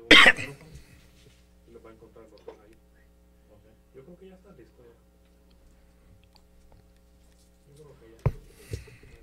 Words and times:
va. 0.00 0.08
Yo 3.94 4.04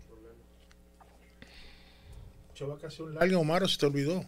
problema. 0.08 0.44
Mucha 2.50 2.66
vacación 2.66 3.14
larga, 3.14 3.38
Omar, 3.38 3.70
se 3.70 3.78
te 3.78 3.86
olvidó. 3.86 4.26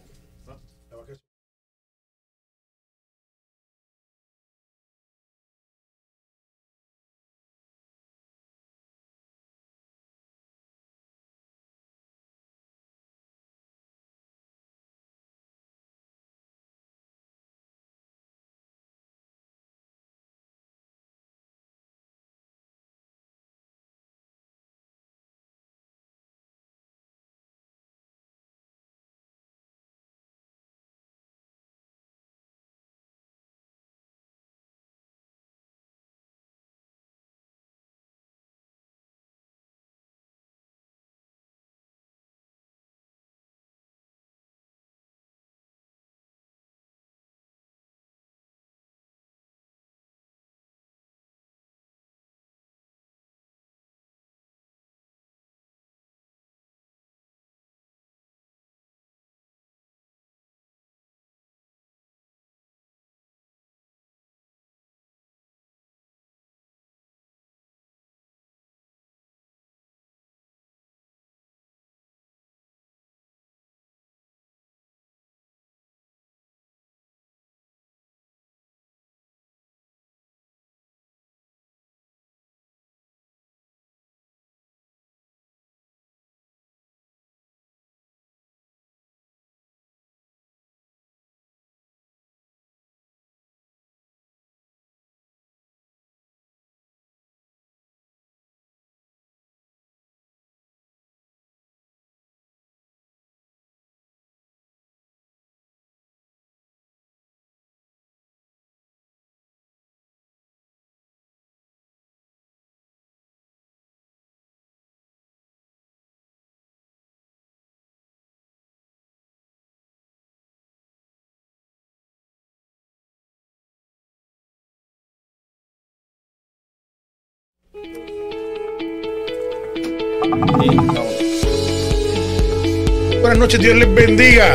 Buenas 133.20 133.38
noches, 133.38 133.60
Dios 133.60 133.76
les 133.76 133.92
bendiga. 133.92 134.54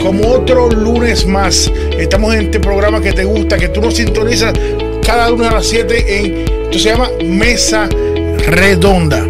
Como 0.00 0.28
otro 0.28 0.70
lunes 0.70 1.26
más, 1.26 1.70
estamos 1.98 2.34
en 2.34 2.42
este 2.42 2.60
programa 2.60 3.02
que 3.02 3.12
te 3.12 3.24
gusta, 3.24 3.58
que 3.58 3.68
tú 3.68 3.80
nos 3.80 3.96
sintonizas 3.96 4.54
cada 5.04 5.28
lunes 5.30 5.48
a 5.48 5.54
las 5.54 5.66
7 5.66 6.18
en. 6.18 6.44
Esto 6.64 6.78
se 6.78 6.90
llama 6.90 7.10
Mesa 7.24 7.88
Redonda. 8.46 9.26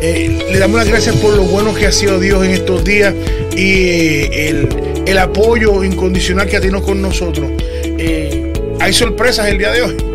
Eh, 0.00 0.46
le 0.52 0.58
damos 0.58 0.76
las 0.76 0.88
gracias 0.88 1.16
por 1.16 1.34
lo 1.34 1.42
bueno 1.42 1.74
que 1.74 1.86
ha 1.86 1.92
sido 1.92 2.20
Dios 2.20 2.44
en 2.44 2.52
estos 2.52 2.84
días 2.84 3.12
y 3.56 3.88
eh, 3.88 4.68
el, 5.06 5.18
apoyo 5.18 5.82
incondicional 5.82 6.46
que 6.46 6.58
ha 6.58 6.60
tenido 6.60 6.82
con 6.82 7.02
nosotros. 7.02 7.50
Eh, 7.84 8.52
hay 8.78 8.92
sorpresas 8.92 9.48
el 9.48 9.58
día 9.58 9.72
de 9.72 9.82
hoy. 9.82 10.11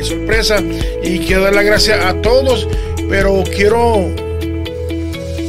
Hay 0.00 0.06
sorpresas 0.06 0.62
y 1.02 1.18
quiero 1.18 1.42
dar 1.42 1.54
las 1.54 1.64
gracias 1.64 2.02
a 2.02 2.14
todos, 2.22 2.66
pero 3.10 3.44
quiero 3.54 4.10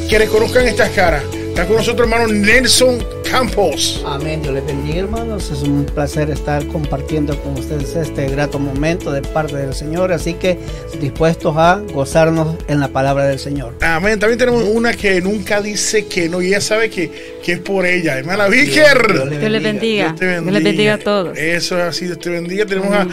que 0.10 0.20
reconozcan 0.20 0.68
estas 0.68 0.90
caras. 0.90 1.24
Está 1.34 1.66
con 1.66 1.78
nosotros, 1.78 2.06
hermano 2.06 2.28
Nelson 2.28 3.02
Campos. 3.30 4.04
Amén, 4.06 4.42
Dios 4.42 4.54
les 4.54 4.66
bendiga 4.66 5.00
hermanos, 5.00 5.50
es 5.52 5.62
un 5.62 5.86
placer 5.86 6.30
estar 6.30 6.68
compartiendo 6.68 7.42
con 7.42 7.54
ustedes 7.54 7.96
este 7.96 8.28
grato 8.28 8.60
momento 8.60 9.14
de 9.14 9.22
parte 9.22 9.56
del 9.56 9.74
Señor, 9.74 10.12
así 10.12 10.34
que 10.34 10.60
dispuestos 11.00 11.56
a 11.56 11.82
gozarnos 11.94 12.58
en 12.68 12.82
la 12.82 12.90
palabra 12.90 13.28
del 13.28 13.40
Señor. 13.40 13.76
Amén. 13.80 14.20
También 14.20 14.38
tenemos 14.38 14.66
una 14.66 14.92
que 14.92 15.22
nunca 15.22 15.62
dice 15.62 16.08
que 16.08 16.28
no 16.28 16.42
y 16.42 16.48
ella 16.48 16.60
sabe 16.60 16.90
que, 16.90 17.38
que 17.42 17.54
es 17.54 17.60
por 17.60 17.86
ella. 17.86 18.18
Hermana 18.18 18.50
Víker. 18.50 19.14
Dios 19.14 19.30
Dios 19.30 19.50
les 19.50 19.64
bendiga. 19.64 20.08
Dios 20.08 20.20
te 20.20 20.42
Dios 20.42 20.54
les 20.54 20.64
bendiga 20.64 20.96
a 20.96 21.00
todos. 21.00 21.38
Eso 21.38 21.78
es 21.78 21.84
así, 21.86 22.06
Dios 22.08 22.20
te 22.20 22.30
bendiga. 22.30 22.66
Tenemos 22.66 22.94
a, 22.94 23.08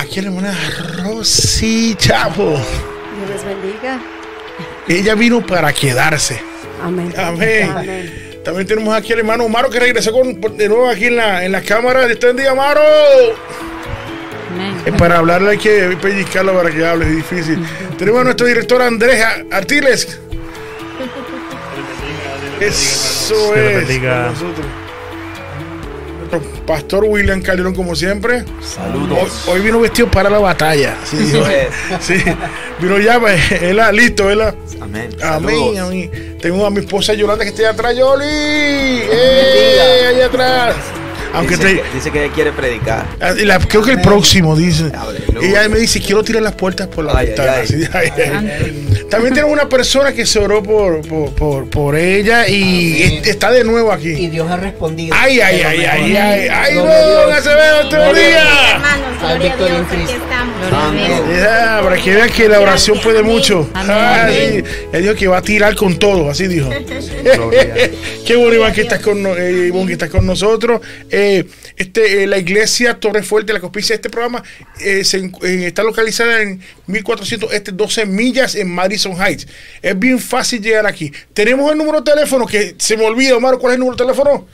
aquí 0.00 0.18
a 0.18 0.22
la 0.22 0.28
hermana 0.28 0.58
Rosy 1.04 1.94
Chapo. 1.96 2.50
Dios 2.52 3.30
les 3.30 3.44
bendiga. 3.44 4.00
Ella 4.88 5.14
vino 5.14 5.46
para 5.46 5.72
quedarse. 5.72 6.40
Amén. 6.82 7.12
Amén. 7.16 7.70
Amén. 7.70 8.40
También 8.44 8.66
tenemos 8.66 8.94
aquí 8.94 9.12
al 9.12 9.18
hermano 9.20 9.48
Maro 9.48 9.68
que 9.68 9.78
regresó 9.78 10.12
con, 10.12 10.40
de 10.56 10.68
nuevo 10.68 10.88
aquí 10.88 11.06
en 11.06 11.16
la, 11.16 11.44
en 11.44 11.52
la 11.52 11.60
cámara. 11.60 12.06
Dios 12.06 12.18
te 12.18 12.26
bendiga, 12.28 12.54
Maro. 12.54 12.80
Amén. 14.52 14.82
Eh, 14.86 14.92
Para 14.92 15.18
hablarle 15.18 15.50
hay 15.50 15.58
que 15.58 15.96
pellizcarlo 16.00 16.54
para 16.54 16.70
que 16.70 16.84
hable, 16.84 17.04
es 17.06 17.16
difícil. 17.16 17.58
Tenemos 17.98 18.22
a 18.22 18.24
nuestro 18.24 18.46
director 18.46 18.80
Andrés 18.80 19.22
Artiles. 19.50 20.18
Eso 22.60 23.54
es. 23.54 23.76
bendiga. 23.76 24.24
con 24.24 24.32
nosotros. 24.32 24.66
Pastor 26.66 27.04
William 27.04 27.40
Calderón, 27.42 27.74
como 27.74 27.94
siempre. 27.96 28.44
Saludos. 28.62 29.44
Hoy, 29.46 29.54
hoy 29.54 29.60
vino 29.62 29.80
vestido 29.80 30.10
para 30.10 30.30
la 30.30 30.38
batalla. 30.38 30.96
Sí, 31.04 31.16
dijo. 31.16 31.44
Sí, 32.00 32.22
vino 32.80 32.98
ya, 32.98 33.18
pues, 33.18 33.40
él, 33.52 33.78
ah, 33.80 33.90
listo, 33.92 34.26
¿verdad? 34.26 34.54
Amén. 34.80 35.10
Amén, 35.22 35.54
Saludos. 35.56 35.78
amén. 35.78 36.36
Tengo 36.40 36.64
a 36.66 36.70
mi 36.70 36.80
esposa 36.80 37.14
Yolanda 37.14 37.44
que 37.44 37.50
está 37.50 37.62
allá 37.62 37.70
atrás, 37.70 37.96
Yoli. 37.96 38.24
¡Eh! 38.26 40.06
Allá 40.08 40.26
atrás. 40.26 40.74
Aunque 41.34 41.56
dice, 41.56 41.68
te, 41.68 41.82
que, 41.82 41.88
dice 41.94 42.10
que 42.10 42.30
quiere 42.30 42.52
predicar. 42.52 43.06
Ah, 43.20 43.32
y 43.38 43.44
la- 43.44 43.58
creo 43.58 43.82
que 43.82 43.92
el 43.92 44.00
próximo 44.00 44.56
dice. 44.56 44.90
Aleluya. 44.94 45.48
Ella 45.48 45.68
me 45.68 45.78
dice, 45.78 46.00
quiero 46.00 46.22
tirar 46.22 46.42
las 46.42 46.54
puertas 46.54 46.88
por 46.88 47.04
la 47.04 47.14
ventana. 47.14 47.62
También 49.10 49.34
tenemos 49.34 49.52
una 49.52 49.68
persona 49.68 50.12
que 50.12 50.24
se 50.26 50.38
oró 50.38 50.62
por, 50.62 51.00
por, 51.06 51.30
por, 51.34 51.70
por 51.70 51.96
ella 51.96 52.48
y 52.48 53.02
Amén. 53.02 53.22
está 53.24 53.50
de 53.50 53.64
nuevo 53.64 53.90
Y 53.90 53.94
aquí. 53.94 54.28
Dios 54.28 54.50
ha 54.50 54.56
respondido. 54.56 55.14
Ay, 55.18 55.40
ay, 55.40 55.62
ay, 55.62 55.84
ay, 55.84 56.16
ay, 56.16 56.48
ay, 56.48 56.74
no, 56.74 56.84
don 56.84 57.32
Acevedo, 57.32 57.88
te 57.88 57.96
bendiga. 57.96 58.70
Hermanos, 58.74 59.20
gloria 59.20 59.52
a 59.52 59.56
Dios, 59.56 59.86
aquí 59.90 60.02
estamos. 60.12 60.50
Para 61.82 61.96
que 61.96 62.14
vean 62.14 62.30
que 62.30 62.48
la 62.48 62.60
oración 62.60 62.96
Gracias, 62.96 63.04
puede 63.04 63.22
mucho. 63.22 63.68
Ay, 63.74 64.62
él 64.92 65.02
dijo 65.02 65.14
que 65.14 65.26
va 65.28 65.38
a 65.38 65.42
tirar 65.42 65.74
con 65.74 65.98
todo, 65.98 66.30
así 66.30 66.46
dijo. 66.46 66.70
Qué 68.26 68.36
bueno, 68.36 68.54
Iván, 68.54 68.72
que 68.72 68.82
estás 68.82 69.00
con, 69.00 69.24
eh, 69.26 69.66
Iván, 69.68 69.86
que 69.86 69.94
estás 69.94 70.10
con 70.10 70.24
nosotros. 70.24 70.80
Eh, 71.10 71.19
este, 71.76 72.22
eh, 72.22 72.26
la 72.26 72.38
iglesia 72.38 72.98
Torre 72.98 73.22
Fuerte, 73.22 73.52
la 73.52 73.60
que 73.60 73.66
auspicia 73.66 73.94
este 73.94 74.10
programa, 74.10 74.42
eh, 74.80 75.04
se 75.04 75.18
eh, 75.18 75.66
está 75.66 75.82
localizada 75.82 76.42
en 76.42 76.60
1400 76.86 77.52
este 77.52 77.72
12 77.72 78.06
millas 78.06 78.54
en 78.54 78.70
Madison 78.70 79.20
Heights. 79.20 79.46
Es 79.82 79.98
bien 79.98 80.18
fácil 80.18 80.62
llegar 80.62 80.86
aquí. 80.86 81.12
Tenemos 81.32 81.70
el 81.70 81.78
número 81.78 82.00
de 82.00 82.12
teléfono 82.12 82.46
que 82.46 82.74
se 82.78 82.96
me 82.96 83.04
olvida, 83.04 83.36
Omar, 83.36 83.58
¿cuál 83.58 83.72
es 83.72 83.74
el 83.74 83.80
número 83.80 83.96
de 83.96 84.04
teléfono? 84.04 84.46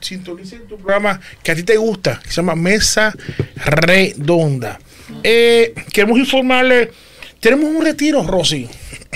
sintonicen 0.00 0.67
tu 0.67 0.77
programa 0.77 1.21
que 1.43 1.53
a 1.53 1.55
ti 1.55 1.62
te 1.62 1.77
gusta, 1.77 2.21
que 2.23 2.29
se 2.29 2.37
llama 2.37 2.55
Mesa 2.55 3.15
Redonda. 3.56 4.79
Eh, 5.23 5.75
queremos 5.93 6.19
informarle, 6.19 6.91
tenemos 7.50 7.75
un 7.75 7.82
retiro, 7.82 8.22
Rosy. 8.22 8.69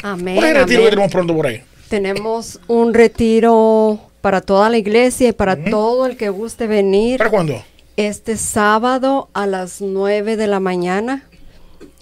Amén. 0.02 0.36
¿Cuál 0.36 0.46
es 0.48 0.54
el 0.54 0.60
retiro 0.62 0.80
amén. 0.80 0.84
que 0.84 0.90
tenemos 0.90 1.12
pronto 1.12 1.34
por 1.34 1.46
ahí? 1.46 1.62
Tenemos 1.88 2.60
un 2.68 2.94
retiro 2.94 4.00
para 4.20 4.40
toda 4.40 4.70
la 4.70 4.78
iglesia 4.78 5.28
y 5.28 5.32
para 5.32 5.56
todo 5.64 6.06
el 6.06 6.16
que 6.16 6.28
guste 6.28 6.66
venir. 6.66 7.18
¿Para 7.18 7.30
cuándo? 7.30 7.62
Este 7.96 8.36
sábado 8.36 9.28
a 9.34 9.46
las 9.46 9.80
9 9.80 10.36
de 10.36 10.46
la 10.46 10.60
mañana 10.60 11.24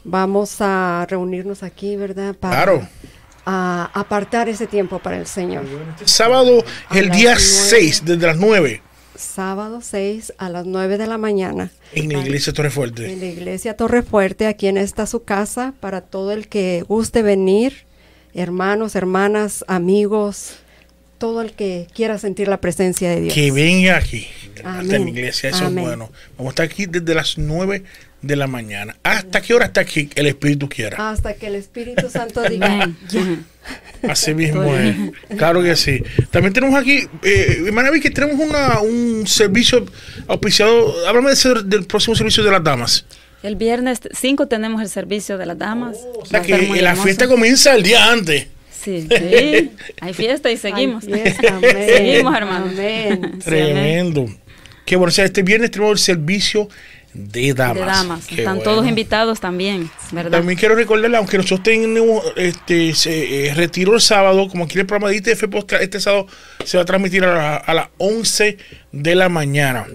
vamos 0.05 0.57
a 0.61 1.07
reunirnos 1.09 1.63
aquí, 1.63 1.97
¿verdad? 1.97 2.35
Para 2.35 2.55
Claro. 2.55 2.89
a 3.47 3.91
apartar 3.95 4.49
ese 4.49 4.67
tiempo 4.67 4.99
para 4.99 5.17
el 5.17 5.27
Señor. 5.27 5.65
Sábado, 6.05 6.63
A 6.91 6.99
el 6.99 7.11
día 7.11 7.31
nueve. 7.31 7.41
6, 7.41 8.03
desde 8.05 8.27
las 8.27 8.37
9, 8.37 8.83
Sábado 9.19 9.81
6 9.83 10.35
a 10.39 10.49
las 10.49 10.65
9 10.65 10.97
de 10.97 11.07
la 11.07 11.19
mañana 11.19 11.71
en 11.93 12.13
la 12.13 12.21
iglesia 12.21 12.53
Torre 12.53 12.71
en 12.77 13.21
la 13.21 13.27
iglesia 13.27 13.77
Torrefuerte, 13.77 14.47
aquí 14.47 14.67
en 14.67 14.77
esta 14.77 15.07
su 15.07 15.25
casa, 15.25 15.75
para 15.81 16.03
todo 16.03 16.33
el 16.33 16.49
que 16.49 16.85
guste 16.87 17.23
venir, 17.23 17.85
hermanos, 18.35 18.95
hermanas, 18.95 19.65
amigos, 19.69 20.57
todo 21.19 21.43
el 21.43 21.53
que 21.53 21.87
quiera 21.95 22.19
sentir 22.19 22.49
la 22.49 22.61
presencia 22.61 23.11
de 23.11 23.23
Dios. 23.23 23.35
Que 23.35 23.51
venga 23.51 23.97
aquí, 23.97 24.29
hasta 24.65 24.99
la 24.99 24.99
iglesia, 24.99 25.51
eso 25.51 25.65
Amén. 25.65 25.79
es 25.79 25.85
bueno. 25.85 26.11
Vamos 26.37 26.51
a 26.51 26.53
estar 26.53 26.67
aquí 26.67 26.87
desde 26.87 27.15
las 27.15 27.39
9 27.39 27.83
de 28.23 28.37
la 28.37 28.47
mañana. 28.47 28.97
¿Hasta 29.03 29.41
qué 29.41 29.55
hora 29.55 29.67
está 29.67 29.81
aquí 29.83 30.11
el 30.17 30.27
Espíritu 30.27 30.69
quiera? 30.69 31.11
Hasta 31.11 31.35
que 31.35 31.47
el 31.47 31.55
Espíritu 31.55 32.09
Santo 32.11 32.43
diga. 32.43 32.91
Así 34.09 34.35
mismo 34.35 34.75
es. 34.75 34.97
Claro 35.37 35.63
que 35.63 35.77
sí. 35.77 36.03
También 36.31 36.53
tenemos 36.53 36.79
aquí, 36.81 37.07
eh, 37.23 37.63
hermana 37.67 37.91
Vicky, 37.91 38.11
tenemos 38.11 38.39
una, 38.39 38.81
un 38.81 39.27
servicio 39.27 39.85
auspiciado. 40.27 41.07
Háblame 41.07 41.29
de 41.29 41.35
ese- 41.35 41.63
del 41.65 41.85
próximo 41.85 42.15
servicio 42.17 42.43
de 42.45 42.51
las 42.51 42.63
damas. 42.65 43.05
El 43.43 43.57
viernes 43.57 44.01
5 44.13 44.49
tenemos 44.49 44.83
el 44.83 44.89
servicio 44.89 45.39
de 45.39 45.47
las 45.47 45.59
damas. 45.59 45.97
O 46.17 46.27
sea 46.27 46.41
Va 46.41 46.45
a 46.45 46.47
estar 46.47 46.61
que 46.61 46.67
muy 46.67 46.81
la 46.81 46.91
hermoso. 46.91 47.05
fiesta 47.05 47.29
comienza 47.29 47.75
el 47.75 47.83
día 47.83 48.11
antes. 48.11 48.47
Sí, 48.71 49.07
sí. 49.17 49.71
Hay 50.01 50.15
fiesta 50.15 50.51
y 50.51 50.57
seguimos. 50.57 51.05
Fiesta, 51.05 51.49
amén. 51.57 51.77
Seguimos, 51.89 52.37
hermano. 52.37 52.67
Amén. 52.67 52.77
Sí, 52.77 52.89
amén. 53.21 53.39
Tremendo. 53.41 54.27
Qué 54.85 54.97
bueno. 54.97 55.09
O 55.09 55.13
sea, 55.13 55.25
este 55.25 55.43
viernes 55.43 55.71
tenemos 55.71 55.93
el 55.93 55.99
servicio 55.99 56.69
de 57.15 57.55
damas. 57.55 57.75
De 57.77 57.81
damas. 57.85 58.27
Qué 58.27 58.35
Están 58.37 58.57
bueno. 58.57 58.71
todos 58.71 58.87
invitados 58.87 59.41
también, 59.41 59.91
¿verdad? 60.13 60.39
También 60.39 60.59
quiero 60.59 60.75
recordarle, 60.75 61.17
aunque 61.17 61.37
nosotros 61.39 61.63
tenemos 61.63 62.23
este 62.37 62.95
se, 62.95 63.49
eh, 63.49 63.55
retiro 63.55 63.95
el 63.95 64.01
sábado, 64.01 64.49
como 64.49 64.65
aquí 64.65 64.79
el 64.79 64.87
programa 64.87 65.11
de 65.11 65.17
ITF 65.17 65.45
Podcast, 65.51 65.83
este 65.83 66.01
sábado 66.01 66.27
se 66.65 66.77
va 66.77 66.83
a 66.83 66.87
transmitir 66.87 67.25
a, 67.25 67.35
la- 67.35 67.57
a 67.57 67.75
las 67.75 67.89
11 67.99 68.59
de 68.93 69.15
la 69.15 69.29
mañana. 69.29 69.87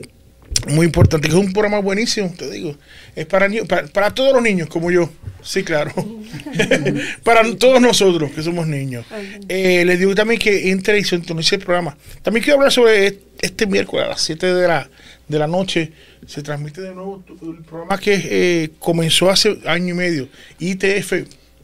Muy 0.68 0.86
importante, 0.86 1.27
que 1.27 1.33
es 1.33 1.39
un 1.39 1.51
programa 1.51 1.80
buenísimo, 1.80 2.33
te 2.38 2.50
digo. 2.50 2.77
Es 3.16 3.25
para, 3.25 3.50
para, 3.68 3.88
para 3.88 4.13
todos 4.13 4.33
los 4.33 4.42
niños, 4.42 4.69
como 4.69 4.92
yo. 4.92 5.09
Sí, 5.42 5.63
claro. 5.63 5.92
para 7.24 7.44
todos 7.57 7.81
nosotros, 7.81 8.31
que 8.31 8.42
somos 8.44 8.68
niños. 8.68 9.06
Eh, 9.50 9.83
les 9.86 10.00
digo 10.00 10.16
también 10.16 10.39
que 10.39 10.69
entre 10.71 11.00
y 11.00 11.04
sintonice 11.04 11.56
el 11.56 11.62
programa. 11.63 11.98
También 12.21 12.44
quiero 12.44 12.59
hablar 12.59 12.71
sobre 12.71 13.07
est- 13.07 13.19
este 13.42 13.66
miércoles 13.68 14.06
a 14.06 14.09
las 14.09 14.21
7 14.21 14.54
de 14.54 14.68
la, 14.68 14.89
de 15.27 15.39
la 15.39 15.48
noche. 15.48 15.92
Se 16.28 16.42
transmite 16.44 16.81
de 16.81 16.94
nuevo 16.94 17.24
el 17.42 17.64
programa 17.64 17.98
que 17.98 18.14
eh, 18.24 18.70
comenzó 18.80 19.30
hace 19.30 19.60
año 19.66 19.94
y 19.94 19.98
medio. 19.98 20.30
ITF 20.60 21.14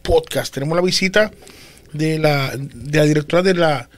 Podcast. 0.02 0.54
Tenemos 0.54 0.76
la 0.76 0.82
visita 0.82 1.32
de 1.94 2.20
la, 2.20 2.56
de 2.58 2.98
la 3.00 3.06
directora 3.06 3.42
de 3.44 3.54
la 3.54 3.90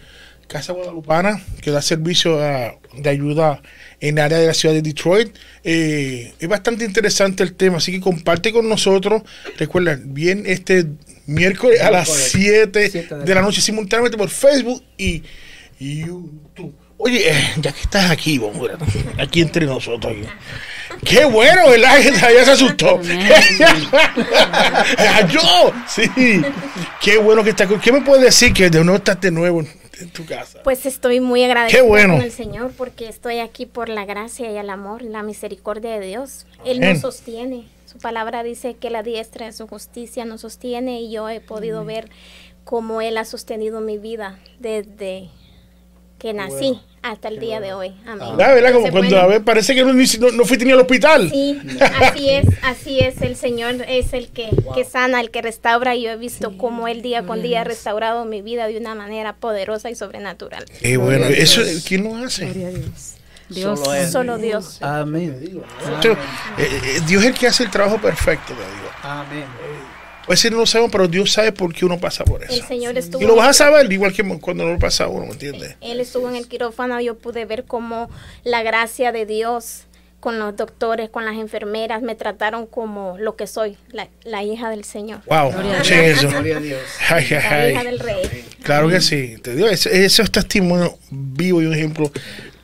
Casa 0.48 0.74
Guadalupana, 0.74 1.42
que 1.62 1.72
da 1.72 1.82
servicio 1.82 2.42
a- 2.42 2.76
de 2.98 3.10
ayuda 3.10 3.62
en 4.02 4.18
el 4.18 4.24
área 4.26 4.38
de 4.40 4.48
la 4.48 4.54
ciudad 4.54 4.76
de 4.76 4.82
Detroit. 4.82 5.34
Eh, 5.64 6.34
es 6.40 6.50
bastante 6.50 6.84
interesante 6.84 7.42
el 7.44 7.54
tema, 7.54 7.78
así 7.78 7.92
que 7.94 8.02
comparte 8.02 8.52
con 8.52 8.68
nosotros. 8.68 9.22
Recuerda, 9.58 9.98
bien 10.04 10.44
este 10.46 10.88
miércoles 11.26 11.80
a 11.82 11.90
las 11.92 12.10
7 12.10 12.90
Siete 12.90 13.16
de 13.16 13.36
la 13.36 13.42
noche 13.42 13.62
simultáneamente 13.62 14.18
por 14.18 14.30
Facebook 14.30 14.84
y 14.98 15.24
YouTube. 15.80 16.74
Oye, 17.04 17.32
eh, 17.32 17.54
ya 17.58 17.72
que 17.72 17.82
estás 17.82 18.12
aquí, 18.12 18.38
vamos, 18.38 18.70
aquí 19.18 19.42
entre 19.42 19.66
nosotros. 19.66 20.14
aquí. 20.14 20.24
Qué 21.04 21.26
bueno, 21.26 21.68
¿verdad? 21.70 21.98
Ya 22.00 22.46
se 22.46 22.52
asustó. 22.52 23.02
Yo, 25.32 25.74
sí. 25.88 26.04
Qué 27.02 27.18
bueno 27.18 27.44
que 27.44 27.50
estás. 27.50 27.68
con- 27.68 27.80
¿Qué 27.80 27.92
me 27.92 28.02
puedes 28.02 28.24
decir 28.24 28.54
que 28.54 28.70
de 28.70 28.84
nuevo 28.84 28.98
estás 28.98 29.20
de 29.20 29.32
nuevo 29.32 29.62
en, 29.62 30.10
tu 30.12 30.28
casa? 30.28 30.60
Pues 30.64 30.86
estoy 30.86 31.22
muy 31.22 31.44
agradecida 31.44 31.82
bueno. 31.82 32.18
con 32.18 32.24
el 32.24 32.32
Señor 32.32 32.72
porque 32.78 33.10
estoy 33.10 33.40
aquí 33.40 33.66
por 33.66 33.90
la 33.90 34.06
gracia 34.06 34.52
y 34.52 34.58
el 34.58 34.70
amor, 34.70 35.02
la 35.02 35.24
misericordia 35.24 36.00
de 36.00 36.06
Dios. 36.06 36.46
Él 36.66 36.78
Amén. 36.78 36.94
nos 36.94 37.02
sostiene. 37.02 37.66
Su 37.92 37.98
palabra 37.98 38.44
dice 38.44 38.76
que 38.76 38.92
la 38.92 39.02
diestra 39.02 39.48
de 39.48 39.54
su 39.54 39.68
justicia 39.68 40.24
nos 40.26 40.42
sostiene 40.42 41.02
y 41.02 41.12
yo 41.12 41.30
he 41.30 41.40
podido 41.40 41.84
ver 41.84 42.10
cómo 42.64 43.02
Él 43.02 43.18
ha 43.18 43.26
sostenido 43.26 43.82
mi 43.82 43.98
vida 43.98 44.38
desde 44.60 45.30
que 46.22 46.34
nací 46.34 46.80
hasta 47.02 47.30
el 47.30 47.40
día 47.40 47.60
de 47.60 47.74
hoy. 47.74 47.96
Amén. 48.06 48.28
Ah, 48.40 48.54
¿verdad? 48.54 48.74
Como 48.74 48.92
cuando 48.92 49.18
a 49.20 49.26
ver, 49.26 49.44
parece 49.44 49.74
que 49.74 49.84
no, 49.84 49.92
no, 49.92 50.32
no 50.32 50.46
fuiste 50.46 50.66
ni 50.66 50.72
al 50.72 50.80
hospital. 50.82 51.30
Sí, 51.32 51.60
así 52.00 52.30
es, 52.30 52.46
así 52.62 53.00
es, 53.00 53.22
el 53.24 53.36
Señor 53.36 53.76
es 53.88 54.14
el 54.14 54.30
que, 54.30 54.50
que 54.76 54.86
sana, 54.86 55.20
el 55.20 55.32
que 55.32 55.42
restaura 55.42 55.96
y 55.96 56.04
yo 56.04 56.12
he 56.12 56.18
visto 56.18 56.56
cómo 56.60 56.88
Él 56.88 57.02
día 57.02 57.24
con 57.26 57.42
día 57.42 57.62
ha 57.62 57.64
restaurado 57.64 58.24
mi 58.26 58.44
vida 58.44 58.68
de 58.68 58.78
una 58.78 58.94
manera 58.94 59.34
poderosa 59.34 59.90
y 59.90 59.96
sobrenatural. 59.96 60.64
Eh, 60.82 60.98
bueno, 60.98 61.26
eso, 61.26 61.62
¿quién 61.88 62.04
lo 62.04 62.16
hace? 62.18 62.46
Dios. 63.50 63.76
Solo 63.84 63.94
Él. 63.96 64.10
Solo 64.12 64.38
Dios. 64.38 64.78
Amén. 64.82 65.40
Esto- 65.96 66.12
eh, 66.12 66.18
eh, 66.60 67.02
Dios 67.08 67.24
es 67.24 67.30
el 67.30 67.34
que 67.36 67.48
hace 67.48 67.64
el 67.64 67.72
trabajo 67.72 67.98
perfecto, 67.98 68.54
te 68.54 68.60
digo. 68.62 68.90
Amén. 69.02 69.46
A 70.24 70.28
veces 70.28 70.52
no 70.52 70.58
lo 70.58 70.66
sabemos, 70.66 70.92
pero 70.92 71.08
Dios 71.08 71.32
sabe 71.32 71.52
por 71.52 71.74
qué 71.74 71.86
uno 71.86 72.00
pasa 72.00 72.24
por 72.24 72.44
El 72.44 72.50
eso. 72.50 72.68
Señor 72.68 72.98
estuvo 72.98 73.22
Y 73.22 73.26
lo 73.26 73.36
vas 73.36 73.50
a 73.50 73.54
saber 73.54 73.92
igual 73.92 74.14
que 74.14 74.24
cuando 74.40 74.66
no 74.66 74.74
lo 74.74 74.80
pasa 74.80 75.08
uno, 75.08 75.26
¿me 75.26 75.32
entiendes? 75.34 75.76
Él 75.82 76.00
estuvo 76.00 76.30
en 76.30 76.36
el 76.36 76.48
quirófano, 76.48 77.00
yo 77.02 77.16
pude 77.16 77.46
ver 77.46 77.66
cómo 77.66 78.10
la 78.44 78.64
gracia 78.64 79.12
de 79.12 79.26
Dios 79.26 79.86
con 80.22 80.38
los 80.38 80.56
doctores, 80.56 81.10
con 81.10 81.26
las 81.26 81.36
enfermeras, 81.36 82.04
me 82.04 82.14
trataron 82.16 82.68
como 82.68 83.18
lo 83.18 83.36
que 83.36 83.48
soy, 83.48 83.76
la, 83.92 84.08
la 84.24 84.44
hija 84.44 84.70
del 84.70 84.84
Señor, 84.84 85.22
Wow, 85.26 85.52
Gloria 85.52 85.80
a 85.80 85.82
che, 85.82 86.12
eso. 86.12 86.30
Gloria 86.30 86.58
a 86.58 86.60
Dios. 86.60 86.82
Ay, 87.10 87.26
ay, 87.32 87.32
la 87.32 87.50
ay. 87.50 87.72
hija 87.72 87.84
del 87.84 88.00
rey. 88.00 88.46
Claro 88.62 88.88
que 88.88 89.02
sí. 89.02 89.36
Te 89.42 89.56
digo, 89.56 89.68
ese, 89.68 90.06
ese 90.06 90.22
es 90.22 90.32
testimonio 90.32 90.98
vivo 91.10 91.62
y 91.62 91.66
un 91.66 91.74
ejemplo 91.74 92.12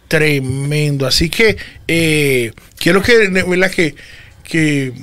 tremendo. 0.07 1.07
Así 1.07 1.29
que 1.29 1.57
eh, 1.87 2.53
quiero 2.77 3.01
que, 3.01 3.27
¿verdad? 3.27 3.71
que, 3.71 3.95
que, 4.43 4.93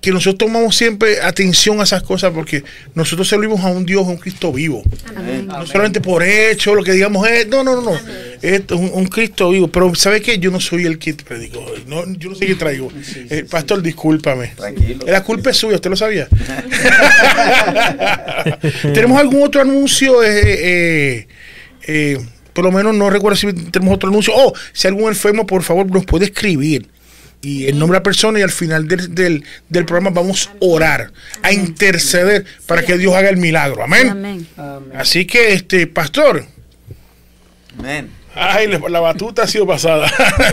que 0.00 0.12
nosotros 0.12 0.38
tomamos 0.38 0.76
siempre 0.76 1.20
atención 1.20 1.80
a 1.80 1.82
esas 1.82 2.02
cosas 2.02 2.32
porque 2.32 2.62
nosotros 2.94 3.28
servimos 3.28 3.60
a 3.60 3.68
un 3.68 3.84
Dios, 3.84 4.06
a 4.06 4.10
un 4.10 4.16
Cristo 4.16 4.52
vivo. 4.52 4.82
No 5.44 5.66
solamente 5.66 6.00
por 6.00 6.22
hecho, 6.22 6.74
lo 6.74 6.84
que 6.84 6.92
digamos 6.92 7.28
es, 7.28 7.48
no, 7.48 7.64
no, 7.64 7.76
no, 7.76 7.82
no. 7.82 7.98
Es 8.40 8.62
un, 8.70 8.90
un 8.92 9.06
Cristo 9.06 9.50
vivo. 9.50 9.68
Pero 9.68 9.94
¿sabe 9.94 10.22
qué? 10.22 10.38
Yo 10.38 10.50
no 10.50 10.60
soy 10.60 10.86
el 10.86 10.98
que 10.98 11.14
predico. 11.14 11.64
No, 11.86 12.04
yo 12.14 12.30
no 12.30 12.36
sé 12.36 12.46
qué 12.46 12.54
traigo. 12.54 12.92
Eh, 13.30 13.44
pastor, 13.50 13.82
discúlpame. 13.82 14.52
Tranquilo. 14.56 15.04
La 15.06 15.24
culpa 15.24 15.50
es 15.50 15.56
suya, 15.56 15.76
¿usted 15.76 15.90
lo 15.90 15.96
sabía? 15.96 16.28
¿Tenemos 18.82 19.18
algún 19.18 19.42
otro 19.42 19.62
anuncio? 19.62 20.22
Eh, 20.22 21.26
eh, 21.86 22.18
por 22.52 22.64
lo 22.64 22.72
menos 22.72 22.94
no 22.94 23.10
recuerdo 23.10 23.36
si 23.36 23.52
tenemos 23.52 23.96
otro 23.96 24.10
anuncio. 24.10 24.32
Oh, 24.36 24.52
si 24.72 24.86
algún 24.86 25.08
enfermo, 25.08 25.46
por 25.46 25.62
favor, 25.62 25.90
nos 25.90 26.04
puede 26.04 26.26
escribir. 26.26 26.86
Y 27.40 27.66
el 27.66 27.78
nombre 27.78 27.94
de 27.96 28.00
la 28.00 28.02
persona 28.02 28.40
y 28.40 28.42
al 28.42 28.50
final 28.50 28.88
del, 28.88 29.14
del, 29.14 29.44
del 29.68 29.84
programa 29.84 30.10
vamos 30.10 30.48
a 30.48 30.56
orar, 30.60 31.12
a 31.42 31.52
interceder 31.52 32.44
para 32.66 32.82
que 32.82 32.98
Dios 32.98 33.14
haga 33.14 33.28
el 33.28 33.36
milagro. 33.36 33.84
Amén. 33.84 34.08
Amén. 34.10 34.46
Amén. 34.56 34.90
Así 34.96 35.24
que, 35.24 35.52
este, 35.52 35.86
pastor, 35.86 36.44
Amén. 37.78 38.10
ay, 38.34 38.66
la, 38.66 38.98
batuta 39.00 39.42
ha 39.42 39.46
sido 39.46 39.66
pasada. 39.68 40.10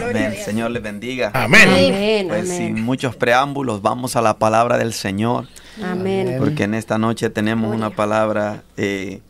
Amén. 0.10 0.36
Señor 0.46 0.70
les 0.72 0.84
bendiga. 0.84 1.32
Amén. 1.34 1.70
Amén, 1.70 2.28
Pues 2.28 2.50
sin 2.50 2.68
amén. 2.74 2.84
muchos 2.84 3.16
preámbulos, 3.16 3.82
vamos 3.82 4.16
a 4.16 4.22
la 4.22 4.38
palabra 4.38 4.78
del 4.78 4.94
Señor. 4.94 5.48
Amén. 5.84 6.36
Porque 6.38 6.64
en 6.66 6.76
esta 6.76 7.00
noche 7.00 7.32
tenemos 7.32 7.74
una 7.74 7.90
palabra, 7.90 8.64
eh, 8.78 9.22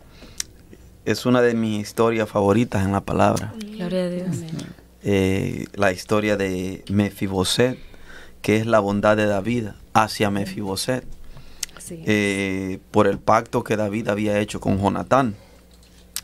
es 1.05 1.25
una 1.25 1.41
de 1.41 1.53
mis 1.53 1.79
historias 1.81 2.27
favoritas 2.27 2.83
en 2.83 2.91
la 2.91 3.01
palabra. 3.01 3.53
Gloria 3.77 4.03
a 4.03 4.09
Dios. 4.09 4.27
Eh, 5.07 5.67
la 5.75 5.91
historia 5.91 6.35
de 6.35 6.83
Mefiboset, 6.89 7.77
que 8.41 8.57
es 8.57 8.65
la 8.65 8.79
bondad 8.79 9.15
de 9.15 9.27
David 9.27 9.67
hacia 9.93 10.29
Mefiboset. 10.31 11.05
Eh, 11.91 12.79
por 12.89 13.05
el 13.05 13.19
pacto 13.19 13.63
que 13.63 13.77
David 13.77 14.07
había 14.07 14.39
hecho 14.39 14.59
con 14.59 14.79
Jonatán. 14.81 15.35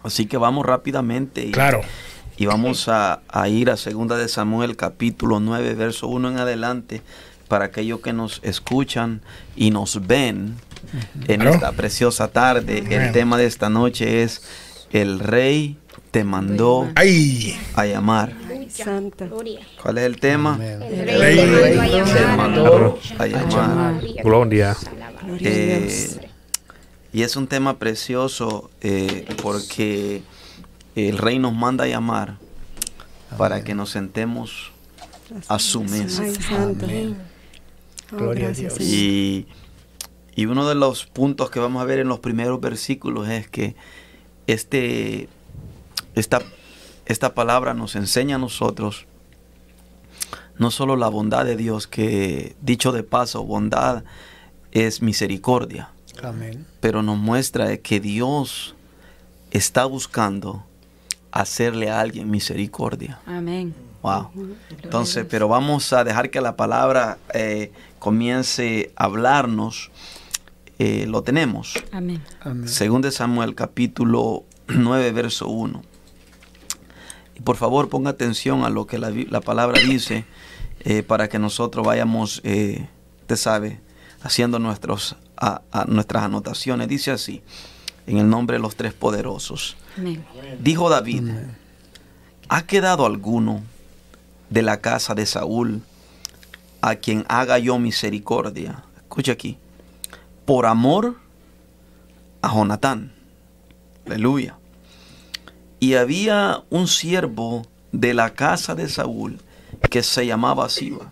Así 0.03 0.25
que 0.25 0.37
vamos 0.37 0.65
rápidamente 0.65 1.45
y, 1.45 1.51
Claro. 1.51 1.81
y 2.37 2.47
vamos 2.47 2.87
a, 2.87 3.21
a 3.27 3.47
ir 3.47 3.69
a 3.69 3.75
2 3.75 4.17
de 4.17 4.27
Samuel 4.27 4.75
capítulo 4.75 5.39
9, 5.39 5.75
verso 5.75 6.07
1 6.07 6.31
en 6.31 6.37
adelante, 6.39 7.03
para 7.47 7.65
aquellos 7.65 7.99
que 8.01 8.11
nos 8.13 8.39
escuchan 8.43 9.21
y 9.55 9.69
nos 9.69 10.07
ven 10.07 10.55
en 11.27 11.41
Claro. 11.41 11.51
esta 11.55 11.71
preciosa 11.73 12.29
tarde. 12.29 12.83
El 12.89 13.11
tema 13.11 13.37
de 13.37 13.45
esta 13.45 13.69
noche 13.69 14.23
es 14.23 14.41
El 14.91 15.19
rey 15.19 15.77
te 16.11 16.25
mandó 16.25 16.89
Ay, 16.95 17.57
a 17.73 17.85
llamar. 17.85 18.33
Santa. 18.69 19.27
¿Cuál 19.81 19.97
es 19.97 20.03
el 20.05 20.19
tema? 20.19 20.57
El 20.61 21.19
Rey 21.19 21.45
rey. 21.45 22.03
te 22.13 22.37
mandó 22.37 22.99
a 23.17 23.27
llamar. 23.27 24.01
Gloria. 24.23 24.77
Eh, 25.39 26.29
y 27.13 27.23
es 27.23 27.35
un 27.35 27.47
tema 27.47 27.77
precioso 27.79 28.69
eh, 28.81 29.27
porque 29.41 30.23
el 30.95 31.17
rey 31.17 31.39
nos 31.39 31.53
manda 31.53 31.85
a 31.85 31.87
llamar 31.87 32.37
para 33.37 33.63
que 33.63 33.75
nos 33.75 33.89
sentemos 33.89 34.71
a 35.47 35.59
su 35.59 35.83
mesa. 35.83 36.23
Oh, 38.13 38.17
Gloria 38.17 38.43
a 38.43 38.47
gracias, 38.47 38.77
Dios. 38.77 38.89
Y, 38.89 39.47
y 40.35 40.45
uno 40.45 40.67
de 40.67 40.75
los 40.75 41.05
puntos 41.05 41.49
que 41.49 41.59
vamos 41.59 41.81
a 41.81 41.85
ver 41.85 41.99
en 41.99 42.09
los 42.09 42.19
primeros 42.19 42.59
versículos 42.59 43.29
es 43.29 43.47
que 43.47 43.75
este, 44.47 45.29
esta, 46.21 46.41
esta 47.05 47.33
palabra 47.33 47.73
nos 47.73 47.95
enseña 47.95 48.37
a 48.37 48.39
nosotros 48.39 49.05
no 50.57 50.69
solo 50.69 50.95
la 50.95 51.09
bondad 51.09 51.43
de 51.43 51.57
Dios, 51.57 51.87
que 51.87 52.55
dicho 52.61 52.91
de 52.91 53.01
paso, 53.01 53.43
bondad 53.43 54.03
es 54.71 55.01
misericordia, 55.01 55.89
Amén. 56.21 56.67
pero 56.79 57.01
nos 57.01 57.17
muestra 57.17 57.77
que 57.77 57.99
Dios 57.99 58.75
está 59.49 59.85
buscando 59.85 60.63
hacerle 61.31 61.89
a 61.89 61.99
alguien 61.99 62.29
misericordia. 62.29 63.19
Amén. 63.25 63.73
Wow. 64.03 64.29
Entonces, 64.83 65.25
pero 65.27 65.47
vamos 65.47 65.93
a 65.93 66.03
dejar 66.03 66.29
que 66.29 66.41
la 66.41 66.55
palabra 66.55 67.17
eh, 67.33 67.71
comience 67.99 68.91
a 68.95 69.05
hablarnos. 69.05 69.91
Eh, 70.79 71.05
lo 71.07 71.21
tenemos. 71.21 71.75
Amén. 71.91 72.23
Amén. 72.39 72.67
Según 72.67 73.01
de 73.01 73.11
Samuel 73.11 73.53
capítulo 73.53 74.45
9, 74.67 75.11
verso 75.11 75.47
1. 75.47 75.90
Y 77.35 77.41
por 77.41 77.55
favor 77.57 77.89
ponga 77.89 78.11
atención 78.11 78.63
a 78.63 78.69
lo 78.69 78.87
que 78.87 78.97
la, 78.97 79.09
la 79.29 79.41
palabra 79.41 79.79
dice 79.81 80.25
eh, 80.81 81.03
para 81.03 81.29
que 81.29 81.39
nosotros 81.39 81.85
vayamos, 81.85 82.41
eh, 82.43 82.87
usted 83.21 83.35
sabe, 83.35 83.79
haciendo 84.23 84.59
nuestros, 84.59 85.15
a- 85.37 85.61
a- 85.71 85.85
nuestras 85.85 86.23
anotaciones. 86.23 86.87
Dice 86.87 87.11
así, 87.11 87.41
en 88.07 88.17
el 88.17 88.29
nombre 88.29 88.57
de 88.57 88.61
los 88.61 88.75
tres 88.75 88.93
poderosos. 88.93 89.77
Amén. 89.97 90.23
Dijo 90.59 90.89
David, 90.89 91.23
¿ha 92.49 92.61
quedado 92.65 93.05
alguno 93.05 93.61
de 94.49 94.61
la 94.63 94.81
casa 94.81 95.13
de 95.15 95.25
Saúl 95.25 95.81
a 96.81 96.95
quien 96.95 97.25
haga 97.29 97.57
yo 97.59 97.77
misericordia? 97.79 98.83
Escucha 98.97 99.31
aquí. 99.33 99.57
Por 100.45 100.65
amor 100.65 101.15
a 102.41 102.49
Jonatán. 102.53 103.13
Aleluya. 104.05 104.57
Y 105.81 105.95
había 105.95 106.63
un 106.69 106.87
siervo 106.87 107.65
de 107.91 108.13
la 108.13 108.29
casa 108.35 108.75
de 108.75 108.87
Saúl 108.87 109.39
que 109.89 110.03
se 110.03 110.27
llamaba 110.27 110.69
Siba, 110.69 111.11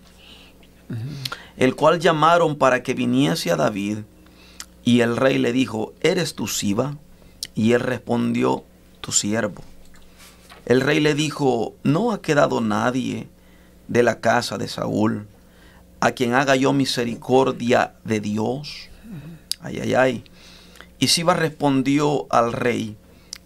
el 1.57 1.75
cual 1.75 1.99
llamaron 1.99 2.55
para 2.55 2.83
que 2.83 2.93
viniese 2.93 3.51
a 3.51 3.55
David. 3.55 3.97
Y 4.83 5.01
el 5.01 5.17
rey 5.17 5.39
le 5.39 5.53
dijo, 5.53 5.93
¿eres 6.01 6.35
tú 6.35 6.47
Siba? 6.47 6.97
Y 7.55 7.73
él 7.73 7.79
respondió, 7.79 8.63
tu 9.01 9.11
siervo. 9.11 9.63
El 10.67 10.81
rey 10.81 10.99
le 10.99 11.15
dijo, 11.15 11.73
no 11.83 12.11
ha 12.11 12.21
quedado 12.21 12.61
nadie 12.61 13.27
de 13.87 14.03
la 14.03 14.19
casa 14.19 14.59
de 14.59 14.67
Saúl 14.67 15.27
a 15.99 16.11
quien 16.11 16.35
haga 16.35 16.55
yo 16.55 16.73
misericordia 16.73 17.95
de 18.03 18.19
Dios. 18.19 18.89
Ay, 19.61 19.79
ay, 19.81 19.93
ay. 19.95 20.23
Y 20.99 21.07
Siba 21.07 21.33
respondió 21.33 22.27
al 22.29 22.53
rey, 22.53 22.97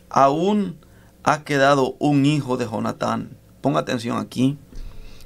aún 0.09 0.82
ha 1.23 1.43
quedado 1.43 1.95
un 1.99 2.25
hijo 2.25 2.57
de 2.57 2.65
Jonatán. 2.65 3.37
Ponga 3.61 3.79
atención 3.79 4.17
aquí. 4.17 4.57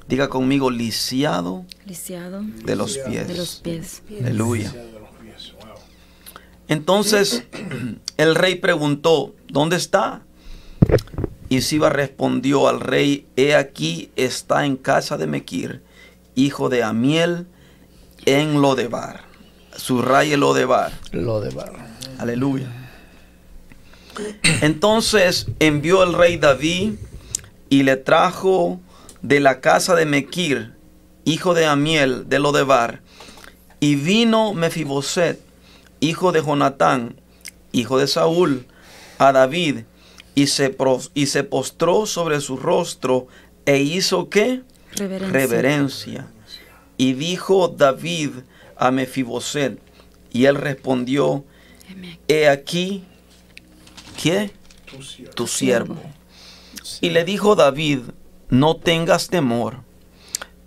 Diga 0.08 0.28
conmigo, 0.28 0.70
lisiado 0.70 1.66
Lisiado 1.84 2.42
de 2.64 2.76
los 2.76 2.96
pies. 2.98 3.28
de 3.28 3.34
los 3.34 3.56
pies. 3.56 4.02
Aleluya. 4.20 4.72
Entonces 6.68 7.44
el 8.16 8.34
rey 8.34 8.56
preguntó, 8.56 9.34
¿dónde 9.48 9.76
está? 9.76 10.22
Y 11.48 11.62
Siba 11.62 11.88
respondió 11.88 12.68
al 12.68 12.80
rey, 12.80 13.26
he 13.36 13.54
aquí 13.54 14.10
está 14.16 14.66
en 14.66 14.76
casa 14.76 15.16
de 15.16 15.26
Mequir, 15.26 15.82
hijo 16.34 16.68
de 16.68 16.82
Amiel, 16.82 17.46
en 18.26 18.60
Lodebar. 18.60 19.22
Subraye 19.76 20.36
Lodebar. 20.36 20.92
Lo 21.12 21.40
de 21.40 21.50
barro. 21.50 21.78
Aleluya. 22.18 22.66
Entonces 24.62 25.46
envió 25.58 26.02
el 26.02 26.12
rey 26.14 26.36
David 26.36 26.94
y 27.68 27.82
le 27.82 27.96
trajo 27.96 28.80
de 29.22 29.40
la 29.40 29.60
casa 29.60 29.94
de 29.94 30.06
Mequir, 30.06 30.72
hijo 31.24 31.54
de 31.54 31.66
Amiel 31.66 32.28
de 32.28 32.38
Lodebar, 32.38 33.00
y 33.80 33.94
vino 33.96 34.54
Mefiboset, 34.54 35.40
hijo 36.00 36.32
de 36.32 36.42
Jonatán, 36.42 37.20
hijo 37.72 37.98
de 37.98 38.06
Saúl, 38.06 38.66
a 39.18 39.32
David, 39.32 39.80
y 40.34 40.46
se, 40.46 40.76
pros- 40.76 41.10
y 41.14 41.26
se 41.26 41.44
postró 41.44 42.06
sobre 42.06 42.40
su 42.40 42.56
rostro 42.56 43.26
e 43.66 43.78
hizo 43.80 44.28
qué? 44.30 44.62
Reverencia. 44.92 45.32
reverencia. 45.32 46.26
Y 46.96 47.12
dijo 47.12 47.68
David 47.68 48.30
a 48.76 48.90
Mefiboset, 48.90 49.78
y 50.32 50.44
él 50.46 50.54
respondió, 50.56 51.44
he 52.28 52.48
aquí, 52.48 53.04
¿qué? 54.18 54.50
Tu 55.34 55.46
siervo. 55.46 55.96
Y 57.00 57.10
le 57.10 57.24
dijo 57.24 57.54
David, 57.54 58.00
no 58.50 58.76
tengas 58.76 59.28
temor, 59.28 59.78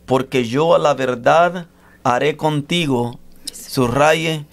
porque 0.06 0.48
yo 0.48 0.74
a 0.74 0.80
la 0.80 0.94
verdad 0.94 1.68
haré 2.04 2.38
contigo, 2.38 3.20
subraye, 3.52 4.46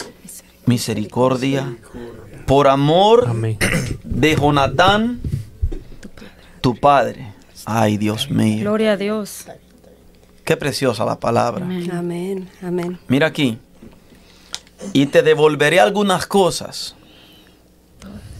misericordia, 0.65 1.77
por 2.45 2.67
amor 2.67 3.25
Amén. 3.29 3.57
de 4.03 4.35
Jonatán, 4.35 5.21
tu 6.61 6.75
padre. 6.75 7.33
Ay, 7.65 7.97
Dios 7.97 8.29
mío. 8.29 8.61
Gloria 8.61 8.93
a 8.93 8.97
Dios. 8.97 9.45
Qué 10.43 10.57
preciosa 10.57 11.05
la 11.05 11.19
palabra. 11.19 11.63
Amén. 11.63 11.91
Amén. 11.91 12.49
Amén. 12.61 12.99
Mira 13.07 13.27
aquí. 13.27 13.59
Y 14.93 15.05
te 15.05 15.21
devolveré 15.21 15.79
algunas 15.79 16.25
cosas. 16.25 16.95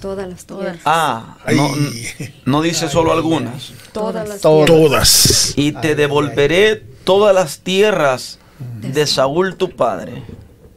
Todas 0.01 0.27
las 0.29 0.45
Todas. 0.45 0.77
Ah, 0.85 1.37
no, 1.55 1.69
no 2.45 2.61
dice 2.61 2.87
solo 2.89 3.11
algunas. 3.11 3.73
Todas 3.91 4.27
las 4.27 4.41
Todas. 4.41 4.65
tierras. 4.67 4.89
todas. 4.89 5.53
Y 5.57 5.71
te 5.73 5.95
devolveré 5.95 6.77
todas 7.03 7.33
las 7.35 7.59
tierras 7.59 8.39
de 8.81 9.05
Saúl 9.07 9.55
tu 9.55 9.71
padre, 9.71 10.23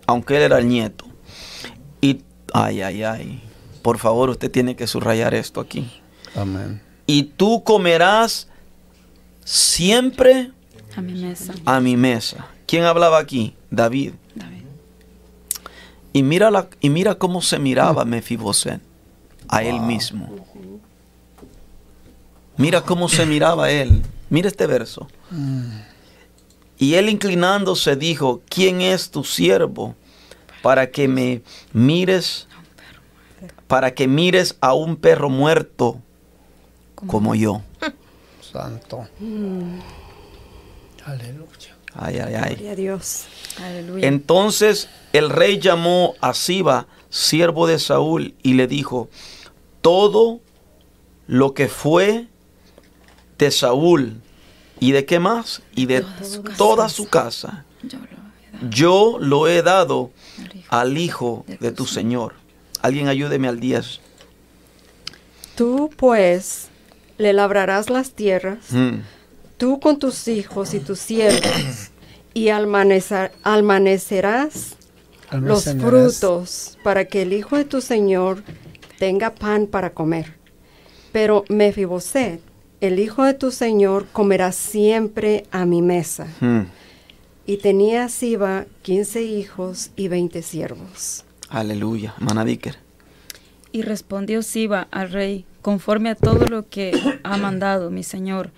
aunque 0.07 0.37
él 0.37 0.43
era 0.43 0.59
el 0.59 0.69
nieto. 0.69 1.05
Y, 2.01 2.23
ay, 2.53 2.83
ay, 2.83 3.03
ay. 3.05 3.43
Por 3.83 3.99
favor, 3.99 4.31
usted 4.31 4.51
tiene 4.51 4.77
que 4.77 4.87
subrayar 4.87 5.35
esto 5.35 5.61
aquí. 5.61 5.91
Amén. 6.35 6.81
Y 7.07 7.25
tú 7.25 7.63
comerás 7.65 8.49
siempre 9.45 10.51
A 10.97 11.01
mi 11.01 11.15
mesa. 11.15 11.53
a 11.65 11.81
mi 11.81 11.97
mesa. 11.97 12.47
¿Quién 12.67 12.85
hablaba 12.85 13.19
aquí? 13.19 13.55
David. 13.71 14.13
David. 14.35 14.63
Y 16.13 16.23
mira, 16.23 16.51
la, 16.51 16.69
y 16.81 16.91
mira 16.91 17.17
cómo 17.17 17.43
se 17.43 17.59
miraba 17.59 18.05
Mefiboset 18.05 18.81
a 19.53 19.63
él 19.63 19.81
mismo. 19.81 20.35
Mira 22.57 22.81
cómo 22.81 23.07
se 23.07 23.27
miraba 23.27 23.71
él. 23.71 24.03
Mira 24.31 24.49
este 24.49 24.67
verso. 24.67 25.07
Y 26.79 26.95
él 26.95 27.11
inclinándose 27.11 27.95
dijo, 27.95 28.41
¿quién 28.49 28.81
es 28.81 29.11
tu 29.11 29.25
siervo 29.25 29.95
para 30.63 30.91
que 30.91 31.07
me 31.07 31.43
mires, 31.75 32.49
para 33.67 33.93
que 33.93 34.09
mires 34.09 34.57
a 34.63 34.73
un 34.73 34.97
perro 34.97 35.29
muerto 35.29 36.01
como 36.95 37.35
yo? 37.35 37.61
Santo. 38.41 39.07
Aleluya. 41.05 41.77
Ay, 41.95 42.19
ay, 42.21 42.35
ay. 42.37 42.55
Gloria 42.55 42.73
a 42.73 42.75
Dios. 42.77 43.25
Aleluya. 43.63 44.09
Entonces 44.09 44.89
el 45.13 45.29
rey 45.29 45.59
llamó 45.59 46.15
a 46.23 46.33
Siba, 46.33 46.87
siervo 47.11 47.67
de 47.67 47.79
Saúl, 47.79 48.35
y 48.43 48.55
le 48.55 48.67
dijo, 48.67 49.11
todo 49.83 50.41
lo 51.27 51.53
que 51.55 51.69
fue 51.69 52.27
de 53.39 53.51
Saúl, 53.51 54.21
¿y 54.81 54.93
de 54.93 55.05
qué 55.05 55.19
más? 55.19 55.63
Y 55.75 55.87
de 55.87 56.01
Toda 56.01 56.25
su 56.25 56.43
casa. 56.43 56.57
toda 56.57 56.89
su 56.89 57.09
casa, 57.09 57.65
Yo 57.83 57.99
lo 57.99 58.07
he 58.07 58.51
dado 58.53 58.71
yo 58.71 59.19
lo 59.21 59.49
he 59.49 59.63
dado 59.63 60.11
al 60.39 60.57
hijo 60.57 60.67
al 60.71 60.99
hijo 60.99 61.45
de 61.61 61.73
tu 61.73 61.87
Señor. 61.87 62.35
Alguien 62.81 63.09
ayúdeme 63.09 63.49
al 63.49 63.61
10. 63.61 64.01
Tú 65.57 65.91
pues 65.97 66.69
le 67.19 67.33
labrarás 67.33 67.91
las 67.91 68.13
tierras, 68.13 68.71
Mm. 68.71 69.01
tú 69.59 69.79
con 69.81 69.99
tus 69.99 70.27
hijos 70.29 70.75
y 70.75 70.81
tus 70.81 70.99
siervos, 70.99 71.43
y 72.35 72.47
almanecer- 72.49 73.33
almanecerás 73.43 74.77
los 75.31 75.65
frutos 75.65 76.79
para 76.83 77.07
que 77.07 77.23
el 77.23 77.33
hijo 77.33 77.57
de 77.57 77.65
tu 77.65 77.81
señor 77.81 78.43
tenga 79.03 79.35
pan 79.35 79.67
para 79.67 79.91
comer. 79.91 80.35
Pero 81.11 81.45
Mefiboset, 81.49 82.41
el 82.81 83.01
hijo 83.01 83.25
de 83.25 83.35
tu 83.35 83.51
señor, 83.51 84.07
comerá 84.13 84.53
siempre 84.53 85.45
a 85.51 85.65
mi 85.65 85.83
mesa. 85.83 86.29
Mm. 86.39 86.67
Y 87.45 87.57
tenía 87.57 88.09
Siba 88.09 88.67
quince 88.83 89.23
hijos 89.23 89.91
y 89.97 90.07
veinte 90.07 90.43
siervos. 90.43 91.25
Aleluya. 91.49 92.15
Hermana 92.17 92.45
Vicker. 92.45 92.77
Y 93.73 93.83
respondió 93.83 94.41
Siba 94.45 94.87
al 94.93 95.11
rey, 95.11 95.47
conforme 95.63 96.11
a 96.11 96.15
todo 96.15 96.47
lo 96.47 96.69
que 96.69 96.93
ha 97.25 97.37
mandado 97.39 97.91
mi 97.91 98.05
señor, 98.05 98.53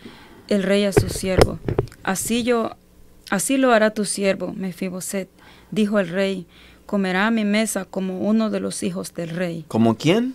el 0.48 0.62
rey 0.62 0.84
a 0.84 0.92
su 0.92 1.08
siervo. 1.08 1.58
Así 2.02 2.42
yo, 2.42 2.72
así 3.30 3.56
lo 3.56 3.72
hará 3.72 3.94
tu 3.94 4.04
siervo, 4.04 4.52
Mefiboset, 4.52 5.30
dijo 5.70 5.98
el 6.00 6.08
rey, 6.08 6.46
comerá 6.86 7.26
a 7.28 7.30
mi 7.30 7.44
mesa 7.44 7.84
como 7.84 8.20
uno 8.20 8.50
de 8.50 8.60
los 8.60 8.82
hijos 8.82 9.14
del 9.14 9.30
rey, 9.30 9.64
¿Como 9.68 9.96
quién? 9.96 10.34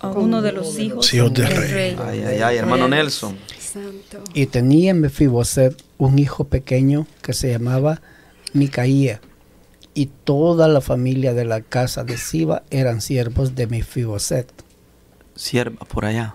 a 0.00 0.08
uno 0.08 0.40
de 0.40 0.52
los 0.52 0.78
hijos 0.78 1.12
hijos 1.12 1.32
del 1.34 1.46
rey. 1.48 1.72
rey. 1.72 1.96
Ay, 2.02 2.22
ay, 2.22 2.38
ay, 2.42 2.56
hermano 2.56 2.88
Nelson. 2.88 3.36
Santo. 3.58 4.24
Y 4.34 4.46
tenía 4.46 4.94
Mefiboset 4.94 5.82
un 5.98 6.18
hijo 6.18 6.44
pequeño 6.44 7.06
que 7.22 7.32
se 7.34 7.50
llamaba 7.50 8.00
Micaía. 8.52 9.20
Y 9.92 10.06
toda 10.06 10.68
la 10.68 10.80
familia 10.80 11.34
de 11.34 11.44
la 11.44 11.60
casa 11.60 12.02
de 12.04 12.16
Siba 12.16 12.62
eran 12.70 13.00
siervos 13.00 13.54
de 13.54 13.66
Mefiboset. 13.66 14.50
Sierva 15.34 15.84
por 15.86 16.04
allá. 16.04 16.34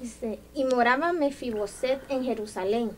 Dice, 0.00 0.38
y 0.54 0.64
moraba 0.64 1.12
Mefiboset 1.12 2.00
en 2.08 2.24
Jerusalén, 2.24 2.90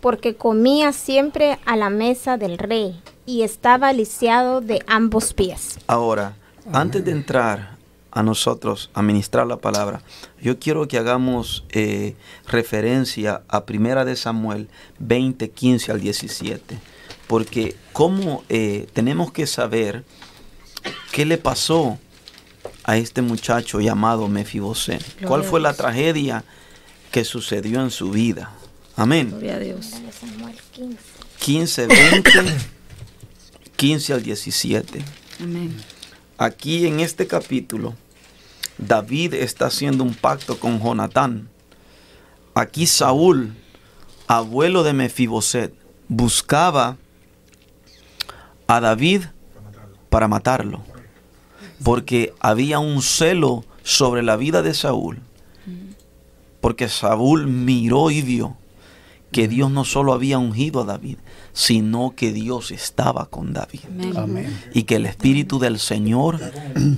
porque 0.00 0.34
comía 0.36 0.92
siempre 0.92 1.58
a 1.66 1.76
la 1.76 1.90
mesa 1.90 2.36
del 2.36 2.58
rey, 2.58 3.00
y 3.26 3.42
estaba 3.42 3.92
lisiado 3.92 4.60
de 4.60 4.82
ambos 4.86 5.32
pies. 5.34 5.78
Ahora, 5.86 6.36
antes 6.72 7.04
de 7.04 7.10
entrar 7.12 7.76
a 8.10 8.22
nosotros 8.22 8.90
a 8.94 9.02
ministrar 9.02 9.46
la 9.46 9.56
palabra, 9.56 10.02
yo 10.40 10.58
quiero 10.58 10.86
que 10.86 10.98
hagamos 10.98 11.64
eh, 11.70 12.14
referencia 12.46 13.42
a 13.48 13.64
Primera 13.64 14.04
de 14.04 14.16
Samuel 14.16 14.68
20, 14.98 15.50
15 15.50 15.92
al 15.92 16.00
17. 16.00 16.78
Porque 17.26 17.76
cómo 17.92 18.44
eh, 18.48 18.86
tenemos 18.92 19.32
que 19.32 19.46
saber 19.46 20.04
qué 21.10 21.24
le 21.24 21.38
pasó 21.38 21.98
a 22.84 22.96
este 22.96 23.22
muchacho 23.22 23.80
llamado. 23.80 24.28
Gloria 24.28 24.98
¿Cuál 25.26 25.42
fue 25.42 25.60
la 25.60 25.74
tragedia 25.74 26.44
que 27.10 27.24
sucedió 27.24 27.80
en 27.80 27.90
su 27.90 28.10
vida? 28.10 28.52
Amén. 28.96 29.30
Gloria 29.30 29.56
a 29.56 29.58
Dios. 29.58 29.90
De 29.90 30.12
Samuel 30.12 30.56
15. 30.72 30.98
15, 31.40 31.86
20, 31.86 32.30
15 33.76 34.12
al 34.12 34.22
17. 34.22 35.04
Amén. 35.40 35.76
Aquí 36.38 36.86
en 36.86 37.00
este 37.00 37.26
capítulo, 37.26 37.94
David 38.78 39.34
está 39.34 39.66
haciendo 39.66 40.04
un 40.04 40.14
pacto 40.14 40.58
con 40.58 40.80
Jonatán. 40.80 41.48
Aquí 42.54 42.86
Saúl, 42.86 43.54
abuelo 44.26 44.82
de 44.82 44.92
Mefiboset, 44.92 45.74
buscaba 46.08 46.96
a 48.66 48.80
David 48.80 49.24
para 50.08 50.28
matarlo. 50.28 50.82
Porque 51.82 52.32
había 52.40 52.78
un 52.78 53.02
celo 53.02 53.64
sobre 53.82 54.22
la 54.22 54.36
vida 54.36 54.62
de 54.62 54.74
Saúl. 54.74 55.20
Porque 56.60 56.88
Saúl 56.88 57.46
miró 57.46 58.10
y 58.10 58.22
vio 58.22 58.56
que 59.34 59.48
Dios 59.48 59.68
no 59.68 59.84
solo 59.84 60.12
había 60.12 60.38
ungido 60.38 60.82
a 60.82 60.84
David, 60.84 61.16
sino 61.52 62.14
que 62.16 62.32
Dios 62.32 62.70
estaba 62.70 63.26
con 63.26 63.52
David 63.52 63.80
Amén. 63.90 64.16
Amén. 64.16 64.60
y 64.72 64.84
que 64.84 64.94
el 64.94 65.06
Espíritu 65.06 65.58
del 65.58 65.80
Señor 65.80 66.38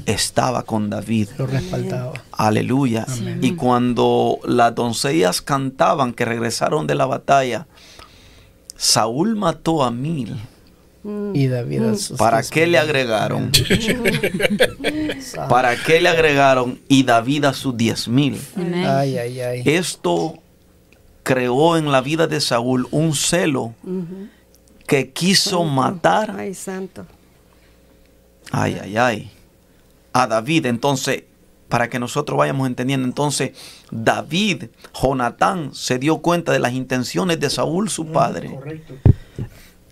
estaba 0.04 0.64
con 0.64 0.90
David. 0.90 1.30
Lo 1.38 1.46
respaldaba. 1.46 2.12
Aleluya. 2.32 3.06
Y 3.40 3.52
cuando 3.52 4.38
las 4.44 4.74
doncellas 4.74 5.40
cantaban 5.40 6.12
que 6.12 6.26
regresaron 6.26 6.86
de 6.86 6.94
la 6.94 7.06
batalla, 7.06 7.66
Saúl 8.76 9.34
mató 9.36 9.82
a 9.82 9.90
mil. 9.90 10.36
Y 11.32 11.46
David 11.46 11.82
a 11.84 11.94
sus 11.94 12.18
¿Para 12.18 12.38
diez 12.38 12.50
qué 12.50 12.66
le 12.66 12.72
mil. 12.72 12.76
agregaron? 12.78 13.50
¿Para 15.48 15.76
qué 15.76 16.00
le 16.02 16.08
agregaron? 16.10 16.80
Y 16.88 17.04
David 17.04 17.44
a 17.46 17.54
sus 17.54 17.74
diez 17.76 18.08
mil. 18.08 18.38
Amén. 18.56 18.84
Ay, 18.84 19.16
ay, 19.16 19.40
ay. 19.40 19.62
Esto 19.64 20.34
creó 21.26 21.76
en 21.76 21.90
la 21.90 22.02
vida 22.02 22.28
de 22.28 22.40
Saúl 22.40 22.86
un 22.92 23.12
celo 23.16 23.74
que 24.86 25.10
quiso 25.10 25.64
matar 25.64 26.30
Ay, 26.38 26.54
santo. 26.54 27.04
Ay, 28.52 28.78
ay, 28.80 28.96
ay. 28.96 29.30
A 30.12 30.28
David, 30.28 30.66
entonces, 30.66 31.24
para 31.68 31.90
que 31.90 31.98
nosotros 31.98 32.38
vayamos 32.38 32.68
entendiendo, 32.68 33.08
entonces, 33.08 33.50
David, 33.90 34.66
Jonatán, 34.94 35.74
se 35.74 35.98
dio 35.98 36.18
cuenta 36.18 36.52
de 36.52 36.60
las 36.60 36.74
intenciones 36.74 37.40
de 37.40 37.50
Saúl, 37.50 37.90
su 37.90 38.06
padre. 38.12 38.54
Correcto. 38.54 38.94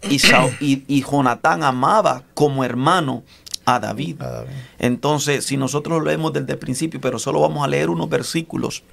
Y, 0.08 0.20
Sa- 0.20 0.56
y, 0.60 0.84
y 0.86 1.02
Jonatán 1.02 1.64
amaba 1.64 2.22
como 2.34 2.62
hermano 2.62 3.24
a 3.64 3.80
David. 3.80 4.22
A 4.22 4.30
David. 4.30 4.52
Entonces, 4.78 5.44
si 5.46 5.56
nosotros 5.56 5.98
lo 5.98 6.04
leemos 6.04 6.32
desde 6.32 6.52
el 6.52 6.58
principio, 6.60 7.00
pero 7.00 7.18
solo 7.18 7.40
vamos 7.40 7.64
a 7.64 7.66
leer 7.68 7.90
unos 7.90 8.08
versículos 8.08 8.84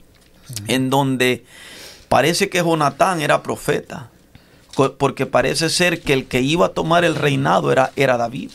en 0.67 0.89
donde 0.89 1.45
parece 2.11 2.49
que 2.49 2.59
Jonatán 2.59 3.21
era 3.21 3.41
profeta, 3.41 4.09
porque 4.97 5.25
parece 5.25 5.69
ser 5.69 6.01
que 6.01 6.11
el 6.11 6.25
que 6.27 6.41
iba 6.41 6.65
a 6.65 6.69
tomar 6.73 7.05
el 7.05 7.15
reinado 7.15 7.71
era, 7.71 7.93
era 7.95 8.17
David, 8.17 8.51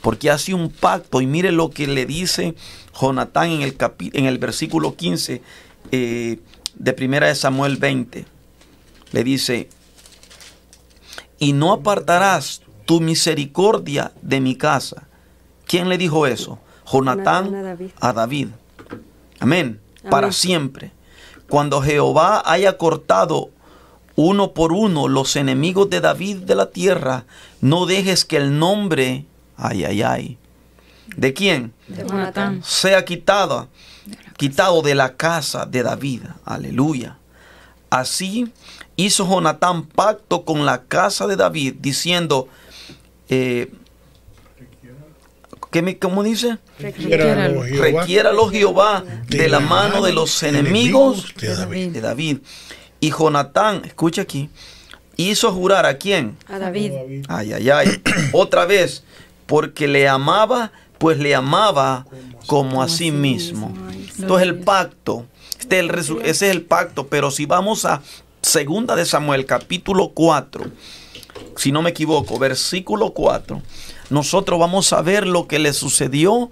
porque 0.00 0.30
hace 0.30 0.54
un 0.54 0.70
pacto 0.70 1.20
y 1.20 1.26
mire 1.26 1.50
lo 1.50 1.70
que 1.70 1.88
le 1.88 2.06
dice 2.06 2.54
Jonatán 3.00 3.50
en 3.50 3.62
el, 3.62 3.76
capi- 3.76 4.12
en 4.14 4.26
el 4.26 4.38
versículo 4.38 4.94
15 4.94 5.42
eh, 5.90 6.38
de 6.76 6.92
primera 6.92 7.26
de 7.26 7.34
Samuel 7.34 7.78
20. 7.78 8.24
Le 9.10 9.24
dice, 9.24 9.68
y 11.40 11.52
no 11.52 11.72
apartarás 11.72 12.62
tu 12.84 13.00
misericordia 13.00 14.12
de 14.22 14.40
mi 14.40 14.54
casa. 14.54 15.08
¿Quién 15.66 15.88
le 15.88 15.98
dijo 15.98 16.28
eso? 16.28 16.60
Jonatán 16.90 17.52
a 17.56 17.62
David. 17.62 17.90
a 18.00 18.12
David. 18.12 18.48
Amén. 19.40 19.80
Para 20.08 20.28
Amén. 20.28 20.32
siempre. 20.32 20.92
Cuando 21.48 21.82
Jehová 21.82 22.42
haya 22.44 22.76
cortado 22.76 23.50
uno 24.16 24.52
por 24.52 24.72
uno 24.72 25.08
los 25.08 25.36
enemigos 25.36 25.88
de 25.90 26.00
David 26.00 26.38
de 26.38 26.54
la 26.54 26.70
tierra, 26.70 27.24
no 27.60 27.86
dejes 27.86 28.24
que 28.24 28.36
el 28.36 28.58
nombre, 28.58 29.24
ay, 29.56 29.84
ay, 29.84 30.02
ay, 30.02 30.38
¿de 31.16 31.32
quién? 31.32 31.72
De 31.86 32.06
Jonatán. 32.06 32.60
sea 32.64 33.04
quitado, 33.04 33.68
quitado 34.36 34.82
de 34.82 34.94
la 34.94 35.16
casa 35.16 35.66
de 35.66 35.82
David. 35.82 36.22
Aleluya. 36.44 37.16
Así 37.90 38.52
hizo 38.96 39.26
Jonatán 39.26 39.86
pacto 39.86 40.44
con 40.44 40.66
la 40.66 40.82
casa 40.82 41.26
de 41.26 41.36
David, 41.36 41.76
diciendo, 41.78 42.48
eh, 43.28 43.72
¿qué 45.70 45.82
me, 45.82 45.98
¿cómo 45.98 46.22
dice? 46.22 46.58
Requiéralo, 46.78 47.62
Jehová, 47.64 47.84
Requiéralo 48.00 48.48
Jehová 48.48 49.04
de 49.28 49.48
la 49.48 49.60
mano 49.60 50.02
de 50.02 50.12
los 50.12 50.42
enemigos 50.42 51.34
de 51.40 51.54
David. 51.54 51.88
de 51.92 52.00
David. 52.00 52.38
Y 53.00 53.10
Jonatán, 53.10 53.82
escucha 53.84 54.22
aquí, 54.22 54.50
hizo 55.16 55.52
jurar 55.52 55.86
a 55.86 55.98
quién? 55.98 56.36
A 56.48 56.58
David. 56.58 57.24
Ay, 57.28 57.52
ay, 57.52 57.70
ay. 57.70 58.02
Otra 58.32 58.64
vez, 58.66 59.04
porque 59.46 59.86
le 59.88 60.08
amaba, 60.08 60.72
pues 60.98 61.18
le 61.18 61.34
amaba 61.34 62.06
como 62.46 62.82
a 62.82 62.88
sí 62.88 63.10
mismo. 63.12 63.72
Entonces 64.18 64.48
el 64.48 64.58
pacto, 64.60 65.26
este 65.60 65.76
es 65.78 65.84
el 65.84 65.90
resu- 65.90 66.20
ese 66.22 66.46
es 66.48 66.52
el 66.52 66.62
pacto, 66.62 67.06
pero 67.06 67.30
si 67.30 67.46
vamos 67.46 67.84
a 67.84 68.02
segunda 68.42 68.96
de 68.96 69.04
Samuel, 69.04 69.46
capítulo 69.46 70.08
4, 70.10 70.64
si 71.56 71.70
no 71.72 71.82
me 71.82 71.90
equivoco, 71.90 72.38
versículo 72.38 73.10
4, 73.12 73.62
nosotros 74.10 74.58
vamos 74.58 74.92
a 74.92 75.02
ver 75.02 75.26
lo 75.26 75.46
que 75.46 75.58
le 75.58 75.72
sucedió 75.72 76.50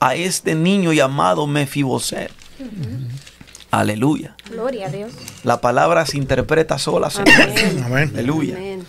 a 0.00 0.14
este 0.14 0.54
niño 0.54 0.92
llamado 0.92 1.46
Mefiboset. 1.46 2.30
Aleluya. 3.70 4.36
Gloria 4.50 4.86
a 4.86 4.90
Dios. 4.90 5.12
La 5.42 5.60
palabra 5.60 6.06
se 6.06 6.16
interpreta 6.16 6.78
sola, 6.78 7.10
Señor. 7.10 7.50
Amén. 7.50 7.82
Amén. 7.84 8.10
Aleluya. 8.14 8.56
Amén. 8.56 8.86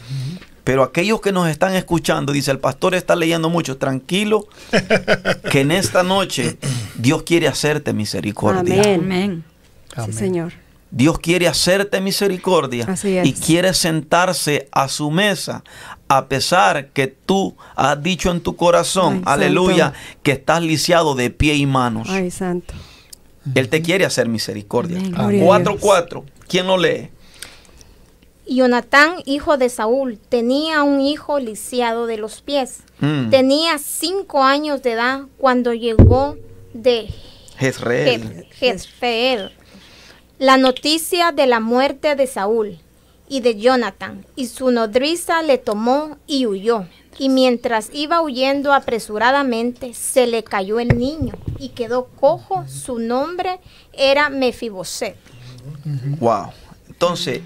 Pero 0.63 0.83
aquellos 0.83 1.21
que 1.21 1.31
nos 1.31 1.47
están 1.47 1.75
escuchando, 1.75 2.33
dice 2.33 2.51
el 2.51 2.59
pastor 2.59 2.93
está 2.93 3.15
leyendo 3.15 3.49
mucho, 3.49 3.77
tranquilo, 3.77 4.47
que 5.51 5.61
en 5.61 5.71
esta 5.71 6.03
noche 6.03 6.57
Dios 6.95 7.23
quiere 7.23 7.47
hacerte 7.47 7.93
misericordia. 7.93 8.81
Amén. 8.81 9.01
Amén. 9.01 9.43
Sí, 9.87 10.01
Amén. 10.01 10.13
Señor. 10.13 10.53
Dios 10.89 11.19
quiere 11.19 11.47
hacerte 11.47 11.99
misericordia 12.01 12.85
Así 12.87 13.17
es. 13.17 13.27
y 13.27 13.33
quiere 13.33 13.73
sentarse 13.73 14.69
a 14.71 14.87
su 14.87 15.11
mesa, 15.11 15.63
a 16.07 16.27
pesar 16.27 16.89
que 16.89 17.07
tú 17.07 17.55
has 17.75 18.01
dicho 18.01 18.31
en 18.31 18.39
tu 18.41 18.55
corazón, 18.55 19.17
Ay, 19.25 19.33
aleluya, 19.33 19.85
santo. 19.91 19.99
que 20.23 20.31
estás 20.31 20.61
lisiado 20.61 21.13
de 21.15 21.29
pie 21.29 21.55
y 21.55 21.65
manos. 21.65 22.07
Ay, 22.09 22.31
santo. 22.31 22.73
Él 23.53 23.67
te 23.69 23.81
quiere 23.81 24.05
hacer 24.05 24.27
misericordia. 24.29 24.97
Amén. 24.97 25.11
Gloria 25.13 25.41
a 25.41 25.45
4 25.45 25.71
Dios. 25.73 25.81
4. 25.83 26.25
¿Quién 26.47 26.67
lo 26.67 26.77
lee? 26.77 27.09
Jonatán, 28.49 29.15
hijo 29.25 29.57
de 29.57 29.67
Saúl, 29.67 30.17
tenía 30.29 30.83
un 30.83 31.01
hijo 31.01 31.39
lisiado 31.39 32.05
de 32.07 32.17
los 32.17 32.41
pies. 32.41 32.77
Mm. 32.99 33.29
Tenía 33.29 33.77
cinco 33.77 34.41
años 34.43 34.81
de 34.83 34.93
edad 34.93 35.21
cuando 35.37 35.73
llegó 35.73 36.37
de 36.73 37.09
Jezreel. 37.57 38.21
Je- 38.21 38.45
Jezreel 38.53 39.51
la 40.39 40.57
noticia 40.57 41.31
de 41.31 41.47
la 41.47 41.59
muerte 41.59 42.15
de 42.15 42.27
Saúl 42.27 42.79
y 43.29 43.41
de 43.41 43.59
Jonathan, 43.59 44.25
y 44.35 44.47
su 44.47 44.71
nodriza 44.71 45.41
le 45.41 45.57
tomó 45.57 46.17
y 46.27 46.45
huyó. 46.45 46.85
Y 47.19 47.29
mientras 47.29 47.89
iba 47.93 48.21
huyendo 48.21 48.73
apresuradamente, 48.73 49.93
se 49.95 50.27
le 50.27 50.43
cayó 50.43 50.79
el 50.79 50.97
niño 50.97 51.33
y 51.57 51.69
quedó 51.69 52.05
cojo. 52.19 52.65
Su 52.67 52.99
nombre 52.99 53.59
era 53.91 54.29
Mefiboset. 54.29 55.15
Wow. 56.19 56.51
Entonces, 56.87 57.41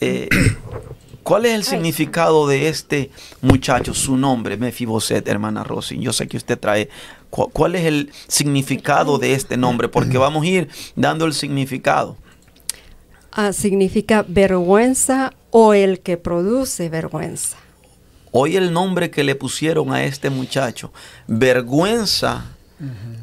eh, 0.00 0.28
¿cuál 1.22 1.44
es 1.44 1.54
el 1.54 1.64
significado 1.64 2.48
de 2.48 2.68
este 2.68 3.10
muchacho? 3.42 3.92
Su 3.92 4.16
nombre, 4.16 4.56
Mefiboset, 4.56 5.28
hermana 5.28 5.62
Rosy. 5.62 6.00
Yo 6.00 6.14
sé 6.14 6.26
que 6.26 6.38
usted 6.38 6.58
trae. 6.58 6.88
Cu- 7.30 7.50
¿Cuál 7.50 7.74
es 7.76 7.84
el 7.86 8.12
significado 8.28 9.18
de 9.18 9.32
este 9.34 9.56
nombre? 9.56 9.88
Porque 9.88 10.18
vamos 10.18 10.44
a 10.44 10.48
ir 10.48 10.68
dando 10.96 11.24
el 11.24 11.32
significado. 11.34 12.16
Ah, 13.32 13.52
significa 13.52 14.24
vergüenza 14.26 15.32
o 15.50 15.72
el 15.74 16.00
que 16.00 16.16
produce 16.16 16.88
vergüenza. 16.88 17.56
Hoy 18.32 18.56
el 18.56 18.72
nombre 18.72 19.10
que 19.10 19.24
le 19.24 19.34
pusieron 19.34 19.92
a 19.92 20.04
este 20.04 20.30
muchacho, 20.30 20.92
vergüenza 21.26 22.44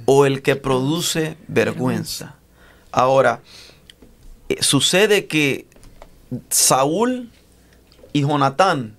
o 0.05 0.25
el 0.25 0.41
que 0.41 0.55
produce 0.55 1.37
vergüenza. 1.47 2.35
Ahora, 2.91 3.41
eh, 4.49 4.57
sucede 4.61 5.27
que 5.27 5.65
Saúl 6.49 7.31
y 8.13 8.21
Jonatán 8.21 8.95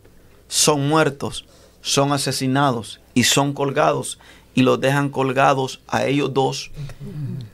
son 0.49 0.89
muertos, 0.89 1.45
son 1.83 2.13
asesinados 2.13 3.01
y 3.15 3.25
son 3.25 3.53
colgados 3.53 4.19
y 4.59 4.63
los 4.63 4.81
dejan 4.81 5.09
colgados 5.09 5.79
a 5.87 6.07
ellos 6.07 6.35
dos. 6.35 6.73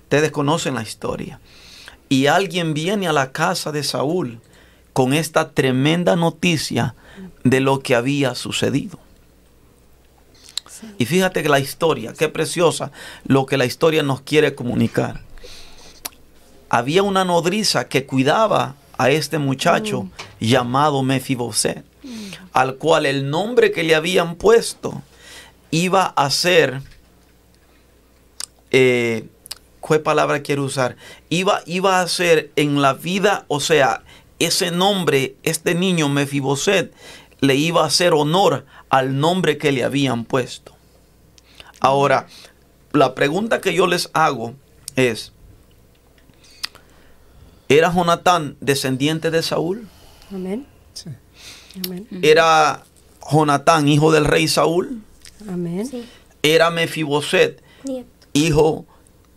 Ustedes 0.05 0.31
conocen 0.31 0.75
la 0.75 0.83
historia. 0.83 1.39
Y 2.09 2.29
alguien 2.29 2.73
viene 2.73 3.07
a 3.07 3.13
la 3.13 3.31
casa 3.31 3.73
de 3.73 3.83
Saúl 3.83 4.41
con 4.95 5.13
esta 5.13 5.51
tremenda 5.51 6.17
noticia 6.17 6.95
de 7.43 7.61
lo 7.61 7.81
que 7.81 7.95
había 7.95 8.35
sucedido. 8.35 8.99
Y 10.97 11.05
fíjate 11.05 11.43
que 11.43 11.51
la 11.51 11.61
historia, 11.61 12.15
qué 12.15 12.31
preciosa 12.31 12.91
lo 13.27 13.45
que 13.45 13.59
la 13.59 13.67
historia 13.67 14.03
nos 14.03 14.23
quiere 14.23 14.55
comunicar. 14.55 15.21
Había 16.71 17.03
una 17.03 17.27
nodriza 17.27 17.87
que 17.87 18.07
cuidaba 18.07 18.77
a 18.97 19.11
este 19.11 19.37
muchacho 19.37 20.09
llamado 20.41 21.03
Mefiboset, 21.03 21.85
al 22.55 22.77
cual 22.77 23.05
el 23.05 23.29
nombre 23.29 23.73
que 23.73 23.83
le 23.83 23.95
habían 23.95 24.37
puesto 24.37 25.03
iba 25.71 26.07
a 26.07 26.31
ser, 26.31 26.81
eh, 28.77 29.29
¿qué 29.89 30.01
palabra 30.01 30.43
quiero 30.43 30.65
usar? 30.65 30.97
Iba, 31.29 31.63
iba 31.65 32.01
a 32.01 32.09
ser 32.09 32.51
en 32.57 32.83
la 32.83 32.93
vida, 32.95 33.45
o 33.47 33.61
sea, 33.61 34.03
ese 34.41 34.73
nombre, 34.73 35.37
este 35.45 35.77
niño 35.77 36.09
Mefiboset, 36.09 36.93
le 37.39 37.55
iba 37.55 37.83
a 37.83 37.87
hacer 37.87 38.13
honor 38.15 38.67
al 38.91 39.21
nombre 39.21 39.59
que 39.59 39.71
le 39.71 39.85
habían 39.85 40.25
puesto. 40.25 40.75
Ahora, 41.79 42.27
la 42.91 43.15
pregunta 43.15 43.61
que 43.61 43.75
yo 43.75 43.87
les 43.87 44.11
hago 44.13 44.55
es, 44.97 45.33
¿era 47.69 47.93
Jonatán 47.95 48.57
descendiente 48.61 49.31
de 49.31 49.43
Saúl? 49.43 49.87
Amén. 50.33 50.67
Sí. 50.95 51.11
Amén. 51.87 52.09
¿Era 52.23 52.83
Jonatán 53.31 53.87
hijo 53.87 54.11
del 54.11 54.25
rey 54.25 54.49
Saúl? 54.49 55.01
Amén. 55.49 55.87
Sí, 55.87 56.05
¿Era 56.43 56.71
Mefiboset 56.71 57.63
nieto. 57.85 58.11
Hijo 58.35 58.85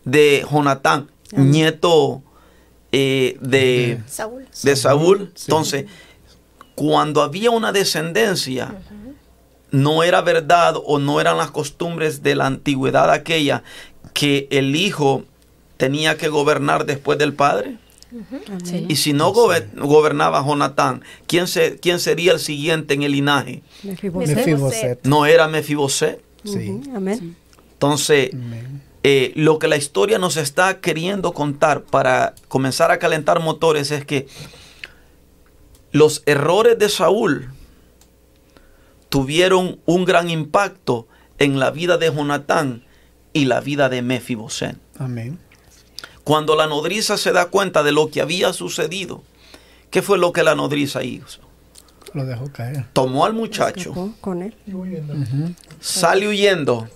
de 0.04 0.46
Jonatán, 0.52 1.10
nieto 1.32 2.22
eh, 2.92 3.38
de, 3.42 4.02
Saúl. 4.08 4.46
de 4.64 4.76
Saúl? 4.76 5.32
Sí. 5.36 5.46
Entonces, 5.48 5.86
cuando 6.76 7.22
había 7.22 7.52
una 7.52 7.72
descendencia, 7.72 8.76
no 9.72 10.04
era 10.04 10.22
verdad 10.22 10.76
o 10.86 11.00
no 11.00 11.20
eran 11.22 11.38
las 11.38 11.52
costumbres 11.52 12.24
de 12.24 12.36
la 12.36 12.46
antigüedad 12.46 13.12
aquella 13.12 13.64
que 14.14 14.48
el 14.52 14.76
hijo 14.76 15.24
tenía 15.78 16.18
que 16.18 16.28
gobernar 16.30 16.86
después 16.86 17.18
del 17.20 17.34
padre. 17.34 17.78
Sí. 18.64 18.86
Y 18.88 18.96
si 18.96 19.12
no 19.12 19.34
gober- 19.34 19.68
gobernaba 19.76 20.42
Jonatán, 20.44 21.04
¿quién, 21.28 21.46
se- 21.48 21.78
¿quién 21.78 22.00
sería 22.00 22.32
el 22.32 22.40
siguiente 22.40 22.94
en 22.94 23.04
el 23.04 23.12
linaje? 23.12 23.62
Mefiboset. 23.84 24.36
Mefiboset. 24.38 25.00
¿No 25.06 25.26
era 25.26 25.48
Mefiboset? 25.50 26.22
Sí. 26.46 26.80
Amén. 26.96 27.36
Entonces, 27.74 28.30
Amén. 28.34 28.82
Eh, 29.10 29.32
lo 29.36 29.58
que 29.58 29.70
la 29.70 29.78
historia 29.78 30.20
nos 30.20 30.36
está 30.36 30.82
queriendo 30.82 31.32
contar 31.32 31.84
para 31.84 32.36
comenzar 32.50 32.92
a 32.92 33.00
calentar 33.00 33.40
motores 33.40 33.90
es 33.92 34.04
que 34.06 34.28
los 35.94 36.24
errores 36.26 36.78
de 36.78 36.90
Saúl 36.90 37.54
tuvieron 39.08 39.80
un 39.86 40.04
gran 40.04 40.30
impacto 40.30 41.08
en 41.38 41.58
la 41.58 41.72
vida 41.72 41.98
de 41.98 42.14
Jonatán 42.14 42.84
y 43.32 43.46
la 43.46 43.62
vida 43.62 43.88
de 43.88 44.02
Mefiboset. 44.02 44.78
Amén. 45.00 45.40
Cuando 46.26 46.58
la 46.58 46.68
nodriza 46.68 47.16
se 47.16 47.32
da 47.32 47.46
cuenta 47.46 47.84
de 47.84 47.94
lo 47.94 48.12
que 48.12 48.20
había 48.20 48.52
sucedido, 48.52 49.24
¿qué 49.90 50.02
fue 50.02 50.18
lo 50.18 50.34
que 50.34 50.44
la 50.44 50.54
nodriza 50.54 51.02
hizo? 51.04 51.40
Lo 52.14 52.26
dejó 52.26 52.52
caer. 52.52 52.88
Tomó 52.92 53.26
al 53.26 53.32
muchacho, 53.32 54.14
con 54.20 54.42
él. 54.42 54.54
sale 55.80 56.28
huyendo 56.28 56.90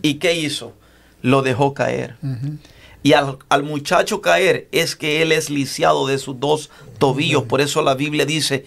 y 0.00 0.14
¿qué 0.14 0.32
hizo? 0.32 0.72
Lo 1.22 1.42
dejó 1.42 1.74
caer. 1.74 2.16
Y 3.02 3.12
al, 3.12 3.38
al 3.48 3.62
muchacho 3.62 4.20
caer 4.20 4.68
es 4.72 4.96
que 4.96 5.22
él 5.22 5.32
es 5.32 5.50
lisiado 5.50 6.06
de 6.06 6.18
sus 6.18 6.38
dos 6.38 6.70
tobillos. 6.98 7.44
Por 7.44 7.60
eso 7.60 7.82
la 7.82 7.94
Biblia 7.94 8.26
dice, 8.26 8.66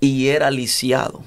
y 0.00 0.28
era 0.28 0.50
lisiado. 0.50 1.22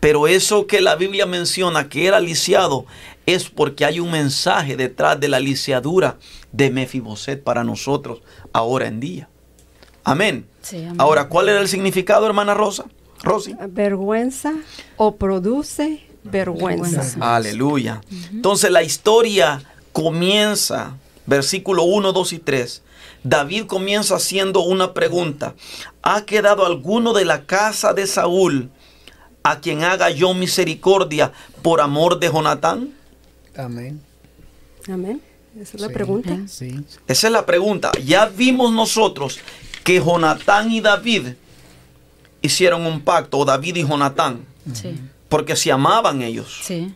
Pero 0.00 0.26
eso 0.26 0.66
que 0.66 0.80
la 0.80 0.96
Biblia 0.96 1.24
menciona 1.24 1.88
que 1.88 2.06
era 2.06 2.20
lisiado 2.20 2.84
es 3.26 3.48
porque 3.48 3.84
hay 3.84 4.00
un 4.00 4.10
mensaje 4.10 4.76
detrás 4.76 5.18
de 5.18 5.28
la 5.28 5.40
lisiadura 5.40 6.18
de 6.52 6.70
Mefiboset 6.70 7.42
para 7.42 7.64
nosotros 7.64 8.22
ahora 8.52 8.86
en 8.86 9.00
día. 9.00 9.28
Amén. 10.04 10.46
Sí, 10.62 10.84
amén. 10.84 10.96
Ahora, 10.98 11.28
¿cuál 11.28 11.48
era 11.48 11.60
el 11.60 11.68
significado, 11.68 12.26
hermana 12.26 12.54
Rosa? 12.54 12.84
Rosy. 13.22 13.56
Vergüenza 13.68 14.52
o 14.96 15.16
produce 15.16 16.02
vergüenza. 16.22 16.90
Vergüenza. 16.90 17.36
Aleluya. 17.36 18.00
Entonces 18.32 18.70
la 18.70 18.82
historia 18.82 19.62
comienza, 19.96 20.98
versículo 21.24 21.84
1, 21.84 22.12
2 22.12 22.32
y 22.34 22.38
3. 22.38 22.82
David 23.24 23.64
comienza 23.64 24.16
haciendo 24.16 24.60
una 24.60 24.92
pregunta. 24.92 25.54
¿Ha 26.02 26.26
quedado 26.26 26.66
alguno 26.66 27.14
de 27.14 27.24
la 27.24 27.46
casa 27.46 27.94
de 27.94 28.06
Saúl 28.06 28.68
a 29.42 29.60
quien 29.60 29.84
haga 29.84 30.10
yo 30.10 30.34
misericordia 30.34 31.32
por 31.62 31.80
amor 31.80 32.18
de 32.20 32.28
Jonatán? 32.28 32.90
Amén. 33.56 34.02
Amén. 34.86 35.22
Esa 35.58 35.76
es 35.78 35.80
la 35.80 35.88
Sí. 35.88 35.94
pregunta. 35.94 36.38
Sí. 36.46 36.78
Esa 37.08 37.26
es 37.28 37.32
la 37.32 37.46
pregunta. 37.46 37.90
Ya 38.04 38.26
vimos 38.26 38.70
nosotros 38.72 39.38
que 39.82 39.98
Jonatán 39.98 40.70
y 40.70 40.82
David 40.82 41.28
hicieron 42.42 42.84
un 42.84 43.00
pacto, 43.00 43.38
o 43.38 43.44
David 43.46 43.76
y 43.76 43.82
Jonatán, 43.88 44.44
Sí, 44.74 44.94
porque 45.30 45.56
se 45.56 45.72
amaban 45.72 46.20
ellos. 46.20 46.60
sí. 46.62 46.92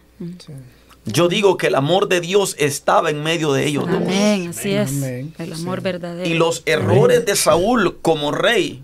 Yo 1.06 1.28
digo 1.28 1.56
que 1.56 1.68
el 1.68 1.74
amor 1.74 2.08
de 2.08 2.20
Dios 2.20 2.54
estaba 2.58 3.10
en 3.10 3.22
medio 3.22 3.52
de 3.52 3.66
ellos 3.66 3.86
dos. 3.86 3.96
Amén, 3.96 4.48
así 4.48 4.70
es. 4.72 4.90
Amén. 4.90 5.34
El 5.38 5.52
amor 5.54 5.78
Sí. 5.78 5.84
verdadero. 5.84 6.28
Y 6.28 6.34
los 6.34 6.62
errores 6.66 7.24
de 7.24 7.36
Saúl 7.36 7.98
como 8.02 8.32
rey 8.32 8.82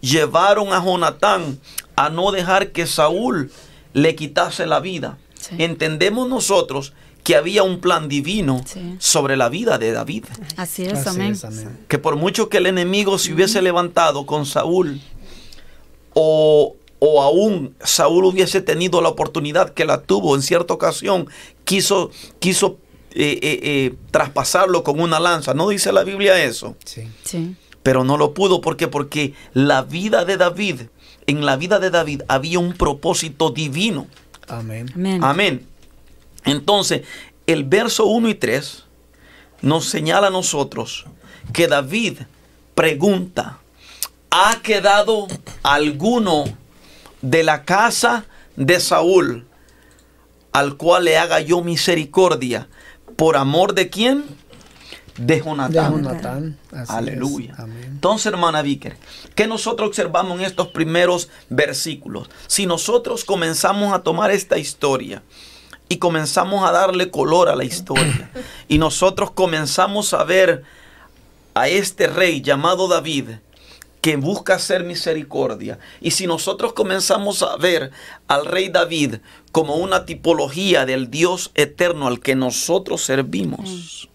llevaron 0.00 0.72
a 0.72 0.82
Jonatán 0.82 1.58
a 1.94 2.08
no 2.08 2.30
dejar 2.32 2.72
que 2.72 2.86
Saúl 2.86 3.50
le 3.92 4.14
quitase 4.14 4.66
la 4.66 4.80
vida. 4.80 5.18
Sí. 5.34 5.56
Entendemos 5.58 6.28
nosotros 6.28 6.94
que 7.22 7.36
había 7.36 7.62
un 7.62 7.80
plan 7.80 8.08
divino 8.08 8.62
Sí. 8.64 8.96
sobre 8.98 9.36
la 9.36 9.50
vida 9.50 9.76
de 9.76 9.92
David. 9.92 10.24
Así 10.56 10.84
es, 10.84 10.94
Así 10.94 11.08
amén. 11.10 11.32
es, 11.32 11.44
amén. 11.44 11.78
Que 11.86 11.98
por 11.98 12.16
mucho 12.16 12.48
que 12.48 12.56
el 12.58 12.66
enemigo 12.66 13.18
se 13.18 13.34
hubiese 13.34 13.60
levantado 13.60 14.24
con 14.24 14.46
Saúl 14.46 15.00
o, 16.14 16.76
o 16.98 17.22
aún 17.22 17.74
Saúl 17.82 18.24
hubiese 18.24 18.60
tenido 18.60 19.00
la 19.00 19.08
oportunidad 19.08 19.70
que 19.70 19.84
la 19.84 20.02
tuvo 20.02 20.34
en 20.34 20.42
cierta 20.42 20.74
ocasión, 20.74 21.28
quiso, 21.64 22.10
quiso 22.38 22.78
eh, 23.12 23.38
eh, 23.42 23.60
eh, 23.62 23.94
traspasarlo 24.10 24.82
con 24.82 25.00
una 25.00 25.20
lanza. 25.20 25.54
¿No 25.54 25.68
dice 25.68 25.92
la 25.92 26.04
Biblia 26.04 26.42
eso? 26.42 26.76
Sí. 26.84 27.08
Sí. 27.22 27.56
pero 27.82 28.04
no 28.04 28.18
lo 28.18 28.34
pudo. 28.34 28.60
¿Por 28.60 28.76
qué? 28.76 28.88
Porque 28.88 29.34
la 29.54 29.82
vida 29.82 30.24
de 30.24 30.36
David, 30.36 30.82
en 31.26 31.46
la 31.46 31.56
vida 31.56 31.78
de 31.78 31.90
David 31.90 32.22
había 32.28 32.58
un 32.58 32.74
propósito 32.74 33.50
divino. 33.50 34.06
Amén. 34.46 34.90
Amén. 34.94 35.24
Amén. 35.24 35.66
Entonces, 36.44 37.02
el 37.46 37.64
verso 37.64 38.06
1 38.06 38.28
y 38.28 38.34
3 38.34 38.84
nos 39.62 39.86
señala 39.86 40.28
a 40.28 40.30
nosotros 40.30 41.06
que 41.52 41.66
David 41.66 42.18
pregunta, 42.74 43.58
¿ha 44.30 44.60
quedado 44.62 45.26
alguno 45.62 46.44
de 47.22 47.42
la 47.42 47.64
casa 47.64 48.26
de 48.56 48.80
Saúl 48.80 49.46
al 50.52 50.76
cual 50.76 51.04
le 51.04 51.18
haga 51.18 51.40
yo 51.40 51.62
misericordia? 51.62 52.68
¿Por 53.16 53.36
amor 53.36 53.74
de 53.74 53.90
quién? 53.90 54.24
De 55.16 55.36
De 55.36 55.42
Jonatán. 55.42 55.92
Jonatán. 55.92 56.58
Así 56.70 56.92
Aleluya. 56.92 57.56
Entonces, 57.84 58.26
hermana 58.26 58.62
Víquer, 58.62 58.96
¿qué 59.34 59.48
nosotros 59.48 59.88
observamos 59.88 60.38
en 60.38 60.46
estos 60.46 60.68
primeros 60.68 61.28
versículos? 61.48 62.30
Si 62.46 62.66
nosotros 62.66 63.24
comenzamos 63.24 63.92
a 63.92 64.04
tomar 64.04 64.30
esta 64.30 64.58
historia 64.58 65.22
y 65.88 65.96
comenzamos 65.96 66.68
a 66.68 66.72
darle 66.72 67.10
color 67.10 67.48
a 67.48 67.56
la 67.56 67.64
historia 67.64 68.30
y 68.68 68.78
nosotros 68.78 69.32
comenzamos 69.32 70.14
a 70.14 70.22
ver 70.22 70.62
a 71.54 71.68
este 71.68 72.06
rey 72.06 72.40
llamado 72.40 72.86
David 72.86 73.30
que 74.00 74.16
busca 74.16 74.54
hacer 74.54 74.84
misericordia. 74.84 75.78
Y 76.00 76.12
si 76.12 76.26
nosotros 76.26 76.72
comenzamos 76.72 77.42
a 77.42 77.56
ver 77.56 77.90
al 78.28 78.46
rey 78.46 78.68
David 78.68 79.16
como 79.52 79.76
una 79.76 80.04
tipología 80.06 80.86
del 80.86 81.10
Dios 81.10 81.50
eterno 81.54 82.06
al 82.06 82.20
que 82.20 82.34
nosotros 82.34 83.02
servimos, 83.02 84.08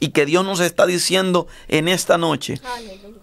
y 0.00 0.08
que 0.10 0.26
Dios 0.26 0.44
nos 0.44 0.60
está 0.60 0.86
diciendo 0.86 1.48
en 1.66 1.88
esta 1.88 2.18
noche, 2.18 2.60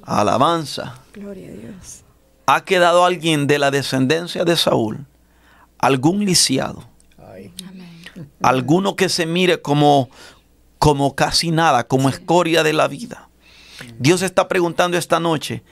alabanza, 0.03 0.99
Gloria 1.13 1.49
a 1.49 1.53
Dios. 1.53 2.03
ha 2.47 2.65
quedado 2.65 3.05
alguien 3.05 3.47
de 3.47 3.59
la 3.59 3.71
descendencia 3.71 4.43
de 4.43 4.57
Saúl, 4.57 5.05
algún 5.77 6.25
lisiado, 6.25 6.83
Ay. 7.17 7.53
alguno 8.41 8.95
que 8.95 9.09
se 9.09 9.25
mire 9.25 9.61
como, 9.61 10.09
como 10.79 11.15
casi 11.15 11.51
nada, 11.51 11.87
como 11.87 12.09
escoria 12.09 12.61
de 12.63 12.73
la 12.73 12.87
vida. 12.87 13.29
Dios 13.99 14.21
está 14.21 14.47
preguntando 14.47 14.97
esta 14.97 15.19
noche, 15.19 15.63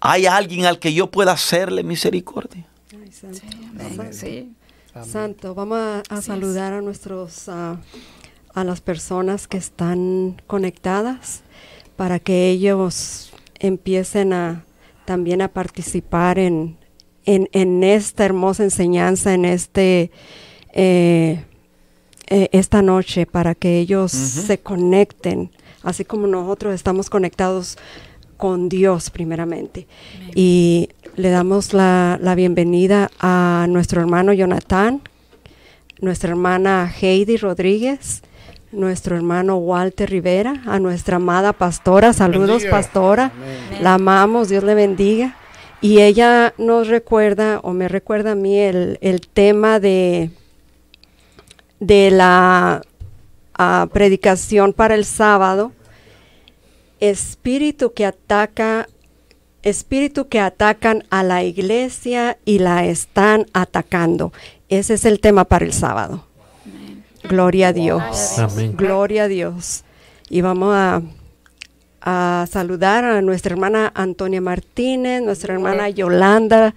¿hay 0.00 0.26
alguien 0.26 0.66
al 0.66 0.78
que 0.78 0.92
yo 0.92 1.10
pueda 1.10 1.32
hacerle 1.32 1.82
misericordia? 1.82 2.66
Ay, 2.92 3.12
santo. 3.12 3.40
Amén. 3.78 4.12
Sí. 4.12 4.52
Santo, 5.06 5.54
vamos 5.54 5.78
a, 5.78 6.02
a 6.08 6.20
saludar 6.20 6.72
a 6.72 6.80
nuestros 6.80 7.48
a 7.48 8.64
las 8.64 8.80
personas 8.80 9.46
que 9.46 9.56
están 9.56 10.42
conectadas 10.46 11.42
para 11.96 12.18
que 12.18 12.50
ellos 12.50 13.32
empiecen 13.58 14.32
a 14.32 14.64
también 15.04 15.42
a 15.42 15.48
participar 15.48 16.38
en, 16.38 16.78
en, 17.24 17.48
en 17.52 17.82
esta 17.82 18.24
hermosa 18.24 18.62
enseñanza, 18.62 19.34
en 19.34 19.44
este 19.44 20.10
eh, 20.72 21.44
eh, 22.28 22.48
esta 22.52 22.80
noche, 22.80 23.26
para 23.26 23.54
que 23.54 23.80
ellos 23.80 24.12
se 24.12 24.60
conecten, 24.60 25.50
así 25.82 26.04
como 26.04 26.26
nosotros 26.28 26.74
estamos 26.74 27.10
conectados 27.10 27.76
con 28.40 28.70
Dios 28.70 29.10
primeramente. 29.10 29.86
Y 30.34 30.88
le 31.14 31.28
damos 31.28 31.74
la, 31.74 32.18
la 32.20 32.34
bienvenida 32.34 33.10
a 33.20 33.66
nuestro 33.68 34.00
hermano 34.00 34.32
Jonathan, 34.32 35.02
nuestra 36.00 36.30
hermana 36.30 36.90
Heidi 37.00 37.36
Rodríguez, 37.36 38.22
nuestro 38.72 39.14
hermano 39.14 39.56
Walter 39.56 40.08
Rivera, 40.08 40.62
a 40.66 40.78
nuestra 40.78 41.16
amada 41.16 41.52
pastora, 41.52 42.14
saludos 42.14 42.62
Bendiga. 42.62 42.70
pastora, 42.70 43.32
la 43.82 43.94
amamos, 43.94 44.48
Dios 44.48 44.64
le 44.64 44.74
bendiga. 44.74 45.36
Y 45.82 46.00
ella 46.00 46.54
nos 46.56 46.88
recuerda, 46.88 47.60
o 47.62 47.72
me 47.72 47.88
recuerda 47.88 48.32
a 48.32 48.34
mí, 48.34 48.58
el, 48.58 48.98
el 49.02 49.20
tema 49.20 49.80
de, 49.80 50.30
de 51.78 52.10
la 52.10 52.80
ah, 53.54 53.86
predicación 53.92 54.72
para 54.72 54.94
el 54.94 55.04
sábado, 55.04 55.72
espíritu 57.00 57.92
que 57.92 58.06
ataca, 58.06 58.88
espíritu 59.62 60.28
que 60.28 60.40
atacan 60.40 61.04
a 61.10 61.22
la 61.22 61.42
iglesia 61.42 62.38
y 62.44 62.58
la 62.58 62.84
están 62.86 63.46
atacando. 63.52 64.32
Ese 64.68 64.94
es 64.94 65.04
el 65.04 65.20
tema 65.20 65.44
para 65.44 65.64
el 65.64 65.72
sábado. 65.72 66.24
Gloria 67.24 67.68
a 67.68 67.72
Dios. 67.72 68.38
Amén. 68.38 68.74
Gloria 68.76 69.24
a 69.24 69.28
Dios. 69.28 69.84
Y 70.28 70.40
vamos 70.40 70.74
a, 70.74 71.02
a 72.00 72.46
saludar 72.50 73.04
a 73.04 73.20
nuestra 73.20 73.52
hermana 73.52 73.92
Antonia 73.94 74.40
Martínez, 74.40 75.22
nuestra 75.22 75.54
hermana 75.54 75.88
Yolanda 75.88 76.74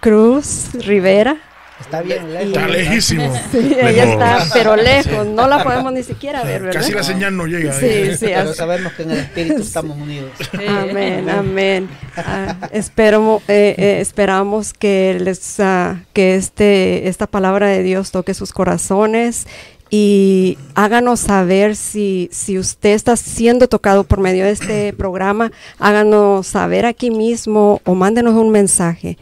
Cruz 0.00 0.70
Rivera. 0.74 1.36
Está 1.80 2.00
bien 2.00 2.32
lejos. 2.32 2.48
Está 2.48 2.68
lejísimo. 2.68 3.34
Sí, 3.52 3.76
ella 3.78 4.04
está, 4.04 4.46
pero 4.52 4.76
lejos, 4.76 5.26
no 5.26 5.46
la 5.46 5.62
podemos 5.62 5.92
ni 5.92 6.02
siquiera 6.02 6.42
ver, 6.42 6.62
¿verdad? 6.62 6.80
Casi 6.80 6.92
la 6.92 7.02
señal 7.02 7.36
no 7.36 7.46
llega. 7.46 7.72
Sí, 7.72 7.86
¿eh? 7.86 8.16
sí, 8.16 8.26
Pero 8.26 8.54
sabemos 8.54 8.92
que 8.94 9.02
en 9.02 9.10
el 9.10 9.18
Espíritu 9.18 9.62
estamos 9.62 9.96
unidos. 9.96 10.30
Amén, 10.54 11.28
amén. 11.28 11.88
Ah, 12.16 12.56
espero, 12.72 13.42
eh, 13.48 13.74
eh, 13.76 13.98
esperamos 14.00 14.72
que 14.72 15.18
les 15.20 15.60
ah, 15.60 16.00
que 16.12 16.34
este 16.36 17.08
esta 17.08 17.26
palabra 17.26 17.68
de 17.68 17.82
Dios 17.82 18.10
toque 18.10 18.32
sus 18.32 18.52
corazones 18.52 19.46
y 19.90 20.58
háganos 20.74 21.20
saber 21.20 21.76
si, 21.76 22.28
si 22.32 22.58
usted 22.58 22.90
está 22.90 23.16
siendo 23.16 23.68
tocado 23.68 24.04
por 24.04 24.18
medio 24.20 24.44
de 24.44 24.50
este 24.50 24.92
programa, 24.96 25.52
háganos 25.78 26.46
saber 26.46 26.86
aquí 26.86 27.10
mismo 27.10 27.80
o 27.84 27.94
mándenos 27.94 28.34
un 28.34 28.50
mensaje 28.50 29.18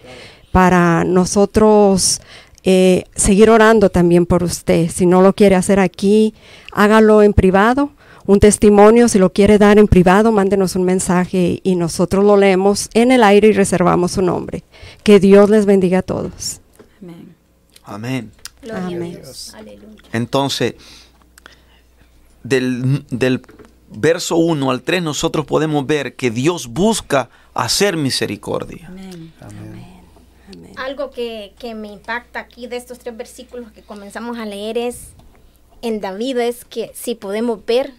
para 0.52 1.02
nosotros 1.02 2.20
eh, 2.64 3.04
seguir 3.14 3.50
orando 3.50 3.90
también 3.90 4.24
por 4.24 4.42
usted. 4.42 4.90
Si 4.90 5.04
no 5.06 5.20
lo 5.20 5.34
quiere 5.34 5.54
hacer 5.54 5.78
aquí, 5.78 6.34
hágalo 6.72 7.22
en 7.22 7.34
privado. 7.34 7.90
Un 8.26 8.40
testimonio, 8.40 9.08
si 9.08 9.18
lo 9.18 9.34
quiere 9.34 9.58
dar 9.58 9.78
en 9.78 9.86
privado, 9.86 10.32
mándenos 10.32 10.74
un 10.74 10.84
mensaje 10.84 11.60
y 11.62 11.76
nosotros 11.76 12.24
lo 12.24 12.38
leemos 12.38 12.88
en 12.94 13.12
el 13.12 13.22
aire 13.22 13.48
y 13.48 13.52
reservamos 13.52 14.12
su 14.12 14.22
nombre. 14.22 14.64
Que 15.02 15.20
Dios 15.20 15.50
les 15.50 15.66
bendiga 15.66 15.98
a 15.98 16.02
todos. 16.02 16.62
Amén. 17.02 17.34
Amén. 17.84 18.32
Gloria 18.62 18.82
a 18.82 18.86
Amén. 18.86 19.12
Dios. 19.12 19.54
Entonces, 20.14 20.74
del, 22.42 23.04
del 23.10 23.42
verso 23.90 24.36
1 24.36 24.70
al 24.70 24.80
3 24.80 25.02
nosotros 25.02 25.44
podemos 25.44 25.86
ver 25.86 26.16
que 26.16 26.30
Dios 26.30 26.68
busca 26.68 27.28
hacer 27.52 27.98
misericordia. 27.98 28.86
Amén. 28.88 29.93
Algo 30.76 31.10
que, 31.10 31.54
que 31.58 31.74
me 31.74 31.88
impacta 31.88 32.40
aquí 32.40 32.66
de 32.66 32.76
estos 32.76 32.98
tres 32.98 33.16
versículos 33.16 33.72
que 33.72 33.82
comenzamos 33.82 34.38
a 34.38 34.46
leer 34.46 34.78
es 34.78 35.14
en 35.84 36.00
David 36.00 36.38
es 36.38 36.64
que 36.64 36.90
si 36.94 37.14
podemos 37.14 37.64
ver, 37.66 37.92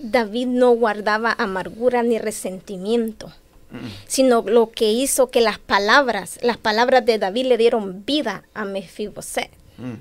David 0.00 0.48
no 0.48 0.70
guardaba 0.72 1.32
amargura 1.38 2.02
ni 2.02 2.18
resentimiento, 2.18 3.32
sino 4.08 4.42
lo 4.42 4.72
que 4.72 4.90
hizo 4.90 5.30
que 5.30 5.40
las 5.40 5.60
palabras, 5.60 6.40
las 6.42 6.56
palabras 6.56 7.06
de 7.06 7.18
David 7.18 7.46
le 7.46 7.56
dieron 7.56 8.04
vida 8.04 8.42
a 8.52 8.64
Mefiboset. 8.64 9.50
Mm. 9.78 9.94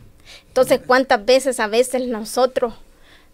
Entonces, 0.48 0.80
¿cuántas 0.86 1.24
veces 1.24 1.60
a 1.60 1.68
veces 1.68 2.08
nosotros 2.08 2.74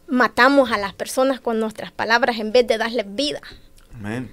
matamos 0.08 0.74
a 0.74 0.78
las 0.78 0.94
personas 0.94 1.40
con 1.40 1.62
nuestras 1.62 1.94
palabras 1.94 2.38
en 2.40 2.52
vez 2.52 2.68
de 2.68 2.78
darles 2.78 3.06
vida? 3.16 3.42
Amén. 3.94 4.30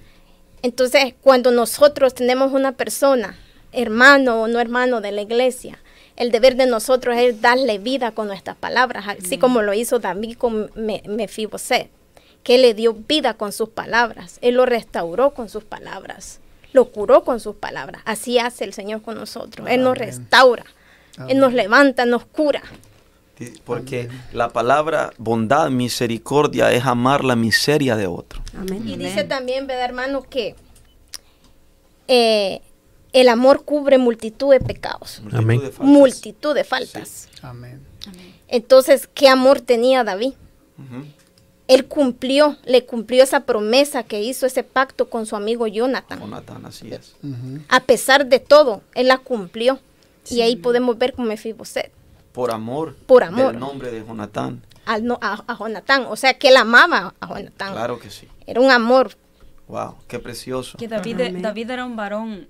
Entonces, 0.61 1.13
cuando 1.21 1.51
nosotros 1.51 2.13
tenemos 2.13 2.51
una 2.51 2.73
persona, 2.73 3.37
hermano 3.73 4.41
o 4.41 4.47
no 4.47 4.59
hermano 4.59 5.01
de 5.01 5.11
la 5.11 5.21
iglesia, 5.21 5.79
el 6.15 6.31
deber 6.31 6.55
de 6.55 6.67
nosotros 6.67 7.15
es 7.17 7.41
darle 7.41 7.79
vida 7.79 8.11
con 8.11 8.27
nuestras 8.27 8.55
palabras, 8.55 9.05
así 9.07 9.37
como 9.37 9.61
lo 9.61 9.73
hizo 9.73 9.99
David 9.99 10.37
con 10.37 10.71
Me- 10.75 11.01
Mefiboset, 11.07 11.89
que 12.43 12.55
él 12.55 12.61
le 12.61 12.73
dio 12.73 12.93
vida 12.93 13.33
con 13.35 13.51
sus 13.51 13.69
palabras, 13.69 14.37
él 14.41 14.55
lo 14.55 14.65
restauró 14.65 15.33
con 15.33 15.49
sus 15.49 15.63
palabras, 15.63 16.39
lo 16.71 16.91
curó 16.91 17.23
con 17.23 17.39
sus 17.39 17.55
palabras. 17.55 18.01
Así 18.05 18.37
hace 18.37 18.63
el 18.63 18.73
Señor 18.73 19.01
con 19.01 19.15
nosotros, 19.15 19.67
él 19.69 19.81
nos 19.83 19.97
restaura, 19.97 20.65
él 21.27 21.39
nos 21.39 21.53
levanta, 21.53 22.05
nos 22.05 22.25
cura. 22.25 22.61
Porque 23.65 24.07
la 24.31 24.49
palabra 24.49 25.11
bondad, 25.17 25.69
misericordia 25.69 26.71
es 26.71 26.85
amar 26.85 27.23
la 27.25 27.35
miseria 27.35 27.95
de 27.95 28.07
otro. 28.07 28.41
Amén. 28.55 28.87
Y 28.87 28.95
dice 28.95 29.23
también, 29.23 29.67
¿verdad, 29.67 29.85
hermano? 29.85 30.21
Que 30.21 30.55
eh, 32.07 32.61
el 33.13 33.29
amor 33.29 33.63
cubre 33.63 33.97
multitud 33.97 34.51
de 34.51 34.59
pecados, 34.59 35.21
Amén. 35.31 35.59
de 35.61 35.67
faltas. 35.71 35.85
multitud 35.87 36.53
de 36.55 36.63
faltas. 36.63 37.29
Amén. 37.41 37.81
Entonces, 38.47 39.07
¿qué 39.13 39.29
amor 39.29 39.61
tenía 39.61 40.03
David? 40.03 40.33
Él 41.67 41.85
cumplió, 41.85 42.57
le 42.65 42.85
cumplió 42.85 43.23
esa 43.23 43.41
promesa 43.41 44.03
que 44.03 44.21
hizo 44.21 44.45
ese 44.45 44.63
pacto 44.63 45.09
con 45.09 45.25
su 45.25 45.35
amigo 45.35 45.65
Jonathan. 45.67 46.19
Jonatán, 46.19 46.65
así 46.65 46.91
es. 46.93 47.15
A 47.69 47.79
pesar 47.81 48.25
de 48.27 48.39
todo, 48.39 48.81
él 48.95 49.07
la 49.07 49.17
cumplió. 49.19 49.79
Y 50.29 50.41
ahí 50.41 50.55
podemos 50.55 50.97
ver 50.97 51.13
con 51.13 51.25
Mefiboset, 51.25 51.91
Por 52.31 52.51
amor. 52.51 52.95
Por 53.07 53.23
amor. 53.23 53.51
Del 53.51 53.59
nombre 53.59 53.91
de 53.91 54.05
Jonatán. 54.05 54.61
al 54.85 55.03
no- 55.05 55.19
a, 55.21 55.43
a 55.47 55.57
Jonatán. 55.57 56.05
O 56.09 56.15
sea, 56.15 56.33
que 56.35 56.47
él 56.49 56.57
amaba 56.57 57.13
a 57.19 57.27
Jonatán. 57.27 57.73
Claro 57.73 57.99
que 57.99 58.09
sí. 58.09 58.27
Era 58.45 58.59
un 58.61 58.71
amor 58.71 59.15
Wow, 59.67 59.95
qué 60.07 60.19
precioso. 60.19 60.77
Que. 60.77 60.87
David 60.89 61.69
era 61.71 61.85
un 61.85 61.95
varón 61.95 62.47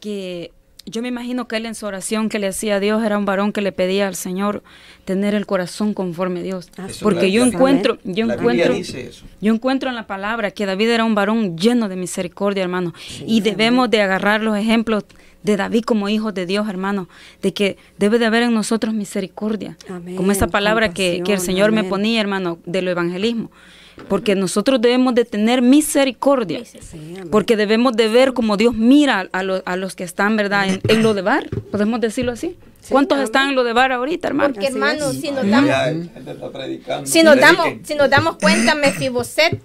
que 0.00 0.52
yo 0.86 1.02
me 1.02 1.08
imagino 1.08 1.46
que 1.46 1.56
él 1.56 1.66
en 1.66 1.74
su 1.74 1.86
oración 1.86 2.28
que 2.28 2.38
le 2.38 2.48
hacía 2.48 2.76
a 2.76 2.80
Dios 2.80 3.02
era 3.04 3.18
un 3.18 3.24
varón 3.24 3.52
que 3.52 3.60
le 3.60 3.70
pedía 3.70 4.08
al 4.08 4.14
Señor 4.14 4.62
tener 5.04 5.34
el 5.34 5.46
corazón 5.46 5.94
conforme 5.94 6.40
a 6.40 6.42
Dios. 6.42 6.70
Eso 6.88 7.02
Porque 7.02 7.30
yo 7.30 7.44
encuentro, 7.44 7.98
yo 8.04 8.30
encuentro, 8.30 8.74
yo 9.40 9.54
encuentro 9.54 9.90
en 9.90 9.94
la 9.94 10.06
palabra 10.06 10.50
que 10.50 10.66
David 10.66 10.90
era 10.90 11.04
un 11.04 11.14
varón 11.14 11.56
lleno 11.56 11.88
de 11.88 11.96
misericordia, 11.96 12.62
hermano. 12.62 12.94
y 13.26 13.40
debemos 13.40 13.90
de 13.90 14.02
agarrar 14.02 14.42
los 14.42 14.56
ejemplos 14.56 15.04
de 15.42 15.56
David 15.56 15.84
como 15.84 16.08
hijos 16.08 16.34
de 16.34 16.46
Dios, 16.46 16.68
hermano, 16.68 17.08
de 17.42 17.52
que 17.54 17.78
debe 17.98 18.18
de 18.18 18.26
haber 18.26 18.42
en 18.42 18.54
nosotros 18.54 18.92
misericordia. 18.94 19.76
Amén. 19.88 20.16
Como 20.16 20.32
esa 20.32 20.48
palabra 20.48 20.92
que, 20.92 21.22
que 21.24 21.34
el 21.34 21.40
Señor 21.40 21.72
me 21.72 21.84
ponía, 21.84 22.20
hermano, 22.20 22.58
del 22.66 22.88
evangelismo. 22.88 23.50
Porque 24.08 24.34
nosotros 24.34 24.80
debemos 24.80 25.14
de 25.14 25.24
tener 25.24 25.62
misericordia. 25.62 26.62
Porque 27.30 27.56
debemos 27.56 27.94
de 27.96 28.08
ver 28.08 28.32
como 28.32 28.56
Dios 28.56 28.74
mira 28.74 29.28
a, 29.32 29.42
lo- 29.42 29.62
a 29.66 29.76
los 29.76 29.94
que 29.94 30.04
están, 30.04 30.36
¿verdad? 30.36 30.68
En, 30.68 30.80
en 30.88 31.02
lo 31.02 31.14
de 31.14 31.22
bar, 31.22 31.48
podemos 31.70 32.00
decirlo 32.00 32.32
así. 32.32 32.56
¿Cuántos 32.88 33.18
están 33.20 33.50
en 33.50 33.54
lo 33.56 33.62
de 33.64 33.72
bar 33.74 33.92
ahorita, 33.92 34.28
hermano? 34.28 34.54
Porque 34.54 34.68
es. 34.68 34.72
si 35.14 35.30
nos 35.32 35.50
damos, 35.50 35.70
si 37.08 37.22
nos 37.22 37.36
damos, 37.40 37.66
si 37.84 37.94
nos 37.94 38.10
damos 38.10 38.36
cuenta, 38.36 38.74
Mefiboset 38.74 39.60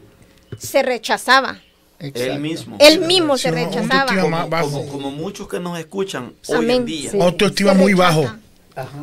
se 0.57 0.83
rechazaba. 0.83 1.59
Él 1.99 2.39
mismo. 2.39 2.75
Él 2.79 2.99
mismo 2.99 3.37
se 3.37 3.51
rechazaba. 3.51 4.11
como, 4.21 4.29
más 4.29 4.49
bajo. 4.49 4.69
como- 4.69 4.87
como 4.91 5.11
muchos 5.11 5.47
que 5.47 5.59
nos 5.61 5.79
escuchan 5.79 6.33
hoy 6.47 6.69
en 6.71 6.85
día. 6.85 7.11
Sí. 7.11 7.17
Autoestima 7.21 7.73
muy 7.73 7.93
rechaza. 7.93 8.39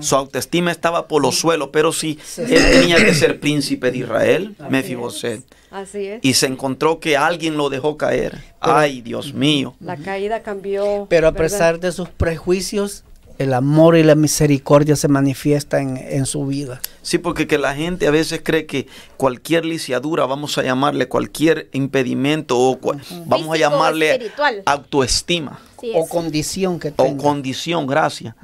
Su 0.00 0.16
autoestima 0.16 0.70
estaba 0.70 1.08
por 1.08 1.22
los 1.22 1.37
suelos, 1.38 1.70
pero 1.72 1.92
sí, 1.92 2.18
él 2.38 2.46
tenía 2.72 2.96
que 2.96 3.14
ser 3.14 3.40
príncipe 3.40 3.90
de 3.90 3.98
Israel, 3.98 4.54
Mefiboset. 4.68 5.42
Así 5.70 6.06
es. 6.06 6.18
Y 6.22 6.35
se 6.35 6.46
encontró 6.46 7.00
que 7.00 7.16
alguien 7.16 7.56
lo 7.56 7.70
dejó 7.70 7.96
caer. 7.96 8.38
Ay, 8.61 9.00
Dios 9.00 9.32
mío. 9.32 9.74
La 9.80 9.96
caída 9.96 10.42
cambió. 10.42 11.06
Pero 11.08 11.26
a 11.28 11.30
¿verdad? 11.30 11.44
pesar 11.44 11.80
de 11.80 11.92
sus 11.92 12.08
prejuicios, 12.11 13.04
el 13.38 13.54
amor 13.54 13.96
y 13.96 14.02
la 14.02 14.14
misericordia 14.14 14.94
se 14.94 15.08
manifiesta 15.08 15.80
en, 15.80 15.96
en 15.96 16.26
su 16.26 16.46
vida. 16.46 16.80
Sí, 17.00 17.16
porque 17.16 17.46
que 17.46 17.56
la 17.56 17.74
gente 17.74 18.06
a 18.06 18.11
veces 18.11 18.42
cree 18.44 18.66
que 18.66 18.87
cualquier 19.16 19.64
lisiadura, 19.64 20.26
vamos 20.26 20.58
a 20.58 20.62
llamarle 20.62 21.08
cualquier 21.08 21.68
impedimento 21.72 22.58
o 22.58 22.78
cua- 22.78 23.00
vamos 23.26 23.48
a 23.48 23.52
Físico 23.52 23.52
o 23.52 23.56
llamarle 23.56 24.11
espiritual. 24.12 24.62
autoestima 24.66 25.58
Sí, 25.80 25.90
O 25.94 26.06
condición 26.06 26.78
que 26.78 26.88
o 26.88 26.92
tenga. 27.04 27.22
condición, 27.22 27.87
gracias. 27.87 28.35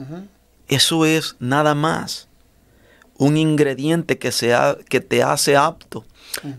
Eso 0.69 1.05
es 1.07 1.37
nada 1.41 1.75
más 1.75 2.29
un 3.17 3.37
ingrediente 3.37 4.19
que, 4.19 4.31
se 4.33 4.55
ha- 4.55 4.77
que 4.89 5.01
te 5.01 5.23
hace 5.23 5.57
apto 5.57 6.05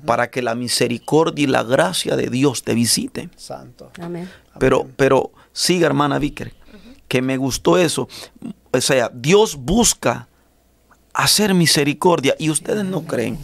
para 0.06 0.30
que 0.30 0.42
la 0.42 0.56
misericordia 0.56 1.44
y 1.44 1.48
la 1.48 1.64
gracia 1.64 2.16
de 2.16 2.28
Dios 2.30 2.64
te 2.64 2.74
visiten. 2.74 3.32
Santo. 3.38 3.92
Amén. 4.02 4.30
Pero, 4.60 4.88
pero 4.98 5.32
siga, 5.54 5.86
hermana 5.88 6.20
Víquer, 6.20 6.54
que 7.08 7.22
me 7.22 7.38
gustó 7.38 7.78
eso. 7.78 8.10
O 8.74 8.82
sea, 8.82 9.10
Dios 9.14 9.56
busca 9.56 10.28
hacer 11.14 11.54
misericordia 11.54 12.36
y 12.40 12.50
ustedes 12.50 12.84
no 12.84 13.04
creen. 13.06 13.38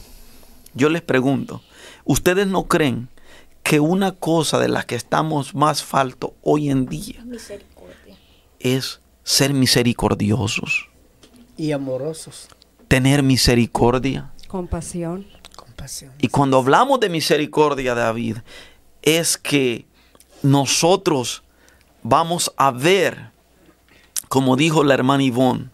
Yo 0.73 0.89
les 0.89 1.01
pregunto, 1.01 1.62
¿ustedes 2.04 2.47
no 2.47 2.63
creen 2.65 3.08
que 3.63 3.80
una 3.80 4.12
cosa 4.12 4.60
de 4.60 4.67
las 4.67 4.86
que 4.86 4.95
estamos 4.95 5.56
más 5.56 5.84
falto 5.84 6.36
hoy 6.43 6.69
en 6.69 6.86
día 6.86 7.23
Misericordia. 7.25 8.15
es 8.60 8.99
ser 9.25 9.53
misericordiosos? 9.53 10.88
Y 11.57 11.73
amorosos. 11.73 12.47
Tener 12.88 13.21
misericordia. 13.23 14.31
Compasión. 14.47 15.25
Compasión. 15.57 16.13
Y 16.19 16.29
cuando 16.29 16.57
hablamos 16.59 16.99
de 17.01 17.09
misericordia, 17.09 17.93
David, 17.95 18.38
es 19.01 19.38
que 19.38 19.85
nosotros 20.43 21.43
vamos 22.03 22.53
a 22.55 22.71
ver, 22.71 23.31
como 24.29 24.55
dijo 24.55 24.83
la 24.83 24.93
hermana 24.93 25.23
Ivonne, 25.23 25.69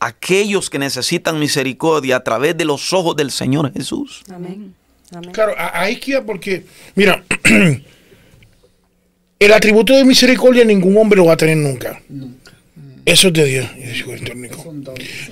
aquellos 0.00 0.70
que 0.70 0.78
necesitan 0.78 1.38
misericordia 1.40 2.16
a 2.16 2.24
través 2.24 2.56
de 2.56 2.64
los 2.64 2.92
ojos 2.92 3.16
del 3.16 3.30
Señor 3.30 3.72
Jesús. 3.72 4.22
Amén. 4.32 4.74
Amén. 5.12 5.32
Claro, 5.32 5.54
a- 5.58 5.80
ahí 5.80 5.98
queda 5.98 6.24
porque, 6.24 6.66
mira, 6.94 7.24
el 9.38 9.52
atributo 9.52 9.94
de 9.94 10.04
misericordia 10.04 10.64
ningún 10.64 10.96
hombre 10.96 11.16
lo 11.18 11.26
va 11.26 11.34
a 11.34 11.36
tener 11.36 11.56
nunca. 11.56 12.00
Eso 13.04 13.28
es 13.28 13.34
de 13.34 13.44
Dios. 13.46 13.66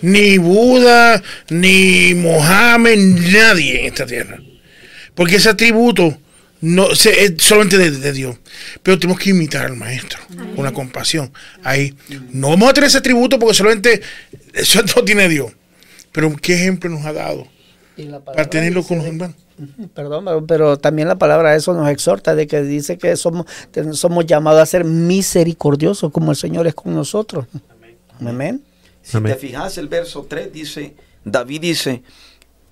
Ni 0.02 0.38
Buda, 0.38 1.22
ni 1.50 2.14
Mohammed, 2.14 2.98
nadie 3.32 3.80
en 3.80 3.86
esta 3.86 4.06
tierra. 4.06 4.40
Porque 5.14 5.36
ese 5.36 5.50
atributo 5.50 6.18
no 6.62 6.94
se- 6.94 7.24
es 7.24 7.34
solamente 7.38 7.76
de, 7.76 7.90
de 7.90 8.12
Dios. 8.12 8.36
Pero 8.82 8.98
tenemos 8.98 9.20
que 9.20 9.30
imitar 9.30 9.66
al 9.66 9.76
maestro 9.76 10.20
con 10.54 10.64
la 10.64 10.72
compasión. 10.72 11.30
Ahí 11.62 11.94
no 12.32 12.48
vamos 12.50 12.70
a 12.70 12.72
tener 12.74 12.88
ese 12.88 12.98
atributo 12.98 13.38
porque 13.38 13.54
solamente 13.54 14.00
eso 14.54 14.82
no 14.96 15.04
tiene 15.04 15.28
Dios. 15.28 15.52
Pero 16.12 16.34
qué 16.36 16.54
ejemplo 16.54 16.88
nos 16.88 17.04
ha 17.04 17.12
dado 17.12 17.46
Y 17.96 18.04
la 18.04 18.20
para 18.20 18.48
tenerlo 18.48 18.80
dice 18.80 18.88
con 18.88 18.98
los 18.98 19.06
hermanos. 19.06 19.36
Perdón, 19.94 20.24
pero- 20.26 20.46
pero 20.46 20.78
también 20.78 21.08
la 21.08 21.16
palabra 21.16 21.54
eso 21.56 21.72
nos 21.72 21.88
exhorta 21.88 22.34
de 22.34 22.46
que 22.46 22.62
dice 22.62 22.98
que 22.98 23.16
somos, 23.16 23.46
somos 23.92 24.26
llamados 24.26 24.60
a 24.60 24.66
ser 24.66 24.84
misericordiosos 24.84 26.12
como 26.12 26.30
el 26.30 26.36
Señor 26.36 26.66
es 26.66 26.74
con 26.74 26.94
nosotros. 26.94 27.46
Amén. 28.20 28.62
Si 29.02 29.16
Amén. 29.16 29.32
te 29.32 29.38
fijas, 29.38 29.78
el 29.78 29.88
verso 29.88 30.26
3 30.28 30.52
dice, 30.52 30.94
David 31.24 31.60
dice 31.62 32.02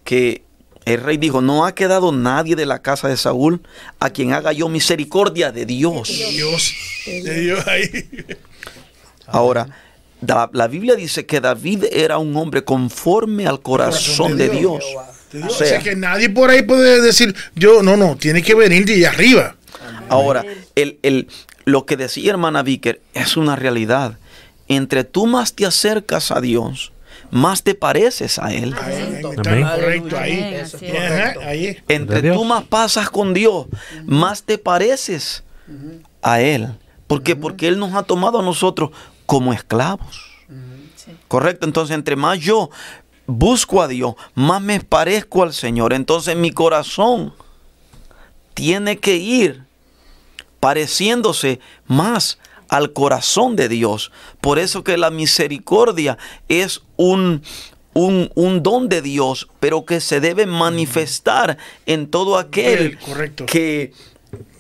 que 0.05 0.43
el 0.85 1.01
rey 1.01 1.17
dijo, 1.17 1.41
no 1.41 1.65
ha 1.65 1.75
quedado 1.75 2.13
nadie 2.13 2.57
de 2.57 2.67
la 2.67 2.83
casa 2.83 3.09
de 3.09 3.17
Saúl 3.17 3.63
a 4.01 4.11
quien 4.11 4.33
haga 4.35 4.53
yo 4.53 4.69
misericordia 4.69 5.51
de 5.53 5.65
Dios. 5.65 6.09
Dios, 6.33 6.73
de 7.07 7.41
Dios 7.41 7.67
ahí. 7.67 8.09
Ahora, 9.27 9.69
la 10.53 10.67
Biblia 10.69 10.97
dice 10.97 11.25
que 11.25 11.41
David 11.41 11.85
era 11.93 12.19
un 12.19 12.37
hombre 12.37 12.65
conforme 12.65 13.47
al 13.47 13.61
corazón 13.63 14.37
de 14.37 14.51
Dios. 14.51 14.85
O 15.43 15.51
sea 15.51 15.67
sea, 15.67 15.79
que 15.81 15.97
nadie 15.97 16.29
por 16.31 16.51
ahí 16.51 16.63
puede 16.63 17.01
decir, 17.01 17.35
yo, 17.55 17.83
no, 17.83 17.97
no, 17.97 18.17
tiene 18.17 18.43
que 18.43 18.55
venir 18.55 18.85
de 18.85 18.95
allá 18.95 19.11
arriba. 19.11 19.57
ahora, 20.09 20.45
el, 20.75 20.99
el- 21.03 21.29
lo 21.65 21.87
que 21.87 21.97
decía 21.97 22.31
hermana 22.31 22.63
Víquer 22.63 23.01
es 23.15 23.37
una 23.37 23.57
realidad. 23.57 24.19
Entre 24.69 25.05
tú 25.05 25.27
más 25.27 25.55
te 25.55 25.65
acercas 25.67 26.31
a 26.31 26.41
Dios, 26.41 26.93
más 27.31 27.63
te 27.63 27.75
pareces 27.75 28.39
a 28.39 28.53
Él. 28.53 28.75
Amén. 28.79 29.23
correcto, 29.23 30.19
ahí. 30.19 30.55
Ajá, 30.97 31.35
ahí. 31.47 31.79
Entre 31.89 32.33
tú 32.33 32.45
más 32.45 32.65
pasas 32.65 33.09
con 33.11 33.35
Dios, 33.35 33.67
más 34.05 34.43
te 34.43 34.59
pareces 34.59 35.43
a 36.23 36.41
Él. 36.41 36.69
¿Por 37.07 37.23
qué? 37.23 37.35
Porque 37.37 37.67
Él 37.69 37.79
nos 37.79 37.95
ha 37.95 38.03
tomado 38.03 38.41
a 38.41 38.43
nosotros 38.43 38.91
como 39.27 39.53
esclavos. 39.53 40.23
Correcto. 41.29 41.67
Entonces, 41.67 41.95
entre 41.95 42.17
más 42.17 42.39
yo 42.39 42.71
busco 43.27 43.83
a 43.83 43.89
Dios, 43.89 44.15
más 44.35 44.61
me 44.61 44.81
parezco 44.81 45.43
al 45.43 45.53
Señor. 45.53 45.93
Entonces, 45.93 46.37
mi 46.37 46.51
corazón 46.51 47.35
tiene 48.55 48.99
que 48.99 49.17
ir 49.17 49.65
pareciéndose 50.61 51.61
más 51.87 52.39
al 52.69 52.93
corazón 52.93 53.57
de 53.57 53.69
Dios. 53.69 54.11
Por 54.41 54.59
eso 54.59 54.83
que 54.85 54.97
la 54.97 55.11
misericordia 55.11 56.17
es 56.49 56.83
un, 56.97 57.43
un, 57.93 58.31
un 58.35 58.63
don 58.63 58.89
de 58.89 59.03
Dios, 59.03 59.49
pero 59.61 59.85
que 59.85 60.01
se 60.01 60.21
debe 60.21 60.47
manifestar 60.47 61.59
en 61.87 62.09
todo 62.09 62.39
aquel 62.39 62.99
Correcto. 62.99 63.47
que, 63.47 63.93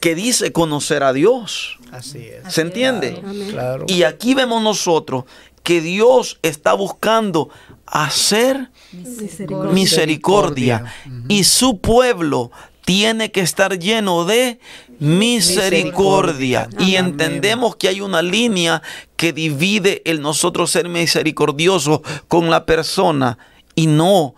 que 0.00 0.14
dice 0.14 0.52
conocer 0.52 1.02
a 1.02 1.12
Dios. 1.12 1.78
Así 1.90 2.26
es. 2.26 2.52
¿Se 2.52 2.60
entiende? 2.60 3.22
Claro. 3.50 3.86
Y 3.88 4.02
aquí 4.02 4.34
vemos 4.34 4.62
nosotros 4.62 5.24
que 5.62 5.80
Dios 5.80 6.38
está 6.42 6.74
buscando 6.74 7.48
hacer 7.94 8.70
Misericordia. 8.92 9.72
misericordia 9.72 10.94
y 11.28 11.44
su 11.44 11.78
pueblo 11.78 12.50
tiene 12.84 13.30
que 13.30 13.40
estar 13.40 13.78
lleno 13.78 14.24
de 14.24 14.58
misericordia 14.98 16.68
y 16.78 16.96
entendemos 16.96 17.76
que 17.76 17.88
hay 17.88 18.00
una 18.00 18.20
línea 18.20 18.82
que 19.16 19.32
divide 19.32 20.02
el 20.04 20.20
nosotros 20.20 20.72
ser 20.72 20.88
misericordiosos 20.88 22.00
con 22.26 22.50
la 22.50 22.66
persona 22.66 23.38
y 23.76 23.86
no 23.86 24.34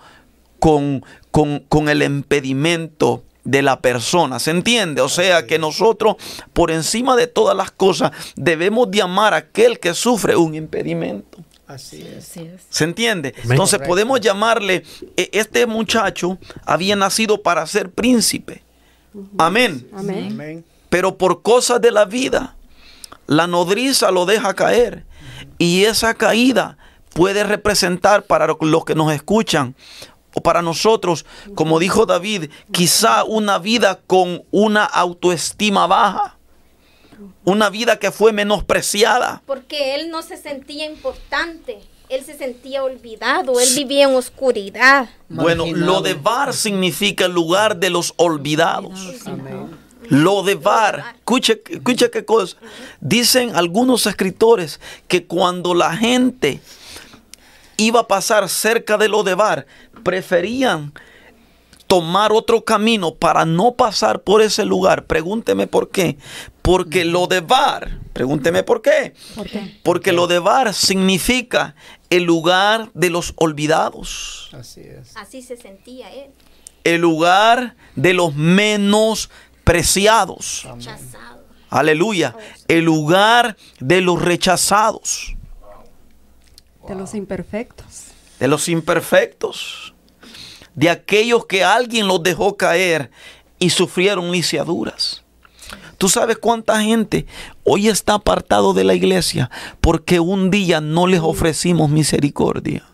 con, 0.59 1.03
con, 1.31 1.61
con 1.61 1.89
el 1.89 2.03
impedimento 2.03 3.25
de 3.43 3.63
la 3.63 3.81
persona, 3.81 4.39
¿se 4.39 4.51
entiende? 4.51 5.01
O 5.01 5.09
sea 5.09 5.47
que 5.47 5.59
nosotros 5.59 6.17
por 6.53 6.71
encima 6.71 7.17
de 7.17 7.27
todas 7.27 7.57
las 7.57 7.71
cosas 7.71 8.11
debemos 8.35 8.91
de 8.91 9.01
amar 9.01 9.33
a 9.33 9.39
aquel 9.39 9.79
que 9.79 9.95
sufre 9.95 10.37
un 10.37 10.55
impedimento. 10.55 11.39
Así 11.67 12.03
es. 12.03 12.31
Así 12.31 12.41
es. 12.41 12.63
¿Se 12.71 12.85
entiende? 12.85 13.35
Entonces 13.43 13.79
Correcto. 13.79 13.89
podemos 13.89 14.21
llamarle, 14.21 14.85
e- 15.17 15.31
este 15.33 15.67
muchacho 15.67 16.39
había 16.65 16.95
nacido 16.97 17.43
para 17.43 17.67
ser 17.67 17.91
príncipe. 17.91 18.63
Amén. 19.39 19.89
Amén. 19.97 20.29
Amén. 20.33 20.65
Pero 20.89 21.17
por 21.19 21.43
cosas 21.43 21.81
de 21.81 21.91
la 21.91 22.05
vida, 22.05 22.55
la 23.27 23.47
nodriza 23.47 24.11
lo 24.11 24.27
deja 24.27 24.55
caer. 24.55 25.05
Y 25.59 25.85
esa 25.85 26.15
caída 26.15 26.79
puede 27.13 27.43
representar 27.45 28.25
para 28.25 28.47
los 28.61 28.85
que 28.85 28.95
nos 28.95 29.13
escuchan 29.13 29.75
o 30.35 30.43
para 30.43 30.61
nosotros, 30.63 31.25
como 31.55 31.79
dijo 31.79 32.05
David, 32.05 32.51
quizá 32.71 33.25
una 33.25 33.59
vida 33.59 34.01
con 34.07 34.45
una 34.51 34.85
autoestima 34.85 35.87
baja, 35.87 36.36
una 37.45 37.71
vida 37.71 37.99
que 37.99 38.11
fue 38.11 38.33
menospreciada. 38.33 39.43
Porque 39.47 39.95
él 39.95 40.11
no 40.11 40.23
se 40.23 40.37
sentía 40.37 40.87
importante. 40.87 41.81
Él 42.09 42.25
se 42.25 42.37
sentía 42.37 42.85
olvidado. 42.85 43.59
Él 43.61 43.69
vivía 43.75 44.05
en 44.05 44.15
oscuridad. 44.15 45.09
Bueno, 45.29 45.67
Marginado. 45.67 45.93
lo 45.93 46.01
de 46.03 46.15
Bar 46.15 46.55
significa 46.55 47.27
el 47.27 47.33
lugar 47.33 47.79
de 47.79 47.91
los 47.91 48.15
olvidados. 48.17 49.01
Amén. 49.27 49.71
Lo 50.09 50.45
de 50.45 50.55
Bar, 50.55 51.17
escuche, 51.17 51.63
escuche 51.69 52.11
qué 52.11 52.25
cosa. 52.25 52.57
Dicen 53.01 53.57
algunos 53.57 54.07
escritores 54.07 54.81
que 55.09 55.27
cuando 55.27 55.75
la 55.75 55.97
gente 55.97 56.61
iba 57.77 58.01
a 58.01 58.09
pasar 58.09 58.49
cerca 58.49 58.99
de 58.99 59.09
lo 59.09 59.25
de 59.25 59.35
Bar, 59.35 59.67
preferían 60.05 60.93
tomar 61.87 62.33
otro 62.33 62.65
camino 62.65 63.15
para 63.15 63.45
no 63.45 63.73
pasar 63.73 64.21
por 64.21 64.43
ese 64.43 64.65
lugar. 64.65 65.07
Pregúnteme 65.07 65.67
por 65.67 65.91
qué. 65.91 66.17
Porque 66.67 67.05
lo 67.05 67.29
de 67.29 67.41
Bar, 67.41 68.01
pregúnteme 68.13 68.65
por 68.65 68.83
qué. 68.83 69.15
¿Por 69.37 69.49
qué? 69.49 69.79
Porque 69.85 70.11
lo 70.13 70.27
de 70.27 70.41
Bar 70.41 70.75
significa 70.75 71.77
el 72.11 72.25
lugar 72.25 72.91
de 72.93 73.09
los 73.11 73.33
olvidados 73.37 74.51
Así 74.53 74.81
es. 74.81 75.17
Así 75.17 75.43
se 75.43 75.57
sentía 75.57 76.13
él. 76.13 76.31
el 76.83 77.01
lugar 77.01 77.77
de 77.95 78.15
los 78.15 78.35
menospreciados. 78.35 80.67
Rechazado. 80.75 81.45
Aleluya. 81.71 82.35
El 82.69 82.85
lugar 82.85 83.57
de 83.81 84.01
los 84.01 84.21
rechazados, 84.23 85.35
De 86.89 86.95
los 86.97 87.15
imperfectos. 87.15 88.07
de 88.41 88.49
los 88.49 88.69
imperfectos, 88.69 89.95
de 90.75 90.91
aquellos 90.91 91.47
que 91.47 91.63
alguien 91.65 92.07
los 92.09 92.23
dejó 92.23 92.57
caer 92.57 93.11
y 93.59 93.71
sufrieron 93.71 94.31
lisiaduras. 94.33 95.23
¿Tú 95.99 96.09
sabes 96.09 96.39
cuánta 96.39 96.83
gente 96.83 97.27
hoy 97.65 97.89
está 97.89 98.15
apartado 98.15 98.75
de 98.75 98.85
la 98.85 98.95
iglesia 98.95 99.51
porque 99.81 100.21
un 100.21 100.51
día 100.51 100.81
no 100.81 101.07
les 101.07 101.21
ofrecimos 101.21 101.91
misericordia? 101.91 102.85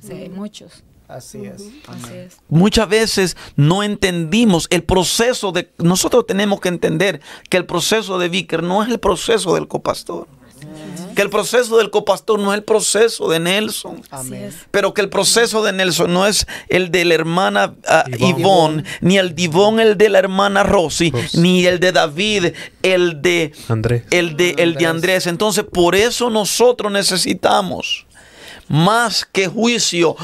Sí, 0.00 0.12
hay 0.12 0.28
muchos. 0.28 0.82
Así 1.08 1.46
es. 1.46 1.62
Así 1.86 2.14
es. 2.14 2.38
Muchas 2.48 2.88
veces 2.88 3.36
no 3.56 3.82
entendimos 3.82 4.66
el 4.70 4.84
proceso 4.84 5.52
de... 5.52 5.72
Nosotros 5.78 6.26
tenemos 6.26 6.60
que 6.60 6.68
entender 6.68 7.20
que 7.48 7.56
el 7.56 7.64
proceso 7.64 8.18
de 8.18 8.28
Vicker 8.28 8.62
no 8.62 8.82
es 8.82 8.90
el 8.90 8.98
proceso 8.98 9.54
del 9.54 9.68
copastor. 9.68 10.28
Que 11.14 11.22
el 11.22 11.30
proceso 11.30 11.78
del 11.78 11.90
copastor 11.90 12.38
no 12.38 12.52
es 12.52 12.58
el 12.58 12.64
proceso 12.64 13.28
de 13.28 13.40
Nelson. 13.40 14.02
Es. 14.32 14.54
Pero 14.70 14.94
que 14.94 15.00
el 15.00 15.08
proceso 15.08 15.62
de 15.62 15.72
Nelson 15.72 16.12
no 16.12 16.26
es 16.26 16.46
el 16.68 16.90
de 16.90 17.04
la 17.04 17.14
hermana 17.14 17.74
ah, 17.86 18.04
Ivonne. 18.18 18.28
Ivonne, 18.40 18.84
ni 19.00 19.18
el 19.18 19.34
de 19.34 19.42
Ivonne 19.42 19.82
el 19.82 19.98
de 19.98 20.08
la 20.08 20.18
hermana 20.18 20.62
Rosy, 20.62 21.10
Rosy. 21.10 21.38
ni 21.38 21.66
el 21.66 21.80
de 21.80 21.92
David, 21.92 22.46
el 22.82 23.22
de 23.22 23.52
Andrés. 23.68 24.04
el 24.10 24.36
de, 24.36 24.54
el 24.58 24.74
de 24.74 24.86
Andrés. 24.86 25.26
Entonces, 25.26 25.64
por 25.64 25.94
eso 25.94 26.30
nosotros 26.30 26.90
necesitamos, 26.92 28.06
más 28.68 29.24
que 29.24 29.48
juicio, 29.48 30.16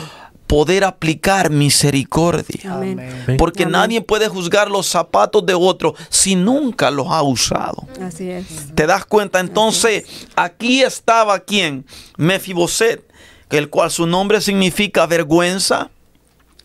poder 0.47 0.85
aplicar 0.85 1.51
misericordia. 1.51 2.75
Amén. 2.75 3.35
Porque 3.39 3.63
Amén. 3.65 3.73
nadie 3.73 4.01
puede 4.03 4.29
juzgar 4.29 4.71
los 4.71 4.87
zapatos 4.87 5.45
de 5.47 5.55
otro 5.55 5.95
si 6.11 6.35
nunca 6.37 6.91
los 6.91 7.07
ha 7.09 7.23
usado. 7.23 7.87
Así 8.03 8.31
es. 8.31 8.47
¿Te 8.75 8.87
das 8.87 9.05
cuenta? 9.05 9.41
Entonces, 9.41 10.05
aquí 10.37 10.83
estaba 10.83 11.41
quien? 11.41 11.87
Mefiboset, 12.17 13.03
que 13.49 13.59
el 13.59 13.71
cual 13.71 13.91
su 13.91 14.07
nombre 14.07 14.41
significa 14.41 15.07
vergüenza 15.07 15.91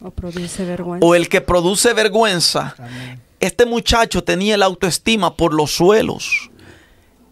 O 0.02 0.12
produce 0.12 0.66
vergüenza. 0.66 1.06
o 1.06 1.16
el 1.16 1.30
que 1.30 1.42
produce 1.42 1.94
vergüenza. 1.94 2.76
Amén. 2.78 3.22
Este 3.40 3.66
muchacho 3.66 4.24
tenía 4.24 4.58
la 4.58 4.66
autoestima 4.66 5.36
por 5.36 5.54
los 5.54 5.72
suelos. 5.72 6.50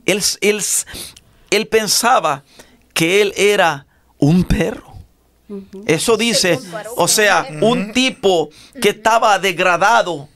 Él, 0.05 0.21
él, 0.39 0.61
él 1.49 1.67
pensaba 1.67 2.43
que 2.93 3.21
él 3.21 3.33
era 3.35 3.85
un 4.17 4.45
perro. 4.45 4.93
Eso 5.85 6.17
dice, 6.17 6.59
o 6.95 7.07
sea, 7.07 7.47
un 7.61 7.93
tipo 7.93 8.49
que 8.81 8.89
estaba 8.89 9.39
degradado. 9.39 10.27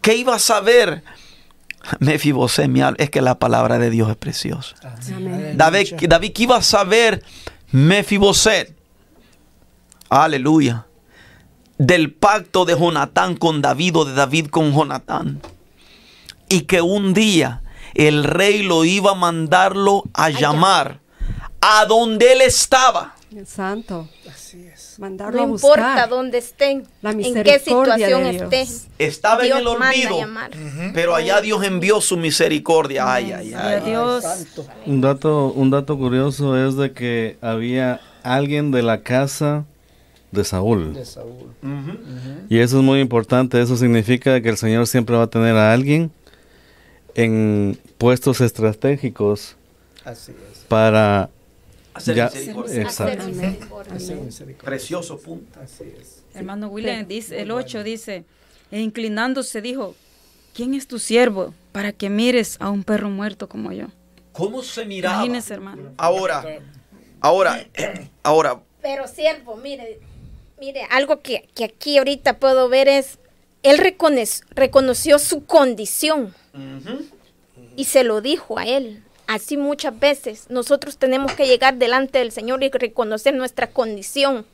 ¿Qué 0.00 0.16
iba 0.16 0.36
a 0.36 0.38
saber? 0.38 1.02
Mefibosé, 1.98 2.68
mi 2.68 2.80
alma, 2.80 2.96
es 2.98 3.10
que 3.10 3.20
la 3.20 3.38
palabra 3.38 3.78
de 3.78 3.90
Dios 3.90 4.08
es 4.10 4.16
preciosa. 4.16 4.76
Amén. 5.14 5.56
David, 5.56 5.94
David 6.08 6.32
¿qué 6.32 6.42
iba 6.44 6.56
a 6.56 6.62
saber 6.62 7.22
Mefiboset. 7.72 8.76
Aleluya. 10.08 10.86
Del 11.78 12.12
pacto 12.12 12.64
de 12.64 12.78
Jonatán 12.78 13.36
con 13.36 13.60
David 13.60 13.96
o 13.96 14.04
de 14.04 14.14
David 14.14 14.46
con 14.46 14.72
Jonatán. 14.72 15.42
Y 16.48 16.62
que 16.62 16.80
un 16.80 17.12
día 17.12 17.62
el 17.94 18.24
rey 18.24 18.62
lo 18.62 18.84
iba 18.84 19.12
a 19.12 19.14
mandarlo 19.14 20.04
a 20.14 20.30
llamar 20.30 21.00
a 21.60 21.84
donde 21.86 22.32
él 22.32 22.40
estaba. 22.42 23.15
El 23.36 23.46
Santo. 23.46 24.08
Así 24.32 24.66
es. 24.66 24.98
Mandarlo 24.98 25.36
No 25.36 25.42
a 25.42 25.46
buscar. 25.46 25.70
importa 25.78 26.06
dónde 26.06 26.38
estén, 26.38 26.84
La 27.02 27.10
en 27.10 27.42
qué 27.42 27.58
situación 27.58 28.22
estén. 28.24 28.66
Estaba 28.98 29.42
Dios 29.42 29.56
en 29.56 29.60
el 29.60 29.68
olvido. 29.68 30.16
Pero 30.94 31.14
allá 31.14 31.42
Dios 31.42 31.62
envió 31.62 32.00
su 32.00 32.16
misericordia. 32.16 33.12
Ay, 33.12 33.32
ay, 33.32 33.52
ay. 33.52 33.82
Dios. 33.84 34.24
Un 34.86 35.02
dato, 35.02 35.52
un 35.52 35.68
dato 35.68 35.98
curioso 35.98 36.56
es 36.56 36.76
de 36.76 36.92
que 36.92 37.36
había 37.42 38.00
alguien 38.22 38.70
de 38.70 38.82
la 38.82 39.02
casa 39.02 39.66
de 40.32 40.42
Saúl. 40.42 40.94
De 40.94 41.04
Saúl. 41.04 41.52
Y 42.48 42.58
eso 42.60 42.78
es 42.78 42.82
muy 42.82 43.00
importante. 43.00 43.60
Eso 43.60 43.76
significa 43.76 44.40
que 44.40 44.48
el 44.48 44.56
Señor 44.56 44.86
siempre 44.86 45.14
va 45.14 45.24
a 45.24 45.30
tener 45.30 45.56
a 45.56 45.74
alguien 45.74 46.10
en 47.14 47.78
puestos 47.98 48.40
estratégicos 48.40 49.56
Así 50.06 50.32
es. 50.32 50.58
para 50.68 51.28
Hacer 51.96 52.14
Ya- 52.16 52.24
misericordia. 52.26 52.82
Exacto. 52.82 53.12
Hacer 53.22 53.32
misericordia. 53.34 53.94
Hacer 53.94 54.16
misericordia. 54.16 54.64
Precioso 54.66 55.18
punto. 55.18 55.60
Así 55.60 55.84
es. 55.98 56.22
Hermano 56.34 56.68
William 56.68 57.06
dice, 57.06 57.40
el 57.40 57.50
8 57.50 57.82
dice, 57.82 58.24
e 58.70 58.80
inclinándose 58.80 59.62
dijo, 59.62 59.94
¿quién 60.54 60.74
es 60.74 60.86
tu 60.86 60.98
siervo 60.98 61.54
para 61.72 61.92
que 61.92 62.10
mires 62.10 62.56
a 62.60 62.68
un 62.70 62.84
perro 62.84 63.08
muerto 63.08 63.48
como 63.48 63.72
yo? 63.72 63.86
¿Cómo 64.32 64.62
se 64.62 64.84
miraba? 64.84 65.16
Imagínese, 65.16 65.54
hermano. 65.54 65.92
Ahora, 65.96 66.44
ahora, 67.20 67.66
eh, 67.74 68.10
ahora, 68.22 68.60
Pero 68.82 69.08
siervo, 69.08 69.56
mire, 69.56 69.98
mire, 70.60 70.82
algo 70.90 71.22
que, 71.22 71.48
que 71.54 71.64
aquí 71.64 71.96
ahorita 71.96 72.38
puedo 72.38 72.68
ver 72.68 72.88
es, 72.88 73.18
él 73.62 73.78
reconoció 73.78 75.18
su 75.18 75.44
condición 75.46 76.34
y 77.76 77.84
se 77.84 78.04
lo 78.04 78.20
dijo 78.20 78.58
a 78.58 78.66
él. 78.66 79.02
Así 79.26 79.56
muchas 79.56 79.98
veces 79.98 80.46
nosotros 80.50 80.98
tenemos 80.98 81.32
que 81.32 81.46
llegar 81.46 81.76
delante 81.76 82.18
del 82.18 82.30
Señor 82.30 82.62
y 82.62 82.70
reconocer 82.70 83.34
nuestra 83.34 83.68
condición 83.68 84.46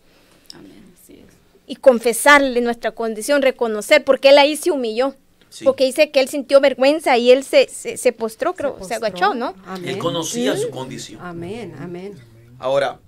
Amén, 0.55 0.95
así 1.03 1.14
es. 1.14 1.35
y 1.66 1.77
confesarle 1.77 2.61
nuestra 2.62 2.93
condición, 2.93 3.43
reconocer, 3.43 4.03
porque 4.05 4.31
él 4.31 4.39
ahí 4.39 4.57
se 4.57 4.70
humilló. 4.70 5.14
Sí. 5.51 5.64
Porque 5.66 5.85
dice 5.85 6.11
que 6.11 6.20
él 6.20 6.29
sintió 6.29 6.62
vergüenza 6.62 7.18
y 7.18 7.31
él 7.31 7.45
se, 7.45 7.68
se, 7.68 7.99
se 7.99 8.12
postró, 8.12 8.55
creo, 8.55 8.73
se, 8.73 8.79
postró. 8.79 8.97
agachó, 8.97 9.35
¿no? 9.35 9.55
Amén. 9.66 9.91
él 9.91 9.99
conocía 9.99 10.57
su 10.57 10.70
condición. 10.70 11.20
Amén, 11.23 11.75
amén. 11.79 12.18
Ahora, 12.59 12.99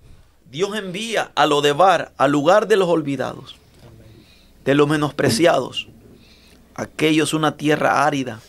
Dios 0.51 0.77
envía 0.77 1.33
a 1.35 1.47
Lodebar 1.47 2.13
al 2.19 2.31
lugar 2.31 2.69
de 2.69 2.77
los 2.77 2.89
olvidados, 2.89 3.57
de 4.67 4.75
los 4.75 4.87
menospreciados, 4.87 5.89
aquellos 6.75 7.33
una 7.33 7.57
tierra 7.57 8.05
árida 8.05 8.43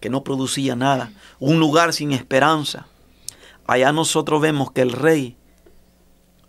que 0.00 0.10
no 0.10 0.22
producía 0.24 0.76
nada, 0.76 1.10
un 1.38 1.58
lugar 1.58 1.92
sin 1.92 2.12
esperanza. 2.12 2.86
Allá 3.66 3.92
nosotros 3.92 4.40
vemos 4.40 4.70
que 4.72 4.82
el 4.82 4.92
rey 4.92 5.36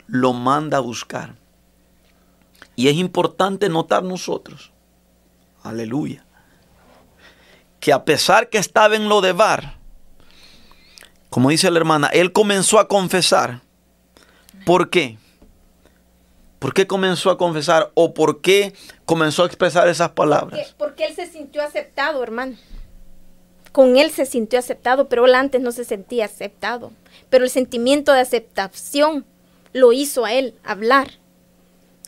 lo 0.08 0.34
manda 0.34 0.78
a 0.78 0.82
buscar. 0.82 1.36
Y 2.76 2.90
es 2.90 2.96
importante 2.96 3.70
notar 3.70 4.04
nosotros, 4.04 4.72
aleluya, 5.64 6.26
que 7.80 7.92
a 7.92 8.06
pesar 8.06 8.50
que 8.50 8.60
estaba 8.60 8.96
en 8.96 9.10
Lodebar, 9.10 9.78
como 11.30 11.50
dice 11.50 11.72
la 11.72 11.80
hermana, 11.80 12.08
él 12.08 12.32
comenzó 12.32 12.80
a 12.80 12.88
confesar. 12.88 13.62
¿Por 14.66 14.90
qué? 14.90 15.18
¿Por 16.60 16.74
qué 16.74 16.88
comenzó 16.88 17.30
a 17.30 17.38
confesar 17.38 17.92
o 17.94 18.14
por 18.14 18.42
qué 18.42 18.74
comenzó 19.06 19.44
a 19.44 19.46
expresar 19.46 19.88
esas 19.88 20.12
palabras? 20.12 20.76
porque 20.78 21.06
él 21.06 21.16
se 21.16 21.28
sintió 21.28 21.62
aceptado, 21.62 22.24
hermano. 22.24 22.58
Con 23.78 23.96
él 23.96 24.10
se 24.10 24.26
sintió 24.26 24.58
aceptado, 24.58 25.08
pero 25.08 25.28
él 25.28 25.36
antes 25.36 25.62
no 25.62 25.72
se 25.72 25.84
sentía 25.86 26.26
aceptado. 26.26 26.92
Pero 27.30 27.44
el 27.44 27.52
sentimiento 27.52 28.12
de 28.12 28.22
aceptación 28.22 29.24
lo 29.72 29.94
hizo 29.94 30.26
a 30.26 30.34
él 30.34 30.56
hablar. 30.64 31.12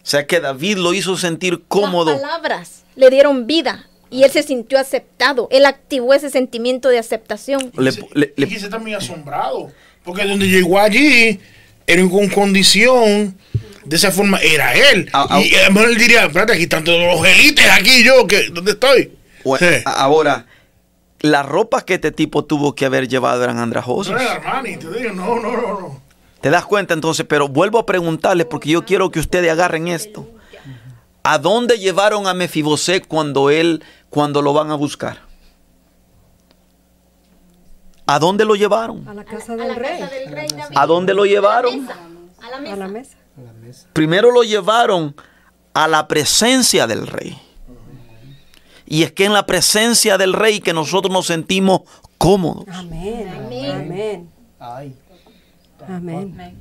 O 0.04 0.08
sea 0.08 0.26
que 0.26 0.40
David 0.40 0.78
lo 0.78 0.96
hizo 0.96 1.16
sentir 1.16 1.62
cómodo. 1.68 2.10
Las 2.14 2.22
palabras 2.22 2.84
le 2.96 3.12
dieron 3.12 3.46
vida 3.46 3.88
y 4.10 4.24
él 4.24 4.32
se 4.32 4.42
sintió 4.42 4.80
aceptado. 4.80 5.48
Él 5.52 5.68
activó 5.68 6.16
ese 6.16 6.32
sentimiento 6.32 6.90
de 6.90 6.98
aceptación. 6.98 7.72
Le- 7.78 7.92
Y 7.92 8.20
le- 8.20 8.34
le- 8.36 8.48
y 8.48 8.58
se 8.58 8.66
está 8.66 8.80
muy 8.80 8.96
asombrado. 8.96 9.72
Porque 10.04 10.26
donde 10.26 10.48
llegó 10.48 10.80
allí, 10.80 11.40
era 11.86 12.02
con 12.10 12.30
condición 12.30 13.38
de 13.86 13.96
esa 13.96 14.10
forma 14.10 14.40
era 14.40 14.74
él. 14.74 15.08
Ah, 15.14 15.28
ah. 15.30 15.40
y 15.40 15.54
a 15.54 15.68
lo 15.68 15.76
mejor 15.76 15.90
él 15.92 15.98
diría, 16.00 16.26
espérate, 16.26 16.54
aquí 16.54 16.64
están 16.64 16.84
todos 16.84 17.00
los 17.16 17.28
élites, 17.28 17.64
aquí 17.72 18.04
yo, 18.04 18.26
que, 18.26 18.50
¿dónde 18.52 18.72
estoy? 18.72 19.12
Bueno, 19.44 19.68
Sí. 19.70 19.84
a- 19.86 19.92
ahora, 20.02 20.48
las 21.22 21.46
ropas 21.46 21.84
que 21.84 21.96
este 21.96 22.12
tipo 22.12 22.46
tuvo 22.46 22.76
que 22.76 22.86
haber 22.86 23.08
llevado 23.08 23.44
eran 23.44 23.58
andrajosas. 23.58 24.14
No 24.14 24.20
era 24.20 24.34
Armani, 24.36 24.78
te 24.78 24.90
digo, 24.92 25.14
no, 25.14 25.36
no, 25.40 25.52
no, 25.52 25.80
no. 25.80 26.02
¿Te 26.42 26.50
das 26.50 26.66
cuenta 26.66 26.94
entonces? 26.94 27.26
Pero 27.28 27.48
vuelvo 27.50 27.80
a 27.80 27.86
preguntarles 27.86 28.46
porque 28.48 28.70
yo 28.70 28.86
quiero 28.86 29.12
que 29.12 29.20
ustedes 29.20 29.52
agarren 29.52 29.88
esto. 29.90 30.28
¿A 31.24 31.38
dónde 31.38 31.78
llevaron 31.78 32.28
a 32.28 32.34
Mefiboset 32.34 33.06
cuando 33.08 33.50
él, 33.50 33.84
cuando 34.10 34.42
lo 34.42 34.54
van 34.54 34.72
a 34.72 34.76
buscar? 34.76 35.20
¿A 38.08 38.18
dónde 38.18 38.46
lo 38.46 38.56
llevaron? 38.56 39.08
A 39.08 39.14
la 39.14 39.24
casa 39.26 39.54
A 39.54 39.56
del 39.58 39.68
la 39.68 39.76
rey. 39.76 40.00
casa 40.00 40.16
del 40.16 40.32
rey 40.32 40.48
David. 40.48 40.76
¿A 40.78 40.86
dónde 40.88 41.14
lo 41.14 41.26
llevaron? 41.26 41.88
A 42.42 42.50
la 42.62 42.74
A 42.74 42.76
la 42.78 42.88
mesa. 42.88 43.18
Primero 43.94 44.32
lo 44.32 44.44
llevaron 44.44 45.16
a 45.74 45.88
la 45.88 46.08
presencia 46.08 46.88
del 46.88 47.06
rey. 47.06 47.40
Y 48.90 49.04
es 49.04 49.12
que 49.12 49.26
en 49.26 49.34
la 49.34 49.46
presencia 49.46 50.18
del 50.18 50.34
rey 50.34 50.60
que 50.60 50.74
nosotros 50.74 51.14
nos 51.14 51.28
sentimos 51.28 51.82
cómodos. 52.18 52.66
Amén. 52.74 53.32
Amén. 53.38 53.72
Amén. 53.72 54.30
Ay, 54.60 54.96
Amén. 55.88 56.60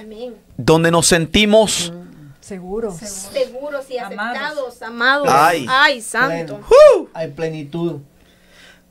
Amén. 0.00 0.34
Donde 0.56 0.90
nos 0.90 1.06
sentimos 1.06 1.92
Seguro. 2.40 2.90
Seguros 2.98 3.88
y 3.88 3.98
aceptados, 3.98 4.82
amados. 4.82 5.28
Ay. 5.30 5.64
Ay, 5.68 6.00
santo. 6.00 6.58
pleno. 6.58 7.08
hay 7.14 7.28
plenitud. 7.30 8.00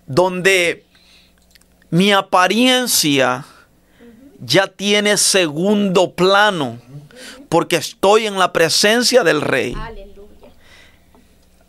donde 0.05 0.85
mi 1.89 2.13
apariencia 2.13 3.45
ya 4.39 4.67
tiene 4.67 5.17
segundo 5.17 6.13
plano, 6.13 6.79
porque 7.49 7.75
estoy 7.75 8.25
en 8.27 8.39
la 8.39 8.53
presencia 8.53 9.23
del 9.23 9.41
rey. 9.41 9.75
Aleluya. 9.77 10.10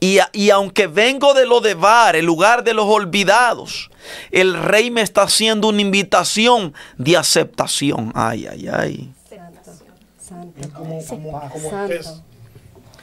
Y, 0.03 0.19
y 0.33 0.51
aunque 0.51 0.89
vengo 0.89 1.33
de 1.33 1.47
lo 1.47 1.61
de 1.61 1.75
Bar, 1.75 2.17
el 2.17 2.27
lugar 2.27 2.65
de 2.65 2.75
los 2.75 2.87
olvidados, 2.87 3.89
el 4.33 4.61
rey 4.61 4.91
me 4.91 5.01
está 5.01 5.23
haciendo 5.23 5.69
una 5.69 5.81
invitación 5.81 6.75
de 6.99 7.17
aceptación. 7.17 8.11
Ay, 8.13 8.49
ay, 8.51 8.67
ay. 8.67 9.13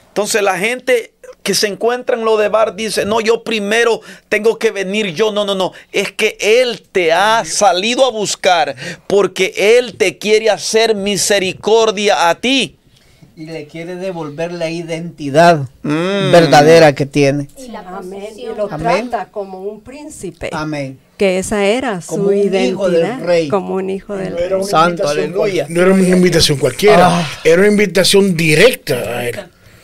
Entonces 0.08 0.42
la 0.42 0.58
gente 0.58 1.14
que 1.42 1.54
se 1.54 1.68
encuentra 1.68 2.16
en 2.16 2.26
lo 2.26 2.36
de 2.36 2.50
Bar 2.50 2.76
dice, 2.76 3.06
no, 3.06 3.22
yo 3.22 3.44
primero 3.44 4.02
tengo 4.28 4.58
que 4.58 4.70
venir 4.70 5.14
yo. 5.14 5.32
No, 5.32 5.46
no, 5.46 5.54
no. 5.54 5.72
Es 5.92 6.12
que 6.12 6.36
Él 6.38 6.82
te 6.92 7.14
ha 7.14 7.46
salido 7.46 8.04
a 8.04 8.10
buscar 8.10 8.76
porque 9.06 9.54
Él 9.56 9.96
te 9.96 10.18
quiere 10.18 10.50
hacer 10.50 10.94
misericordia 10.94 12.28
a 12.28 12.34
ti. 12.34 12.76
Y 13.40 13.46
le 13.46 13.64
quiere 13.66 13.96
devolver 13.96 14.52
la 14.52 14.68
identidad 14.68 15.60
Mm. 15.82 16.30
verdadera 16.30 16.94
que 16.94 17.06
tiene. 17.06 17.48
Y 17.56 17.68
la 17.68 17.80
Amén. 17.80 18.28
Y 18.36 18.44
lo 18.54 18.70
Amén. 18.70 19.08
trata 19.08 19.30
como 19.32 19.62
un 19.62 19.80
príncipe. 19.80 20.50
Amén. 20.52 20.98
Que 21.16 21.38
esa 21.38 21.64
era 21.64 22.02
su 22.02 22.08
Como 22.08 22.24
un 22.28 22.34
hijo 22.36 22.46
identidad. 22.90 23.16
del 23.16 23.26
rey. 23.26 23.48
Como 23.48 23.74
un 23.76 23.88
hijo 23.88 24.14
del 24.14 24.34
No 24.50 24.56
una 24.58 24.66
Santo, 24.66 25.08
aleluya. 25.08 25.64
No 25.70 25.80
era 25.80 25.94
una 25.94 26.06
invitación 26.06 26.58
cualquiera, 26.58 27.20
Ah. 27.20 27.28
era 27.42 27.60
una 27.62 27.70
invitación 27.70 28.36
directa 28.36 28.94
a 28.96 29.26
él. 29.26 29.36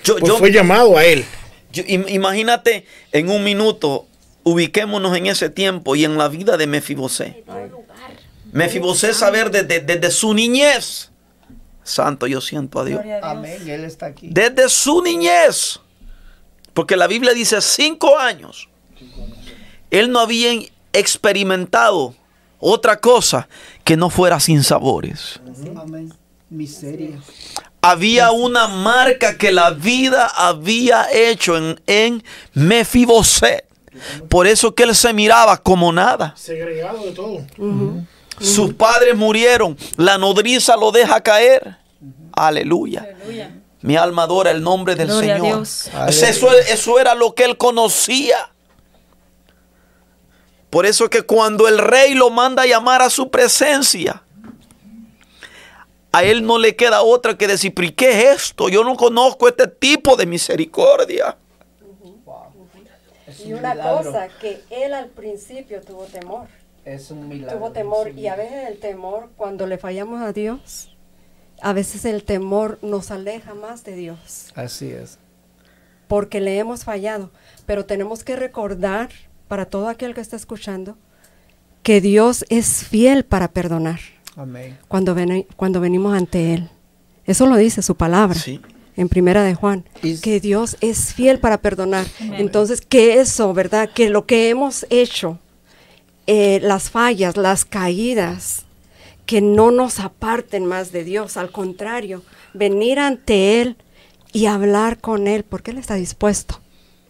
Yo, 0.04 0.16
Pues 0.18 0.30
yo- 0.32 0.36
fue 0.38 0.52
llamado 0.52 0.98
a 0.98 1.04
él. 1.06 1.24
yo- 1.72 1.82
imagínate 1.86 2.84
en 3.12 3.30
un 3.30 3.42
minuto, 3.42 4.06
ubiquémonos 4.42 5.16
en 5.16 5.26
ese 5.28 5.48
tiempo 5.48 5.96
y 5.96 6.04
en 6.04 6.18
la 6.18 6.28
vida 6.28 6.58
de 6.58 6.66
Mefiboset. 6.66 7.34
Mefiboset 8.52 9.12
saber 9.14 9.50
desde, 9.50 9.80
desde 9.80 10.10
su 10.10 10.34
niñez. 10.34 11.10
Santo, 11.86 12.26
yo 12.26 12.40
siento 12.40 12.80
a 12.80 12.84
Dios. 12.84 12.98
Gloria 12.98 13.16
a 13.16 13.20
Dios. 13.20 13.30
Amén. 13.30 13.62
Y 13.64 13.70
Él 13.70 13.84
está 13.84 14.06
aquí. 14.06 14.28
desde 14.30 14.68
su 14.68 15.02
niñez. 15.02 15.80
Porque 16.74 16.96
la 16.96 17.06
Biblia 17.06 17.32
dice 17.32 17.60
cinco 17.62 18.18
años. 18.18 18.68
Él 19.90 20.10
no 20.10 20.20
había 20.20 20.50
experimentado 20.92 22.14
otra 22.58 23.00
cosa 23.00 23.48
que 23.84 23.96
no 23.96 24.10
fuera 24.10 24.40
sin 24.40 24.62
sabores. 24.62 25.40
Amén. 25.76 26.12
Miseria. 26.50 27.18
Había 27.80 28.30
una 28.30 28.66
marca 28.68 29.38
que 29.38 29.52
la 29.52 29.70
vida 29.70 30.26
había 30.34 31.06
hecho 31.12 31.56
en, 31.56 31.80
en 31.86 32.24
Mefiboset. 32.52 33.64
Por 34.28 34.46
eso 34.46 34.74
que 34.74 34.82
él 34.82 34.94
se 34.94 35.12
miraba 35.12 35.56
como 35.56 35.92
nada. 35.92 36.34
Segregado 36.36 37.04
de 37.04 37.12
todo. 37.12 37.46
Sus 38.40 38.74
padres 38.74 39.16
murieron. 39.16 39.76
La 39.96 40.18
nodriza 40.18 40.76
lo 40.76 40.92
deja 40.92 41.20
caer. 41.22 41.76
Aleluya. 42.32 43.00
Aleluya. 43.00 43.50
Mi 43.82 43.96
alma 43.96 44.24
adora 44.24 44.50
el 44.50 44.62
nombre 44.62 44.94
del 44.94 45.08
Gloria 45.08 45.34
a 45.34 45.38
Señor. 45.38 45.56
Dios. 45.58 45.90
Eso, 46.08 46.52
eso 46.52 46.98
era 46.98 47.14
lo 47.14 47.34
que 47.34 47.44
él 47.44 47.56
conocía. 47.56 48.50
Por 50.70 50.86
eso 50.86 51.08
que 51.08 51.22
cuando 51.22 51.68
el 51.68 51.78
rey 51.78 52.14
lo 52.14 52.30
manda 52.30 52.64
a 52.64 52.66
llamar 52.66 53.00
a 53.00 53.08
su 53.10 53.30
presencia, 53.30 54.22
a 56.12 56.24
él 56.24 56.44
no 56.44 56.58
le 56.58 56.74
queda 56.74 57.02
otra 57.02 57.38
que 57.38 57.46
decir, 57.46 57.74
¿pero 57.74 57.88
y 57.88 57.92
qué 57.92 58.10
es 58.32 58.42
esto? 58.42 58.68
Yo 58.68 58.82
no 58.84 58.96
conozco 58.96 59.48
este 59.48 59.66
tipo 59.68 60.16
de 60.16 60.26
misericordia. 60.26 61.36
Y 63.44 63.52
un 63.52 63.58
una 63.60 63.74
milagro. 63.74 64.10
cosa, 64.10 64.28
que 64.40 64.62
él 64.70 64.94
al 64.94 65.08
principio 65.08 65.80
tuvo 65.82 66.04
temor. 66.04 66.48
Es 66.86 67.10
un 67.10 67.28
milagro. 67.28 67.58
Tuvo 67.58 67.72
temor 67.72 68.10
y 68.16 68.28
a 68.28 68.36
veces 68.36 68.68
el 68.68 68.78
temor, 68.78 69.28
cuando 69.36 69.66
le 69.66 69.76
fallamos 69.76 70.22
a 70.22 70.32
Dios, 70.32 70.96
a 71.60 71.72
veces 71.74 72.04
el 72.06 72.22
temor 72.24 72.78
nos 72.80 73.10
aleja 73.10 73.54
más 73.54 73.82
de 73.84 73.94
Dios, 73.96 74.52
Así 74.54 74.90
es. 74.90 75.18
porque 76.08 76.40
le 76.40 76.58
hemos 76.58 76.84
fallado. 76.84 77.30
Pero 77.66 77.84
tenemos 77.86 78.22
que 78.24 78.36
recordar, 78.36 79.10
para 79.48 79.66
todo 79.66 79.88
aquel 79.88 80.14
que 80.14 80.20
está 80.20 80.36
escuchando, 80.36 80.96
que 81.82 82.00
Dios 82.00 82.44
es 82.48 82.84
fiel 82.84 83.24
para 83.24 83.48
perdonar 83.48 83.98
Amén. 84.36 84.78
cuando, 84.88 85.14
ven- 85.14 85.46
cuando 85.56 85.80
venimos 85.80 86.16
ante 86.16 86.54
Él. 86.54 86.70
Eso 87.26 87.46
lo 87.46 87.56
dice 87.56 87.82
su 87.82 87.96
palabra. 87.96 88.38
Sí. 88.38 88.60
En 88.96 89.08
primera 89.10 89.42
de 89.44 89.54
Juan, 89.54 89.84
Y- 90.02 90.20
que 90.20 90.40
Dios 90.40 90.76
es 90.80 91.12
fiel 91.14 91.38
para 91.40 91.58
perdonar. 91.58 92.06
Entonces, 92.20 92.80
que 92.80 93.20
eso, 93.20 93.52
¿verdad? 93.52 93.90
Que 93.92 94.08
lo 94.08 94.24
que 94.24 94.48
hemos 94.48 94.86
hecho, 94.88 95.38
eh, 96.26 96.60
las 96.62 96.90
fallas, 96.90 97.36
las 97.36 97.64
caídas, 97.64 98.64
que 99.26 99.40
no 99.40 99.70
nos 99.70 100.00
aparten 100.00 100.64
más 100.64 100.92
de 100.92 101.04
Dios. 101.04 101.36
Al 101.36 101.50
contrario, 101.50 102.22
venir 102.54 102.98
ante 102.98 103.60
Él 103.60 103.76
y 104.32 104.46
hablar 104.46 104.98
con 104.98 105.26
Él, 105.26 105.44
porque 105.44 105.72
Él 105.72 105.78
está 105.78 105.94
dispuesto. 105.94 106.60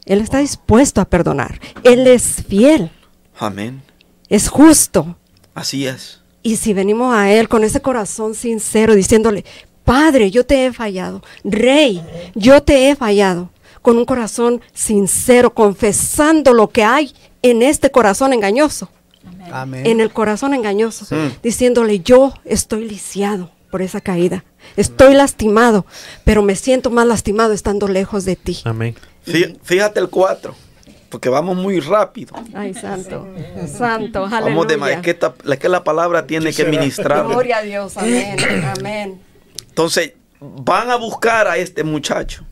Él 0.04 0.20
está 0.20 0.38
dispuesto 0.38 1.00
a 1.00 1.04
perdonar. 1.04 1.60
Él 1.82 2.06
es 2.06 2.44
fiel, 2.48 2.90
Amén. 3.38 3.82
es 4.28 4.48
justo. 4.48 5.16
Así 5.54 5.86
es. 5.86 6.20
Y 6.42 6.56
si 6.56 6.72
venimos 6.72 7.12
a 7.14 7.32
Él 7.32 7.48
con 7.48 7.64
ese 7.64 7.82
corazón 7.82 8.34
sincero, 8.34 8.94
diciéndole, 8.94 9.44
Padre, 9.84 10.30
yo 10.30 10.44
te 10.44 10.66
he 10.66 10.72
fallado, 10.72 11.22
Rey, 11.44 12.02
yo 12.34 12.62
te 12.62 12.88
he 12.88 12.96
fallado, 12.96 13.50
con 13.82 13.98
un 13.98 14.04
corazón 14.04 14.60
sincero, 14.74 15.54
confesando 15.54 16.52
lo 16.52 16.70
que 16.70 16.82
hay 16.82 17.14
en 17.42 17.62
este 17.62 17.90
corazón 17.90 18.32
engañoso, 18.32 18.88
Amén. 19.52 19.86
en 19.86 20.00
el 20.00 20.12
corazón 20.12 20.54
engañoso, 20.54 21.06
diciéndole, 21.42 22.00
yo 22.00 22.32
estoy 22.44 22.88
lisiado 22.88 23.50
por 23.70 23.82
esa 23.82 24.00
caída, 24.00 24.44
estoy 24.76 25.14
lastimado, 25.14 25.86
pero 26.24 26.42
me 26.42 26.56
siento 26.56 26.90
más 26.90 27.06
lastimado 27.06 27.52
estando 27.52 27.88
lejos 27.88 28.24
de 28.24 28.36
ti. 28.36 28.60
Amén. 28.64 28.94
Fí- 29.26 29.56
Fíjate 29.62 30.00
el 30.00 30.08
4, 30.08 30.54
porque 31.10 31.28
vamos 31.28 31.56
muy 31.56 31.80
rápido. 31.80 32.34
Ay, 32.54 32.74
santo, 32.74 33.26
santo, 33.76 34.28
Vamos 34.30 34.66
de 34.68 34.76
más. 34.76 34.90
Es 34.90 35.00
que, 35.00 35.10
esta- 35.10 35.34
es 35.50 35.58
que 35.58 35.68
la 35.68 35.82
palabra 35.84 36.26
tiene 36.26 36.52
que 36.52 36.64
ministrar. 36.64 37.26
Gloria 37.26 37.58
a 37.58 37.62
Dios, 37.62 37.96
amén, 37.96 38.36
amén. 38.78 39.20
Entonces, 39.68 40.12
van 40.40 40.90
a 40.90 40.96
buscar 40.96 41.48
a 41.48 41.56
este 41.56 41.84
muchacho. 41.84 42.44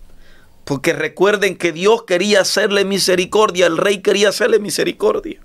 Porque 0.64 0.94
recuerden 0.94 1.56
que 1.58 1.72
Dios 1.72 2.04
quería 2.04 2.40
hacerle 2.40 2.86
misericordia, 2.86 3.66
el 3.66 3.76
rey 3.76 3.98
quería 3.98 4.30
hacerle 4.30 4.58
misericordia. 4.58 5.38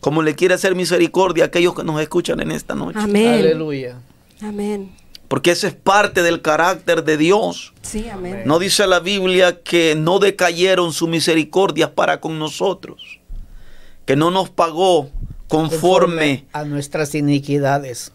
Como 0.00 0.22
le 0.22 0.34
quiere 0.34 0.54
hacer 0.54 0.74
misericordia 0.74 1.44
a 1.44 1.46
aquellos 1.48 1.74
que 1.74 1.84
nos 1.84 2.00
escuchan 2.00 2.40
en 2.40 2.50
esta 2.50 2.74
noche. 2.74 2.98
Amén, 2.98 3.40
Aleluya. 3.40 3.98
amén. 4.40 4.90
Porque 5.28 5.52
ese 5.52 5.68
es 5.68 5.74
parte 5.74 6.22
del 6.24 6.42
carácter 6.42 7.04
de 7.04 7.16
Dios. 7.16 7.72
Sí, 7.82 8.08
amén. 8.08 8.42
No 8.46 8.58
dice 8.58 8.86
la 8.86 8.98
Biblia 8.98 9.60
que 9.62 9.94
no 9.94 10.18
decayeron 10.18 10.92
su 10.92 11.06
misericordia 11.06 11.94
para 11.94 12.20
con 12.20 12.38
nosotros. 12.38 13.20
Que 14.06 14.16
no 14.16 14.30
nos 14.32 14.50
pagó 14.50 15.08
conforme, 15.46 16.46
a 16.52 16.64
nuestras 16.64 17.14
iniquidades. 17.14 18.12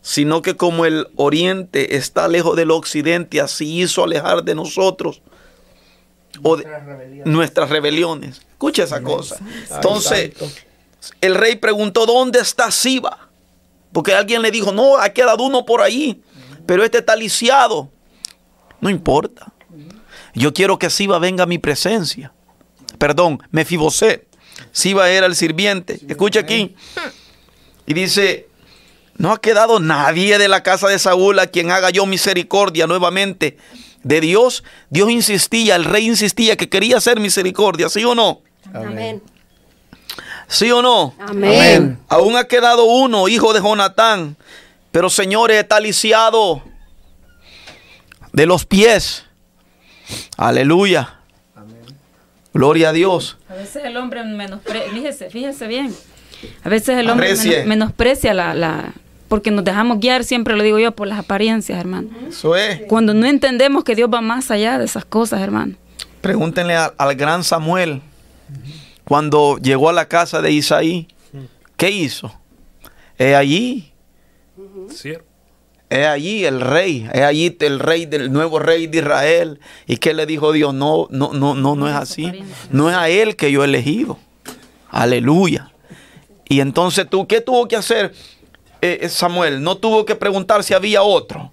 sino 0.00 0.42
que 0.42 0.56
como 0.56 0.84
el 0.84 1.06
oriente 1.16 1.96
está 1.96 2.26
lejos 2.26 2.56
del 2.56 2.70
occidente, 2.70 3.40
así 3.40 3.82
hizo 3.82 4.02
alejar 4.02 4.42
de 4.42 4.54
nosotros 4.54 5.20
o 6.42 6.56
de 6.56 6.64
nuestras 7.24 7.68
rebeliones. 7.68 8.42
Escucha 8.52 8.84
esa 8.84 9.02
cosa. 9.02 9.38
Entonces, 9.70 10.32
el 11.20 11.34
rey 11.34 11.56
preguntó, 11.56 12.06
¿dónde 12.06 12.40
está 12.40 12.70
Siba? 12.70 13.30
Porque 13.92 14.14
alguien 14.14 14.42
le 14.42 14.50
dijo, 14.50 14.72
no, 14.72 14.98
ha 14.98 15.08
quedado 15.10 15.44
uno 15.44 15.64
por 15.64 15.80
ahí. 15.80 16.22
pero 16.66 16.84
este 16.84 16.98
está 16.98 17.16
lisiado. 17.16 17.90
No 18.80 18.90
importa. 18.90 19.52
Yo 20.34 20.52
quiero 20.52 20.78
que 20.78 20.90
Siba 20.90 21.18
venga 21.18 21.44
a 21.44 21.46
mi 21.46 21.58
presencia. 21.58 22.32
Perdón, 22.98 23.38
Mefiboset. 23.50 24.26
Siba 24.72 25.08
era 25.10 25.26
el 25.26 25.34
sirviente. 25.34 26.00
Escucha 26.08 26.40
aquí. 26.40 26.76
Y 27.86 27.94
dice, 27.94 28.48
no 29.16 29.32
ha 29.32 29.40
quedado 29.40 29.80
nadie 29.80 30.38
de 30.38 30.48
la 30.48 30.62
casa 30.62 30.88
de 30.88 30.98
Saúl 30.98 31.38
a 31.38 31.46
quien 31.46 31.70
haga 31.70 31.90
yo 31.90 32.06
misericordia 32.06 32.86
nuevamente 32.86 33.56
de 34.02 34.20
Dios. 34.20 34.62
Dios 34.90 35.10
insistía, 35.10 35.76
el 35.76 35.84
rey 35.84 36.06
insistía 36.06 36.56
que 36.56 36.68
quería 36.68 36.98
hacer 36.98 37.18
misericordia, 37.18 37.88
¿sí 37.88 38.04
o 38.04 38.14
no? 38.14 38.42
Amén. 38.72 39.22
¿Sí 40.48 40.70
o 40.72 40.80
no? 40.82 41.14
Amén. 41.20 41.98
Aún 42.08 42.36
ha 42.36 42.44
quedado 42.44 42.84
uno, 42.84 43.28
hijo 43.28 43.52
de 43.52 43.60
Jonatán. 43.60 44.36
Pero 44.90 45.10
señores, 45.10 45.58
está 45.58 45.78
lisiado 45.78 46.62
de 48.32 48.46
los 48.46 48.64
pies. 48.64 49.24
Aleluya. 50.36 51.14
Gloria 52.54 52.88
a 52.88 52.92
Dios. 52.92 53.36
A 53.48 53.54
veces 53.54 53.84
el 53.84 53.96
hombre 53.98 54.24
menosprecia, 54.24 54.90
fíjese, 54.90 55.30
fíjese 55.30 55.66
bien. 55.66 55.94
A 56.64 56.68
veces 56.68 56.96
el 56.98 57.10
hombre 57.10 57.34
menosprecia 57.66 58.32
la, 58.32 58.54
la, 58.54 58.92
porque 59.28 59.50
nos 59.50 59.64
dejamos 59.64 60.00
guiar, 60.00 60.24
siempre 60.24 60.56
lo 60.56 60.62
digo 60.62 60.78
yo, 60.78 60.92
por 60.92 61.06
las 61.08 61.18
apariencias, 61.18 61.78
hermano. 61.78 62.08
Eso 62.28 62.56
es. 62.56 62.82
Cuando 62.88 63.12
no 63.12 63.26
entendemos 63.26 63.84
que 63.84 63.94
Dios 63.94 64.08
va 64.12 64.20
más 64.22 64.50
allá 64.50 64.78
de 64.78 64.86
esas 64.86 65.04
cosas, 65.04 65.40
hermano. 65.42 65.74
Pregúntenle 66.22 66.74
a- 66.74 66.94
al 66.96 67.14
gran 67.16 67.44
Samuel 67.44 68.00
cuando 69.08 69.56
llegó 69.56 69.88
a 69.88 69.92
la 69.94 70.06
casa 70.06 70.42
de 70.42 70.52
Isaí. 70.52 71.08
¿Qué 71.78 71.90
hizo? 71.90 72.30
Es 73.16 73.34
allí, 73.34 73.90
Cierto. 74.90 75.24
es 75.88 76.06
allí 76.06 76.44
el 76.44 76.60
rey, 76.60 77.08
es 77.12 77.22
allí 77.22 77.56
el 77.60 77.78
rey 77.78 78.04
del 78.04 78.30
nuevo 78.32 78.58
rey 78.58 78.86
de 78.86 78.98
Israel. 78.98 79.60
¿Y 79.86 79.96
qué 79.96 80.12
le 80.12 80.26
dijo 80.26 80.52
Dios? 80.52 80.74
No, 80.74 81.06
no, 81.10 81.32
no, 81.32 81.54
no, 81.54 81.74
no 81.74 81.88
es 81.88 81.94
así. 81.94 82.30
No 82.70 82.90
es 82.90 82.96
a 82.96 83.08
él 83.08 83.34
que 83.34 83.50
yo 83.50 83.62
he 83.62 83.64
elegido. 83.64 84.18
Aleluya. 84.90 85.72
Y 86.48 86.60
entonces 86.60 87.08
tú, 87.08 87.26
¿qué 87.26 87.40
tuvo 87.40 87.66
que 87.66 87.76
hacer 87.76 88.12
eh, 88.82 88.98
eh, 89.02 89.08
Samuel? 89.08 89.62
No 89.62 89.76
tuvo 89.78 90.04
que 90.04 90.16
preguntar 90.16 90.62
si 90.64 90.74
había 90.74 91.02
otro. 91.02 91.52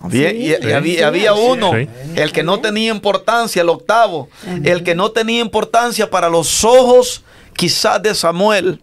Había, 0.00 0.32
y- 0.32 0.52
y 0.52 0.56
Sí. 0.62 0.72
había, 0.72 1.06
había 1.08 1.32
uno, 1.34 1.72
Sí. 1.74 1.88
el 2.16 2.30
que 2.32 2.42
no 2.44 2.60
tenía 2.60 2.90
importancia, 2.92 3.62
el 3.62 3.68
octavo, 3.68 4.28
el 4.64 4.84
que 4.84 4.94
no 4.94 5.10
tenía 5.10 5.40
importancia 5.40 6.08
para 6.08 6.28
los 6.28 6.64
ojos 6.64 7.22
quizás 7.56 8.00
de 8.02 8.14
Samuel. 8.14 8.80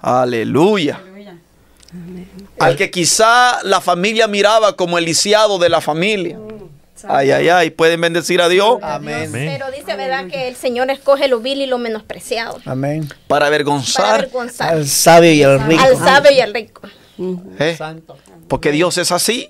Aleluya. 0.00 1.00
Al 2.60 2.76
que 2.76 2.90
quizá 2.90 3.58
la 3.62 3.80
familia 3.80 4.26
miraba 4.28 4.76
como 4.76 4.98
el 4.98 5.04
lisiado 5.04 5.58
de 5.58 5.68
la 5.68 5.80
familia. 5.80 6.38
Ay, 7.08 7.30
ay, 7.30 7.48
ay, 7.48 7.70
pueden 7.70 8.00
bendecir 8.00 8.40
a 8.42 8.48
Dios 8.48 8.78
Amén. 8.82 9.30
Pero 9.32 9.70
dice, 9.70 9.94
¿verdad? 9.94 10.26
Que 10.26 10.48
el 10.48 10.56
Señor 10.56 10.90
escoge 10.90 11.28
lo 11.28 11.38
vil 11.38 11.62
y 11.62 11.66
lo 11.66 11.78
menospreciado. 11.78 12.58
Amén. 12.64 13.06
para 13.08 13.18
Para 13.28 13.46
avergonzar. 13.46 14.14
avergonzar 14.16 14.74
Al 14.74 14.86
sabio 14.86 15.32
y 15.32 15.42
al 15.44 15.60
rico. 15.64 15.82
al 15.82 15.96
sabio 15.96 16.32
y 16.32 16.40
al 16.40 16.52
rico. 16.52 16.82
¿Eh? 17.58 17.78
Porque 18.48 18.72
Dios 18.72 18.98
es 18.98 19.12
así. 19.12 19.48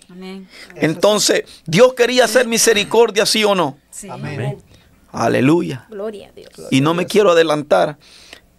Entonces, 0.77 1.45
Dios 1.66 1.95
quería 1.95 2.25
hacer 2.25 2.47
misericordia, 2.47 3.27
sí 3.27 3.45
o 3.45 3.55
no. 3.55 3.79
Sí. 3.91 4.09
Amén. 4.09 4.59
Aleluya. 5.12 5.87
Gloria 5.91 6.29
a 6.29 6.33
Dios. 6.33 6.51
Y 6.71 6.81
no 6.81 6.95
me 6.95 7.07
quiero 7.07 7.31
adelantar, 7.31 7.99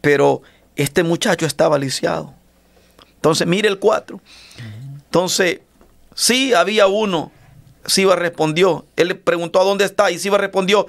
pero 0.01 0.41
este 0.76 1.03
muchacho 1.03 1.45
estaba 1.45 1.78
lisiado. 1.78 2.34
Entonces, 3.16 3.45
mire 3.47 3.68
el 3.68 3.80
4. 3.80 4.20
Entonces, 5.05 5.60
sí 6.16 6.53
había 6.53 6.88
uno. 6.88 7.32
Siba 7.86 8.16
respondió. 8.16 8.86
Él 8.95 9.10
le 9.10 9.16
preguntó 9.16 9.60
a 9.62 9.64
dónde 9.64 9.86
está 9.86 10.12
y 10.12 10.20
Siba 10.20 10.38
respondió 10.38 10.86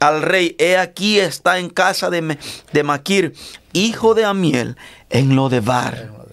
al 0.00 0.22
rey, 0.22 0.54
he 0.58 0.76
aquí 0.76 1.18
está 1.18 1.58
en 1.58 1.70
casa 1.70 2.10
de, 2.10 2.38
de 2.72 2.82
Maquir, 2.82 3.34
hijo 3.72 4.14
de 4.14 4.24
Amiel, 4.24 4.76
en 5.10 5.36
Lodebar. 5.36 6.23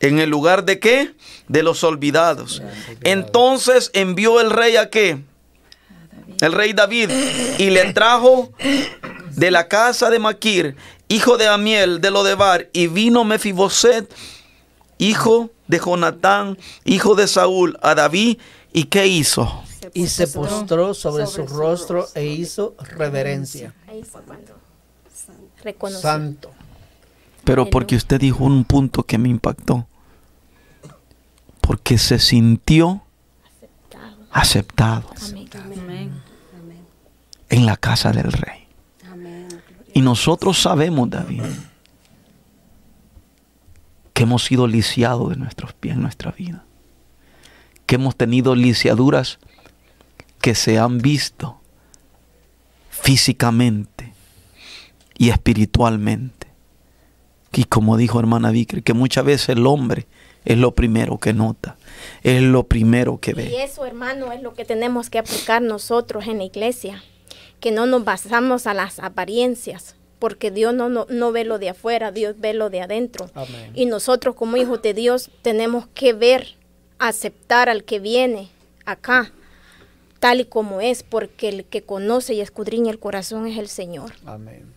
¿En 0.00 0.18
el 0.18 0.30
lugar 0.30 0.64
de 0.64 0.78
qué? 0.78 1.14
De 1.48 1.62
los 1.62 1.82
olvidados. 1.84 2.62
Entonces 3.02 3.90
envió 3.94 4.40
el 4.40 4.50
rey 4.50 4.76
a 4.76 4.90
qué? 4.90 5.22
El 6.40 6.52
rey 6.52 6.72
David. 6.72 7.10
Y 7.58 7.70
le 7.70 7.92
trajo 7.92 8.52
de 9.32 9.50
la 9.50 9.68
casa 9.68 10.10
de 10.10 10.18
Maquir, 10.18 10.76
hijo 11.08 11.36
de 11.36 11.48
Amiel, 11.48 12.00
de 12.00 12.10
Lodebar. 12.10 12.68
Y 12.72 12.86
vino 12.86 13.24
Mefiboset, 13.24 14.12
hijo 14.98 15.50
de 15.66 15.78
Jonatán, 15.78 16.58
hijo 16.84 17.14
de 17.14 17.26
Saúl, 17.26 17.78
a 17.82 17.94
David. 17.94 18.38
¿Y 18.72 18.84
qué 18.84 19.06
hizo? 19.06 19.64
Y 19.94 20.08
se 20.08 20.28
postró 20.28 20.94
sobre 20.94 21.26
su 21.26 21.46
rostro 21.46 22.06
e 22.14 22.26
hizo 22.26 22.76
reverencia. 22.96 23.74
Santo. 26.00 26.50
Pero 27.48 27.70
porque 27.70 27.96
usted 27.96 28.20
dijo 28.20 28.44
un 28.44 28.62
punto 28.64 29.04
que 29.04 29.16
me 29.16 29.30
impactó. 29.30 29.86
Porque 31.62 31.96
se 31.96 32.18
sintió 32.18 33.00
aceptado 34.30 35.08
en 37.48 37.64
la 37.64 37.78
casa 37.78 38.12
del 38.12 38.32
rey. 38.32 38.66
Y 39.94 40.02
nosotros 40.02 40.60
sabemos, 40.60 41.08
David, 41.08 41.42
que 44.12 44.24
hemos 44.24 44.44
sido 44.44 44.66
lisiados 44.66 45.30
de 45.30 45.36
nuestros 45.36 45.72
pies 45.72 45.94
en 45.94 46.02
nuestra 46.02 46.32
vida. 46.32 46.66
Que 47.86 47.94
hemos 47.94 48.14
tenido 48.14 48.54
lisiaduras 48.54 49.38
que 50.42 50.54
se 50.54 50.78
han 50.78 50.98
visto 50.98 51.62
físicamente 52.90 54.12
y 55.16 55.30
espiritualmente. 55.30 56.37
Y 57.52 57.64
como 57.64 57.96
dijo 57.96 58.20
hermana 58.20 58.50
Vicker, 58.50 58.82
que 58.82 58.94
muchas 58.94 59.24
veces 59.24 59.48
el 59.50 59.66
hombre 59.66 60.06
es 60.44 60.58
lo 60.58 60.74
primero 60.74 61.18
que 61.18 61.32
nota, 61.32 61.76
es 62.22 62.42
lo 62.42 62.64
primero 62.64 63.18
que 63.18 63.32
Y 63.32 63.34
ve. 63.34 63.62
eso, 63.64 63.84
hermano, 63.86 64.32
es 64.32 64.42
lo 64.42 64.54
que 64.54 64.64
tenemos 64.64 65.10
que 65.10 65.18
aplicar 65.18 65.62
nosotros 65.62 66.26
en 66.26 66.38
la 66.38 66.44
iglesia. 66.44 67.02
Que 67.60 67.72
no 67.72 67.86
nos 67.86 68.04
basamos 68.04 68.66
a 68.68 68.74
las 68.74 69.00
apariencias, 69.00 69.96
porque 70.20 70.50
Dios 70.52 70.72
no, 70.74 70.88
no, 70.88 71.06
no 71.10 71.32
ve 71.32 71.44
lo 71.44 71.58
de 71.58 71.70
afuera, 71.70 72.12
Dios 72.12 72.36
ve 72.38 72.54
lo 72.54 72.70
de 72.70 72.82
adentro. 72.82 73.30
Amén. 73.34 73.72
Y 73.74 73.86
nosotros 73.86 74.36
como 74.36 74.56
hijos 74.56 74.80
de 74.82 74.94
Dios 74.94 75.30
tenemos 75.42 75.86
que 75.94 76.12
ver, 76.12 76.54
aceptar 77.00 77.68
al 77.68 77.82
que 77.84 77.98
viene 77.98 78.48
acá, 78.84 79.32
tal 80.20 80.40
y 80.40 80.44
como 80.44 80.80
es, 80.80 81.02
porque 81.02 81.48
el 81.48 81.64
que 81.64 81.82
conoce 81.82 82.34
y 82.34 82.40
escudriña 82.40 82.90
el 82.92 82.98
corazón 83.00 83.46
es 83.48 83.58
el 83.58 83.68
Señor. 83.68 84.12
Amén. 84.24 84.72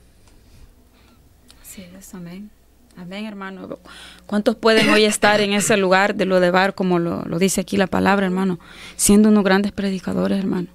Sí, 1.64 1.86
es 1.98 2.14
amén. 2.14 2.50
Amén, 2.98 3.26
hermano. 3.26 3.80
¿Cuántos 4.26 4.56
pueden 4.56 4.90
hoy 4.90 5.06
estar 5.06 5.42
en 5.42 5.54
ese 5.54 5.78
lugar 5.78 6.16
de 6.16 6.26
lo 6.26 6.40
de 6.40 6.52
bar, 6.52 6.76
como 6.76 7.00
lo, 7.00 7.24
lo 7.24 7.40
dice 7.40 7.62
aquí 7.62 7.78
la 7.78 7.88
palabra, 7.88 8.26
hermano? 8.26 8.60
Siendo 8.96 9.30
unos 9.30 9.44
grandes 9.44 9.72
predicadores, 9.72 10.38
hermano. 10.38 10.68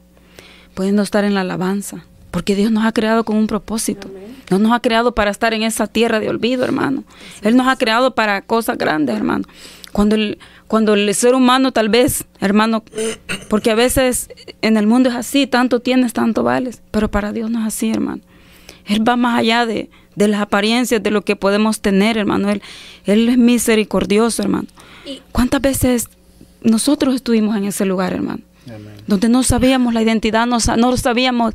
Pudiendo 0.74 1.02
estar 1.02 1.24
en 1.24 1.34
la 1.34 1.42
alabanza. 1.42 2.04
Porque 2.30 2.54
Dios 2.54 2.70
nos 2.70 2.84
ha 2.84 2.92
creado 2.92 3.24
con 3.24 3.36
un 3.36 3.46
propósito. 3.46 4.10
No 4.50 4.58
nos 4.58 4.72
ha 4.72 4.80
creado 4.80 5.14
para 5.14 5.30
estar 5.30 5.54
en 5.54 5.62
esa 5.62 5.86
tierra 5.86 6.20
de 6.20 6.28
olvido, 6.28 6.64
hermano. 6.64 7.04
Él 7.42 7.56
nos 7.56 7.66
ha 7.66 7.76
creado 7.76 8.14
para 8.14 8.42
cosas 8.42 8.76
grandes, 8.76 9.16
hermano. 9.16 9.44
Cuando 9.92 10.16
el, 10.16 10.38
cuando 10.66 10.94
el 10.94 11.14
ser 11.14 11.34
humano 11.34 11.72
tal 11.72 11.88
vez, 11.88 12.26
hermano, 12.40 12.84
porque 13.48 13.70
a 13.70 13.74
veces 13.74 14.28
en 14.60 14.76
el 14.76 14.86
mundo 14.86 15.08
es 15.08 15.14
así, 15.14 15.46
tanto 15.46 15.80
tienes, 15.80 16.12
tanto 16.12 16.42
vales, 16.42 16.82
pero 16.90 17.10
para 17.10 17.32
Dios 17.32 17.50
no 17.50 17.60
es 17.60 17.66
así, 17.66 17.90
hermano. 17.90 18.20
Él 18.86 19.06
va 19.08 19.16
más 19.16 19.38
allá 19.38 19.66
de, 19.66 19.90
de 20.14 20.28
las 20.28 20.40
apariencias, 20.40 21.02
de 21.02 21.10
lo 21.10 21.22
que 21.22 21.36
podemos 21.36 21.80
tener, 21.80 22.16
hermano. 22.18 22.50
Él, 22.50 22.62
él 23.04 23.28
es 23.28 23.38
misericordioso, 23.38 24.42
hermano. 24.42 24.68
Y- 25.04 25.20
¿Cuántas 25.32 25.60
veces 25.60 26.08
nosotros 26.62 27.14
estuvimos 27.14 27.56
en 27.56 27.64
ese 27.64 27.84
lugar, 27.84 28.12
hermano? 28.12 28.40
Donde 29.06 29.28
no 29.28 29.42
sabíamos 29.44 29.94
la 29.94 30.02
identidad, 30.02 30.46
no, 30.46 30.58
no 30.76 30.96
sabíamos 30.96 31.54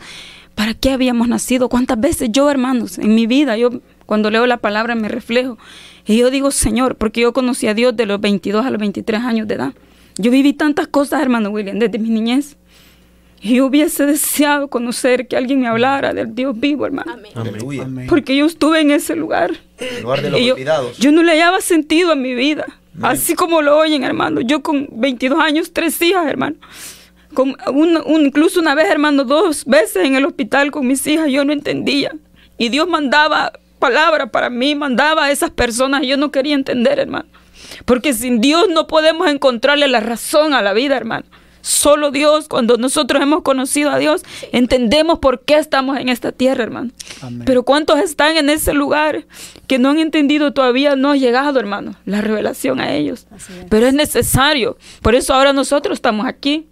para 0.55 0.73
qué 0.73 0.91
habíamos 0.91 1.27
nacido. 1.27 1.67
¿Cuántas 1.69 1.99
veces 1.99 2.29
yo, 2.31 2.49
hermanos, 2.49 2.97
en 2.97 3.15
mi 3.15 3.27
vida, 3.27 3.57
yo 3.57 3.69
cuando 4.05 4.29
leo 4.29 4.45
la 4.47 4.57
palabra 4.57 4.95
me 4.95 5.07
reflejo 5.09 5.57
y 6.05 6.17
yo 6.17 6.29
digo, 6.31 6.51
Señor, 6.51 6.95
porque 6.95 7.21
yo 7.21 7.33
conocí 7.33 7.67
a 7.67 7.73
Dios 7.73 7.95
de 7.95 8.05
los 8.05 8.19
22 8.21 8.65
a 8.65 8.69
los 8.69 8.79
23 8.79 9.21
años 9.21 9.47
de 9.47 9.55
edad. 9.55 9.73
Yo 10.17 10.31
viví 10.31 10.53
tantas 10.53 10.87
cosas, 10.87 11.21
hermano 11.21 11.49
William, 11.49 11.79
desde 11.79 11.97
mi 11.99 12.09
niñez. 12.09 12.57
Y 13.41 13.55
yo 13.55 13.65
hubiese 13.65 14.05
deseado 14.05 14.67
conocer 14.67 15.27
que 15.27 15.35
alguien 15.35 15.61
me 15.61 15.67
hablara 15.67 16.13
del 16.13 16.35
Dios 16.35 16.59
vivo, 16.59 16.85
hermano. 16.85 17.11
Amén. 17.13 17.31
Aleluya. 17.33 17.83
Amén. 17.83 18.05
Porque 18.07 18.35
yo 18.35 18.45
estuve 18.45 18.81
en 18.81 18.91
ese 18.91 19.15
lugar. 19.15 19.51
lugar 20.03 20.21
de 20.21 20.29
los 20.29 20.39
Y 20.39 20.45
yo, 20.45 20.53
olvidados. 20.53 20.97
yo 20.99 21.11
no 21.11 21.23
le 21.23 21.31
hallaba 21.31 21.59
sentido 21.61 22.11
a 22.11 22.15
mi 22.15 22.35
vida. 22.35 22.65
Así 23.01 23.33
como 23.35 23.61
lo 23.61 23.77
oyen, 23.77 24.03
hermano. 24.03 24.41
Yo 24.41 24.61
con 24.61 24.87
22 24.91 25.39
años, 25.39 25.71
tres 25.73 25.99
hijas, 26.01 26.27
hermano. 26.27 26.57
Con 27.33 27.55
un- 27.73 27.97
un- 28.05 28.25
incluso 28.27 28.59
una 28.59 28.75
vez, 28.75 28.87
hermano, 28.91 29.23
dos 29.23 29.65
veces 29.65 30.05
en 30.05 30.15
el 30.15 30.25
hospital 30.25 30.69
con 30.69 30.85
mis 30.85 31.07
hijas, 31.07 31.29
yo 31.29 31.43
no 31.45 31.53
entendía. 31.53 32.11
Y 32.57 32.69
Dios 32.69 32.87
mandaba 32.87 33.53
palabra 33.79 34.27
para 34.27 34.49
mí, 34.51 34.75
mandaba 34.75 35.25
a 35.25 35.31
esas 35.31 35.49
personas 35.49 36.03
y 36.03 36.07
yo 36.07 36.17
no 36.17 36.29
quería 36.29 36.53
entender, 36.53 36.99
hermano. 36.99 37.25
Porque 37.85 38.13
sin 38.13 38.39
Dios 38.41 38.67
no 38.69 38.85
podemos 38.85 39.27
encontrarle 39.29 39.87
la 39.87 40.01
razón 40.01 40.53
a 40.53 40.61
la 40.61 40.73
vida, 40.73 40.95
hermano. 40.97 41.25
Solo 41.61 42.11
Dios, 42.11 42.47
cuando 42.47 42.77
nosotros 42.77 43.21
hemos 43.21 43.43
conocido 43.43 43.91
a 43.91 43.97
Dios, 43.97 44.23
entendemos 44.51 45.19
por 45.19 45.41
qué 45.41 45.57
estamos 45.57 45.97
en 45.99 46.09
esta 46.09 46.31
tierra, 46.31 46.63
hermano. 46.63 46.91
Amén. 47.21 47.43
Pero 47.45 47.63
¿cuántos 47.63 47.99
están 47.99 48.37
en 48.37 48.49
ese 48.49 48.73
lugar 48.73 49.25
que 49.67 49.79
no 49.79 49.89
han 49.89 49.99
entendido 49.99 50.53
todavía? 50.53 50.95
No 50.95 51.11
ha 51.11 51.15
llegado, 51.15 51.59
hermano, 51.59 51.95
la 52.05 52.21
revelación 52.21 52.79
a 52.79 52.93
ellos. 52.93 53.27
Pero 53.69 53.87
es 53.87 53.93
necesario. 53.93 54.77
Por 55.01 55.15
eso 55.15 55.33
ahora 55.33 55.53
nosotros 55.53 55.95
estamos 55.95 56.25
aquí 56.25 56.67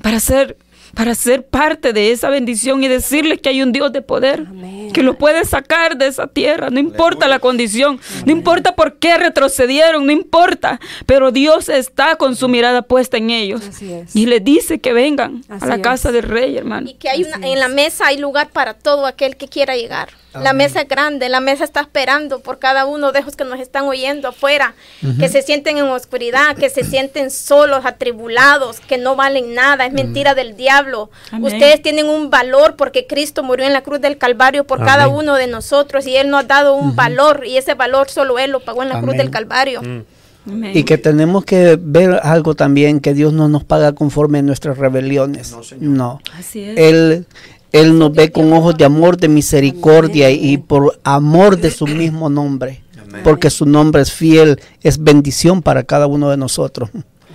para 0.00 0.20
ser 0.20 0.56
para 0.94 1.14
ser 1.14 1.46
parte 1.46 1.92
de 1.92 2.10
esa 2.12 2.28
bendición 2.28 2.84
y 2.84 2.88
decirles 2.88 3.40
que 3.40 3.48
hay 3.48 3.62
un 3.62 3.72
Dios 3.72 3.92
de 3.92 4.02
poder 4.02 4.46
que 4.92 5.02
lo 5.02 5.16
puede 5.16 5.44
sacar 5.44 5.96
de 5.96 6.06
esa 6.06 6.26
tierra, 6.26 6.68
no 6.70 6.78
importa 6.78 7.28
la 7.28 7.38
condición, 7.38 7.98
no 8.26 8.32
importa 8.32 8.74
por 8.74 8.98
qué 8.98 9.16
retrocedieron, 9.16 10.04
no 10.06 10.12
importa, 10.12 10.80
pero 11.06 11.30
Dios 11.32 11.68
está 11.68 12.16
con 12.16 12.36
su 12.36 12.48
mirada 12.48 12.82
puesta 12.82 13.16
en 13.16 13.30
ellos 13.30 13.62
Así 13.66 13.92
es. 13.92 14.14
y 14.14 14.26
les 14.26 14.44
dice 14.44 14.80
que 14.80 14.92
vengan 14.92 15.42
Así 15.48 15.64
a 15.64 15.68
la 15.68 15.74
es. 15.76 15.82
casa 15.82 16.12
del 16.12 16.24
rey, 16.24 16.56
hermano. 16.58 16.88
Y 16.90 16.94
que 16.94 17.08
hay 17.08 17.24
una, 17.24 17.46
en 17.46 17.58
la 17.58 17.68
mesa 17.68 18.06
hay 18.08 18.18
lugar 18.18 18.50
para 18.50 18.74
todo 18.74 19.06
aquel 19.06 19.36
que 19.36 19.48
quiera 19.48 19.76
llegar. 19.76 20.10
La 20.34 20.54
mesa 20.54 20.80
es 20.80 20.88
grande, 20.88 21.28
la 21.28 21.40
mesa 21.40 21.62
está 21.62 21.82
esperando 21.82 22.40
por 22.40 22.58
cada 22.58 22.86
uno 22.86 23.12
de 23.12 23.18
esos 23.20 23.36
que 23.36 23.44
nos 23.44 23.60
están 23.60 23.84
oyendo 23.84 24.28
afuera, 24.28 24.74
que 25.20 25.28
se 25.28 25.42
sienten 25.42 25.76
en 25.76 25.84
oscuridad, 25.84 26.56
que 26.56 26.70
se 26.70 26.84
sienten 26.84 27.30
solos, 27.30 27.84
atribulados, 27.84 28.80
que 28.80 28.96
no 28.96 29.14
valen 29.14 29.52
nada, 29.52 29.84
es 29.84 29.92
mentira 29.92 30.34
del 30.34 30.56
diablo. 30.56 30.81
Amén. 31.30 31.52
Ustedes 31.52 31.82
tienen 31.82 32.08
un 32.08 32.30
valor 32.30 32.76
porque 32.76 33.06
Cristo 33.06 33.42
murió 33.42 33.66
en 33.66 33.72
la 33.72 33.82
cruz 33.82 34.00
del 34.00 34.18
Calvario 34.18 34.64
por 34.64 34.84
cada 34.84 35.08
uno 35.08 35.34
de 35.34 35.46
nosotros 35.46 36.06
y 36.06 36.16
Él 36.16 36.30
nos 36.30 36.44
ha 36.44 36.46
dado 36.46 36.74
un 36.74 36.96
valor 36.96 37.44
y 37.46 37.56
ese 37.56 37.74
valor 37.74 38.08
solo 38.08 38.38
Él 38.38 38.50
lo 38.50 38.60
pagó 38.60 38.82
en 38.82 38.88
la 38.88 39.00
cruz 39.00 39.16
del 39.16 39.30
Calvario. 39.30 39.80
Amén. 39.80 40.72
Y 40.74 40.82
que 40.82 40.98
tenemos 40.98 41.44
que 41.44 41.78
ver 41.80 42.18
algo 42.22 42.54
también, 42.54 43.00
que 43.00 43.14
Dios 43.14 43.32
no 43.32 43.48
nos 43.48 43.64
paga 43.64 43.92
conforme 43.92 44.40
a 44.40 44.42
nuestras 44.42 44.76
rebeliones. 44.76 45.54
No, 45.78 46.20
Así 46.36 46.64
es. 46.64 46.76
Él, 46.76 47.26
Él 47.70 47.98
nos 47.98 48.12
ve 48.12 48.32
con 48.32 48.52
ojos 48.52 48.76
de 48.76 48.84
amor, 48.84 49.16
de 49.16 49.28
misericordia 49.28 50.30
y 50.30 50.58
por 50.58 50.98
amor 51.04 51.58
de 51.58 51.70
su 51.70 51.86
mismo 51.86 52.28
nombre. 52.28 52.82
Porque 53.24 53.50
su 53.50 53.66
nombre 53.66 54.02
es 54.02 54.12
fiel, 54.12 54.60
es 54.82 55.02
bendición 55.02 55.62
para 55.62 55.84
cada 55.84 56.06
uno 56.06 56.30
de 56.30 56.36
nosotros. 56.36 56.90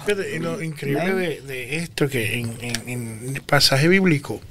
Fíjate, 0.07 0.39
lo 0.39 0.61
increíble 0.63 1.13
de, 1.15 1.41
de 1.41 1.75
esto 1.77 2.07
que 2.09 2.39
en, 2.39 2.53
en- 2.61 2.89
en 3.25 3.35
el 3.35 3.41
pasaje 3.41 3.87
bíblico, 3.87 4.41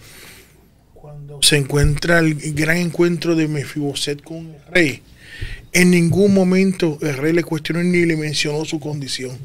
cuando 0.95 1.41
se 1.43 1.57
encuentra 1.57 2.19
el 2.19 2.35
gran 2.55 2.77
encuentro 2.79 3.35
de 3.35 3.49
Mefiboset 3.49 4.23
con 4.23 4.39
el 4.55 4.73
rey, 4.73 5.03
en 5.73 5.91
ningún 5.91 6.33
momento 6.33 6.99
el 7.03 7.17
rey 7.19 7.33
le 7.35 7.43
cuestionó 7.45 7.83
ni 7.83 8.07
le 8.07 8.17
mencionó 8.17 8.65
su 8.65 8.81
condición. 8.81 9.37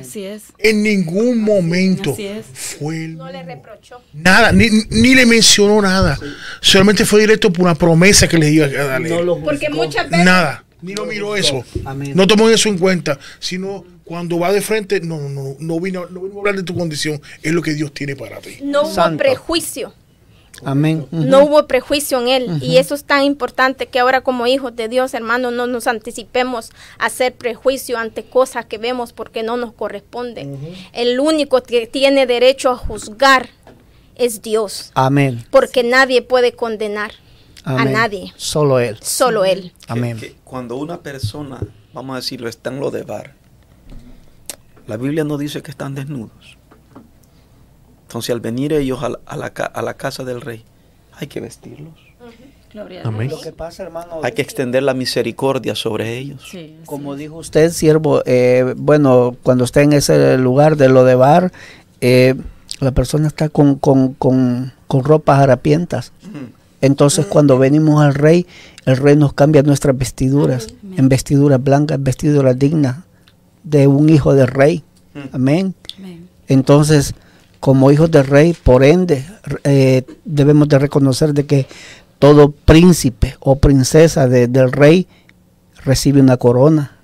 Así 0.00 0.24
es. 0.24 0.42
En 0.58 0.82
ningún 0.82 1.40
momento 1.40 2.12
Así 2.12 2.26
es. 2.26 2.44
fue 2.52 3.04
el 3.06 3.16
No 3.16 3.30
le 3.32 3.42
reprochó. 3.42 4.02
nada, 4.12 4.52
ni, 4.52 4.68
ni 4.90 5.14
le 5.14 5.24
mencionó 5.24 5.80
nada. 5.80 6.18
Solamente 6.60 7.06
fue 7.06 7.20
directo 7.20 7.50
por 7.52 7.64
una 7.64 7.74
promesa 7.74 8.28
que 8.28 8.36
le 8.36 8.50
iba 8.50 8.66
a 8.66 8.68
darle. 8.84 9.10
Porque 9.44 9.70
muchas 9.70 10.10
veces 10.10 10.26
Nada, 10.26 10.64
ni 10.82 10.94
lo 10.94 11.06
miró 11.06 11.34
eso. 11.36 11.64
Amén. 11.86 12.12
No 12.14 12.26
tomó 12.26 12.50
eso 12.50 12.68
en 12.68 12.76
cuenta, 12.76 13.18
sino 13.38 13.82
cuando 14.08 14.38
va 14.38 14.50
de 14.52 14.60
frente, 14.62 15.00
no, 15.00 15.18
no, 15.18 15.28
no, 15.28 15.56
no 15.58 15.80
vino, 15.80 16.06
no 16.06 16.20
vino 16.22 16.36
a 16.36 16.38
hablar 16.38 16.56
de 16.56 16.62
tu 16.62 16.74
condición, 16.74 17.20
es 17.42 17.52
lo 17.52 17.60
que 17.62 17.74
Dios 17.74 17.92
tiene 17.92 18.16
para 18.16 18.38
ti. 18.40 18.58
no 18.62 18.82
hubo 18.82 18.90
Santo. 18.94 19.18
prejuicio. 19.18 19.92
Amén. 20.64 21.06
No 21.12 21.44
hubo 21.44 21.68
prejuicio 21.68 22.20
en 22.20 22.26
él 22.28 22.58
y 22.62 22.78
eso 22.78 22.96
es 22.96 23.04
tan 23.04 23.22
importante 23.22 23.86
que 23.86 24.00
ahora 24.00 24.22
como 24.22 24.44
hijos 24.48 24.74
de 24.74 24.88
Dios, 24.88 25.14
hermano, 25.14 25.52
no 25.52 25.68
nos 25.68 25.86
anticipemos 25.86 26.70
a 26.98 27.06
hacer 27.06 27.32
prejuicio 27.36 27.96
ante 27.96 28.24
cosas 28.24 28.66
que 28.66 28.76
vemos 28.78 29.12
porque 29.12 29.44
no 29.44 29.56
nos 29.56 29.72
corresponden. 29.72 30.58
El 30.92 31.20
único 31.20 31.62
que 31.62 31.86
tiene 31.86 32.26
derecho 32.26 32.70
a 32.70 32.76
juzgar 32.76 33.50
es 34.16 34.42
Dios, 34.42 34.90
Amén. 34.94 35.44
porque 35.50 35.84
nadie 35.84 36.22
puede 36.22 36.50
condenar 36.52 37.12
a 37.64 37.84
nadie, 37.84 38.32
Solo 38.36 38.80
Él. 38.80 38.96
solo 39.00 39.44
él. 39.44 39.72
que- 39.86 39.92
Amén. 39.92 40.18
que 40.18 40.34
cuando 40.42 40.74
una 40.76 41.02
persona, 41.02 41.60
vamos 41.92 42.14
a 42.14 42.16
decirlo, 42.16 42.48
está 42.48 42.70
en 42.70 42.80
lo 42.80 42.90
de 42.90 43.02
bar, 43.04 43.34
la 44.88 44.96
Biblia 44.96 45.22
no 45.22 45.38
dice 45.38 45.62
que 45.62 45.70
están 45.70 45.94
desnudos. 45.94 46.56
Entonces 48.02 48.30
al 48.34 48.40
venir 48.40 48.72
ellos 48.72 49.02
a 49.02 49.10
la, 49.10 49.18
a 49.26 49.36
la 49.36 49.50
ca- 49.50 49.66
a 49.66 49.82
la 49.82 49.94
casa 49.94 50.24
del 50.24 50.40
rey, 50.40 50.64
hay 51.12 51.26
que 51.26 51.40
vestirlos. 51.40 51.92
Gloria 52.72 53.02
a 53.02 53.08
Amén. 53.08 53.30
Lo 53.30 53.40
que 53.40 53.52
pasa, 53.52 53.82
hermano, 53.82 54.20
Hay 54.22 54.32
que 54.32 54.42
extender 54.42 54.82
la 54.82 54.92
misericordia 54.94 55.74
sobre 55.74 56.18
ellos. 56.18 56.46
Sí, 56.50 56.76
como 56.84 57.16
dijo 57.16 57.36
usted, 57.36 57.70
siervo, 57.70 58.22
eh, 58.26 58.74
bueno, 58.76 59.36
cuando 59.42 59.64
está 59.64 59.82
en 59.82 59.92
ese 59.94 60.36
lugar 60.38 60.76
de 60.76 60.88
lo 60.88 61.04
de 61.04 61.14
bar, 61.14 61.52
eh, 62.00 62.34
la 62.80 62.90
persona 62.92 63.26
está 63.28 63.48
con, 63.48 63.76
con, 63.76 64.12
con, 64.14 64.72
con 64.86 65.04
ropas 65.04 65.40
harapientas. 65.40 66.12
Entonces, 66.80 67.26
cuando 67.26 67.58
venimos 67.58 68.02
al 68.04 68.14
rey, 68.14 68.46
el 68.84 68.96
rey 68.98 69.16
nos 69.16 69.32
cambia 69.32 69.62
nuestras 69.62 69.96
vestiduras 69.98 70.68
en 70.96 71.08
vestiduras 71.08 71.62
blancas, 71.62 72.02
vestiduras 72.02 72.58
dignas 72.58 72.98
de 73.70 73.86
un 73.86 74.08
hijo 74.08 74.34
del 74.34 74.46
rey. 74.48 74.82
Amén. 75.32 75.74
Amén. 75.98 76.28
Entonces, 76.48 77.14
como 77.60 77.90
hijos 77.90 78.10
del 78.10 78.26
rey, 78.26 78.54
por 78.54 78.84
ende, 78.84 79.26
eh, 79.64 80.04
debemos 80.24 80.68
de 80.68 80.78
reconocer 80.78 81.34
de 81.34 81.44
que 81.46 81.66
todo 82.18 82.50
príncipe 82.52 83.36
o 83.40 83.56
princesa 83.58 84.28
de- 84.28 84.46
del 84.48 84.72
rey 84.72 85.06
recibe 85.84 86.20
una 86.20 86.36
corona, 86.36 86.96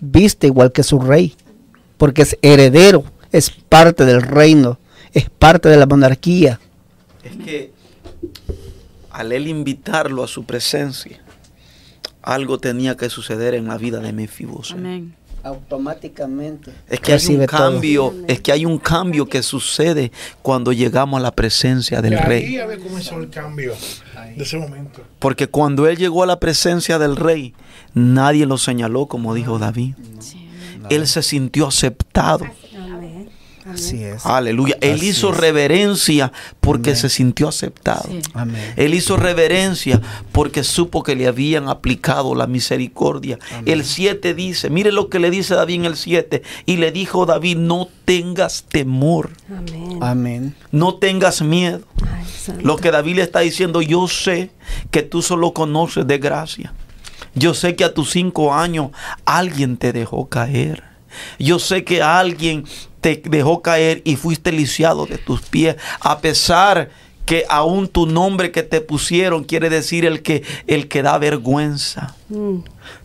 viste 0.00 0.46
igual 0.46 0.72
que 0.72 0.82
su 0.82 1.00
rey, 1.00 1.34
porque 1.96 2.22
es 2.22 2.36
heredero, 2.42 3.04
es 3.32 3.50
parte 3.50 4.04
del 4.04 4.22
reino, 4.22 4.78
es 5.12 5.28
parte 5.30 5.68
de 5.68 5.76
la 5.76 5.86
monarquía. 5.86 6.60
Es 7.24 7.36
que 7.44 7.72
al 9.10 9.32
él 9.32 9.48
invitarlo 9.48 10.22
a 10.22 10.28
su 10.28 10.44
presencia, 10.44 11.20
algo 12.22 12.58
tenía 12.58 12.96
que 12.96 13.08
suceder 13.10 13.54
en 13.54 13.66
la 13.66 13.78
vida 13.78 14.00
de 14.00 14.12
Mefiboset. 14.12 14.76
Amén. 14.76 15.14
Automáticamente. 15.48 16.72
Es 16.88 17.00
que 17.00 17.12
hay 17.12 17.26
un 17.28 17.46
todo. 17.46 17.46
cambio, 17.46 18.14
es 18.26 18.40
que 18.40 18.52
hay 18.52 18.64
un 18.64 18.78
cambio 18.78 19.26
que 19.26 19.42
sucede 19.42 20.12
cuando 20.42 20.72
llegamos 20.72 21.18
a 21.18 21.22
la 21.22 21.32
presencia 21.32 22.02
del 22.02 22.12
y 22.12 22.16
ahí 22.16 22.22
rey. 22.24 22.58
había 22.58 22.78
comenzado 22.78 23.22
el 23.22 23.30
cambio 23.30 23.74
de 24.36 24.42
ese 24.42 24.58
momento. 24.58 25.02
Porque 25.18 25.46
cuando 25.46 25.86
él 25.88 25.96
llegó 25.96 26.22
a 26.22 26.26
la 26.26 26.38
presencia 26.38 26.98
del 26.98 27.16
rey, 27.16 27.54
nadie 27.94 28.46
lo 28.46 28.58
señaló 28.58 29.06
como 29.06 29.34
dijo 29.34 29.58
David. 29.58 29.94
Él 30.90 31.06
se 31.06 31.22
sintió 31.22 31.66
aceptado. 31.66 32.46
Así 33.68 34.02
es. 34.02 34.24
Aleluya. 34.24 34.76
Él 34.80 34.96
Así 34.96 35.08
hizo 35.08 35.30
es. 35.30 35.36
reverencia 35.36 36.32
porque 36.60 36.96
se 36.96 37.08
sintió 37.08 37.48
aceptado. 37.48 38.08
Sí. 38.08 38.20
Amén. 38.34 38.74
Él 38.76 38.94
hizo 38.94 39.16
reverencia 39.16 40.00
porque 40.32 40.64
supo 40.64 41.02
que 41.02 41.14
le 41.16 41.26
habían 41.26 41.68
aplicado 41.68 42.34
la 42.34 42.46
misericordia. 42.46 43.38
El 43.66 43.84
7 43.84 44.34
dice, 44.34 44.70
mire 44.70 44.92
lo 44.92 45.08
que 45.08 45.18
le 45.18 45.30
dice 45.30 45.54
David 45.54 45.74
en 45.76 45.84
el 45.84 45.96
7. 45.96 46.42
Y 46.66 46.76
le 46.78 46.92
dijo 46.92 47.26
David, 47.26 47.56
no 47.58 47.88
tengas 48.04 48.64
temor, 48.68 49.30
Amén. 50.00 50.54
No 50.70 50.94
tengas 50.94 51.42
miedo. 51.42 51.82
Ay. 52.02 52.24
Lo 52.62 52.76
que 52.76 52.90
David 52.90 53.16
le 53.16 53.22
está 53.22 53.40
diciendo, 53.40 53.82
yo 53.82 54.08
sé 54.08 54.50
que 54.90 55.02
tú 55.02 55.20
solo 55.22 55.52
conoces 55.52 56.06
de 56.06 56.18
gracia. 56.18 56.72
Yo 57.34 57.52
sé 57.54 57.76
que 57.76 57.84
a 57.84 57.92
tus 57.94 58.10
cinco 58.10 58.54
años 58.54 58.90
alguien 59.24 59.76
te 59.76 59.92
dejó 59.92 60.28
caer. 60.28 60.82
Yo 61.38 61.58
sé 61.58 61.84
que 61.84 62.02
alguien 62.02 62.64
te 63.00 63.22
dejó 63.24 63.62
caer 63.62 64.02
y 64.04 64.16
fuiste 64.16 64.52
lisiado 64.52 65.06
de 65.06 65.18
tus 65.18 65.42
pies. 65.42 65.76
A 66.00 66.18
pesar 66.20 66.90
que 67.28 67.44
aún 67.50 67.88
tu 67.88 68.06
nombre 68.06 68.50
que 68.52 68.62
te 68.62 68.80
pusieron 68.80 69.44
quiere 69.44 69.68
decir 69.68 70.06
el 70.06 70.22
que, 70.22 70.44
el 70.66 70.88
que 70.88 71.02
da 71.02 71.18
vergüenza. 71.18 72.14
Mm. 72.30 72.60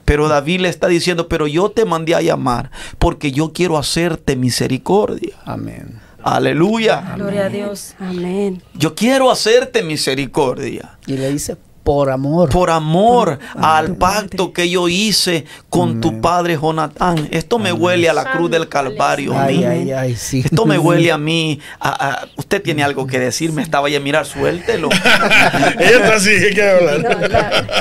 Pero 0.06 0.30
David 0.30 0.62
le 0.62 0.70
está 0.70 0.88
diciendo, 0.88 1.28
pero 1.28 1.46
yo 1.46 1.70
te 1.72 1.84
mandé 1.84 2.16
a 2.16 2.22
llamar 2.22 2.72
porque 3.00 3.34
yo 3.34 3.52
quiero 3.52 3.78
hacerte 3.78 4.38
misericordia. 4.38 5.36
Amén. 5.44 6.00
Aleluya. 6.24 7.16
Gloria 7.18 7.48
a 7.48 7.50
Dios. 7.50 7.96
Amén. 8.00 8.64
Yo 8.74 8.96
quiero 8.96 9.30
hacerte 9.30 9.84
misericordia. 9.84 10.98
Y 11.06 11.18
le 11.18 11.30
dice, 11.30 11.58
por 11.84 12.10
amor. 12.10 12.50
Por 12.50 12.70
amor 12.70 13.40
al 13.56 13.96
pacto 13.98 14.54
que 14.54 14.70
yo 14.70 14.88
hice 14.88 15.46
con 15.70 16.00
tu 16.00 16.22
padre 16.22 16.58
Jonatán. 16.60 17.28
Esto 17.32 17.60
me 17.60 17.74
huele 17.74 18.08
a 18.10 18.14
la 18.14 18.32
cruz 18.32 18.50
del 18.50 18.70
Calvario. 18.70 19.38
ay, 19.38 19.64
ay, 19.66 19.92
ay, 19.92 20.16
sí. 20.16 20.42
Esto 20.46 20.66
me 20.66 20.78
huele 20.80 21.12
a 21.12 21.18
mí. 21.18 21.60
a- 21.80 21.90
a- 22.22 22.28
usted 22.38 22.62
tiene 22.64 22.84
algo 22.84 23.06
que 23.06 23.20
decir. 23.20 23.52
Me 23.52 23.62
estaba 23.62 23.90
ya 23.90 23.98
a 23.98 24.02
mirar, 24.02 24.26
suéltelo. 24.26 24.90
Ella 25.80 25.90
está 25.98 26.16
así, 26.16 26.30
¿qué 26.40 26.50
quiere 26.54 26.72
hablar? 26.72 27.00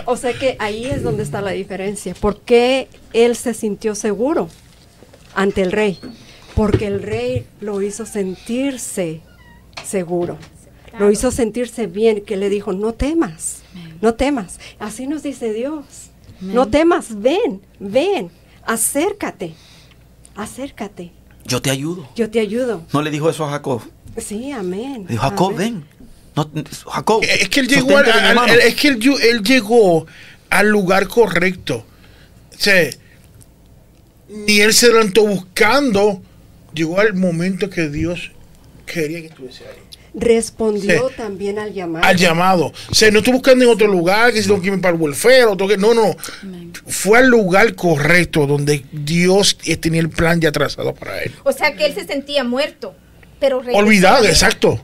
No, 0.05 0.13
o 0.13 0.17
sea 0.17 0.33
que 0.33 0.57
ahí 0.59 0.85
es 0.87 1.03
donde 1.03 1.23
está 1.23 1.41
la 1.41 1.53
diferencia. 1.53 2.15
¿Por 2.19 2.41
qué 2.41 2.89
él 3.13 3.37
se 3.37 3.55
sintió 3.55 3.95
seguro 3.95 4.49
ante 5.35 5.63
el 5.63 5.71
rey? 5.73 6.01
Porque 6.55 6.87
el 6.89 7.03
rey 7.03 7.47
lo 7.61 7.81
hizo 7.83 8.05
sentirse 8.05 9.21
seguro. 9.85 10.37
Lo 10.99 11.11
hizo 11.11 11.31
sentirse 11.31 11.87
bien, 11.87 12.25
que 12.25 12.37
le 12.37 12.49
dijo, 12.49 12.73
no 12.73 12.93
temas, 12.93 13.63
no 14.01 14.15
temas. 14.15 14.59
Así 14.79 15.07
nos 15.07 15.23
dice 15.23 15.53
Dios. 15.53 15.85
No 16.41 16.69
temas, 16.69 17.21
ven, 17.21 17.63
ven, 17.79 18.31
acércate, 18.65 19.55
acércate. 20.35 21.13
Yo 21.45 21.63
te 21.63 21.71
ayudo. 21.71 22.09
Yo 22.15 22.31
te 22.31 22.41
ayudo. 22.41 22.85
No 22.93 23.03
le 23.03 23.11
dijo 23.11 23.31
eso 23.31 23.45
a 23.45 23.51
Jacob. 23.51 23.83
Sí, 24.17 24.53
amén. 24.53 25.05
Le 25.05 25.13
dijo, 25.13 25.23
Jacob, 25.23 25.55
amén. 25.55 25.85
ven. 26.35 26.55
No, 26.55 26.65
Jacob. 26.91 27.23
Es 27.23 27.49
que 27.49 27.61
él 27.61 27.69
llegó, 27.69 27.97
al, 27.97 28.07
es 28.61 28.75
que 28.75 28.89
él 28.89 29.43
llegó 29.43 30.07
al 30.51 30.69
lugar 30.69 31.09
correcto. 31.09 31.85
O 32.55 32.59
sea, 32.59 32.91
ni 34.29 34.61
él 34.61 34.73
se 34.73 34.89
levantó 34.89 35.27
buscando. 35.27 36.23
Llegó 36.73 37.01
al 37.01 37.15
momento 37.15 37.69
que 37.69 37.89
Dios 37.89 38.33
quería 38.87 39.21
que 39.21 39.27
estuviese 39.27 39.65
ahí. 39.65 39.83
Respondió 40.15 41.09
Sí. 41.09 41.15
también 41.17 41.59
al 41.59 41.73
llamado. 41.73 42.05
Al 42.05 42.17
llamado. 42.17 42.73
O 42.91 42.95
sea, 42.95 43.11
no 43.11 43.19
estoy 43.19 43.33
buscando 43.33 43.65
en 43.65 43.71
otro 43.71 43.87
lugar, 43.89 44.33
que 44.33 44.43
si 44.43 44.49
tengo 44.49 44.61
que 44.61 44.73
para 44.79 44.95
el 44.95 45.01
welfare, 45.01 45.57
que- 45.69 45.79
no, 45.79 45.95
no. 45.95 46.15
Fue 46.87 47.19
al 47.19 47.29
lugar 47.29 47.75
correcto 47.75 48.47
donde 48.47 48.85
Dios 48.93 49.57
eh, 49.65 49.77
tenía 49.77 50.01
el 50.01 50.11
plan 50.11 50.41
ya 50.41 50.53
trazado 50.53 50.95
para 50.95 51.23
él. 51.23 51.33
O 51.45 51.53
sea 51.53 51.75
que 51.75 51.87
él 51.87 51.95
se 51.95 52.05
sentía 52.07 52.45
muerto, 52.45 52.95
pero 53.41 53.63
Olvidado, 53.73 54.25
exacto. 54.27 54.81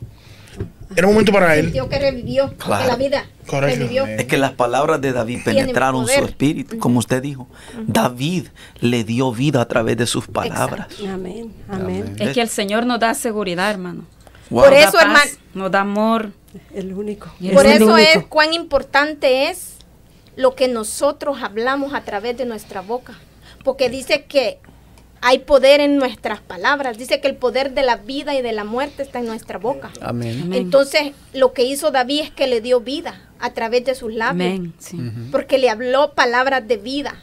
Era 0.96 1.06
un 1.06 1.12
momento 1.12 1.32
para 1.32 1.54
él. 1.56 1.66
Sintió 1.66 1.88
que 1.90 1.98
revivió 1.98 2.54
Claro. 2.56 2.86
la 2.88 2.96
vida. 2.96 3.26
Correcto. 3.46 3.76
Revivió. 3.78 4.06
Es 4.06 4.24
que 4.24 4.38
las 4.38 4.52
palabras 4.52 5.00
de 5.02 5.12
David 5.12 5.40
penetraron 5.44 6.06
su 6.06 6.24
espíritu, 6.24 6.78
como 6.78 6.98
usted 6.98 7.20
dijo. 7.22 7.46
David 7.86 8.46
le 8.80 9.04
dio 9.04 9.30
vida 9.32 9.60
a 9.60 9.68
través 9.68 9.98
de 9.98 10.06
sus 10.06 10.26
palabras. 10.26 10.86
Amén, 11.06 11.52
amén. 11.68 12.16
Es 12.18 12.30
que 12.32 12.40
el 12.40 12.48
Señor 12.48 12.86
nos 12.86 13.00
da 13.00 13.12
seguridad, 13.12 13.70
hermano. 13.70 14.06
Wow. 14.51 14.64
Por 14.64 14.72
Nos 14.72 14.80
da 14.82 14.88
eso, 14.88 15.01
hermano- 15.01 15.30
Nos 15.55 15.70
da 15.70 15.80
amor. 15.80 16.32
El 16.74 16.92
único. 16.94 17.30
Por 17.53 17.66
eso 17.66 17.84
único. 17.84 17.99
es 17.99 18.26
cuán 18.26 18.55
importante 18.55 19.49
es 19.51 19.76
lo 20.36 20.55
que 20.55 20.68
nosotros 20.68 21.42
hablamos 21.42 21.92
a 21.94 22.03
través 22.03 22.36
de 22.36 22.46
nuestra 22.46 22.80
boca. 22.80 23.14
Porque 23.64 23.90
dice 23.90 24.24
que 24.24 24.59
hay 25.20 25.40
poder 25.40 25.80
en 25.80 25.96
nuestras 25.96 26.40
palabras. 26.40 26.96
Dice 26.96 27.20
que 27.20 27.28
el 27.28 27.36
poder 27.36 27.74
de 27.74 27.82
la 27.82 27.96
vida 27.96 28.34
y 28.34 28.42
de 28.42 28.53
la 28.53 28.64
muerte 28.64 29.03
está 29.03 29.18
en 29.18 29.26
nuestra 29.26 29.59
boca. 29.59 29.90
Amén. 30.01 30.40
Amén. 30.44 30.55
Entonces, 30.62 31.12
lo 31.34 31.53
que 31.53 31.64
hizo 31.64 31.90
David 31.90 32.20
es 32.20 32.30
que 32.30 32.46
le 32.46 32.61
dio 32.61 32.80
vida 32.80 33.20
a 33.40 33.51
través 33.53 33.84
de 33.84 33.94
sus 33.94 34.14
labios. 34.14 34.53
Amén. 34.53 34.74
Sí. 34.78 34.96
Porque 35.32 35.59
le 35.59 35.70
habló 35.70 36.12
palabras 36.14 36.66
de 36.66 36.76
vida. 36.76 37.16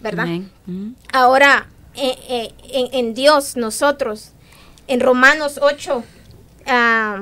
¿Verdad? 0.00 0.24
Amén. 0.24 0.50
Mm. 0.66 0.90
Ahora, 1.12 1.66
eh, 1.94 2.16
eh, 2.28 2.52
en, 2.72 2.88
en 3.06 3.14
Dios, 3.14 3.56
nosotros, 3.56 4.32
en 4.86 5.00
Romanos 5.00 5.58
8, 5.60 6.04
ah, 6.66 7.20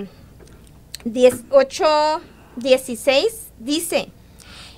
10 1.05 1.35
8, 1.51 2.21
16, 2.57 3.53
dice, 3.59 4.09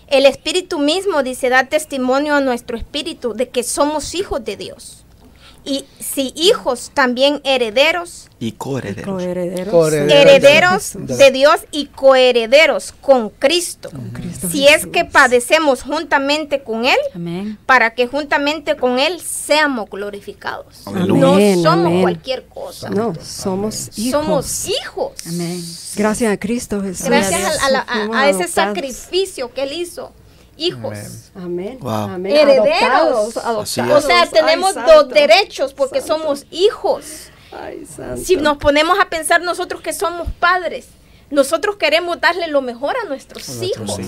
el 0.08 0.26
Espíritu 0.26 0.78
mismo, 0.78 1.22
dice, 1.22 1.48
da 1.48 1.64
testimonio 1.64 2.34
a 2.34 2.40
nuestro 2.40 2.76
Espíritu 2.76 3.32
de 3.32 3.48
que 3.48 3.62
somos 3.62 4.14
hijos 4.14 4.44
de 4.44 4.56
Dios. 4.56 5.01
Y 5.64 5.84
si 6.00 6.32
hijos, 6.34 6.90
también 6.92 7.40
herederos, 7.44 8.28
Y 8.40 8.50
coherederos. 8.52 9.04
Coherederos. 9.14 9.68
Coherederos. 9.68 10.12
herederos 10.12 10.92
de 10.96 11.30
Dios 11.30 11.60
y 11.70 11.86
coherederos 11.86 12.92
con 13.00 13.30
Cristo. 13.30 13.88
Cristo 14.12 14.48
Si 14.50 14.66
es 14.66 14.86
que 14.86 15.04
padecemos 15.04 15.82
juntamente 15.82 16.64
con 16.64 16.84
Él, 16.84 16.96
Amén. 17.14 17.58
para 17.66 17.94
que 17.94 18.08
juntamente 18.08 18.74
con 18.76 18.98
Él 18.98 19.20
seamos 19.20 19.88
glorificados. 19.88 20.84
No 20.86 21.36
somos 21.62 21.86
amén. 21.86 22.02
cualquier 22.02 22.44
cosa. 22.46 22.90
No, 22.90 23.14
somos 23.22 23.90
hijos. 23.96 24.10
Somos 24.24 24.68
hijos. 24.68 25.12
Amén. 25.28 25.62
Gracias 25.94 26.32
a 26.32 26.36
Cristo 26.40 26.82
Jesús. 26.82 27.06
Gracias 27.06 27.62
a, 27.62 27.66
a 27.66 27.70
la- 27.70 27.86
a- 28.12 28.28
ese 28.28 28.48
sacrificio 28.48 29.52
que 29.54 29.62
Él 29.62 29.72
hizo. 29.74 30.12
Hijos. 30.56 31.30
Amén. 31.34 31.78
Wow. 31.80 31.90
Amén. 31.92 32.36
Herederos. 32.36 33.36
Adoptados. 33.36 34.04
O 34.04 34.06
sea, 34.06 34.22
Ay, 34.22 34.28
tenemos 34.32 34.74
santo. 34.74 34.92
dos 35.04 35.08
derechos 35.14 35.74
porque 35.74 36.00
somos 36.00 36.46
hijos. 36.50 37.30
Ay, 37.52 37.84
santo. 37.86 38.22
Si 38.22 38.36
nos 38.36 38.58
ponemos 38.58 38.98
a 39.00 39.08
pensar 39.08 39.42
nosotros 39.42 39.80
que 39.82 39.92
somos 39.92 40.28
padres, 40.38 40.88
nosotros 41.30 41.76
queremos 41.76 42.20
darle 42.20 42.46
lo 42.48 42.60
mejor 42.60 42.94
a 43.02 43.08
nuestros 43.08 43.48
hijos. 43.62 43.98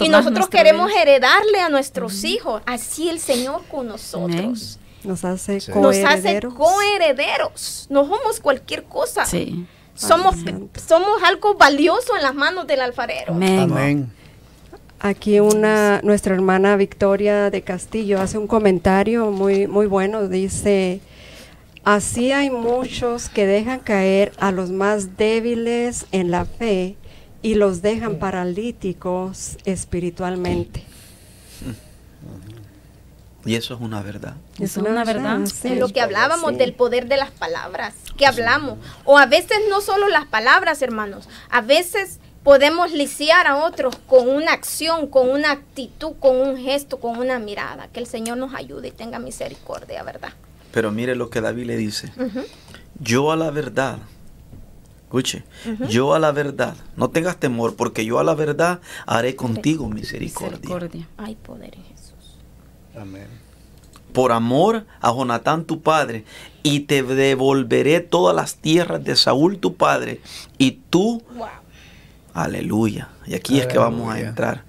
Y 0.00 0.08
nosotros 0.08 0.48
queremos 0.48 0.90
heredarle 0.90 1.60
a 1.60 1.68
nuestros 1.68 2.24
hijos. 2.24 2.62
Así 2.66 3.10
el 3.10 3.20
Señor 3.20 3.62
con 3.70 3.86
nosotros. 3.88 4.78
Nos 5.04 5.24
hace 5.24 5.54
Nos 5.74 5.96
hace 5.96 6.00
coherederos. 6.40 6.54
coherederos. 6.54 7.86
No 7.90 8.06
somos 8.06 8.40
cualquier 8.40 8.84
cosa. 8.84 9.26
Sí. 9.26 9.66
Somos, 9.94 10.36
Ay, 10.46 10.68
somos 10.88 11.22
algo 11.22 11.54
valioso 11.54 12.16
en 12.16 12.22
las 12.22 12.34
manos 12.34 12.66
del 12.66 12.80
alfarero. 12.80 13.34
Amén. 13.34 13.58
Amén. 13.60 14.12
Aquí 15.04 15.40
una 15.40 16.00
nuestra 16.04 16.32
hermana 16.32 16.76
Victoria 16.76 17.50
de 17.50 17.62
Castillo 17.62 18.20
hace 18.20 18.38
un 18.38 18.46
comentario 18.46 19.32
muy 19.32 19.66
muy 19.66 19.86
bueno. 19.86 20.28
Dice, 20.28 21.00
así 21.82 22.30
hay 22.30 22.50
muchos 22.50 23.28
que 23.28 23.44
dejan 23.44 23.80
caer 23.80 24.30
a 24.38 24.52
los 24.52 24.70
más 24.70 25.16
débiles 25.16 26.06
en 26.12 26.30
la 26.30 26.44
fe 26.44 26.94
y 27.42 27.56
los 27.56 27.82
dejan 27.82 28.20
paralíticos 28.20 29.58
espiritualmente. 29.64 30.84
Y 33.44 33.56
eso 33.56 33.74
es 33.74 33.80
una 33.80 34.02
verdad. 34.02 34.36
Es 34.60 34.76
una 34.76 35.02
verdad. 35.04 35.40
sí. 35.46 35.72
Es 35.72 35.78
lo 35.80 35.88
que 35.88 36.00
hablábamos 36.00 36.52
Sí. 36.52 36.58
del 36.58 36.74
poder 36.74 37.08
de 37.08 37.16
las 37.16 37.32
palabras, 37.32 37.92
que 38.16 38.24
hablamos. 38.24 38.78
O 39.04 39.18
a 39.18 39.26
veces 39.26 39.58
no 39.68 39.80
solo 39.80 40.06
las 40.06 40.26
palabras, 40.26 40.80
hermanos, 40.80 41.28
a 41.50 41.60
veces 41.60 42.20
podemos 42.42 42.92
lisiar 42.92 43.46
a 43.46 43.56
otros 43.64 43.96
con 44.06 44.28
una 44.28 44.52
acción, 44.52 45.06
con 45.06 45.28
una 45.30 45.52
actitud, 45.52 46.12
con 46.18 46.36
un 46.36 46.56
gesto, 46.56 46.98
con 46.98 47.18
una 47.18 47.38
mirada. 47.38 47.88
Que 47.88 48.00
el 48.00 48.06
Señor 48.06 48.38
nos 48.38 48.54
ayude 48.54 48.88
y 48.88 48.90
tenga 48.90 49.18
misericordia, 49.18 50.02
¿verdad? 50.02 50.32
Pero 50.72 50.90
mire 50.90 51.14
lo 51.14 51.30
que 51.30 51.40
David 51.40 51.66
le 51.66 51.76
dice. 51.76 52.12
Yo 52.98 53.30
a 53.32 53.36
la 53.36 53.50
verdad, 53.50 53.98
escuche, 55.04 55.44
yo 55.88 56.14
a 56.14 56.18
la 56.18 56.32
verdad, 56.32 56.74
no 56.96 57.10
tengas 57.10 57.36
temor, 57.36 57.76
porque 57.76 58.04
yo 58.04 58.18
a 58.18 58.24
la 58.24 58.34
verdad 58.34 58.80
haré 59.06 59.36
contigo 59.36 59.88
misericordia. 59.88 60.58
Misericordia. 60.58 61.08
Hay 61.18 61.34
poder 61.36 61.74
en 61.74 61.84
Jesús. 61.84 62.38
Amén. 62.98 63.26
Por 64.12 64.32
amor 64.32 64.84
a 65.00 65.10
Jonatán 65.10 65.64
tu 65.64 65.80
padre, 65.80 66.24
y 66.62 66.80
te 66.80 67.02
devolveré 67.02 68.00
todas 68.00 68.36
las 68.36 68.56
tierras 68.56 69.02
de 69.02 69.16
Saúl 69.16 69.58
tu 69.58 69.74
padre, 69.74 70.20
y 70.58 70.72
tú, 70.90 71.22
Wow. 71.34 71.48
Aleluya, 72.34 73.08
y 73.26 73.34
aquí 73.34 73.58
es 73.60 73.66
que 73.66 73.78
vamos 73.78 74.12
a 74.12 74.20
entrar, 74.20 74.64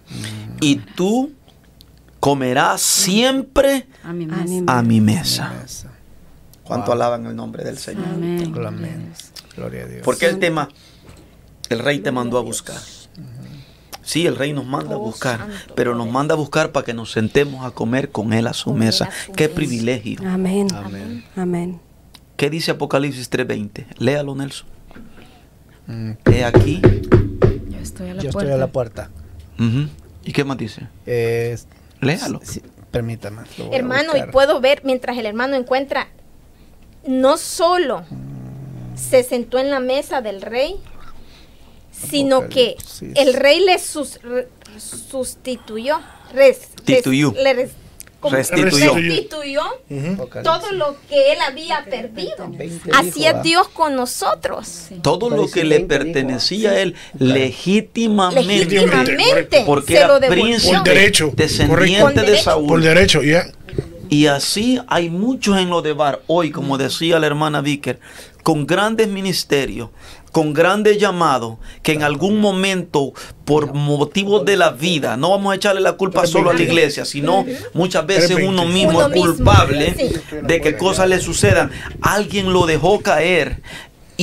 y 0.61 0.75
tú 0.77 1.31
comerás 2.19 2.81
siempre 2.81 3.87
A 4.03 4.13
mi 4.13 4.25
mesa. 4.25 4.63
a 4.67 4.81
mi 4.81 5.01
mesa. 5.01 5.53
Mesa. 5.61 5.91
¿Cuánto 6.63 6.85
Wow. 6.87 6.93
alaban 6.95 7.25
el 7.25 7.35
nombre 7.35 7.63
del 7.65 7.77
Señor? 7.77 8.05
Amén. 8.13 8.53
Amén. 8.65 9.11
Gloria 9.57 9.83
a 9.83 9.87
Dios. 9.87 10.01
Porque 10.05 10.25
el 10.27 10.39
tema, 10.39 10.69
el 11.69 11.79
rey 11.79 11.99
te 11.99 12.11
mandó 12.11 12.37
a 12.37 12.41
buscar. 12.41 12.79
Sí, 14.01 14.25
el 14.27 14.35
rey 14.35 14.51
nos 14.53 14.65
manda 14.65 14.95
a 14.95 14.97
buscar, 14.97 15.47
pero 15.75 15.95
nos 15.95 16.09
manda 16.09 16.33
a 16.33 16.37
buscar 16.37 16.71
para 16.73 16.85
que 16.85 16.93
nos 16.93 17.11
sentemos 17.11 17.65
a 17.65 17.71
comer 17.71 18.11
con 18.11 18.33
él 18.33 18.47
a 18.47 18.53
su 18.53 18.73
mesa. 18.73 19.09
Qué 19.35 19.47
privilegio. 19.49 20.19
Amén. 20.27 20.67
Amén. 20.73 21.23
Amén. 21.37 21.79
¿Qué 22.35 22.49
dice 22.49 22.71
Apocalipsis 22.71 23.29
3:20? 23.29 23.85
Léalo, 23.99 24.35
Nelson. 24.35 24.67
Mm. 25.87 26.11
He 26.29 26.43
aquí. 26.45 26.81
Yo 27.83 27.87
estoy 27.89 28.09
a 28.09 28.13
la 28.15 28.21
Yo 28.23 28.31
puerta. 28.31 28.39
estoy 28.49 28.51
a 28.53 28.57
la 28.57 28.71
puerta. 28.71 29.09
¿Y 30.25 30.31
qué 30.31 30.43
más 30.43 30.57
dice? 30.57 30.87
Eh, 31.05 31.57
Léalo. 32.01 32.39
sí, 32.43 32.61
permítame. 32.91 33.41
Hermano, 33.71 34.13
y 34.15 34.31
puedo 34.31 34.59
ver 34.61 34.81
mientras 34.85 35.17
el 35.17 35.25
hermano 35.25 35.55
encuentra, 35.55 36.07
no 37.05 37.37
solo 37.37 38.03
se 38.95 39.23
sentó 39.23 39.59
en 39.59 39.69
la 39.69 39.79
mesa 39.79 40.21
del 40.21 40.41
rey, 40.41 40.75
sino 41.91 42.47
que 42.49 42.77
el 43.15 43.33
rey 43.33 43.59
le 43.65 43.77
sus- 43.79 44.21
re- 44.21 44.47
sustituyó, 44.77 45.99
res- 46.33 46.69
res- 46.85 46.97
Tituyó. 47.03 47.33
le 47.33 47.53
res- 47.53 47.71
como- 48.23 48.35
Restituyó. 48.35 49.61
todo 50.43 50.71
lo 50.71 50.95
que 51.09 51.33
él 51.33 51.37
había 51.47 51.83
perdido. 51.85 52.47
20 52.49 52.89
Así 52.93 53.25
es. 53.25 53.41
Dios 53.43 53.67
con 53.67 53.95
nosotros. 53.95 54.87
Todo 55.01 55.29
lo 55.29 55.47
que 55.49 55.63
le 55.63 55.81
pertenecía 55.81 56.71
a 56.71 56.79
él 56.79 56.95
legítimamente. 57.19 58.43
Legítimamente 58.43 59.63
Porque 59.65 59.93
se 59.93 59.99
era 59.99 60.07
lo 60.07 60.19
devolvió. 60.19 60.43
príncipe, 60.45 60.75
Por 60.77 60.83
derecho, 60.87 61.31
descendiente 61.35 62.01
correcto. 62.01 62.31
de 62.31 62.37
Saúl. 62.37 62.67
Por 62.67 62.81
derecho, 62.81 63.21
ya. 63.23 63.45
Y 64.09 64.27
así 64.27 64.79
hay 64.87 65.09
muchos 65.09 65.57
en 65.57 65.69
lo 65.69 65.81
de 65.81 65.93
bar 65.93 66.21
hoy, 66.27 66.51
como 66.51 66.77
decía 66.77 67.19
la 67.19 67.27
hermana 67.27 67.61
Vicker, 67.61 67.99
con 68.43 68.65
grandes 68.67 69.07
ministerios, 69.07 69.89
con 70.33 70.51
grandes 70.51 70.97
llamados, 70.97 71.57
que 71.83 71.93
en 71.93 72.01
algún 72.01 72.41
momento, 72.41 73.13
por 73.45 73.75
motivos 73.75 74.43
de 74.43 74.57
la 74.57 74.71
vida, 74.71 75.15
no 75.15 75.29
vamos 75.29 75.53
a 75.53 75.55
echarle 75.55 75.79
la 75.79 75.93
culpa 75.93 76.25
solo 76.25 76.49
a 76.49 76.53
la 76.55 76.61
iglesia, 76.63 77.05
sino 77.05 77.45
muchas 77.73 78.03
veces 78.07 78.37
uno 78.43 78.65
mismo 78.65 78.97
Uno 78.97 79.01
es 79.01 79.13
mismo, 79.13 79.27
culpable 79.27 79.95
de 80.41 80.59
que 80.59 80.75
cosas 80.75 81.07
le 81.07 81.19
sucedan. 81.19 81.69
Alguien 82.01 82.51
lo 82.51 82.65
dejó 82.65 83.01
caer. 83.01 83.61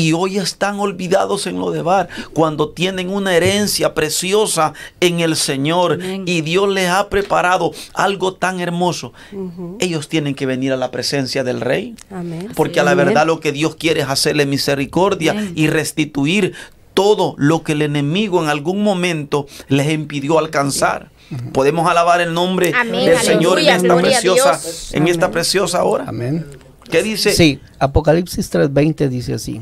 Y 0.01 0.15
hoy 0.15 0.39
están 0.39 0.81
olvidados 0.81 1.47
en 1.47 1.59
lo 1.59 1.71
de 1.71 1.83
bar 1.83 2.09
cuando 2.33 2.71
tienen 2.71 3.11
una 3.11 3.37
herencia 3.37 3.93
preciosa 3.93 4.73
en 4.99 5.21
el 5.21 5.37
Señor 5.37 5.93
Amén. 5.93 6.25
y 6.27 6.41
Dios 6.41 6.71
les 6.71 6.89
ha 6.89 7.11
preparado 7.11 7.73
algo 7.93 8.33
tan 8.33 8.61
hermoso. 8.61 9.13
Ellos 9.79 10.09
tienen 10.09 10.35
que 10.35 10.47
venir 10.47 10.73
a 10.73 10.79
la 10.79 10.91
presencia 10.91 11.45
del 11.45 11.61
Rey. 11.61 11.95
Amén. 12.11 12.49
Porque 12.57 12.81
a 12.81 12.83
la 12.83 12.95
verdad 12.95 13.27
lo 13.27 13.41
que 13.41 13.53
Dios 13.53 13.77
quiere 13.77 14.01
es 14.01 14.09
hacerle 14.09 14.47
misericordia 14.47 15.33
Amén. 15.33 15.53
y 15.55 15.67
restituir 15.67 16.55
todo 16.95 17.35
lo 17.37 17.63
que 17.63 17.73
el 17.73 17.83
enemigo 17.83 18.43
en 18.43 18.49
algún 18.49 18.83
momento 18.83 19.47
les 19.69 19.93
impidió 19.93 20.39
alcanzar. 20.39 21.11
Podemos 21.53 21.89
alabar 21.89 22.23
el 22.23 22.33
nombre 22.33 22.73
Amén, 22.75 23.05
del 23.05 23.19
Señor 23.19 23.59
en 23.61 23.69
esta 23.69 23.97
preciosa, 23.97 24.61
en 24.93 25.09
esta 25.09 25.31
preciosa 25.31 25.85
hora. 25.85 26.07
Amén. 26.09 26.47
¿Qué 26.91 27.03
dice? 27.03 27.33
Sí, 27.33 27.61
Apocalipsis 27.79 28.51
3:20 28.51 29.09
dice 29.09 29.35
así. 29.35 29.61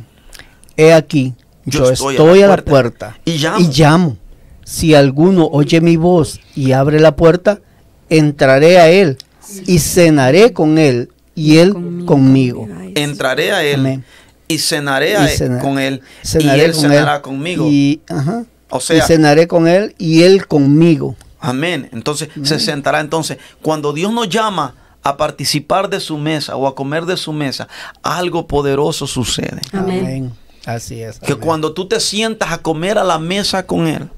He 0.79 0.93
aquí, 0.95 1.35
Yo 1.67 1.81
yo, 1.81 1.91
estoy 1.91 2.15
estoy, 2.15 2.43
a 2.43 2.47
a 2.47 2.49
la 2.49 2.57
puerta 2.65 2.71
puerta, 3.09 3.21
y 3.25 3.37
llamo. 3.39 3.69
llamo. 3.77 4.17
Si 4.65 4.95
alguno 4.95 5.47
oye 5.51 5.81
mi 5.81 5.97
voz 5.97 6.41
y 6.55 6.71
abre 6.73 7.01
la 7.01 7.17
puerta, 7.17 7.61
entraré 8.09 8.79
a 8.79 8.89
él 8.89 9.19
y 9.67 9.79
cenaré 9.81 10.53
con 10.53 10.79
él 10.79 11.11
y 11.35 11.59
él 11.59 11.75
Conmigo. 12.07 12.69
Entraré 12.95 13.53
a 13.53 13.65
él 13.65 13.81
Amén. 13.81 14.05
y 14.47 14.59
cenaré 14.59 15.17
a 15.17 15.25
Y 15.33 15.39
con 15.61 15.79
él 15.79 16.01
y 16.39 16.49
él 16.49 16.73
con 16.73 16.81
cenará 16.83 17.17
él 17.17 17.23
conmigo. 17.23 17.67
Y, 17.69 18.01
ajá, 18.09 18.45
O 18.71 18.79
y 18.79 18.81
sea, 18.81 19.07
cenaré 19.07 19.49
con 19.49 19.67
él 19.69 19.95
y 19.99 20.23
él 20.23 20.47
conmigo. 20.47 21.17
Amén. 21.41 21.89
Entonces 21.93 22.29
se 22.43 22.59
sentará. 22.61 23.01
Entonces, 23.01 23.39
cuando 23.63 23.93
Dios 23.93 24.13
nos 24.13 24.29
llama 24.29 24.75
a 25.03 25.17
participar 25.17 25.89
de 25.89 26.01
su 26.01 26.19
mesa 26.19 26.57
o 26.57 26.67
a 26.67 26.75
comer 26.75 27.05
de 27.05 27.17
su 27.17 27.33
mesa, 27.33 27.69
algo 28.03 28.47
poderoso 28.47 29.07
sucede. 29.07 29.61
Amén. 29.73 30.33
Así 30.67 31.01
es. 31.01 31.19
Que 31.21 31.33
amén. 31.33 31.45
cuando 31.45 31.73
tú 31.73 31.89
te 31.89 31.99
sientas 32.01 32.53
a 32.53 32.59
comer 32.59 32.99
a 32.99 33.05
la 33.05 33.19
mesa 33.19 33.67
con 33.67 33.87
Él, 33.87 34.11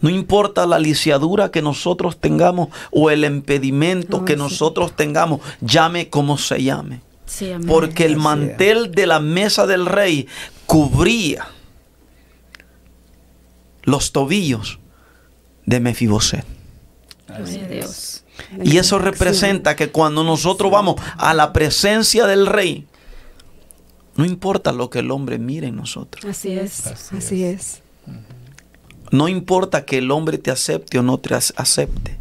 no 0.00 0.10
importa 0.10 0.66
la 0.66 0.78
lisiadura 0.78 1.50
que 1.50 1.62
nosotros 1.62 2.18
tengamos 2.20 2.68
o 2.90 3.10
el 3.10 3.24
impedimento 3.24 4.24
que 4.24 4.34
sí. 4.34 4.38
nosotros 4.38 4.94
tengamos, 4.94 5.40
llame 5.60 6.10
como 6.10 6.36
se 6.36 6.62
llame. 6.62 7.00
Sí, 7.26 7.52
amén. 7.52 7.68
Porque 7.68 8.04
el 8.04 8.12
Así 8.12 8.18
es. 8.18 8.24
mantel 8.24 8.90
de 8.92 9.06
la 9.06 9.20
mesa 9.20 9.66
del 9.66 9.86
rey 9.86 10.26
cubría 10.66 11.48
los 13.84 14.12
tobillos 14.12 14.78
de 15.64 15.80
Mefiboset. 15.80 16.44
Gloria 17.26 17.64
a 17.64 17.68
Dios. 17.68 18.24
Y 18.62 18.78
eso 18.78 18.98
representa 18.98 19.76
que 19.76 19.90
cuando 19.90 20.24
nosotros 20.24 20.70
vamos 20.70 20.96
a 21.16 21.34
la 21.34 21.52
presencia 21.52 22.26
del 22.26 22.46
rey, 22.46 22.86
no 24.18 24.26
importa 24.26 24.72
lo 24.72 24.90
que 24.90 24.98
el 24.98 25.10
hombre 25.10 25.38
mire 25.38 25.68
en 25.68 25.76
nosotros. 25.76 26.22
Así 26.26 26.52
es. 26.52 26.86
Así 26.86 27.44
es. 27.44 27.80
No 29.10 29.28
importa 29.28 29.86
que 29.86 29.96
el 29.98 30.10
hombre 30.10 30.36
te 30.36 30.50
acepte 30.50 30.98
o 30.98 31.02
no 31.02 31.18
te 31.18 31.30
ac- 31.30 31.54
acepte. 31.56 32.16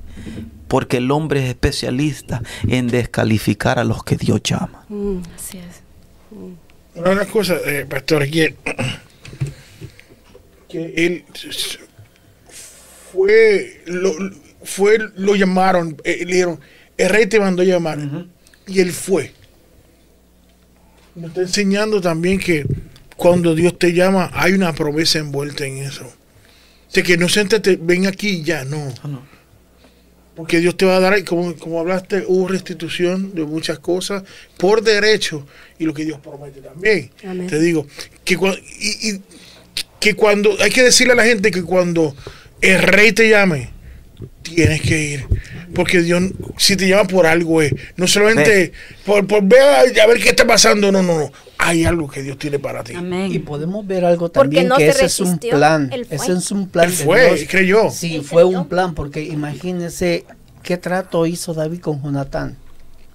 Porque 0.70 0.98
el 0.98 1.12
hombre 1.12 1.44
es 1.44 1.50
especialista 1.50 2.42
en 2.68 2.88
descalificar 2.88 3.80
a 3.80 3.84
los 3.84 4.04
que 4.04 4.16
Dios 4.18 4.42
llama. 4.44 4.86
Mm. 4.90 5.18
Así 5.36 5.58
es. 5.58 5.82
Una 6.96 7.10
de 7.10 7.16
las 7.16 7.28
cosas, 7.28 7.62
eh, 7.66 7.86
pastor, 7.90 8.30
que, 8.30 8.56
que 10.68 10.94
él 11.06 11.26
fue, 13.12 13.82
lo, 13.86 14.12
fue, 14.64 14.98
lo 15.16 15.36
llamaron, 15.36 15.96
eh, 16.04 16.18
le 16.26 16.34
dijeron, 16.34 16.60
el 16.98 17.10
rey 17.10 17.28
te 17.28 17.40
mandó 17.40 17.62
a 17.62 17.66
llamar, 17.66 18.00
y 18.68 18.80
él 18.80 18.92
fue. 18.92 19.34
Nos 21.18 21.30
está 21.32 21.42
enseñando 21.42 22.00
también 22.00 22.40
que 22.40 22.64
cuando 23.16 23.56
Dios 23.56 23.80
te 23.80 23.92
llama, 23.92 24.30
hay 24.34 24.54
una 24.54 24.72
promesa 24.74 25.18
envuelta 25.18 25.66
en 25.66 25.78
eso. 25.78 26.06
O 26.06 26.92
sea, 26.92 27.02
que 27.02 27.18
no 27.18 27.28
siéntate, 27.28 27.78
ven 27.82 28.06
aquí 28.06 28.30
y 28.30 28.44
ya, 28.44 28.64
no. 28.66 28.94
Porque 30.36 30.60
Dios 30.60 30.78
te 30.78 30.86
va 30.86 30.98
a 30.98 31.00
dar, 31.00 31.24
como, 31.26 31.56
como 31.56 31.80
hablaste, 31.80 32.24
hubo 32.28 32.48
restitución 32.48 33.34
de 33.34 33.44
muchas 33.44 33.80
cosas 33.80 34.24
por 34.58 34.84
derecho 34.84 35.48
y 35.80 35.86
lo 35.86 35.94
que 35.96 36.06
Dios 36.06 36.20
promete 36.20 36.62
también. 36.62 37.10
Amén. 37.26 37.48
Te 37.48 37.60
digo, 37.60 37.88
que, 38.24 38.36
y, 38.80 39.10
y 39.10 39.22
que 40.00 40.14
cuando, 40.14 40.56
hay 40.62 40.70
que 40.70 40.84
decirle 40.84 41.14
a 41.14 41.16
la 41.16 41.26
gente 41.26 41.50
que 41.50 41.64
cuando 41.64 42.16
el 42.62 42.80
rey 42.80 43.12
te 43.12 43.28
llame, 43.28 43.72
tienes 44.42 44.82
que 44.82 45.04
ir. 45.04 45.26
Porque 45.74 46.02
Dios, 46.02 46.24
si 46.58 46.76
te 46.76 46.88
llama 46.88 47.06
por 47.06 47.26
algo, 47.26 47.62
es 47.62 47.74
no 47.98 48.08
solamente 48.08 48.72
por, 49.06 49.28
por 49.28 49.44
ver 49.44 49.62
a, 49.62 49.80
a 50.04 50.08
ver 50.08 50.20
qué 50.22 50.30
está 50.30 50.46
pasando, 50.48 50.92
no, 50.92 51.02
no, 51.02 51.18
no. 51.20 51.32
Hay 51.60 51.86
algo 51.86 52.08
que 52.08 52.22
Dios 52.22 52.38
tiene 52.38 52.60
para 52.60 52.84
ti. 52.84 52.94
Amén. 52.96 53.32
Y 53.32 53.40
podemos 53.40 53.86
ver 53.86 54.06
algo 54.06 54.30
también 54.30 54.68
no 54.68 54.78
que 54.78 54.86
se 54.94 55.06
ese 55.06 55.06
es 55.06 55.20
un 55.20 55.38
plan. 55.40 55.92
Ese 56.10 56.34
es 56.34 56.52
un 56.52 56.70
plan. 56.70 56.86
Él 56.90 56.98
de 56.98 57.04
fue, 57.04 57.36
Dios. 57.36 57.50
creyó. 57.50 57.90
Sí, 57.92 58.16
Él 58.16 58.22
fue 58.24 58.44
creyó. 58.44 58.60
un 58.60 58.68
plan, 58.68 58.94
porque 58.94 59.24
imagínense 59.24 60.26
qué 60.64 60.78
trato 60.78 61.26
hizo 61.26 61.54
David 61.54 61.80
con 61.80 62.02
Jonatán. 62.02 62.58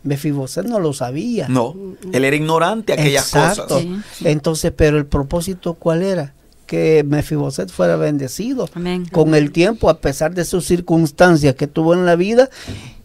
Mefiboset 0.05 0.67
no 0.67 0.81
lo 0.81 0.93
sabía. 0.93 1.47
No, 1.49 1.77
él 2.13 2.25
era 2.25 2.35
ignorante 2.35 2.95
de 2.97 3.01
aquellas 3.01 3.27
Exacto. 3.33 3.69
cosas. 3.69 3.85
Sí. 4.19 4.25
Entonces, 4.27 4.73
pero 4.77 4.99
el 4.99 5.07
propósito 5.07 5.75
cuál 5.75 6.03
era? 6.03 6.35
Que 6.73 7.05
Mefiboset 7.07 7.69
fuera 7.71 7.97
bendecido. 7.97 8.67
Amén. 8.73 9.05
Con 9.13 9.35
el 9.35 9.53
tiempo, 9.53 9.91
a 9.91 9.99
pesar 10.01 10.33
de 10.33 10.47
sus 10.47 10.65
circunstancias 10.65 11.55
que 11.55 11.67
tuvo 11.67 11.93
en 11.93 12.07
la 12.07 12.17
vida, 12.17 12.49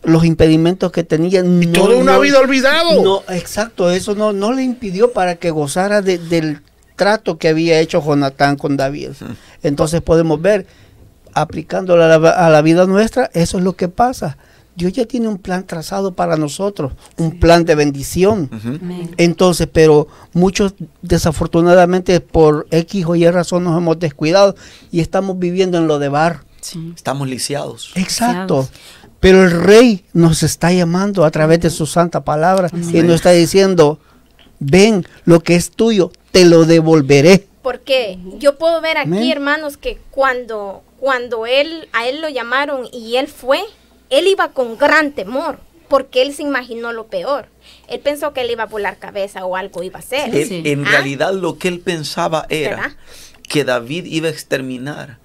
los 0.05 0.23
impedimentos 0.23 0.89
que 0.93 1.03
tenía. 1.03 1.43
no- 1.43 1.73
Toda 1.73 1.97
una 1.97 2.13
no- 2.13 2.21
vida 2.21 2.39
olvidado. 2.39 3.03
No, 3.03 3.23
exacto, 3.27 3.91
eso 3.91 4.15
no, 4.15 4.31
no 4.31 4.53
le 4.53 4.63
impidió 4.63 5.11
para 5.11 5.35
que 5.35 5.51
gozara 5.51 6.01
de- 6.01 6.17
del 6.17 6.61
trato 6.95 7.37
que 7.37 7.49
había 7.49 7.77
hecho 7.81 8.01
Jonatán 8.01 8.55
con 8.55 8.77
David. 8.77 9.09
Entonces 9.63 9.99
podemos 10.01 10.41
ver, 10.41 10.65
aplicándolo 11.33 12.05
a 12.05 12.07
la, 12.17 12.29
a 12.29 12.49
la 12.49 12.61
vida 12.61 12.85
nuestra, 12.85 13.29
eso 13.33 13.57
es 13.57 13.65
lo 13.65 13.73
que 13.75 13.89
pasa. 13.89 14.37
Dios 14.77 14.93
ya 14.93 15.05
tiene 15.05 15.27
un 15.27 15.39
plan 15.39 15.65
trazado 15.65 16.13
para 16.13 16.37
nosotros, 16.37 16.93
un 17.17 17.39
plan 17.39 17.65
de 17.65 17.73
bendición. 17.73 18.47
Entonces, 19.17 19.67
pero 19.73 20.07
muchos 20.33 20.75
desafortunadamente 21.01 22.19
por 22.21 22.67
X 22.69 23.05
o 23.07 23.15
Y 23.15 23.27
razón 23.31 23.63
nos 23.63 23.75
hemos 23.75 23.97
descuidado 23.97 24.55
y 24.91 24.99
estamos 24.99 25.39
viviendo 25.39 25.79
en 25.79 25.87
lo 25.87 25.97
de 25.97 26.09
bar. 26.09 26.43
Sí. 26.61 26.93
Estamos 26.95 27.27
lisiados. 27.27 27.91
Exacto. 27.95 28.69
Pero 29.19 29.45
el 29.45 29.51
rey 29.63 30.05
nos 30.13 30.43
está 30.43 30.71
llamando 30.71 31.25
a 31.25 31.31
través 31.31 31.59
de 31.61 31.71
su 31.71 31.87
santa 31.87 32.23
palabra 32.23 32.69
y 32.71 33.01
nos 33.01 33.15
está 33.15 33.31
diciendo, 33.31 33.97
ven, 34.59 35.07
lo 35.25 35.39
que 35.39 35.55
es 35.55 35.71
tuyo, 35.71 36.11
te 36.31 36.45
lo 36.45 36.65
devolveré. 36.65 37.47
Porque 37.63 38.19
yo 38.37 38.59
puedo 38.59 38.79
ver 38.79 38.97
aquí, 38.97 39.09
Amén. 39.09 39.31
hermanos, 39.31 39.77
que 39.77 39.97
cuando, 40.11 40.83
cuando 40.99 41.47
él, 41.47 41.89
a 41.93 42.07
él 42.07 42.21
lo 42.21 42.29
llamaron 42.29 42.87
y 42.93 43.15
él 43.15 43.27
fue, 43.27 43.59
él 44.09 44.27
iba 44.27 44.49
con 44.51 44.77
gran 44.77 45.11
temor, 45.11 45.59
porque 45.87 46.21
él 46.21 46.33
se 46.33 46.43
imaginó 46.43 46.91
lo 46.93 47.07
peor. 47.07 47.47
Él 47.87 47.99
pensó 48.01 48.33
que 48.33 48.41
él 48.41 48.51
iba 48.51 48.63
a 48.63 48.67
volar 48.67 48.97
cabeza 48.97 49.45
o 49.45 49.55
algo 49.55 49.83
iba 49.83 49.97
a 49.97 49.99
hacer. 49.99 50.35
Él- 50.35 50.47
Sí. 50.47 50.61
En 50.65 50.85
Ah. 50.85 50.91
realidad 50.91 51.33
lo 51.33 51.57
que 51.57 51.67
él 51.69 51.79
pensaba 51.79 52.45
era 52.49 52.75
¿Verdad? 52.77 52.91
que 53.47 53.63
David 53.63 54.05
iba 54.05 54.27
a 54.27 54.31
exterminar. 54.31 55.17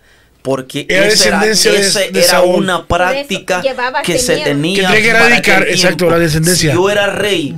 Porque 0.42 0.86
Era 0.88 1.06
esa 1.06 1.28
era, 1.28 1.38
descendencia 1.38 1.72
de- 1.72 1.80
esa 1.86 2.00
de 2.00 2.18
era 2.18 2.22
Saúl. 2.28 2.64
una 2.64 2.86
práctica 2.88 3.62
que 4.04 4.18
se 4.18 4.34
miedo. 4.34 4.44
tenía. 4.48 4.74
Que 4.74 4.82
tenía 4.82 5.02
que 5.02 5.12
para 5.12 5.26
erradicar, 5.28 5.68
exacto, 5.68 6.10
la 6.10 6.18
descendencia. 6.18 6.70
Si 6.72 6.76
yo 6.76 6.90
era 6.90 7.06
rey 7.10 7.54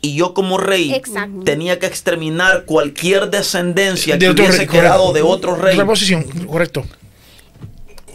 y 0.00 0.14
yo 0.14 0.32
como 0.32 0.56
rey 0.56 0.94
Exacto. 0.94 1.40
tenía 1.44 1.80
que 1.80 1.86
exterminar 1.86 2.64
cualquier 2.64 3.28
descendencia 3.30 4.14
De 4.14 4.20
que 4.20 4.28
otro 4.30 4.44
hubiese 4.44 4.58
rey, 4.58 4.66
quedado 4.68 5.06
correcto. 5.06 5.12
de 5.14 5.22
otro 5.22 5.56
rey. 5.56 5.76
Correcto. 6.46 6.84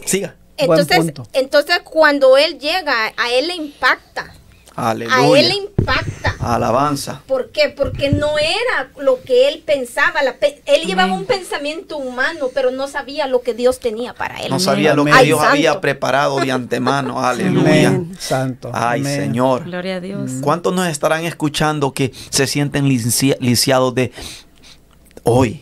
Siga. 0.06 0.34
Entonces, 0.64 1.12
entonces 1.32 1.80
cuando 1.84 2.36
él 2.36 2.58
llega, 2.58 3.12
a 3.16 3.30
él 3.32 3.48
le 3.48 3.54
impacta. 3.54 4.34
A 4.74 4.92
él 4.92 5.00
le 5.00 5.06
Aleluya. 5.06 5.54
impacta. 5.54 6.34
Alabanza. 6.40 7.20
¿Por 7.26 7.50
qué? 7.50 7.68
Porque 7.68 8.08
no 8.10 8.38
era 8.38 8.88
lo 8.96 9.20
que 9.22 9.46
él 9.48 9.62
pensaba. 9.66 10.22
la 10.22 10.36
pe- 10.38 10.62
él 10.64 10.86
llevaba 10.86 11.12
un 11.12 11.26
pensamiento 11.26 11.98
humano, 11.98 12.48
pero 12.54 12.70
no 12.70 12.88
sabía 12.88 13.26
lo 13.26 13.42
que 13.42 13.52
Dios 13.52 13.80
tenía 13.80 14.14
para 14.14 14.40
él. 14.40 14.48
No 14.50 14.58
sabía 14.58 14.94
lo 14.94 15.04
que 15.04 15.12
Ay, 15.12 15.26
Dios 15.26 15.40
santo. 15.40 15.52
había 15.52 15.78
preparado 15.82 16.40
de 16.40 16.50
antemano. 16.52 17.22
Aleluya. 17.22 17.88
Amén. 17.88 18.16
Santo. 18.18 18.70
Ay, 18.72 19.00
Amén. 19.02 19.20
Señor. 19.20 19.64
Gloria 19.64 19.96
a 19.96 20.00
Dios. 20.00 20.30
¿Cuántos 20.40 20.72
nos 20.72 20.88
estarán 20.88 21.26
escuchando 21.26 21.92
que 21.92 22.10
se 22.30 22.46
sienten 22.46 22.88
lisiados 22.88 23.94
de 23.94 24.10
hoy? 25.22 25.60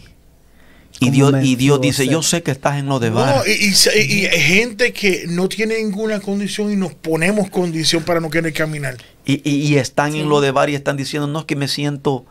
Y 1.02 1.10
Dios, 1.10 1.32
y 1.42 1.56
Dios 1.56 1.80
dice, 1.80 2.06
yo 2.06 2.22
sé 2.22 2.42
que 2.42 2.50
estás 2.50 2.78
en 2.78 2.86
lo 2.86 3.00
de 3.00 3.08
No, 3.10 3.16
vara. 3.16 3.42
y, 3.46 3.68
y 3.68 4.26
gente 4.28 4.92
que 4.92 5.24
no 5.28 5.48
tiene 5.48 5.78
ninguna 5.82 6.20
condición 6.20 6.70
y 6.72 6.76
nos 6.76 6.92
ponemos 6.94 7.48
condición 7.50 8.02
para 8.04 8.20
no 8.20 8.28
querer 8.30 8.52
caminar. 8.52 8.96
Y, 9.24 9.40
y- 9.48 9.66
y 9.66 9.76
están 9.78 10.14
en 10.14 10.28
lo 10.28 10.40
de 10.42 10.50
vara 10.50 10.70
y 10.70 10.74
están 10.74 10.96
diciendo, 10.98 11.26
no 11.26 11.40
es 11.40 11.44
que 11.46 11.56
me 11.56 11.68
siento 11.68 12.26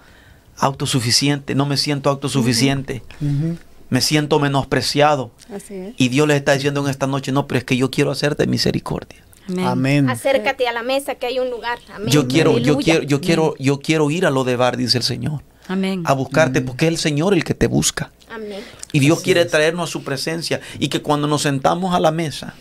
autosuficiente, 0.57 1.55
no 1.55 1.65
me 1.65 1.77
siento 1.77 2.09
autosuficiente, 2.09 3.01
me 3.89 4.01
siento 4.01 4.39
menospreciado. 4.39 5.31
Así 5.53 5.73
es. 5.73 5.93
Y 5.97 6.09
Dios 6.09 6.27
les 6.27 6.37
está 6.37 6.53
diciendo 6.53 6.83
en 6.83 6.89
esta 6.89 7.07
noche, 7.07 7.31
no, 7.31 7.47
pero 7.47 7.57
es 7.59 7.63
que 7.63 7.75
yo 7.77 7.89
quiero 7.89 8.11
hacerte 8.11 8.45
misericordia. 8.47 9.23
Amén. 9.47 9.65
Amén. 9.65 10.09
Acércate 10.09 10.67
a 10.67 10.73
la 10.73 10.83
mesa 10.83 11.15
que 11.15 11.25
hay 11.25 11.39
un 11.39 11.49
lugar. 11.49 11.79
Amén. 11.93 12.09
Yo 12.09 12.27
quiero, 12.27 12.59
yo 12.59 12.77
quiero, 12.77 13.01
yo 13.03 13.19
quiero, 13.19 13.55
yo 13.57 13.79
quiero 13.79 14.11
ir 14.11 14.25
a 14.27 14.29
lo 14.29 14.43
de 14.43 14.55
bar, 14.55 14.77
dice 14.77 14.97
el 14.99 15.03
Señor. 15.03 15.41
Amén. 15.67 16.01
a 16.05 16.13
buscarte 16.13 16.61
porque 16.61 16.85
es 16.85 16.89
el 16.93 16.97
Señor 16.97 17.35
el 17.35 17.43
que 17.43 17.53
te 17.53 17.67
busca. 17.67 18.11
Amén. 18.29 18.63
Y 18.91 18.99
Dios 18.99 19.21
quiere 19.21 19.45
traernos 19.45 19.89
a 19.89 19.91
su 19.91 20.03
presencia 20.03 20.61
y 20.79 20.89
que 20.89 21.01
cuando 21.01 21.27
nos 21.27 21.43
sentamos 21.43 21.95
a 21.95 21.99
la 21.99 22.11
mesa, 22.11 22.55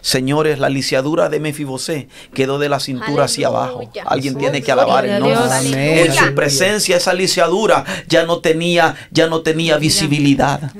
señores, 0.00 0.58
la 0.58 0.68
lisiadura 0.68 1.28
de 1.28 1.40
Mefibosé 1.40 2.08
quedó 2.34 2.58
de 2.58 2.68
la 2.68 2.80
cintura 2.80 3.24
hacia 3.24 3.48
abajo. 3.48 3.90
Alguien 4.04 4.36
tiene 4.36 4.62
que 4.62 4.72
alabar 4.72 5.06
el 5.06 5.20
nombre. 5.20 6.04
En 6.04 6.12
su 6.12 6.34
presencia 6.34 6.96
esa 6.96 7.14
lisiadura 7.14 7.84
ya 8.08 8.24
no 8.24 8.40
tenía, 8.40 8.96
ya 9.10 9.26
no 9.26 9.42
tenía 9.42 9.78
visibilidad. 9.78 10.72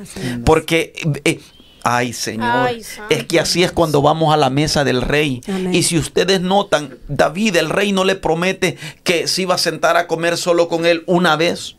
Porque 0.45 0.93
eh, 1.25 1.41
Ay, 1.85 2.13
Señor. 2.13 2.69
Ay, 2.69 2.83
es 3.11 3.25
que 3.25 3.41
así 3.41 3.65
es 3.65 3.73
cuando 3.73 4.03
vamos 4.03 4.33
a 4.33 4.37
la 4.37 4.51
mesa 4.51 4.85
del 4.85 5.03
rey. 5.03 5.41
Amén. 5.49 5.75
Y 5.75 5.83
si 5.83 5.99
ustedes 5.99 6.41
notan, 6.41 6.99
David, 7.09 7.57
el 7.57 7.71
rey 7.71 7.93
no 7.93 8.05
le 8.05 8.15
promete 8.15 8.79
que 9.03 9.27
se 9.27 9.43
iba 9.43 9.57
a 9.57 9.59
sentar 9.59 9.97
a 9.97 10.07
comer 10.07 10.37
solo 10.37 10.69
con 10.69 10.87
él 10.87 11.03
una 11.07 11.37
vez. 11.37 11.77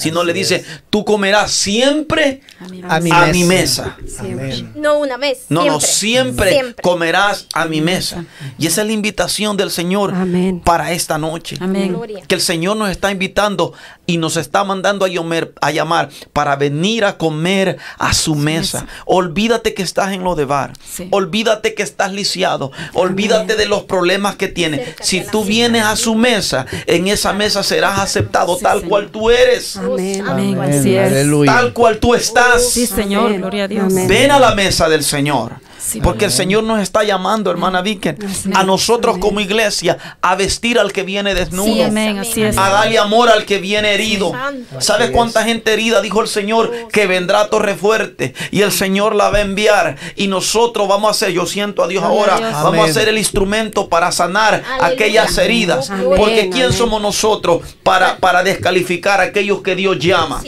Sino 0.00 0.20
Así 0.20 0.26
le 0.26 0.32
dice, 0.32 0.56
es. 0.56 0.66
tú 0.90 1.04
comerás 1.04 1.50
siempre 1.52 2.40
A 2.60 2.68
mi 2.68 2.82
A 2.88 3.00
mi 3.00 3.10
a 3.10 3.26
mesa. 3.26 3.32
mi 3.32 3.44
mesa. 3.44 3.96
Amén. 4.18 4.72
No 4.76 4.98
una 4.98 5.16
vez. 5.16 5.44
No, 5.48 5.60
siempre. 5.62 5.70
no, 5.72 5.80
siempre, 5.80 6.50
Siempre. 6.52 6.82
comerás 6.82 7.46
a 7.54 7.64
mi 7.66 7.80
mesa. 7.80 8.24
Y 8.58 8.66
esa 8.66 8.80
es 8.80 8.86
la 8.86 8.92
invitación 8.92 9.56
del 9.56 9.70
Señor 9.70 10.14
Amén. 10.14 10.60
para 10.64 10.92
esta 10.92 11.18
noche. 11.18 11.56
Amén. 11.60 11.96
Que 12.26 12.34
el 12.34 12.40
Señor 12.40 12.76
nos 12.76 12.90
está 12.90 13.10
invitando 13.10 13.72
y 14.06 14.16
nos 14.16 14.36
está 14.36 14.64
mandando 14.64 15.06
a, 15.06 15.70
llamar 15.70 16.08
para 16.32 16.56
venir 16.56 17.04
a 17.04 17.16
comer 17.16 17.78
a 17.98 18.12
su 18.14 18.34
mesa. 18.34 18.86
Olvídate 19.06 19.74
que 19.74 19.82
estás 19.82 20.12
en 20.12 20.24
lo 20.24 20.34
de 20.34 20.44
bar. 20.46 20.72
Sí. 20.84 21.08
Olvídate 21.10 21.74
que 21.74 21.82
estás 21.82 22.12
lisiado. 22.12 22.72
Olvídate 22.94 23.56
de 23.56 23.66
los 23.66 23.84
problemas 23.84 24.36
que 24.36 24.48
tienes. 24.48 24.94
Si 25.00 25.22
tú 25.24 25.44
vienes 25.44 25.84
a 25.84 25.96
su 25.96 26.14
mesa, 26.14 26.66
en 26.86 27.08
esa 27.08 27.32
mesa 27.32 27.62
serás 27.62 27.98
aceptado 28.00 28.56
Sí, 28.56 28.62
tal 28.62 28.78
Señor. 28.78 28.88
cual 28.88 29.10
tú 29.10 29.30
eres. 29.30 29.76
Amén. 29.76 29.89
Amén. 29.94 30.24
Amén. 30.26 30.60
Así 30.60 30.96
es. 30.96 31.10
Aleluya. 31.10 31.52
Tal 31.52 31.72
cual 31.72 31.98
tú 31.98 32.14
estás. 32.14 32.68
Sí, 32.70 32.86
Señor, 32.86 33.26
Amén. 33.26 33.40
gloria 33.40 33.64
a 33.64 33.68
Dios. 33.68 33.84
Amén. 33.84 34.08
Ven 34.08 34.30
a 34.30 34.38
la 34.38 34.54
mesa 34.54 34.88
del 34.88 35.04
Señor. 35.04 35.52
Sí, 35.80 36.00
Porque 36.00 36.26
el 36.26 36.30
Señor 36.30 36.64
nos 36.64 36.80
está 36.80 37.02
llamando, 37.04 37.50
hermana 37.50 37.80
Vicken, 37.82 38.18
a 38.54 38.64
nosotros 38.64 39.14
Amén. 39.14 39.20
como 39.20 39.40
iglesia, 39.40 39.96
a 40.20 40.34
vestir 40.34 40.78
al 40.78 40.92
que 40.92 41.02
viene 41.02 41.34
desnudo. 41.34 41.64
Sí, 41.72 41.82
amén, 41.82 42.18
así 42.18 42.42
es. 42.42 42.58
a 42.58 42.68
darle 42.70 42.98
amor 42.98 43.30
al 43.30 43.46
que 43.46 43.58
viene 43.58 43.94
herido. 43.94 44.32
¿Sabes 44.78 45.10
cuánta 45.10 45.42
gente 45.44 45.72
herida 45.72 46.00
dijo 46.02 46.20
el 46.20 46.28
Señor? 46.28 46.70
Que 46.92 47.06
vendrá 47.06 47.40
a 47.42 47.50
Torre 47.50 47.74
Fuerte 47.74 48.34
y 48.50 48.62
el 48.62 48.72
Señor 48.72 49.14
la 49.14 49.30
va 49.30 49.38
a 49.38 49.40
enviar 49.40 49.96
y 50.16 50.26
nosotros 50.26 50.86
vamos 50.86 51.08
a 51.08 51.10
hacer, 51.12 51.32
yo 51.32 51.46
siento 51.46 51.82
a 51.82 51.88
Dios 51.88 52.04
ahora, 52.04 52.36
Dios. 52.36 52.52
vamos 52.52 52.88
a 52.88 52.92
ser 52.92 53.08
el 53.08 53.18
instrumento 53.18 53.88
para 53.88 54.12
sanar 54.12 54.62
Aleluya. 54.66 54.86
aquellas 54.86 55.38
heridas. 55.38 55.90
Porque 56.16 56.50
¿quién 56.50 56.72
somos 56.72 57.00
nosotros 57.00 57.62
para, 57.82 58.18
para 58.18 58.42
descalificar 58.42 59.20
a 59.20 59.24
aquellos 59.24 59.62
que 59.62 59.74
Dios 59.76 59.98
llama? 59.98 60.42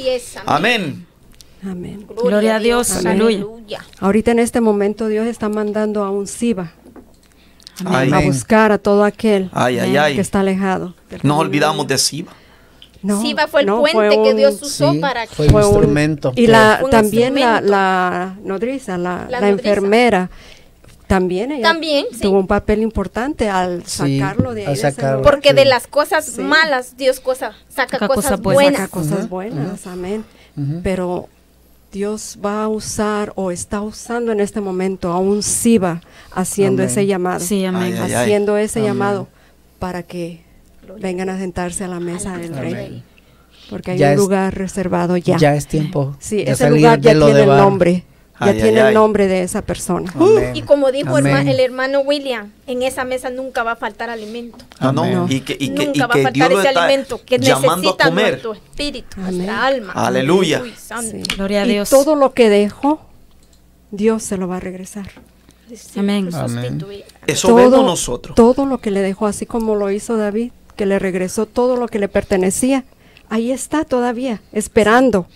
Amén. 0.47 1.07
Amén. 1.65 2.07
Gloria 2.23 2.57
a 2.57 2.59
Dios, 2.59 2.91
aleluya. 3.05 3.85
Ahorita 4.01 4.33
en 4.33 4.39
este 4.41 4.61
momento 4.61 5.07
Dios 5.09 5.27
está 5.27 5.49
mandando 5.49 6.05
a 6.05 6.11
un 6.11 6.27
Siba 6.27 6.73
a 7.85 8.21
buscar 8.21 8.73
a 8.73 8.79
todo 8.79 9.05
aquel 9.05 9.49
ay, 9.53 9.79
ay. 9.79 10.15
que 10.15 10.21
está 10.21 10.41
alejado. 10.41 10.95
Nos 11.23 11.39
olvidamos 11.39 11.87
de 11.87 11.99
Siba. 11.99 12.33
No, 13.03 13.21
Siba 13.21 13.49
fue 13.49 13.63
el 13.63 13.67
no, 13.67 13.81
puente 13.81 13.97
fue 14.15 14.23
que 14.23 14.35
Dios 14.35 14.63
usó 14.63 14.93
Sí, 14.93 14.99
para 14.99 15.27
fue 15.27 15.47
que 15.47 15.53
un 15.55 15.61
fue 15.61 15.67
un- 15.67 15.75
instrumento. 15.75 16.33
Y 16.37 16.47
la, 16.47 16.81
Un 16.85 16.91
también 16.91 17.35
la, 17.35 17.41
instrumento. 17.59 17.71
la 17.71 18.37
nodriza, 18.45 18.99
la, 18.99 19.27
La 19.29 19.41
la 19.41 19.51
nodriza. 19.51 19.69
enfermera, 19.71 20.31
también 21.09 21.51
ella 21.51 21.63
También, 21.69 22.07
sí. 22.13 22.21
tuvo 22.21 22.39
un 22.39 22.47
papel 22.47 22.81
importante 22.83 23.49
al 23.49 23.85
Sí, 23.87 24.19
sacarlo 24.21 24.55
de 24.55 24.67
ahí. 24.69 24.77
sacarlo. 24.77 25.23
Porque 25.23 25.49
Sí. 25.51 25.55
de 25.57 25.65
las 25.65 25.87
cosas 25.89 26.25
Sí. 26.27 26.41
malas 26.43 26.97
Dios 26.97 27.19
cosa, 27.19 27.55
saca, 27.69 27.99
Saca 27.99 28.07
cosas, 28.09 28.25
cosas 28.25 28.41
buenas. 28.41 28.81
saca 28.83 28.89
cosas 28.89 29.29
buenas, 29.29 29.87
amén. 29.89 30.25
Pero 30.85 31.29
Dios 31.93 32.39
va 32.45 32.65
a 32.65 32.69
usar 32.69 33.33
o 33.37 33.51
está 33.51 33.83
usando 33.83 34.33
en 34.33 34.41
este 34.41 34.61
momento 34.61 35.13
a 35.13 35.19
un 35.19 35.43
Siba 35.43 36.01
haciendo 36.33 36.83
Amén. 36.83 36.91
ese 36.91 37.07
llamado. 37.07 37.41
Sí, 37.41 37.65
amén. 37.65 37.83
Ay, 37.83 37.93
ay, 37.93 38.01
ay. 38.05 38.13
haciendo 38.15 38.57
ese 38.57 38.79
Amén. 38.81 38.93
llamado 38.93 39.29
para 39.79 40.03
que 40.03 40.41
vengan 41.01 41.29
a 41.29 41.39
sentarse 41.39 41.85
a 41.85 41.89
la 41.89 42.01
mesa 42.01 42.37
del 42.39 42.55
rey. 42.57 42.73
Amén. 42.73 43.03
Porque 43.69 43.93
hay 43.93 43.99
Ya 43.99 44.07
un 44.09 44.13
es- 44.15 44.19
lugar 44.19 44.55
reservado 44.55 45.17
ya. 45.19 45.37
Ya 45.37 45.55
es 45.55 45.67
tiempo. 45.67 46.17
Sí, 46.19 46.43
ese 46.47 46.71
lugar 46.71 47.01
ya 47.01 47.13
tiene 47.13 47.41
el 47.43 47.47
bar. 47.49 47.59
nombre. 47.59 48.05
Ya 48.45 48.51
Ay, 48.53 48.61
tiene 48.61 48.81
ay. 48.81 48.89
el 48.89 48.95
nombre 48.95 49.27
de 49.29 49.43
esa 49.43 49.63
persona. 49.63 50.13
Amén. 50.15 50.55
Y 50.57 50.63
como 50.63 50.91
dijo 50.93 51.17
Amén. 51.17 51.35
herma- 51.37 51.51
el 51.51 51.61
hermano 51.61 52.01
William, 52.01 52.51
en 52.67 52.83
esa 52.83 53.05
mesa 53.05 53.31
nunca 53.31 53.63
va 53.63 53.73
a 53.73 53.77
faltar 53.77 54.11
alimento. 54.11 54.59
Ah, 54.79 54.93
no. 54.93 55.03
Amén. 55.05 55.27
Y 55.29 55.41
que, 55.41 55.53
y 55.55 55.71
que, 55.75 55.83
y 55.85 55.87
nunca 55.87 56.07
va 56.07 56.15
a 56.15 56.23
faltar 56.23 56.53
ese 56.53 56.69
alimento 56.69 57.21
que 57.25 57.39
llamando 57.39 57.73
a 57.73 57.77
necesita 57.77 58.05
comer. 58.09 58.29
nuestro 58.31 58.55
espíritu, 58.55 59.17
Amén. 59.21 59.37
nuestra 59.39 59.67
alma. 59.67 59.93
Aleluya. 59.95 60.61
Uy, 60.63 60.73
santo. 60.77 61.11
Sí. 61.17 61.23
Gloria 61.37 61.63
a 61.63 61.67
y 61.67 61.71
Dios. 61.73 61.91
todo 61.91 62.15
lo 62.17 62.33
que 62.33 62.49
dejó, 62.49 63.01
Dios 63.91 64.23
se 64.23 64.37
lo 64.37 64.49
va 64.49 64.57
a 64.57 64.61
regresar. 64.61 65.11
Sí, 65.75 66.01
Amén. 66.01 66.31
sustituir. 66.31 67.05
Eso 67.27 67.55
vemos 67.55 67.85
nosotros. 67.85 68.35
todo 68.35 68.67
lo 68.67 68.79
que 68.79 68.91
le 68.91 69.01
dejó, 69.01 69.27
así 69.27 69.47
como 69.47 69.75
lo 69.75 69.91
hizo 69.91 70.17
David, 70.17 70.53
que 70.77 70.85
le 70.87 70.99
regresó 70.99 71.47
todo 71.47 71.77
lo 71.77 71.89
que 71.89 71.99
le 71.99 72.09
pertenecía, 72.09 72.85
ahí 73.31 73.51
está 73.53 73.85
todavía, 73.85 74.43
esperando 74.53 75.27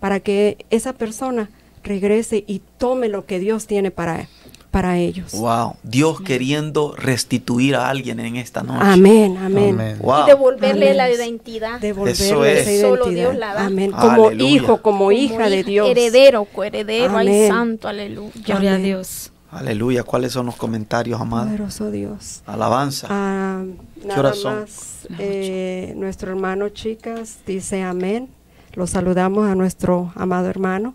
para 0.00 0.20
que 0.20 0.64
esa 0.70 0.92
persona 0.94 1.50
regrese 1.84 2.44
y 2.46 2.62
tome 2.78 3.08
lo 3.08 3.26
que 3.26 3.38
Dios 3.38 3.66
tiene 3.66 3.90
para, 3.90 4.28
para 4.70 4.98
ellos. 4.98 5.32
Wow. 5.32 5.76
Dios 5.84 6.20
queriendo 6.20 6.94
restituir 6.96 7.76
a 7.76 7.88
alguien 7.88 8.18
en 8.18 8.36
esta 8.36 8.62
noche. 8.62 8.80
Amén, 8.82 9.36
amén. 9.36 9.74
Amén. 9.74 9.98
Wow. 10.00 10.24
Y 10.24 10.26
devolverle 10.26 10.86
Amén. 10.86 10.96
la 10.96 11.10
identidad. 11.10 11.80
Devolverle 11.80 12.24
Eso 12.24 12.44
es. 12.44 12.66
esa 12.66 12.88
Solo. 12.88 13.06
Dios 13.06 13.36
la 13.36 13.54
da. 13.54 13.66
Amén. 13.66 13.92
Como 13.92 14.28
Aleluya. 14.28 14.50
hijo, 14.50 14.82
como, 14.82 15.12
hija 15.12 15.48
de 15.48 15.62
Dios. 15.62 15.88
Heredero, 15.88 16.44
coheredero, 16.46 17.16
ay 17.16 17.28
Amén. 17.28 17.48
santo, 17.48 17.86
aleluya. 17.86 18.32
Gloria 18.44 18.74
a. 18.74 18.78
Dios. 18.78 19.30
Aleluya. 19.52 20.02
¿Cuáles 20.02 20.32
son 20.32 20.46
los 20.46 20.56
comentarios, 20.56 21.20
amado? 21.20 21.46
Poderoso 21.46 21.92
Dios. 21.92 22.42
Alabanza. 22.44 23.06
Ah, 23.08 23.62
nada 24.04 24.18
horas 24.20 24.38
son? 24.38 24.60
más, 24.60 25.06
eh, 25.20 25.92
nuestro 25.96 26.32
hermano 26.32 26.70
Chicas 26.70 27.38
dice 27.46 27.82
amén. 27.82 28.28
Lo 28.72 28.88
saludamos 28.88 29.48
a 29.48 29.54
nuestro 29.54 30.12
amado 30.16 30.48
hermano. 30.48 30.94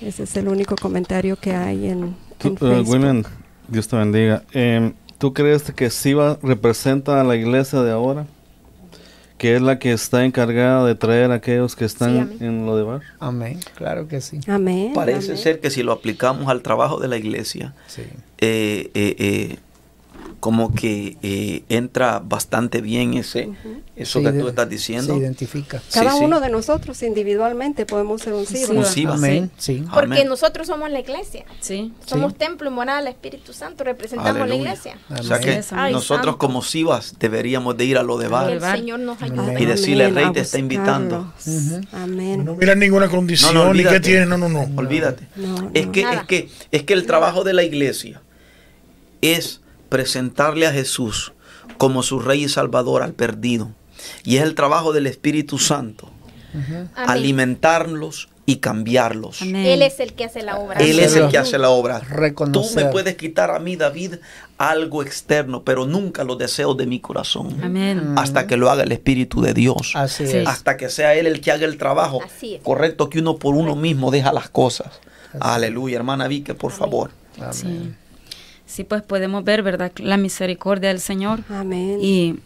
Ese 0.00 0.22
es 0.24 0.36
el 0.36 0.48
único 0.48 0.76
comentario 0.76 1.36
que 1.36 1.54
hay 1.54 1.88
en, 1.88 2.16
Tú, 2.38 2.48
en 2.48 2.54
eh, 2.54 2.58
Facebook. 2.58 2.88
William, 2.88 3.22
Dios 3.68 3.88
te 3.88 3.96
bendiga. 3.96 4.42
Em, 4.52 4.94
¿Tú 5.18 5.34
crees 5.34 5.62
que 5.72 5.90
Siba 5.90 6.38
representa 6.42 7.20
a 7.20 7.24
la 7.24 7.36
iglesia 7.36 7.82
de 7.82 7.90
ahora? 7.92 8.26
Que 9.36 9.56
es 9.56 9.62
la 9.62 9.78
que 9.78 9.92
está 9.92 10.24
encargada 10.24 10.84
de 10.86 10.94
traer 10.94 11.30
a 11.30 11.34
aquellos 11.34 11.74
que 11.76 11.84
están 11.86 12.18
amén. 12.18 12.36
en 12.40 12.66
lo 12.66 12.76
de 12.76 12.82
bar. 12.82 13.00
Amén. 13.18 13.58
Claro 13.74 14.06
que 14.08 14.20
sí. 14.20 14.40
Amén. 14.46 14.92
Parece 14.94 15.32
amén. 15.32 15.42
ser 15.42 15.60
que 15.60 15.70
si 15.70 15.82
lo 15.82 15.92
aplicamos 15.92 16.48
al 16.48 16.62
trabajo 16.62 16.98
de 17.00 17.08
la 17.08 17.16
iglesia, 17.18 17.74
Sí. 17.86 18.02
eh, 18.38 18.90
eh, 18.94 19.16
eh, 19.18 19.58
como 20.40 20.74
que 20.74 21.18
eh, 21.22 21.64
entra 21.68 22.20
bastante 22.24 22.80
bien 22.80 23.14
ese, 23.14 23.50
eso 23.94 24.22
que 24.22 24.32
tú 24.32 24.48
estás 24.48 24.68
diciendo. 24.70 25.12
Se 25.14 25.20
identifica. 25.20 25.82
Cada 25.92 26.12
Sí, 26.12 26.18
sí. 26.18 26.24
uno 26.24 26.40
de 26.40 26.48
nosotros 26.48 27.02
individualmente 27.02 27.84
podemos 27.84 28.22
ser 28.22 28.32
un 28.32 28.46
Sí, 28.46 28.56
Siba. 28.56 28.70
Un 28.72 28.78
va. 28.80 28.84
Siba. 28.86 29.14
Amén. 29.14 29.50
Sí. 29.58 29.84
Porque 29.92 30.04
Amén. 30.06 30.28
nosotros 30.28 30.66
somos 30.66 30.90
la 30.90 31.00
iglesia. 31.00 31.44
Sí. 31.60 31.92
Somos 32.06 32.32
Sí. 32.32 32.38
templo 32.38 32.70
y 32.70 32.72
moral, 32.72 33.06
Espíritu 33.06 33.52
Santo, 33.52 33.84
representamos 33.84 34.48
la 34.48 34.54
iglesia. 34.54 34.96
O 35.10 35.22
sea 35.22 35.36
Amén. 35.36 35.62
que 35.62 35.92
nosotros 35.92 36.36
como 36.36 36.62
Sibas 36.62 37.16
deberíamos 37.18 37.76
de 37.76 37.84
ir 37.84 37.98
a 37.98 38.02
lo 38.02 38.16
de 38.16 38.28
bar. 38.28 38.50
el. 38.50 38.60
Señor 38.62 39.00
nos 39.00 39.20
Amén. 39.20 39.38
ayude. 39.40 39.62
Y 39.62 39.66
decirle, 39.66 40.04
Amén, 40.06 40.24
"Rey, 40.24 40.32
te 40.32 40.40
está 40.40 40.58
invitando". 40.58 41.34
Amén. 41.92 42.44
No 42.44 42.54
mira 42.54 42.74
ninguna 42.74 43.08
condición 43.08 43.52
No, 43.54 43.64
no, 43.66 43.74
ni 43.74 43.84
qué 43.84 44.00
tiene. 44.00 44.24
No, 44.26 44.38
no, 44.38 44.48
no. 44.48 44.66
Olvídate. 44.76 45.26
No, 45.36 45.70
Es 45.74 45.86
que, 45.88 46.00
es 46.02 46.22
que, 46.26 46.48
es 46.70 46.82
que 46.84 46.92
el 46.94 47.04
trabajo 47.06 47.44
de 47.44 47.52
la 47.52 47.62
iglesia 47.62 48.22
es 49.20 49.59
presentarle 49.90 50.66
a 50.66 50.72
Jesús 50.72 51.34
como 51.76 52.02
su 52.02 52.18
Rey 52.20 52.44
y 52.44 52.48
Salvador 52.48 53.02
al 53.02 53.12
perdido. 53.12 53.72
Y 54.24 54.38
es 54.38 54.44
el 54.44 54.54
trabajo 54.54 54.94
del 54.94 55.06
Espíritu 55.06 55.58
Santo. 55.58 56.10
Amén. 56.54 56.90
Alimentarlos 56.96 58.28
y 58.46 58.56
cambiarlos. 58.56 59.42
Amén. 59.42 59.66
Él 59.66 59.82
es 59.82 60.00
el 60.00 60.14
que 60.14 60.24
hace 60.24 60.42
la 60.42 60.58
obra. 60.58 60.80
Él 60.80 60.98
es 60.98 61.14
el 61.14 61.28
que 61.28 61.38
hace 61.38 61.58
la 61.58 61.70
obra. 61.70 62.02
Tú 62.52 62.64
me 62.74 62.86
puedes 62.86 63.16
quitar 63.16 63.50
a 63.50 63.58
mí, 63.58 63.76
David, 63.76 64.14
algo 64.58 65.02
externo, 65.02 65.62
pero 65.62 65.86
nunca 65.86 66.24
los 66.24 66.38
deseos 66.38 66.76
de 66.76 66.86
mi 66.86 67.00
corazón. 67.00 67.56
Amén. 67.62 68.14
Hasta 68.16 68.46
que 68.46 68.56
lo 68.56 68.70
haga 68.70 68.82
el 68.82 68.92
Espíritu 68.92 69.40
de 69.40 69.54
Dios. 69.54 69.92
Así 69.94 70.24
es. 70.24 70.48
Hasta 70.48 70.76
que 70.76 70.88
sea 70.88 71.14
Él 71.14 71.26
el 71.26 71.40
que 71.40 71.52
haga 71.52 71.66
el 71.66 71.76
trabajo. 71.76 72.20
Así 72.24 72.56
es. 72.56 72.62
Correcto, 72.62 73.08
que 73.08 73.20
uno 73.20 73.36
por 73.36 73.54
uno 73.54 73.76
mismo 73.76 74.10
deja 74.10 74.32
las 74.32 74.48
cosas. 74.48 75.00
Aleluya, 75.38 75.96
hermana 75.96 76.26
Vique, 76.26 76.54
por 76.54 76.72
favor. 76.72 77.10
Sí. 77.52 77.94
Sí, 78.70 78.84
pues 78.84 79.02
podemos 79.02 79.44
ver, 79.44 79.62
¿verdad? 79.62 79.92
La 79.96 80.16
misericordia 80.16 80.88
del 80.90 81.00
Señor. 81.00 81.40
Amén. 81.50 81.98
Y 82.00 82.36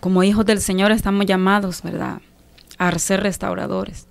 como 0.00 0.22
hijos 0.22 0.44
del 0.46 0.60
Señor 0.60 0.92
estamos 0.92 1.26
llamados, 1.26 1.82
¿verdad? 1.82 2.20
A 2.78 2.98
ser 2.98 3.22
restauradores. 3.22 4.06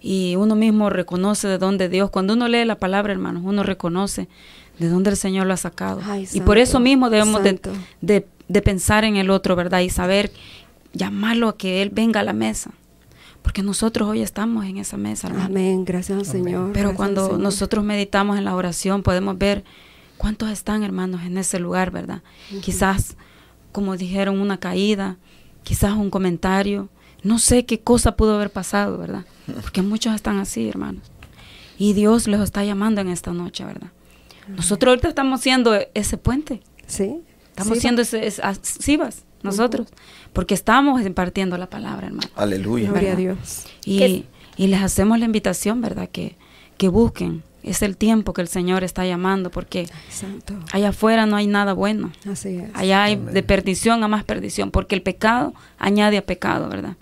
Y 0.00 0.36
uno 0.36 0.54
mismo 0.54 0.90
reconoce 0.90 1.48
de 1.48 1.58
dónde 1.58 1.88
Dios, 1.88 2.10
cuando 2.10 2.34
uno 2.34 2.48
lee 2.48 2.64
la 2.64 2.76
palabra, 2.76 3.12
hermanos, 3.12 3.42
uno 3.44 3.62
reconoce 3.62 4.28
de 4.78 4.88
dónde 4.88 5.10
el 5.10 5.16
Señor 5.16 5.46
lo 5.46 5.54
ha 5.54 5.56
sacado. 5.56 6.00
Ay, 6.04 6.28
y 6.32 6.40
por 6.40 6.56
eso 6.58 6.78
mismo 6.80 7.10
debemos 7.10 7.42
de, 7.42 7.50
santo. 7.50 7.72
de- 8.00 8.26
de 8.48 8.62
pensar 8.62 9.04
en 9.04 9.16
el 9.16 9.28
otro, 9.30 9.56
¿verdad? 9.56 9.80
Y 9.80 9.90
saber 9.90 10.30
llamarlo 10.94 11.48
a 11.48 11.56
que 11.58 11.82
Él 11.82 11.90
venga 11.90 12.20
a 12.20 12.22
la 12.22 12.32
mesa. 12.32 12.70
Porque 13.42 13.62
nosotros 13.62 14.08
hoy 14.08 14.22
estamos 14.22 14.64
en 14.66 14.78
esa 14.78 14.96
mesa, 14.96 15.28
hermano. 15.28 15.46
Amén. 15.46 15.84
Gracias 15.84 16.18
al 16.18 16.24
Señor. 16.26 16.70
Pero 16.72 16.88
gracias 16.90 16.96
cuando 16.96 17.24
Señor. 17.26 17.40
nosotros 17.40 17.84
meditamos 17.84 18.38
en 18.38 18.44
la 18.44 18.54
oración, 18.56 19.02
podemos 19.02 19.36
ver 19.38 19.64
cuántos 20.18 20.50
están, 20.50 20.82
hermanos, 20.82 21.22
en 21.22 21.38
ese 21.38 21.58
lugar, 21.58 21.90
¿verdad? 21.90 22.22
Quizás, 22.60 23.16
como 23.72 23.96
dijeron, 23.96 24.40
una 24.40 24.58
caída, 24.58 25.16
quizás 25.62 25.92
un 25.94 26.10
comentario. 26.10 26.88
No 27.22 27.38
sé 27.38 27.64
qué 27.64 27.80
cosa 27.80 28.16
pudo 28.16 28.34
haber 28.34 28.50
pasado, 28.50 28.98
¿verdad? 28.98 29.24
Porque 29.62 29.82
muchos 29.82 30.14
están 30.14 30.38
así, 30.38 30.68
hermanos. 30.68 31.02
Y 31.78 31.92
Dios 31.92 32.26
los 32.28 32.40
está 32.42 32.64
llamando 32.64 33.00
en 33.00 33.08
esta 33.08 33.32
noche, 33.32 33.64
¿verdad? 33.64 33.90
Nosotros 34.48 34.90
ahorita 34.92 35.08
estamos 35.08 35.40
siendo 35.40 35.78
ese 35.94 36.16
puente. 36.16 36.60
Sí. 36.86 37.16
Estamos 37.50 37.74
Sí, 37.74 37.80
siendo 37.80 38.02
ese, 38.02 38.26
es- 38.26 38.40
as- 38.40 38.60
sivas, 38.62 39.24
nosotros. 39.42 39.88
Porque 40.32 40.54
estamos 40.54 41.02
impartiendo 41.02 41.58
la 41.58 41.68
palabra, 41.68 42.06
hermano. 42.06 42.28
Aleluya. 42.34 42.90
Gloria 42.90 43.12
a. 43.12 43.16
Dios. 43.16 43.66
Y, 43.84 44.24
y 44.56 44.66
les 44.68 44.80
hacemos 44.82 45.18
la 45.18 45.24
invitación, 45.26 45.80
¿verdad? 45.80 46.08
Que, 46.08 46.36
que 46.78 46.88
busquen. 46.88 47.42
Es 47.62 47.82
el 47.82 47.96
tiempo 47.96 48.32
que 48.32 48.40
el 48.40 48.48
Señor 48.48 48.84
está 48.84 49.04
llamando, 49.04 49.50
porque 49.50 49.88
Santo. 50.10 50.54
allá 50.72 50.90
afuera 50.90 51.26
no 51.26 51.36
hay 51.36 51.46
nada 51.46 51.72
bueno. 51.72 52.12
Así 52.30 52.56
es. 52.58 52.70
Allá 52.74 53.02
hay 53.02 53.16
de 53.16 53.42
perdición 53.42 54.02
a 54.04 54.08
más 54.08 54.24
perdición, 54.24 54.70
porque 54.70 54.94
el 54.94 55.02
pecado 55.02 55.52
añade 55.78 56.16
a 56.18 56.24
pecado, 56.24 56.68
¿verdad? 56.68 56.96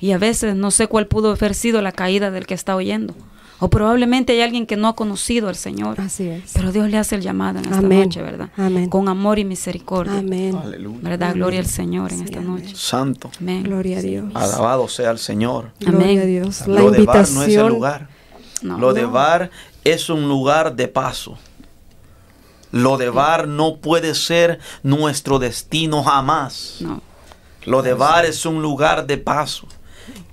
Y 0.00 0.12
a 0.12 0.18
veces 0.18 0.54
no 0.56 0.70
sé 0.70 0.86
cuál 0.86 1.06
pudo 1.06 1.32
haber 1.32 1.54
sido 1.54 1.82
la 1.82 1.92
caída 1.92 2.30
del 2.30 2.46
que 2.46 2.54
está 2.54 2.74
oyendo. 2.76 3.14
O 3.60 3.68
probablemente 3.68 4.32
hay 4.34 4.40
alguien 4.42 4.66
que 4.66 4.76
no 4.76 4.86
ha 4.86 4.94
conocido 4.94 5.48
al 5.48 5.56
Señor. 5.56 6.00
Así 6.00 6.28
es. 6.28 6.52
Pero 6.54 6.70
Dios 6.70 6.88
le 6.90 6.96
hace 6.96 7.16
el 7.16 7.22
llamado 7.22 7.58
en 7.58 7.64
esta 7.64 7.78
Amén. 7.78 8.02
noche, 8.04 8.22
¿verdad? 8.22 8.50
Amén. 8.56 8.88
Con 8.88 9.08
amor 9.08 9.40
y 9.40 9.44
misericordia. 9.44 10.20
Amén. 10.20 10.54
Aleluya. 10.56 10.98
¿Verdad? 11.02 11.30
Amén. 11.30 11.38
Gloria 11.40 11.58
al 11.58 11.66
Señor 11.66 12.12
en 12.12 12.18
Sí, 12.18 12.24
esta 12.26 12.38
amén. 12.38 12.50
noche. 12.52 12.72
Santo. 12.76 13.30
Amén. 13.40 13.64
Gloria 13.64 13.98
a 13.98 14.02
Dios. 14.02 14.26
Alabado 14.34 14.86
sea 14.86 15.10
el 15.10 15.18
Señor. 15.18 15.72
Gloria 15.80 15.98
Amén. 16.06 16.18
a 16.20 16.24
Dios. 16.24 16.68
La 16.68 16.80
Lo 16.80 16.90
de 16.92 17.02
bar 17.04 17.16
no 17.16 17.22
es 17.22 17.28
el 17.30 17.34
invitación. 17.34 17.68
lugar. 17.72 18.08
No. 18.62 18.78
Lo 18.78 18.92
de 18.94 19.06
bar 19.06 19.50
es 19.90 20.10
un 20.10 20.28
lugar 20.28 20.76
de 20.76 20.88
paso. 20.88 21.38
Lo 22.70 22.98
de 22.98 23.10
bar 23.10 23.48
no 23.48 23.76
puede 23.76 24.14
ser 24.14 24.58
nuestro 24.82 25.38
destino 25.38 26.02
jamás. 26.02 26.76
No. 26.80 27.02
Lo 27.64 27.82
de 27.82 27.94
bar 27.94 28.24
es 28.24 28.44
un 28.46 28.62
lugar 28.62 29.06
de 29.06 29.18
paso. 29.18 29.66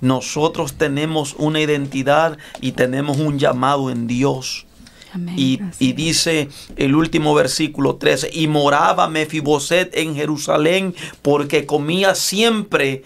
Nosotros 0.00 0.74
tenemos 0.74 1.34
una 1.38 1.60
identidad 1.60 2.38
y 2.60 2.72
tenemos 2.72 3.18
un 3.18 3.38
llamado 3.38 3.90
en 3.90 4.06
Dios. 4.06 4.66
Amén. 5.12 5.34
Y, 5.38 5.60
y 5.78 5.92
dice 5.94 6.48
el 6.76 6.94
último 6.94 7.34
versículo 7.34 7.96
13, 7.96 8.30
y 8.32 8.48
moraba 8.48 9.08
Mefiboset 9.08 9.96
en 9.96 10.14
Jerusalén 10.14 10.94
porque 11.22 11.64
comía 11.64 12.14
siempre 12.14 13.02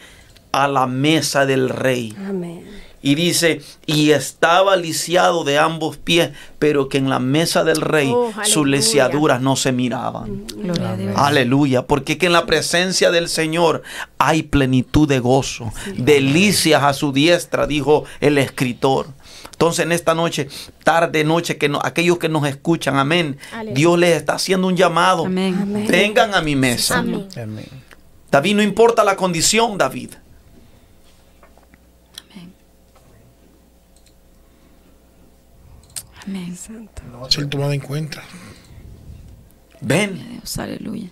a 0.52 0.66
la 0.66 0.86
mesa 0.86 1.46
del 1.46 1.68
rey. 1.68 2.14
Amén. 2.18 2.79
Y 3.02 3.14
dice, 3.14 3.62
y 3.86 4.10
estaba 4.10 4.76
lisiado 4.76 5.42
de 5.44 5.58
ambos 5.58 5.96
pies, 5.96 6.32
pero 6.58 6.88
que 6.90 6.98
en 6.98 7.08
la 7.08 7.18
mesa 7.18 7.64
del 7.64 7.80
rey 7.80 8.10
Oh, 8.14 8.30
sus 8.44 8.66
lisiaduras 8.66 9.40
no 9.40 9.56
se 9.56 9.72
miraban. 9.72 10.44
Gloria 10.54 10.90
a 10.90 10.96
Dios. 10.96 11.12
Aleluya, 11.16 11.86
porque 11.86 12.18
que 12.18 12.26
en 12.26 12.32
la 12.34 12.44
presencia 12.44 13.10
del 13.10 13.28
Señor 13.30 13.82
hay 14.18 14.42
plenitud 14.42 15.08
de 15.08 15.18
gozo, 15.18 15.72
delicias 15.96 16.82
a 16.82 16.92
su 16.92 17.12
diestra, 17.12 17.66
dijo 17.66 18.04
el 18.20 18.36
escritor. 18.36 19.06
Entonces 19.52 19.84
en 19.86 19.92
esta 19.92 20.14
noche, 20.14 20.48
tarde, 20.84 21.24
noche, 21.24 21.56
que 21.56 21.68
no- 21.70 21.80
aquellos 21.82 22.18
que 22.18 22.28
nos 22.28 22.46
escuchan, 22.46 22.96
amén, 22.96 23.38
Aleluya. 23.52 23.74
Dios 23.74 23.98
les 23.98 24.16
está 24.16 24.34
haciendo 24.34 24.66
un 24.66 24.76
llamado. 24.76 25.24
Amén. 25.26 25.58
Amén. 25.62 25.86
Vengan 25.88 26.34
a 26.34 26.40
mi 26.42 26.54
mesa. 26.56 26.98
Amén. 26.98 27.26
Amén. 27.42 27.66
David, 28.30 28.56
no 28.56 28.62
importa 28.62 29.04
la 29.04 29.16
condición, 29.16 29.76
David. 29.78 30.10
Amén. 36.26 36.56
Santo. 36.56 37.02
Ser 37.28 37.48
tomado 37.48 37.72
en 37.72 37.80
cuenta. 37.80 38.22
Ven 39.80 40.22
Dios, 40.30 40.58
aleluya. 40.58 41.08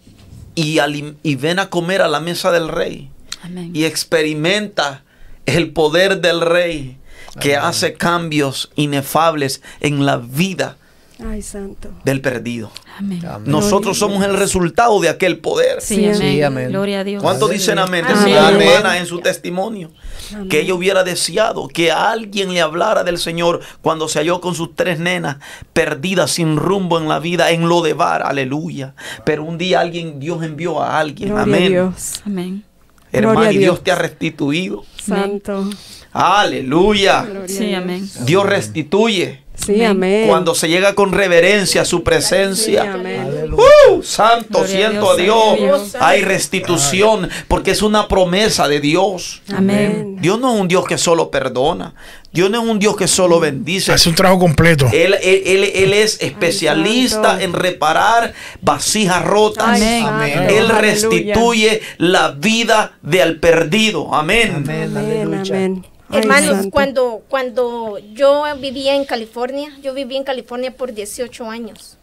y, 0.54 1.34
ven 1.36 1.58
a 1.58 1.70
comer 1.70 2.02
a 2.02 2.08
la 2.08 2.20
mesa 2.20 2.50
del 2.52 2.68
rey. 2.68 3.10
Amén. 3.42 3.70
y 3.72 3.84
experimenta 3.84 5.04
el 5.46 5.72
poder 5.72 6.20
del 6.20 6.40
rey 6.40 6.98
que 7.40 7.56
hace 7.56 7.94
cambios 7.94 8.70
inefables 8.74 9.62
en 9.80 10.04
la 10.04 10.16
vida 10.16 10.76
Ay, 11.24 11.42
santo. 11.42 11.90
del 12.04 12.20
perdido. 12.20 12.70
Amén. 12.96 13.24
Amén. 13.26 13.50
Nosotros 13.50 13.98
somos 13.98 14.22
el 14.24 14.34
resultado 14.36 15.00
de 15.00 15.08
aquel 15.08 15.38
poder. 15.38 15.80
Sí, 15.80 15.96
Sí, 15.96 16.04
amén. 16.06 16.16
sí, 16.16 16.42
amén. 16.42 16.68
Gloria 16.68 17.00
a 17.00 17.04
Dios. 17.04 17.22
¿Cuántos 17.22 17.50
dicen 17.50 17.78
amén? 17.78 18.04
Amén. 18.04 18.18
Decía 18.24 18.42
la 18.42 18.48
Amén. 18.48 18.68
hermana 18.68 18.98
en 18.98 19.06
su 19.06 19.18
testimonio 19.20 19.90
Amén. 20.32 20.48
que 20.48 20.60
ella 20.60 20.74
hubiera 20.74 21.02
deseado 21.02 21.66
que 21.68 21.90
alguien 21.90 22.52
le 22.54 22.60
hablara 22.60 23.02
del 23.02 23.18
Señor 23.18 23.60
cuando 23.82 24.08
se 24.08 24.20
halló 24.20 24.40
con 24.40 24.54
sus 24.54 24.76
tres 24.76 25.00
nenas 25.00 25.38
perdidas 25.72 26.30
sin 26.30 26.56
rumbo 26.56 26.98
en 26.98 27.08
la 27.08 27.18
vida, 27.18 27.50
en 27.50 27.68
lo 27.68 27.82
de 27.82 27.94
bar, 27.94 28.22
aleluya. 28.24 28.94
Pero 29.24 29.42
un 29.44 29.58
día 29.58 29.80
alguien, 29.80 30.20
Dios 30.20 30.42
envió 30.44 30.80
a 30.80 31.00
alguien, 31.00 31.30
Gloria 31.30 31.40
a 31.40 31.56
amén. 31.56 31.68
Dios. 31.72 32.12
Amén. 32.24 32.64
Hermano, 33.10 33.40
a 33.40 33.52
y 33.52 33.56
Dios 33.58 33.76
Dios. 33.76 33.84
te 33.84 33.90
ha 33.90 33.94
restituido. 33.96 34.84
Santo. 35.02 35.68
Aleluya. 36.12 37.22
Gloria 37.22 37.48
Sí, 37.48 37.74
a 37.74 37.78
amén. 37.78 38.08
Dios 38.26 38.44
restituye 38.46 39.42
Sí, 39.64 39.84
amén. 39.84 40.28
cuando 40.28 40.54
se 40.54 40.68
llega 40.68 40.94
con 40.94 41.12
reverencia 41.12 41.82
a 41.82 41.84
su 41.84 41.98
Sí, 41.98 42.02
presencia. 42.02 42.92
amén. 42.94 43.52
¡Uh! 43.52 44.02
Santo, 44.02 44.60
Gloria 44.60 44.66
siento 44.88 45.10
a 45.10 45.16
Dios. 45.16 45.96
Hay 46.00 46.22
restitución 46.22 47.28
porque 47.48 47.72
es 47.72 47.82
una 47.82 48.08
promesa 48.08 48.68
de 48.68 48.80
Dios. 48.80 49.42
Amén. 49.54 50.16
Dios 50.20 50.38
no 50.40 50.54
es 50.54 50.60
un 50.60 50.68
Dios 50.68 50.84
que 50.86 50.96
solo 50.98 51.30
perdona. 51.30 51.94
Dios 52.32 52.50
no 52.50 52.62
es 52.62 52.68
un 52.68 52.78
Dios 52.78 52.96
que 52.96 53.08
solo 53.08 53.40
bendice. 53.40 53.92
Hace 53.92 54.08
un 54.08 54.14
trabajo 54.14 54.38
completo. 54.40 54.86
Él, 54.92 55.14
él- 55.22 55.42
él- 55.46 55.72
él 55.74 55.92
es 55.94 56.18
especialista 56.20 57.42
en 57.42 57.52
reparar 57.52 58.32
vasijas 58.60 59.24
rotas. 59.24 59.64
Ay, 59.80 59.82
Amén. 59.82 60.02
santo. 60.04 60.24
Él 60.54 60.70
Aleluya. 60.70 60.78
restituye 60.80 61.80
la 61.98 62.30
vida 62.32 62.92
del 63.02 63.40
perdido. 63.40 64.14
Amén. 64.14 64.52
Amén. 64.56 64.92
Amén, 64.96 65.26
Aleluya. 65.26 65.54
amén. 65.56 65.86
Ay, 66.10 66.20
Hermanos, 66.20 66.50
santo. 66.50 66.70
cuando, 66.70 67.22
cuando 67.28 67.98
yo 67.98 68.44
vivía 68.58 68.94
en 68.94 69.04
California, 69.04 69.76
yo 69.82 69.92
viví 69.94 70.16
en 70.16 70.24
California 70.24 70.74
por 70.74 70.92
18 70.92 71.50
años. 71.50 71.98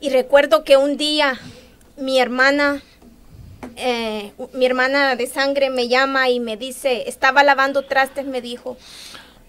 Y 0.00 0.10
recuerdo 0.10 0.64
que 0.64 0.76
un 0.76 0.96
día 0.96 1.40
mi 1.96 2.20
hermana, 2.20 2.82
eh, 3.76 4.32
mi 4.52 4.66
hermana 4.66 5.16
de 5.16 5.26
sangre 5.26 5.70
me 5.70 5.88
llama 5.88 6.28
y 6.28 6.40
me 6.40 6.56
dice, 6.56 7.08
estaba 7.08 7.42
lavando 7.42 7.82
trastes, 7.82 8.26
me 8.26 8.40
dijo, 8.40 8.76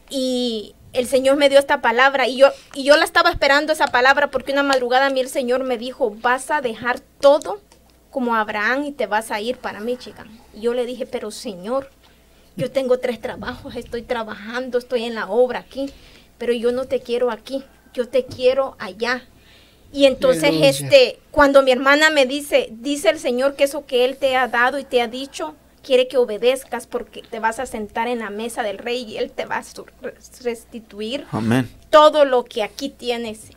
y 0.10 0.76
el 0.94 1.08
Señor 1.08 1.36
me 1.36 1.50
dio 1.50 1.60
esta 1.60 1.82
palabra 1.82 2.28
y 2.28 2.38
yo, 2.38 2.48
y 2.74 2.84
yo 2.84 2.96
la 2.96 3.04
estaba 3.04 3.30
esperando 3.30 3.74
esa 3.74 3.88
palabra 3.88 4.32
porque 4.32 4.54
una 4.54 4.64
madrugada 4.64 5.08
a 5.08 5.10
mí 5.10 5.20
el 5.20 5.30
Señor 5.30 5.64
me 5.64 5.78
dijo, 5.78 6.16
vas 6.22 6.52
a 6.52 6.62
dejar 6.62 7.00
todo 7.20 7.60
como 8.10 8.36
Abraham 8.36 8.86
y 8.86 8.92
te 8.94 9.08
vas 9.08 9.30
a 9.30 9.42
ir 9.42 9.58
para 9.58 9.82
Michigan. 9.82 10.30
Y 10.54 10.62
yo 10.62 10.74
le 10.74 10.86
dije, 10.86 11.06
pero 11.06 11.32
Señor, 11.32 11.90
yo 12.56 12.72
tengo 12.72 13.00
tres 13.00 13.20
trabajos, 13.20 13.76
estoy 13.76 14.02
trabajando, 14.02 14.78
estoy 14.78 15.04
en 15.04 15.16
la 15.16 15.28
obra 15.30 15.60
aquí, 15.60 15.92
pero 16.38 16.54
yo 16.54 16.72
no 16.72 16.86
te 16.86 17.02
quiero 17.02 17.32
aquí, 17.32 17.64
yo 17.94 18.08
te 18.08 18.26
quiero 18.26 18.76
allá. 18.80 19.24
Y 19.92 20.06
entonces, 20.06 20.46
Aleluya. 20.46 20.70
este, 20.70 21.20
cuando 21.32 21.62
mi 21.62 21.72
hermana 21.72 22.10
me 22.10 22.26
dice, 22.26 22.70
dice 22.72 23.10
el 23.10 23.20
Señor 23.20 23.56
que 23.56 23.64
eso 23.66 23.86
que 23.86 24.04
Él 24.06 24.18
te 24.18 24.36
ha 24.36 24.48
dado 24.48 24.78
y 24.80 24.84
te 24.84 25.02
ha 25.02 25.08
dicho, 25.08 25.56
quiere 25.84 26.08
que 26.08 26.18
obedezcas 26.18 26.88
porque 26.88 27.22
te 27.22 27.40
vas 27.40 27.60
a 27.60 27.66
sentar 27.66 28.08
en 28.08 28.20
la 28.20 28.30
mesa 28.30 28.64
del 28.64 28.78
rey 28.78 29.04
y 29.04 29.18
Él 29.18 29.32
te 29.32 29.46
va 29.46 29.58
a 29.58 29.64
restituir 30.44 31.26
Amén. 31.32 31.70
todo 31.90 32.26
lo 32.26 32.44
que 32.44 32.64
aquí 32.64 32.90
tienes. 32.90 33.52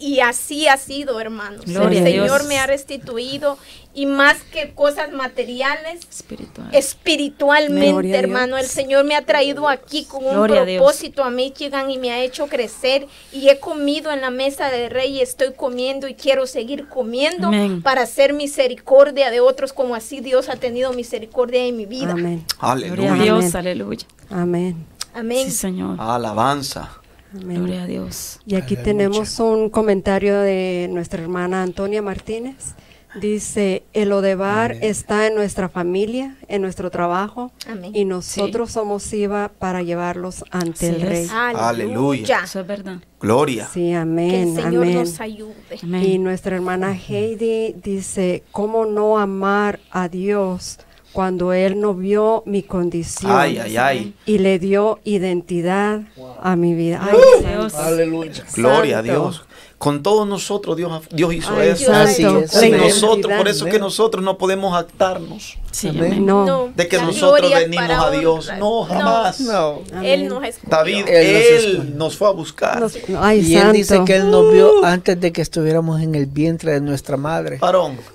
Y 0.00 0.20
así 0.20 0.66
ha 0.66 0.78
sido, 0.78 1.20
hermanos. 1.20 1.66
Gloria 1.66 1.98
el 1.98 2.06
Señor 2.06 2.44
me 2.44 2.58
ha 2.58 2.66
restituido 2.66 3.58
y 3.92 4.06
más 4.06 4.38
que 4.50 4.72
cosas 4.72 5.12
materiales, 5.12 6.00
Espiritual. 6.08 6.68
espiritualmente, 6.74 7.90
Gloria 7.90 8.18
hermano. 8.18 8.56
El 8.56 8.64
Señor 8.66 9.04
me 9.04 9.14
ha 9.14 9.26
traído 9.26 9.68
aquí 9.68 10.04
con 10.06 10.24
un 10.24 10.32
Gloria 10.32 10.62
a 10.62 10.64
propósito 10.64 11.22
a 11.22 11.28
Michigan 11.28 11.90
y 11.90 11.98
me 11.98 12.12
ha 12.12 12.20
hecho 12.20 12.46
crecer 12.46 13.08
y 13.30 13.50
he 13.50 13.60
comido 13.60 14.10
en 14.10 14.22
la 14.22 14.30
mesa 14.30 14.70
del 14.70 14.90
rey 14.90 15.18
y 15.18 15.20
estoy 15.20 15.52
comiendo 15.54 16.08
y 16.08 16.14
quiero 16.14 16.46
seguir 16.46 16.88
comiendo 16.88 17.48
Amén. 17.48 17.82
para 17.82 18.02
hacer 18.02 18.32
misericordia 18.32 19.30
de 19.30 19.40
otros 19.40 19.74
como 19.74 19.94
así 19.94 20.20
Dios 20.20 20.48
ha 20.48 20.56
tenido 20.56 20.94
misericordia 20.94 21.62
en 21.66 21.76
mi 21.76 21.84
vida. 21.84 22.12
Amén. 22.12 22.44
Gloria 22.58 22.68
a 22.68 22.72
Aleluya. 22.72 23.14
Dios, 23.22 23.44
Amén. 23.44 23.56
aleluya. 23.56 24.06
Amén. 24.30 24.86
Amén. 25.12 25.44
Sí, 25.44 25.50
Señor. 25.50 25.96
Alabanza. 26.00 26.99
Amén. 27.32 27.58
Gloria 27.58 27.82
a 27.84 27.86
Dios. 27.86 28.40
Y 28.46 28.54
aquí 28.56 28.74
Aleluya. 28.74 28.82
tenemos 28.82 29.38
un 29.40 29.70
comentario 29.70 30.38
de 30.40 30.88
nuestra 30.90 31.22
hermana 31.22 31.62
Antonia 31.62 32.02
Martínez. 32.02 32.74
Dice, 33.20 33.82
el 33.92 34.12
Odebar 34.12 34.70
está 34.82 35.26
en 35.26 35.34
nuestra 35.34 35.68
familia, 35.68 36.36
en 36.46 36.62
nuestro 36.62 36.92
trabajo, 36.92 37.50
Amén. 37.68 37.90
y 37.92 38.04
nosotros 38.04 38.70
somos 38.70 39.12
IVA 39.12 39.50
para 39.58 39.82
llevarlos 39.82 40.44
ante 40.52 40.86
Así 40.90 40.94
el 40.94 41.00
Rey. 41.00 41.22
es. 41.24 41.30
Aleluya. 41.32 42.42
Eso 42.44 42.60
es 42.60 42.66
verdad. 42.68 42.98
Gloria. 43.20 43.66
Sí, 43.66 43.80
Que 43.90 43.96
amén, 43.96 44.56
el 44.56 44.62
Señor 44.62 44.84
amén. 44.84 44.94
nos 44.94 45.20
ayude. 45.20 45.54
Amén. 45.82 46.04
Y 46.04 46.18
nuestra 46.18 46.54
hermana 46.54 46.94
Heidi 46.94 47.72
dice, 47.82 48.44
¿cómo 48.52 48.86
no 48.86 49.18
amar 49.18 49.80
a 49.90 50.08
Dios 50.08 50.78
cuando 51.12 51.52
Él 51.52 51.80
no 51.80 51.94
vio 51.94 52.42
mi 52.46 52.62
condición 52.62 53.32
Ay, 53.32 53.58
ay, 53.58 53.76
ay. 53.76 54.14
y 54.26 54.38
le 54.38 54.58
dio 54.58 55.00
identidad 55.04 56.02
a 56.42 56.56
mi 56.56 56.74
vida. 56.74 57.00
Ay, 57.02 57.18
Dios. 57.52 57.74
Aleluya. 57.74 58.44
Gloria 58.54 58.98
a. 58.98 59.02
Dios. 59.02 59.44
Con 59.78 60.02
todos 60.02 60.28
nosotros 60.28 60.76
Dios, 60.76 60.92
Dios 61.10 61.32
hizo 61.32 61.54
Ay, 61.56 61.68
eso. 61.68 61.90
Así 61.94 62.22
es. 62.22 62.50
Sin 62.50 62.76
nosotros, 62.76 63.32
por 63.38 63.48
eso 63.48 63.64
Amén. 63.64 63.72
que 63.72 63.78
nosotros 63.78 64.22
no 64.22 64.36
podemos 64.36 64.76
actarnos 64.76 65.56
Sí, 65.70 65.88
Amén. 65.88 66.04
amén. 66.04 66.26
No. 66.26 66.68
de 66.76 66.86
que 66.86 66.98
la 66.98 67.04
nosotros 67.04 67.50
venimos 67.50 67.88
a 67.90 68.10
Dios. 68.10 68.50
No, 68.58 68.82
jamás. 68.84 69.40
No. 69.40 69.78
Él 70.02 70.28
nos 70.28 70.44
escogió. 70.44 70.68
David, 70.70 71.04
Él 71.08 71.08
nos 71.08 71.16
Él 71.64 71.70
escogió. 71.70 71.94
nos 71.96 72.16
fue 72.18 72.28
a 72.28 72.30
buscar. 72.32 72.78
Nos- 72.80 72.98
ay, 73.18 73.38
Y 73.40 73.54
él 73.54 73.60
santo. 73.62 73.72
dice 73.72 74.04
que 74.04 74.16
él 74.16 74.30
nos 74.30 74.52
vio 74.52 74.84
antes 74.84 75.18
de 75.18 75.32
que 75.32 75.40
estuviéramos 75.40 76.02
en 76.02 76.14
el 76.14 76.26
vientre 76.26 76.72
de 76.72 76.82
nuestra 76.82 77.16
madre. 77.16 77.58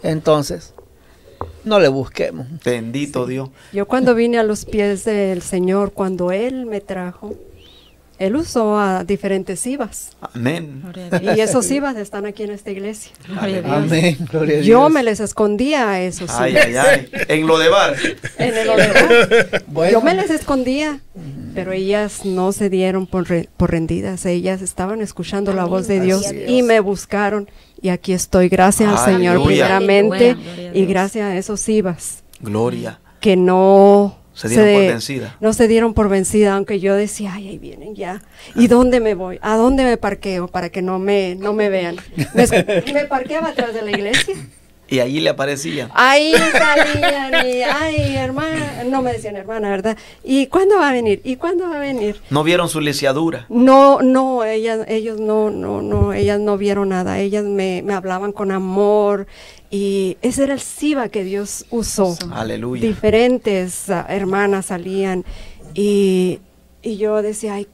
Entonces, 0.03 0.74
no 1.65 1.79
le 1.79 1.87
busquemos. 1.87 2.47
bendito 2.63 3.25
Dios. 3.25 3.49
Yo 3.73 3.85
cuando 3.87 4.15
vine 4.15 4.37
a 4.37 4.43
los 4.43 4.65
pies 4.65 5.05
del 5.05 5.41
Señor, 5.41 5.91
cuando 5.91 6.31
Él 6.31 6.65
me 6.65 6.81
trajo, 6.81 7.33
Él 8.17 8.35
usó 8.37 8.77
a 8.79 9.03
diferentes 9.03 9.65
IVAs. 9.67 10.15
Amén. 10.33 10.81
Gloria 10.83 11.07
a 11.11 11.19
Dios. 11.19 11.37
Y 11.37 11.41
esos 11.41 11.69
IVAs 11.69 11.97
están 11.97 12.25
aquí 12.25 12.43
en 12.43 12.51
esta 12.51 12.71
iglesia. 12.71 13.11
Gloria 13.27 13.57
a 13.57 13.61
Dios. 13.61 13.73
Amén. 13.73 14.17
Gloria 14.31 14.53
a 14.53 14.55
Dios. 14.57 14.65
Yo 14.67 14.89
me 14.89 15.03
les 15.03 15.19
escondía 15.19 15.89
a 15.89 16.01
esos 16.01 16.29
Ay, 16.31 16.53
IVAs. 16.53 16.65
ay, 16.65 16.75
ay. 16.77 17.09
En 17.27 17.45
lo 17.47 17.57
de 17.57 17.69
bar. 17.69 17.95
En 18.37 18.55
el 18.57 18.69
hogar. 18.69 19.63
Bueno. 19.67 19.91
Yo 19.91 20.01
me 20.01 20.13
les 20.13 20.29
escondía, 20.29 21.01
pero 21.53 21.73
ellas 21.73 22.23
no 22.23 22.51
se 22.53 22.69
dieron 22.69 23.05
por, 23.05 23.27
re- 23.27 23.49
por 23.57 23.71
rendidas. 23.71 24.25
Ellas 24.25 24.61
estaban 24.61 25.01
escuchando 25.01 25.51
la 25.53 25.65
voz 25.65 25.87
de 25.87 25.99
Dios 25.99 26.25
y 26.47 26.63
me 26.63 26.79
buscaron. 26.79 27.49
Y 27.81 27.89
aquí 27.89 28.13
estoy, 28.13 28.47
gracias 28.49 28.89
al 28.97 29.13
Señor 29.13 29.43
primeramente 29.43 30.37
y 30.73 30.85
gracias 30.85 31.25
a 31.25 31.37
esos 31.37 31.67
IVAs 31.67 32.23
Gloria. 32.39 32.99
que 33.19 33.35
no 33.35 34.17
Se 34.35 34.47
dieron 34.49 34.67
por 34.73 34.81
de- 34.81 34.87
vencida. 34.89 35.37
No 35.39 35.53
se 35.53 35.67
dieron 35.67 35.93
por 35.93 36.09
vencida, 36.09 36.55
aunque 36.55 36.79
yo 36.79 36.93
decía, 36.95 37.31
ay, 37.33 37.47
ahí 37.47 37.57
vienen 37.57 37.95
ya. 37.95 38.21
¿Y 38.55 38.67
dónde 38.67 38.99
me 38.99 39.15
voy? 39.15 39.39
¿A 39.41 39.55
dónde 39.55 39.83
me 39.83 39.97
parqueo 39.97 40.47
para 40.47 40.69
que 40.69 40.81
no 40.81 40.99
me, 40.99 41.35
no 41.35 41.53
me 41.53 41.69
vean? 41.69 41.95
Me 42.93 43.05
parqueaba 43.09 43.49
atrás 43.49 43.73
de 43.73 43.81
la 43.81 43.91
iglesia. 43.91 44.35
Y 44.87 44.99
allí 44.99 45.19
le 45.19 45.31
aparecía. 45.31 45.89
Ahí 45.95 46.31
salían 46.35 47.47
y, 47.47 47.63
ay, 47.63 48.17
hermana, 48.17 48.83
no 48.85 49.01
me 49.01 49.13
decían 49.13 49.35
hermana, 49.35 49.71
¿verdad? 49.71 49.97
¿Y 50.23 50.45
cuándo 50.45 50.75
va 50.77 50.89
a 50.89 50.91
venir? 50.93 51.21
¿Y 51.23 51.37
cuándo 51.37 51.67
va 51.67 51.77
a 51.77 51.79
venir? 51.79 52.21
No 52.29 52.43
vieron 52.43 52.69
su 52.69 52.79
lisiadura. 52.81 53.47
No, 53.49 54.03
no, 54.03 54.43
ellas, 54.45 54.85
ellos 54.87 55.19
no, 55.19 55.49
no, 55.49 55.81
no, 55.81 56.13
ellas 56.13 56.39
no 56.39 56.59
vieron 56.59 56.89
nada. 56.89 57.17
Ellas 57.17 57.43
me, 57.45 57.81
me 57.83 57.95
hablaban 57.95 58.31
con 58.31 58.51
amor 58.51 59.25
y 59.71 60.17
ese 60.21 60.43
era 60.43 60.53
el 60.53 60.59
SIVA 60.61 61.09
que 61.09 61.23
Dios 61.23 61.65
usó. 61.69 62.17
Aleluya. 62.31 62.87
Diferentes 62.87 63.89
ah, 63.89 64.05
hermanas 64.09 64.67
salían 64.67 65.25
y, 65.73 66.39
y 66.81 66.97
yo 66.97 67.21
decía, 67.21 67.55
ay, 67.55 67.67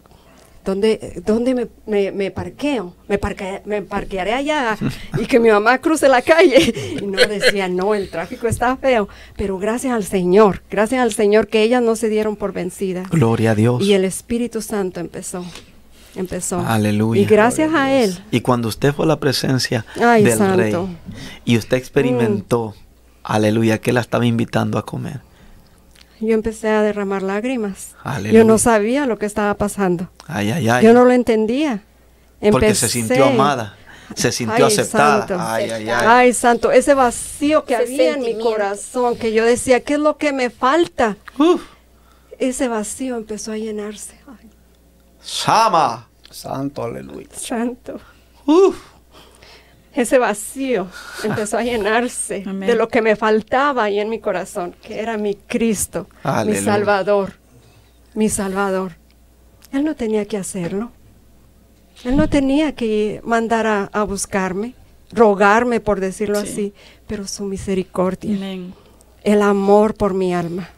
¿dónde, 0.65 1.21
dónde 1.25 1.53
me, 1.55 1.67
me- 1.85 2.11
me 2.11 2.31
parqueo? 2.31 2.95
Me, 3.07 3.17
parque- 3.19 3.61
me 3.65 3.81
parquearé 3.81 4.33
allá 4.33 4.77
y 5.19 5.25
que 5.25 5.39
mi 5.39 5.49
mamá 5.49 5.79
cruce 5.79 6.07
la 6.07 6.21
calle. 6.21 6.73
Y 7.01 7.05
no 7.05 7.17
decía, 7.27 7.67
no, 7.67 7.93
el 7.93 8.09
tráfico 8.09 8.47
está 8.47 8.77
feo. 8.77 9.07
Pero 9.37 9.57
gracias 9.57 9.93
al 9.93 10.03
Señor, 10.03 10.63
gracias 10.69 11.01
al 11.01 11.13
Señor 11.13 11.47
que 11.47 11.61
ellas 11.63 11.81
no 11.83 11.95
se 11.95 12.09
dieron 12.09 12.35
por 12.35 12.53
vencidas. 12.53 13.09
Gloria 13.09 13.51
a 13.51 13.55
Dios. 13.55 13.81
Y 13.83 13.93
el 13.93 14.05
Espíritu 14.05 14.61
Santo 14.61 14.99
empezó. 14.99 15.45
Empezó. 16.15 16.59
Aleluya. 16.59 17.21
Y 17.21 17.25
gracias 17.25 17.73
a 17.73 17.91
Él. 17.93 18.17
Y 18.31 18.41
cuando 18.41 18.67
usted 18.67 18.93
fue 18.93 19.05
a 19.05 19.07
la 19.07 19.19
presencia 19.19 19.85
Ay, 20.01 20.23
del 20.23 20.37
santo. 20.37 20.57
rey 20.57 20.97
y 21.45 21.57
usted 21.57 21.77
experimentó, 21.77 22.75
aleluya, 23.23 23.79
que 23.79 23.93
la 23.93 24.01
estaba 24.01 24.25
invitando 24.25 24.77
a 24.77 24.85
comer. 24.85 25.21
Yo 26.19 26.33
empecé 26.33 26.69
a 26.69 26.83
derramar 26.83 27.23
lágrimas. 27.23 27.95
Aleluya. 28.03 28.39
Yo 28.39 28.45
no 28.45 28.57
sabía 28.57 29.05
lo 29.07 29.17
que 29.17 29.25
estaba 29.25 29.53
pasando. 29.55 30.09
Ay, 30.27 30.51
ay, 30.51 30.69
ay. 30.69 30.83
Yo 30.85 30.93
no 30.93 31.03
lo 31.05 31.11
entendía. 31.11 31.83
Porque 32.51 32.75
se 32.75 32.89
sintió 32.89 33.25
amada, 33.25 33.75
se 34.15 34.31
sintió 34.31 34.65
Ay, 34.65 34.73
aceptada. 34.73 35.19
santo. 35.27 35.37
Ay, 35.39 35.69
ay, 35.69 35.89
ay. 35.89 36.05
Ay, 36.07 36.33
santo, 36.33 36.71
ese 36.71 36.93
vacío 36.95 37.65
que 37.65 37.75
Ese 37.75 37.83
había 37.83 38.13
en 38.15 38.21
mi 38.21 38.37
corazón, 38.39 39.15
que 39.15 39.31
yo 39.31 39.45
decía, 39.45 39.79
¿qué 39.81 39.93
es 39.93 39.99
lo 39.99 40.17
que 40.17 40.33
me 40.33 40.49
falta? 40.49 41.17
Uf. 41.37 41.61
Ese 42.39 42.67
vacío 42.67 43.15
empezó 43.17 43.51
a 43.51 43.57
llenarse. 43.57 44.15
Ay, 44.27 44.40
Sama. 45.21 46.07
Santo, 46.29 46.83
aleluya. 46.83 47.27
santo. 47.33 47.99
Uf. 48.45 48.77
Ese 49.93 50.17
vacío 50.17 50.87
empezó 51.23 51.57
a 51.57 51.63
llenarse 51.63 52.43
Amén. 52.47 52.69
de 52.69 52.75
lo 52.75 52.87
que 52.87 53.01
me 53.01 53.17
faltaba 53.17 53.83
ahí 53.83 53.99
en 53.99 54.07
mi 54.09 54.19
corazón, 54.19 54.73
que 54.81 54.99
era 55.01 55.17
mi 55.17 55.35
Cristo, 55.35 56.07
Aleluya. 56.23 56.59
mi 56.59 56.65
Salvador, 56.65 57.33
mi 58.13 58.29
Salvador. 58.29 58.93
Él 59.73 59.83
no 59.83 59.93
tenía 59.95 60.25
que 60.25 60.37
hacerlo. 60.37 60.91
Él 62.05 62.15
no 62.15 62.29
tenía 62.29 62.73
que 62.73 63.19
mandar 63.25 63.67
a, 63.67 63.83
a 63.91 64.03
buscarme, 64.03 64.75
rogarme, 65.11 65.81
por 65.81 65.99
decirlo 65.99 66.39
Sí. 66.41 66.47
así, 66.49 66.73
pero 67.05 67.27
su 67.27 67.43
misericordia, 67.43 68.33
Amén. 68.33 68.73
el 69.23 69.41
amor 69.41 69.93
por 69.95 70.13
mi 70.13 70.33
alma. 70.33 70.69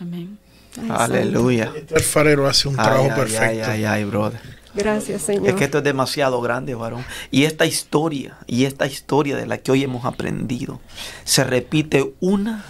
Amén. 0.00 0.38
Ay. 0.78 0.88
Aleluya. 0.90 1.72
El 1.90 2.02
farero 2.02 2.46
hace 2.46 2.68
un 2.68 2.74
Ay, 2.78 2.84
trabajo 2.84 3.04
ay, 3.10 3.16
perfecto. 3.16 3.44
ay, 3.44 3.60
ay, 3.60 3.84
ay, 3.84 4.04
brother. 4.04 4.40
Gracias, 4.74 5.22
Señor. 5.22 5.48
Es 5.48 5.54
que 5.54 5.64
esto 5.64 5.78
es 5.78 5.84
demasiado 5.84 6.40
grande, 6.42 6.74
varón. 6.74 7.04
Y 7.30 7.44
esta 7.44 7.64
historia, 7.64 8.36
y 8.46 8.64
esta 8.66 8.86
historia 8.86 9.36
de 9.36 9.46
la 9.46 9.58
que 9.58 9.72
hoy 9.72 9.82
hemos 9.82 10.04
aprendido, 10.04 10.80
se 11.24 11.44
repite 11.44 12.14
una 12.20 12.64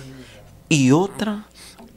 y 0.69 0.93
otra 0.93 1.47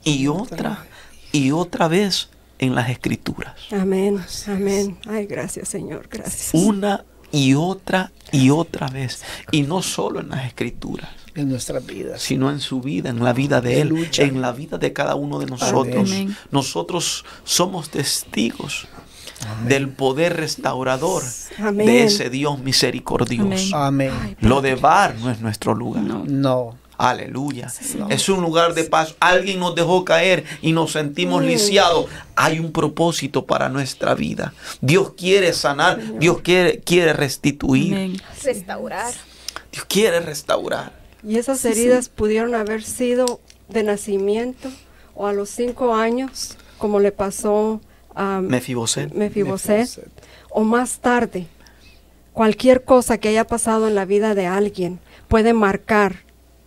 y 0.02 0.26
otra 0.26 0.84
y 1.32 1.52
otra 1.52 1.86
vez 1.86 2.28
en 2.58 2.74
las 2.74 2.90
escrituras. 2.90 3.54
Amén, 3.70 4.20
amén. 4.48 4.98
Ay, 5.08 5.26
gracias, 5.26 5.68
Señor, 5.68 6.08
gracias. 6.10 6.50
Una 6.52 7.04
y 7.30 7.54
otra 7.54 8.10
y 8.32 8.50
otra 8.50 8.88
vez. 8.88 9.22
Y 9.52 9.62
no 9.62 9.80
solo 9.80 10.18
en 10.20 10.30
las 10.30 10.44
escrituras, 10.44 11.10
En 11.34 11.48
nuestras 11.48 11.84
vidas. 11.86 12.20
sino 12.22 12.50
en 12.50 12.60
su 12.60 12.80
vida, 12.80 13.10
en 13.10 13.22
la 13.22 13.32
vida 13.32 13.60
de 13.60 13.70
De 13.70 13.80
Él, 13.82 13.88
lucha. 13.88 14.22
en 14.22 14.40
la 14.40 14.52
vida 14.52 14.78
de 14.78 14.92
cada 14.92 15.14
uno 15.14 15.38
de 15.38 15.46
nosotros. 15.46 16.10
Amén. 16.10 16.36
Nosotros 16.50 17.24
somos 17.44 17.90
testigos 17.90 18.86
del 19.66 19.88
poder 19.88 20.36
restaurador 20.36 21.22
Amén. 21.58 21.86
de 21.86 22.04
ese 22.04 22.28
Dios 22.30 22.58
misericordioso. 22.58 23.76
Amén. 23.76 24.10
Amén. 24.12 24.36
Lo 24.40 24.60
de 24.60 24.74
Bar 24.74 25.14
no 25.16 25.30
es 25.30 25.40
nuestro 25.40 25.74
lugar. 25.74 26.02
No. 26.02 26.24
No. 26.26 26.78
Aleluya. 26.98 27.72
Es 28.10 28.28
un 28.28 28.42
lugar 28.42 28.74
de 28.74 28.84
paz. 28.84 29.14
Alguien 29.20 29.58
nos 29.58 29.74
dejó 29.74 30.04
caer 30.04 30.44
y 30.60 30.72
nos 30.72 30.92
sentimos 30.92 31.42
lisiados. 31.42 32.04
Hay 32.36 32.58
un 32.58 32.72
propósito 32.72 33.46
para 33.46 33.70
nuestra 33.70 34.14
vida. 34.14 34.52
Dios 34.82 35.14
quiere 35.16 35.54
sanar. 35.54 35.98
Dios 36.18 36.42
quiere, 36.42 36.80
quiere 36.80 37.14
restituir. 37.14 38.20
Restaurar. 38.44 39.14
Dios 39.72 39.86
quiere 39.86 40.20
restaurar. 40.20 40.99
Y 41.22 41.38
esas 41.38 41.64
heridas 41.64 42.08
pudieron 42.08 42.54
haber 42.54 42.82
sido 42.82 43.40
de 43.68 43.82
nacimiento 43.82 44.70
o 45.14 45.26
a 45.26 45.32
los 45.32 45.50
cinco 45.50 45.94
años, 45.94 46.56
como 46.78 47.00
le 47.00 47.12
pasó 47.12 47.80
a 48.14 48.40
Mefiboset. 48.40 49.12
Mefiboset, 49.12 49.88
o 50.50 50.64
más 50.64 51.00
tarde. 51.00 51.46
Cualquier 52.32 52.84
cosa 52.84 53.18
que 53.18 53.28
haya 53.28 53.46
pasado 53.46 53.88
en 53.88 53.94
la 53.94 54.04
vida 54.04 54.34
de 54.34 54.46
alguien 54.46 54.98
puede 55.28 55.52
marcar 55.52 56.16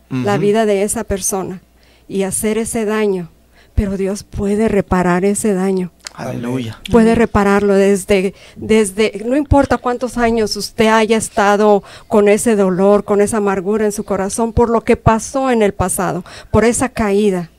la 0.09 0.37
vida 0.37 0.67
de 0.67 0.83
esa 0.83 1.03
persona 1.03 1.61
y 2.07 2.21
hacer 2.21 2.59
ese 2.59 2.85
daño, 2.85 3.29
pero 3.73 3.97
Dios 3.97 4.23
puede 4.23 4.67
reparar 4.67 5.25
ese 5.25 5.53
daño. 5.55 5.91
Aleluya. 6.13 6.79
Puede 6.91 7.15
repararlo 7.15 7.73
desde, 7.73 8.33
desde, 8.55 9.23
no 9.25 9.35
importa 9.35 9.77
cuántos 9.77 10.17
años 10.17 10.55
usted 10.55 10.87
haya 10.87 11.17
estado 11.17 11.83
con 12.07 12.27
ese 12.27 12.55
dolor, 12.55 13.03
con 13.03 13.19
esa 13.21 13.37
amargura 13.37 13.85
en 13.85 13.91
su 13.91 14.03
corazón, 14.03 14.53
por 14.53 14.69
lo 14.69 14.81
que 14.81 14.95
pasó 14.95 15.49
en 15.49 15.63
el 15.63 15.73
pasado, 15.73 16.23
por 16.51 16.65
esa 16.65 16.89
caída. 16.89 17.49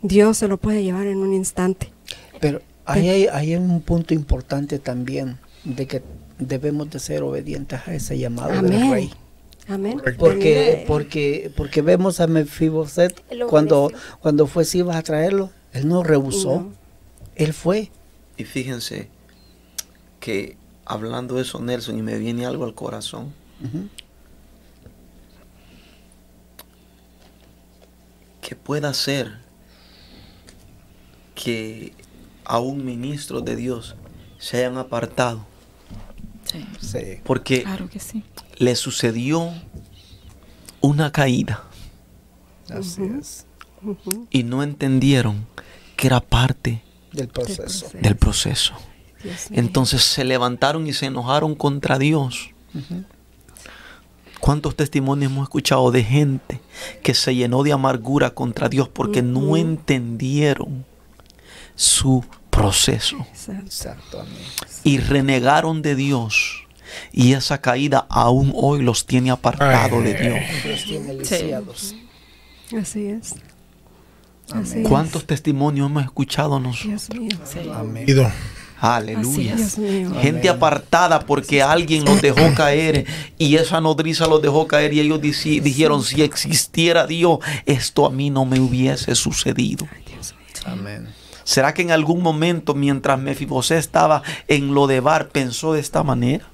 Dios 0.00 0.38
se 0.38 0.48
lo 0.48 0.56
puede 0.56 0.82
llevar 0.82 1.06
en 1.06 1.18
un 1.18 1.34
instante. 1.34 1.92
Pero 2.40 2.60
ahí 2.86 3.08
hay, 3.08 3.26
ahí 3.26 3.52
hay 3.52 3.56
un 3.56 3.80
punto 3.82 4.14
importante 4.14 4.78
también 4.78 5.38
de 5.64 5.86
que 5.86 6.02
debemos 6.38 6.90
de 6.90 6.98
ser 6.98 7.22
obedientes 7.22 7.80
a 7.86 7.94
ese 7.94 8.18
llamado 8.18 8.62
del 8.62 8.90
rey. 8.90 9.10
Amén. 9.68 10.00
Porque, 10.18 10.72
Amén. 10.72 10.84
porque, 10.88 11.52
porque 11.56 11.82
vemos 11.82 12.18
a 12.20 12.26
Mefiboset 12.26 13.22
cuando, 13.48 13.92
cuando 14.20 14.46
fue 14.46 14.64
Sibas 14.64 14.96
a 14.96 15.02
traerlo, 15.02 15.50
él 15.72 15.86
no 15.86 16.02
rehusó, 16.02 16.56
No. 16.56 16.81
Él 17.36 17.52
fue. 17.52 17.90
Y 18.36 18.44
fíjense 18.44 19.08
que 20.20 20.56
hablando 20.84 21.36
de 21.36 21.42
eso, 21.42 21.60
Nelson, 21.60 21.98
y 21.98 22.02
me 22.02 22.18
viene 22.18 22.46
algo 22.46 22.64
al 22.64 22.74
corazón. 22.74 23.32
Que 28.40 28.56
pueda 28.56 28.92
ser 28.94 29.38
que 31.34 31.92
a 32.44 32.58
un 32.58 32.84
ministro 32.84 33.40
de 33.40 33.56
Dios 33.56 33.94
se 34.38 34.58
hayan 34.58 34.76
apartado 34.78 35.46
Sí. 36.44 36.66
Sí. 36.80 37.20
porque 37.24 37.62
Claro 37.62 37.88
que 37.88 38.00
sí. 38.00 38.24
le 38.58 38.74
sucedió 38.76 39.52
una 40.80 41.12
caída 41.12 41.64
Así 42.68 43.02
es. 43.18 43.46
y 44.30 44.42
no 44.42 44.62
entendieron 44.62 45.46
que 45.96 46.08
era 46.08 46.20
parte 46.20 46.82
Del 47.12 47.28
proceso. 47.28 47.90
del 48.00 48.16
proceso. 48.16 48.74
Entonces 49.50 50.02
se 50.02 50.24
levantaron 50.24 50.86
y 50.86 50.92
se 50.92 51.06
enojaron 51.06 51.54
contra 51.54 51.98
Dios. 51.98 52.50
¿Cuántos 54.40 54.74
testimonios 54.74 55.30
hemos 55.30 55.44
escuchado 55.44 55.90
de 55.92 56.02
gente 56.02 56.60
que 57.02 57.14
se 57.14 57.34
llenó 57.34 57.62
de 57.62 57.72
amargura 57.72 58.30
contra 58.30 58.68
Dios 58.68 58.88
porque 58.88 59.22
no 59.22 59.56
entendieron 59.56 60.84
su 61.76 62.24
proceso 62.50 63.16
Exacto. 63.30 63.62
Exacto, 63.64 64.20
amén. 64.20 64.34
y 64.84 64.98
renegaron 64.98 65.80
de 65.82 65.94
Dios? 65.94 66.64
Y 67.12 67.32
esa 67.34 67.60
caída 67.60 68.04
aún 68.10 68.52
hoy 68.54 68.82
los 68.82 69.06
tiene 69.06 69.30
apartado 69.30 70.02
de 70.02 70.14
Dios. 70.14 70.40
Dios 70.64 70.84
tiene 70.84 71.14
lisiados. 71.14 71.94
Así 72.78 73.06
es. 73.06 73.36
Amén. 74.52 74.84
¿Cuántos 74.88 75.26
testimonios 75.26 75.88
hemos 75.88 76.04
escuchado 76.04 76.58
nosotros? 76.60 77.08
Dios 77.08 77.20
mío. 77.20 77.74
Amén. 77.74 78.06
Aleluya. 78.80 79.56
Gente 80.20 80.48
apartada 80.48 81.20
porque 81.20 81.62
alguien 81.62 82.04
los 82.04 82.20
dejó 82.20 82.52
caer 82.56 83.06
y 83.38 83.54
esa 83.54 83.80
nodriza 83.80 84.26
los 84.26 84.42
dejó 84.42 84.66
caer 84.66 84.92
y 84.92 84.98
ellos 85.00 85.20
dijeron, 85.20 86.02
si 86.02 86.22
existiera 86.22 87.06
Dios, 87.06 87.38
esto 87.64 88.06
a 88.06 88.10
mí 88.10 88.28
no 88.30 88.44
me 88.44 88.58
hubiese 88.58 89.14
sucedido. 89.14 89.86
Amén. 90.64 91.08
¿Será 91.44 91.74
que 91.74 91.82
en 91.82 91.90
algún 91.92 92.22
momento 92.22 92.74
mientras 92.74 93.20
Mefibosé 93.20 93.78
estaba 93.78 94.22
en 94.48 94.74
Lodebar 94.74 95.28
pensó 95.28 95.72
de 95.74 95.80
esta 95.80 96.02
manera? 96.02 96.48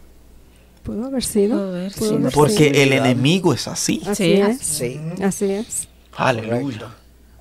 Pudo 0.83 1.07
haber 1.07 1.23
sido. 1.25 1.57
Pudo 1.59 1.69
haber 1.77 1.93
Pudo 1.93 2.09
sido. 2.09 2.19
haber 2.21 2.33
Porque 2.33 2.83
el 2.83 2.93
enemigo 2.93 3.53
es 3.55 3.69
así. 3.69 4.03
Así 4.07 4.25
Sí. 4.25 4.33
es. 4.33 4.59
Sí. 4.61 5.01
Así 5.23 5.51
es. 5.51 5.89
Aleluya. 6.17 6.89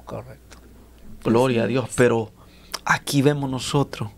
Correcto. 0.06 0.37
Gloria 1.32 1.64
a 1.64 1.68
Dios. 1.68 1.90
Pero 1.96 2.32
aquí 2.86 3.22
vemos 3.22 3.50
nosotros 3.50 4.10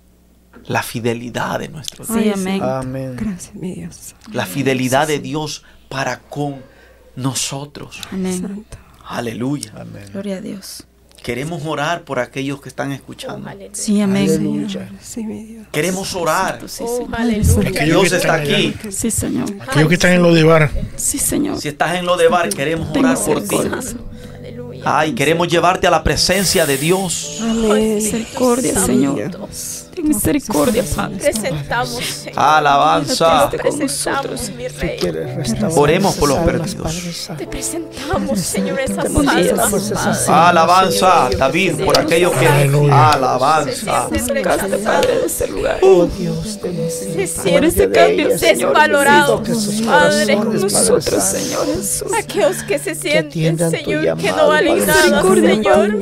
la 0.66 0.84
fidelidad 0.84 1.60
de 1.60 1.70
nuestro 1.70 2.06
Dios. 2.06 2.18
Sí, 2.22 2.30
amén. 2.32 2.62
Amén. 2.64 3.16
Gracias, 3.16 3.56
mi 3.56 3.74
Dios. 3.76 4.16
La 4.32 4.46
fidelidad 4.46 5.08
de 5.08 5.20
Dios 5.20 5.64
para 5.90 6.20
con 6.20 6.62
nosotros. 7.16 8.00
Amén. 8.12 8.42
Santo. 8.42 8.78
Aleluya. 9.08 9.72
Amén. 9.76 10.04
Gloria 10.12 10.38
a 10.38 10.42
Dios. 10.42 10.86
Queremos 11.24 11.66
orar 11.66 12.04
por 12.06 12.18
aquellos 12.20 12.62
que 12.62 12.70
están 12.70 12.94
escuchando. 12.94 13.50
Aleluya. 13.50 13.72
Sí, 13.74 14.00
amén. 14.00 14.30
Aleluya. 14.30 14.90
Sí, 15.02 15.26
mi 15.26 15.44
Dios. 15.44 15.68
Queremos 15.72 16.16
orar. 16.16 16.62
Sí, 16.70 16.84
Oh, 16.88 16.98
Señor. 17.00 17.16
aleluya. 17.20 17.84
Dios 17.84 18.12
está 18.14 18.34
aquí. 18.36 18.74
Sí, 18.90 19.12
Señor. 19.12 19.50
Aquellos 19.60 19.90
que 19.90 19.96
están 19.96 20.14
en 20.14 20.22
lo 20.22 20.34
de 20.34 20.44
bar. 20.44 20.72
Sí, 20.96 21.18
Señor. 21.18 21.60
Si 21.60 21.68
estás 21.68 21.96
en 21.98 22.06
lo 22.06 22.16
de 22.16 22.30
bar, 22.30 22.48
queremos 22.50 22.96
orar 22.96 23.18
por 23.18 23.42
ti. 23.44 23.58
Ay, 24.86 25.14
queremos 25.14 25.48
llevarte 25.48 25.88
a 25.88 25.92
la 25.92 26.04
presencia 26.04 26.66
de 26.66 26.78
Dios. 26.78 27.40
Amén. 27.42 27.96
Misericordia, 27.96 28.80
Señor. 28.80 29.32
Ten 30.00 30.08
misericordia, 30.08 30.84
Padre. 30.96 31.18
Presentamos, 31.18 32.06
Señor. 32.06 32.40
Alabanza. 32.40 33.50
Te 33.50 33.58
presentamos, 33.58 34.50
mi 34.52 34.68
Rey. 34.68 34.98
¿Quieres 34.98 35.36
restaurar 35.36 35.78
Oremos 35.78 36.16
por 36.16 36.30
los 36.30 36.38
perdidos. 36.40 37.26
Padre? 37.28 37.38
Te 37.38 37.48
presentamos, 37.48 38.40
Señor, 38.40 38.80
esas 38.80 39.06
almas, 39.06 39.92
Padre. 39.94 40.34
Alabanza, 40.34 41.30
David, 41.38 41.84
por 41.84 42.00
aquellos 42.00 42.32
que... 42.34 42.48
Alabanza. 42.48 44.10
Se 44.10 44.34
rechazados, 44.34 45.08
de 45.08 45.26
ese 45.26 45.48
lugar. 45.48 45.80
Oh 45.82 46.06
Dios, 46.06 46.60
ten 46.62 46.90
Se 46.90 47.28
misericordia 47.28 47.76
de 47.76 47.92
cambio. 47.92 48.38
Señor, 48.38 48.74
sus 49.56 49.82
Padre. 49.82 50.36
Padre 50.38 50.62
Nosotros. 50.62 51.24
Señor 51.24 51.66
Jesús. 51.66 52.14
Aquellos 52.18 52.64
que 52.64 52.80
se 52.80 52.96
sienten, 52.96 53.58
Señor, 53.58 54.18
que 54.18 54.32
no 54.32 54.48
valen 54.48 54.80
Padre 54.80 54.86
nada. 54.86 55.22
Señor. 55.22 55.98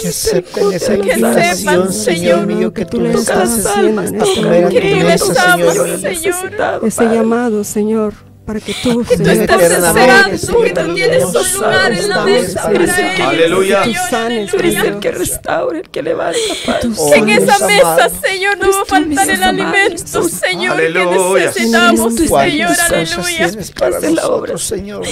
Que 0.00 0.08
acepten 0.08 0.72
esa 0.72 1.92
Señor 1.92 2.46
mío, 2.46 2.72
que 2.72 2.84
tú 2.84 3.00
le 3.00 3.10
le 3.10 3.19
estás 3.20 3.66
haciendo 3.66 4.02
les 4.02 5.38
amas, 5.38 5.74
Señor. 5.74 6.34
Señor. 6.34 6.86
Ese 6.86 7.04
llamado, 7.06 7.64
Señor, 7.64 8.14
para 8.50 8.60
que 8.60 8.74
tú, 8.82 9.04
Tú 9.04 9.14
Señor, 9.14 9.28
estás 9.28 9.62
esperando 9.62 10.62
que 10.62 10.70
tú 10.72 10.94
tienes 10.94 11.24
un 11.24 11.52
lugar 11.54 11.92
en 11.92 12.08
la 12.08 12.24
mesa 12.24 12.62
para 12.62 12.82
ellos. 12.82 13.28
Aleluya. 13.28 13.84
Señor, 13.84 14.00
Sanes, 14.10 14.50
Tú 14.50 14.56
eres 14.56 14.76
aleluya. 14.76 14.94
el 14.94 14.98
que 15.00 15.10
restaura, 15.12 15.78
el 15.78 15.88
que 15.88 16.02
levanta, 16.02 16.38
Que 16.80 17.18
en 17.18 17.28
esa 17.28 17.66
mesa. 17.66 18.10
Señor, 18.20 18.58
no 18.58 18.72
va 18.72 18.82
a 18.82 18.84
faltar 18.86 19.30
el 19.30 19.42
alimento, 19.44 20.22
Señor, 20.28 20.76
que 20.76 20.88
necesitamos, 20.90 22.14
¿Cuántas 22.28 22.48
Señor, 22.48 22.76
aleluya. 22.80 23.46
Haz 23.46 24.12
la 24.14 24.28
obra, 24.28 24.58
Señor? 24.58 25.02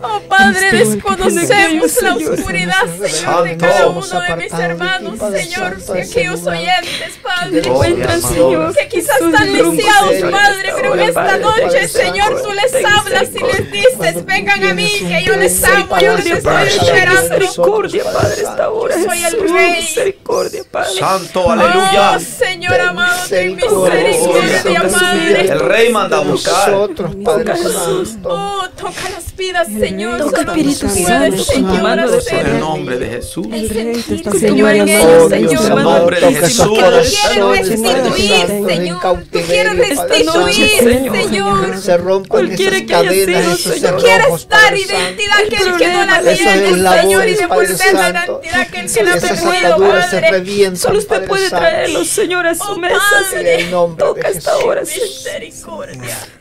Oh 0.00 0.20
Padre, 0.26 0.70
desconocemos 0.72 2.02
la 2.02 2.14
Señor. 2.14 2.32
oscuridad, 2.32 2.84
Señor, 3.06 3.44
de 3.44 3.56
cada 3.58 3.88
uno 3.88 4.00
de 4.20 4.36
mis 4.36 4.52
de 4.56 4.62
hermanos, 4.62 5.18
Señor, 5.18 5.76
que 5.76 6.00
ese 6.00 6.20
aquellos 6.20 6.46
oyentes, 6.46 7.18
Padre. 7.22 7.62
Oh, 7.70 7.84
Encuentran. 7.84 8.22
Señor. 8.22 8.74
que 8.74 8.88
quizás 8.88 9.20
están 9.20 9.52
lisiados. 9.52 10.32
Padre, 10.32 10.72
pero 10.74 10.94
en 10.94 11.00
esta 11.00 11.38
noche, 11.38 11.88
Señor, 11.88 12.42
tú 12.42 12.52
les 12.52 12.77
Ten 12.78 12.86
hablas 12.86 13.28
y 13.34 13.38
les 13.38 13.70
dices, 13.72 14.24
vengan 14.24 14.64
a 14.64 14.74
mí, 14.74 14.88
que 14.98 15.24
yo 15.24 15.36
les 15.36 15.64
amo, 15.64 15.98
yo 15.98 16.16
les 16.16 16.26
estoy 16.26 16.66
esperando. 16.66 17.38
Misericordia, 17.38 18.04
Padre, 18.04 18.42
esta 18.42 18.70
hora. 18.70 18.96
Yo 18.96 19.04
soy 19.04 19.18
el 19.18 19.24
Jesús. 19.34 19.50
Rey. 19.52 19.80
Misericordia, 19.80 20.62
Padre. 20.70 20.98
Santo, 20.98 21.50
aleluya. 21.50 22.16
Oh, 22.16 22.20
Señor 22.20 22.80
amado, 22.80 23.28
ten 23.28 23.56
Misericordia. 23.56 24.88
Padre. 24.90 25.40
El 25.52 25.60
rey 25.60 25.92
manda 25.92 26.18
a 26.18 26.20
buscar. 26.20 26.70
Nosotros, 26.70 27.16
Padre 27.24 27.56
Santo. 27.56 28.28
Oh, 28.30 28.68
toca 28.76 29.08
las 29.14 29.36
vidas, 29.36 29.68
Señor. 29.68 30.18
Toca, 30.18 30.42
Espíritu 30.42 30.88
Santo, 30.88 31.44
Señor, 31.44 31.98
En 32.30 32.46
el 32.46 32.60
nombre 32.60 32.98
de 32.98 33.08
Jesús. 33.08 33.46
El 33.50 33.68
Rey 33.68 34.02
te 34.02 34.14
está 34.16 34.30
sentir, 34.30 34.64
haciendo 34.64 34.68
Señor, 34.68 34.70
en 34.74 34.88
ellos, 34.88 35.08
Oh, 35.08 35.28
Señor. 35.28 35.52
En 35.52 35.72
amado, 35.72 35.98
nombre 35.98 36.20
de 36.20 36.34
Jesús. 36.34 36.78
Padre 36.78 36.96
restituir, 36.98 38.46
Señor. 38.68 39.00
Santo. 39.02 39.28
restituir, 39.74 41.22
Señor. 41.22 41.78
Se 41.78 41.96
rompen 41.96 42.56
Esas 42.66 42.82
que 42.82 42.94
haya 42.94 43.08
cadenas, 43.08 43.56
sido, 43.58 43.74
Señor. 43.74 44.02
Quieres 44.02 44.48
dar 44.48 44.76
identidad 44.76 45.36
que 45.48 45.56
el 45.56 45.76
que 45.76 45.88
no 45.88 46.04
la 46.06 46.20
tiene, 46.22 46.70
Señor, 47.00 47.28
y 47.28 47.34
devolver 47.34 47.94
la 47.94 48.08
identidad 48.10 48.66
que 48.70 48.80
el 48.80 48.92
que 48.92 49.02
la 49.04 49.10
ha 49.10 49.20
perdido, 49.20 49.78
Padre. 49.78 50.76
Solo 50.76 50.98
usted 50.98 51.26
puede 51.26 51.48
Santo. 51.48 51.56
traerlos, 51.66 52.08
Señor, 52.08 52.46
a 52.46 52.54
su 52.54 52.62
Oh, 52.72 52.76
mesa, 52.76 52.96
de 53.34 53.64
Toca 53.98 54.28
esta 54.28 54.56
hora, 54.58 54.84
Señor. 54.84 55.88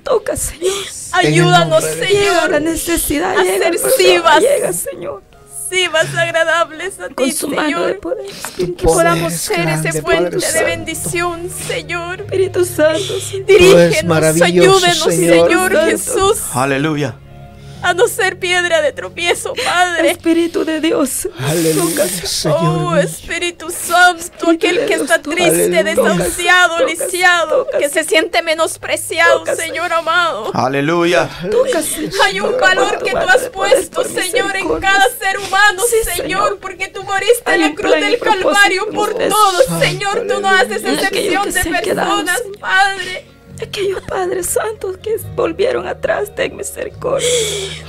Toca, 0.03 0.35
Señor. 0.37 0.73
Ayúdanos, 1.13 1.83
Llega 1.83 2.33
la 2.47 2.57
Señor. 2.57 2.61
necesidad, 2.61 3.35
llega, 4.39 4.73
Señor, 4.73 5.23
Sí, 5.69 5.87
más 5.91 6.15
agradables 6.15 6.99
a 6.99 7.09
con 7.13 7.25
ti, 7.25 7.31
su 7.33 7.49
mano 7.49 7.81
de 7.81 7.93
Señor. 7.93 7.99
poder. 7.99 8.25
Que 8.55 8.83
podamos 8.83 9.33
ser 9.33 9.61
grande, 9.63 9.89
ese 9.89 10.01
Padre 10.01 10.17
puente 10.19 10.35
de 10.37 10.41
Santo. 10.41 10.65
bendición, 10.65 11.49
Señor. 11.67 12.21
Espíritu 12.21 12.65
Santo, 12.65 13.19
Señor. 13.19 13.45
Dirígenos, 13.47 14.03
maravilloso, 14.05 14.45
ayúdenos, 14.45 14.97
Señor. 15.03 15.47
Señor 15.49 15.71
Santo. 15.73 15.85
Jesús, 15.87 16.41
Aleluya. 16.53 17.15
A 17.81 17.93
no 17.93 18.07
ser 18.07 18.39
piedra 18.39 18.81
de 18.81 18.91
tropiezo, 18.91 19.53
Padre. 19.63 20.11
Espíritu 20.11 20.65
de 20.65 20.81
Dios. 20.81 21.27
Aleluya, 21.39 22.07
Señor. 22.07 22.57
Oh. 22.59 22.95
Espíritu 22.97 23.69
Santo, 23.69 24.49
aquel 24.51 24.85
que 24.85 24.95
está 24.95 25.21
triste, 25.21 25.77
Aleluya. 25.77 25.83
desahuciado, 25.83 26.77
Tocas, 26.79 26.91
lisiado, 26.99 27.63
tocas. 27.65 27.79
que 27.81 27.89
se 27.89 28.03
siente 28.03 28.41
menospreciado, 28.41 29.39
Tocas, 29.39 29.57
Señor 29.57 29.93
amado. 29.93 30.51
Aleluya. 30.53 31.29
Toca, 31.51 31.81
Señor. 31.81 32.11
Hay 32.25 32.39
un 32.39 32.53
calor 32.53 33.03
que 33.03 33.11
tú 33.11 33.17
has 33.17 33.49
puesto, 33.49 34.01
por 34.01 34.07
Señor, 34.07 34.55
en 34.55 34.79
cada 34.79 35.05
ser 35.19 35.37
humano, 35.39 35.81
Sí, 35.89 35.97
Señor, 36.15 36.59
porque 36.59 36.87
tú 36.87 37.03
moriste 37.03 37.53
en 37.53 37.61
la 37.61 37.73
cruz 37.73 37.91
del 37.95 38.19
Calvario 38.19 38.89
por 38.89 39.13
todos, 39.13 39.65
Señor. 39.79 40.25
Tú 40.27 40.41
no 40.41 40.49
haces 40.49 40.83
excepción 40.83 41.51
de 41.51 41.63
personas. 41.63 42.41
Padre. 42.59 43.25
Aquellos 43.61 44.01
padres 44.01 44.45
santos 44.45 44.97
que 44.97 45.15
volvieron 45.35 45.87
atrás, 45.87 46.33
ten 46.35 46.55
misericordia. 46.55 47.27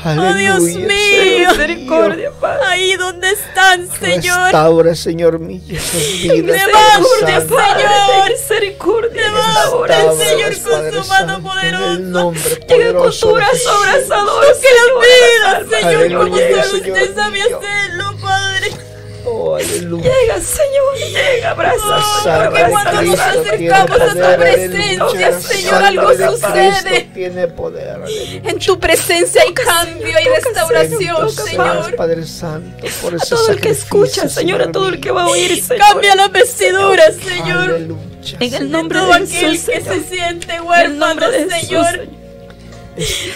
Oh, 0.04 0.32
Dios 0.34 0.56
Aleluya, 0.56 0.86
mío. 0.88 1.48
Misericordia, 1.50 2.30
Padre. 2.40 2.66
Ahí 2.66 2.96
donde 2.96 3.30
están, 3.30 3.88
Señor. 4.00 4.42
Restaura, 4.44 4.94
Señor 4.94 5.38
mío, 5.38 5.60
vidas. 5.66 6.66
Levanta. 6.66 7.40
Señor. 7.40 8.28
Misericordia 8.30 9.22
Levanta, 9.22 10.12
Señor. 10.14 10.52
Con 10.62 11.04
su 11.04 11.08
mano 11.08 11.42
poderosa. 11.42 11.86
En 11.86 11.90
el 11.92 12.10
nombre 12.12 12.40
Llega 12.42 12.58
con 12.58 12.76
poderoso 12.76 13.28
tu 13.28 13.34
brazo 13.34 13.70
abrazador, 13.70 14.44
Toque 14.46 14.68
las 14.74 14.88
Señor, 14.88 15.02
vidas, 15.04 15.80
Señor, 15.82 16.24
como 16.24 16.36
Aleluya, 16.36 16.64
solo 16.64 16.78
usted 16.78 17.14
sabe 17.14 17.42
hacerlo, 17.42 18.16
Padre. 18.22 18.87
Oh, 19.30 19.56
aleluya. 19.56 20.04
Llega, 20.04 20.40
Señor, 20.40 21.12
llega, 21.12 21.50
abraza, 21.50 22.22
Señor, 22.22 22.52
de 22.52 22.70
cuando 22.70 23.02
nos 23.02 23.20
acercamos 23.20 24.00
a 24.00 24.08
tu 24.08 24.40
presencia, 24.40 25.40
Señor, 25.40 25.82
algo 25.82 26.14
de 26.14 26.26
sucede. 26.28 27.10
Tiene 27.14 27.48
poder, 27.48 27.90
aleluya. 27.90 28.40
En 28.50 28.58
tu 28.58 28.78
presencia 28.80 29.42
hay 29.42 29.52
cambio 29.52 30.08
y 30.08 30.28
restauración, 30.28 31.30
Señor. 31.30 31.96
Padre 31.96 32.24
Santo, 32.26 32.86
por 33.02 33.14
a 33.14 33.18
todo 33.18 33.48
el 33.50 33.60
que 33.60 33.70
escucha, 33.70 34.28
Señor, 34.28 34.62
a 34.62 34.72
todo 34.72 34.88
el 34.88 35.00
que 35.00 35.10
va 35.10 35.24
a 35.24 35.28
oír, 35.28 35.62
Señor. 35.62 35.86
Cambia 35.86 36.14
las 36.14 36.32
vestiduras, 36.32 37.14
Señor. 37.16 37.70
Aleluya. 37.70 38.36
En 38.40 38.54
el 38.54 38.70
nombre 38.70 38.98
Todo 38.98 39.08
de 39.08 39.14
aquel 39.14 39.28
Jesús, 39.28 39.66
que 39.66 39.80
Señor. 39.80 39.94
se 39.94 40.08
siente 40.16 40.46
En 40.54 40.56
el 40.56 40.62
huérfano, 40.62 41.26
Jesús. 41.30 41.52
Señor. 41.60 42.08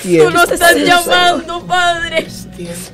Tú 0.03 0.31
lo 0.31 0.43
estás 0.45 0.77
llamando, 0.77 1.65
Padre. 1.67 2.27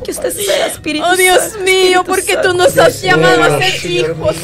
Que 0.05 0.11
usted 0.11 0.32
sea 0.32 0.66
Espíritu 0.66 1.05
Oh 1.07 1.16
Dios 1.16 1.59
mío, 1.65 2.05
porque 2.07 2.36
tú 2.36 2.53
nos 2.55 2.77
has 2.78 3.01
llamado 3.03 3.43
a 3.43 3.59
ser 3.59 3.90
hijos 3.90 4.36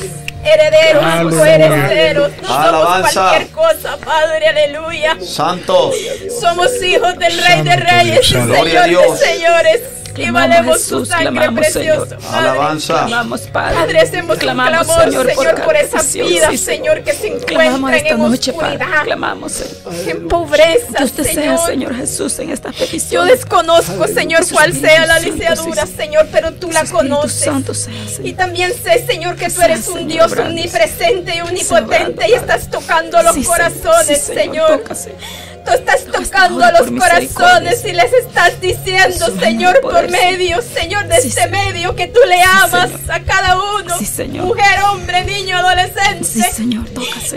herederos, 0.44 1.34
coherederos. 1.34 2.32
No 2.42 2.55
Alabanza. 2.55 3.10
somos 3.10 3.12
cualquier 3.12 3.51
cosa, 3.51 3.96
Padre, 3.98 4.48
aleluya. 4.48 5.16
Santo. 5.20 5.92
Somos 6.40 6.82
hijos 6.82 7.18
del 7.18 7.38
Rey 7.38 7.62
de 7.62 7.76
Reyes 7.76 8.20
y 8.20 8.32
Señor 8.32 8.64
de 8.64 9.18
Señores. 9.18 9.80
Clamamos 10.14 10.74
Jesús, 10.74 10.88
su 10.88 11.06
sangre 11.06 11.30
clamamos 11.32 11.66
Señor. 11.68 12.18
Alabanza. 12.32 12.94
Clamamos 12.94 13.40
Padre. 13.42 13.74
Padre, 13.74 14.06
Señor, 14.06 15.34
por, 15.64 15.76
esa 15.76 16.02
vida, 16.02 16.56
Señor, 16.56 17.02
que 17.02 17.12
se 17.12 17.28
encuentran 17.28 17.94
esta 17.94 18.08
en 18.10 18.18
noche, 18.18 18.50
oscuridad. 18.52 18.78
Padre. 18.78 19.04
Clamamos, 19.04 19.64
En 20.06 20.28
pobreza, 20.28 20.94
Que 20.98 21.04
usted 21.04 21.24
Señor. 21.24 21.58
sea, 21.58 21.66
Señor 21.66 21.96
Jesús, 21.96 22.38
en 22.38 22.50
esta 22.50 22.70
petición. 22.72 23.26
Yo 23.26 23.34
desconozco, 23.34 24.06
Señor, 24.06 24.44
cuál 24.50 24.72
sea 24.72 25.06
la 25.06 25.18
liceadura, 25.20 25.86
Señor, 25.86 26.28
pero 26.30 26.52
tú 26.52 26.70
la 26.70 26.84
conoces. 26.84 27.90
Y 28.22 28.32
también 28.34 28.72
sé, 28.72 29.04
Señor, 29.06 29.36
que 29.36 29.50
tú 29.50 29.60
eres 29.62 29.88
un 29.88 30.06
Dios 30.08 30.32
omnipresente 30.32 31.36
y 31.36 31.40
omnipotente 31.40 32.28
y 32.28 32.32
estás 32.32 32.70
tocando 32.70 33.22
los 33.22 33.36
corazones, 33.46 34.20
Señor. 34.20 34.82
Estás 35.72 36.04
tocando 36.04 36.64
a 36.64 36.70
los 36.72 36.90
corazones 36.90 37.84
y 37.84 37.92
les 37.92 38.12
estás 38.12 38.60
diciendo, 38.60 39.26
Señor, 39.40 39.80
por 39.80 40.08
medio, 40.10 40.60
Señor, 40.62 41.06
de 41.08 41.16
este 41.16 41.48
medio 41.48 41.94
que 41.96 42.06
tú 42.08 42.20
le 42.26 42.40
amas 42.42 42.90
a 43.08 43.20
cada 43.20 43.56
uno. 43.56 43.96
Mujer, 44.44 44.80
hombre, 44.90 45.24
niño, 45.24 45.56
adolescente. 45.58 46.24
Señor, 46.24 46.84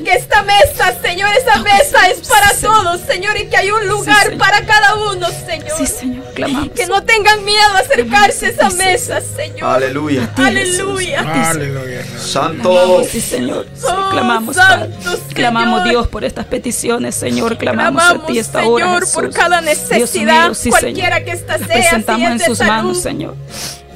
Que 0.03 0.13
esta 0.13 0.43
mesa, 0.43 0.93
Señor, 1.01 1.29
esa 1.37 1.57
mesa 1.61 2.09
es 2.09 2.27
para 2.27 2.51
todos, 2.59 3.01
Señor, 3.01 3.37
y 3.37 3.47
que 3.47 3.57
hay 3.57 3.71
un 3.71 3.87
lugar 3.87 4.37
para 4.37 4.65
cada 4.65 4.95
uno, 4.95 5.27
Señor. 5.45 5.77
Sí, 5.77 5.87
Señor, 5.87 6.25
clamamos. 6.33 6.69
Que 6.71 6.85
no 6.87 7.03
tengan 7.03 7.43
miedo 7.43 7.75
a 7.75 7.79
acercarse 7.79 8.47
a 8.47 8.49
esa 8.49 8.69
mesa, 8.71 9.21
Señor. 9.21 9.69
Aleluya. 9.69 10.29
Aleluya. 10.35 11.49
Aleluya. 11.49 12.05
Santo. 12.19 13.03
Sí, 13.09 13.21
Señor. 13.21 13.67
Oh, 13.83 14.09
clamamos, 14.11 14.55
Santo, 14.55 15.17
Clamamos, 15.33 15.83
Dios, 15.85 16.07
por 16.07 16.23
estas 16.23 16.45
peticiones, 16.45 17.15
Señor. 17.15 17.57
Clamamos, 17.57 18.03
Señor, 18.25 19.11
por 19.13 19.33
cada 19.33 19.61
necesidad, 19.61 20.51
cualquiera 20.69 21.23
que 21.23 21.31
esta 21.31 21.57
sea, 21.57 21.67
presentamos 21.67 22.27
si 22.27 22.33
es 22.35 22.41
en 22.41 22.45
sus 22.45 22.59
manos, 22.67 23.01
Señor. 23.01 23.35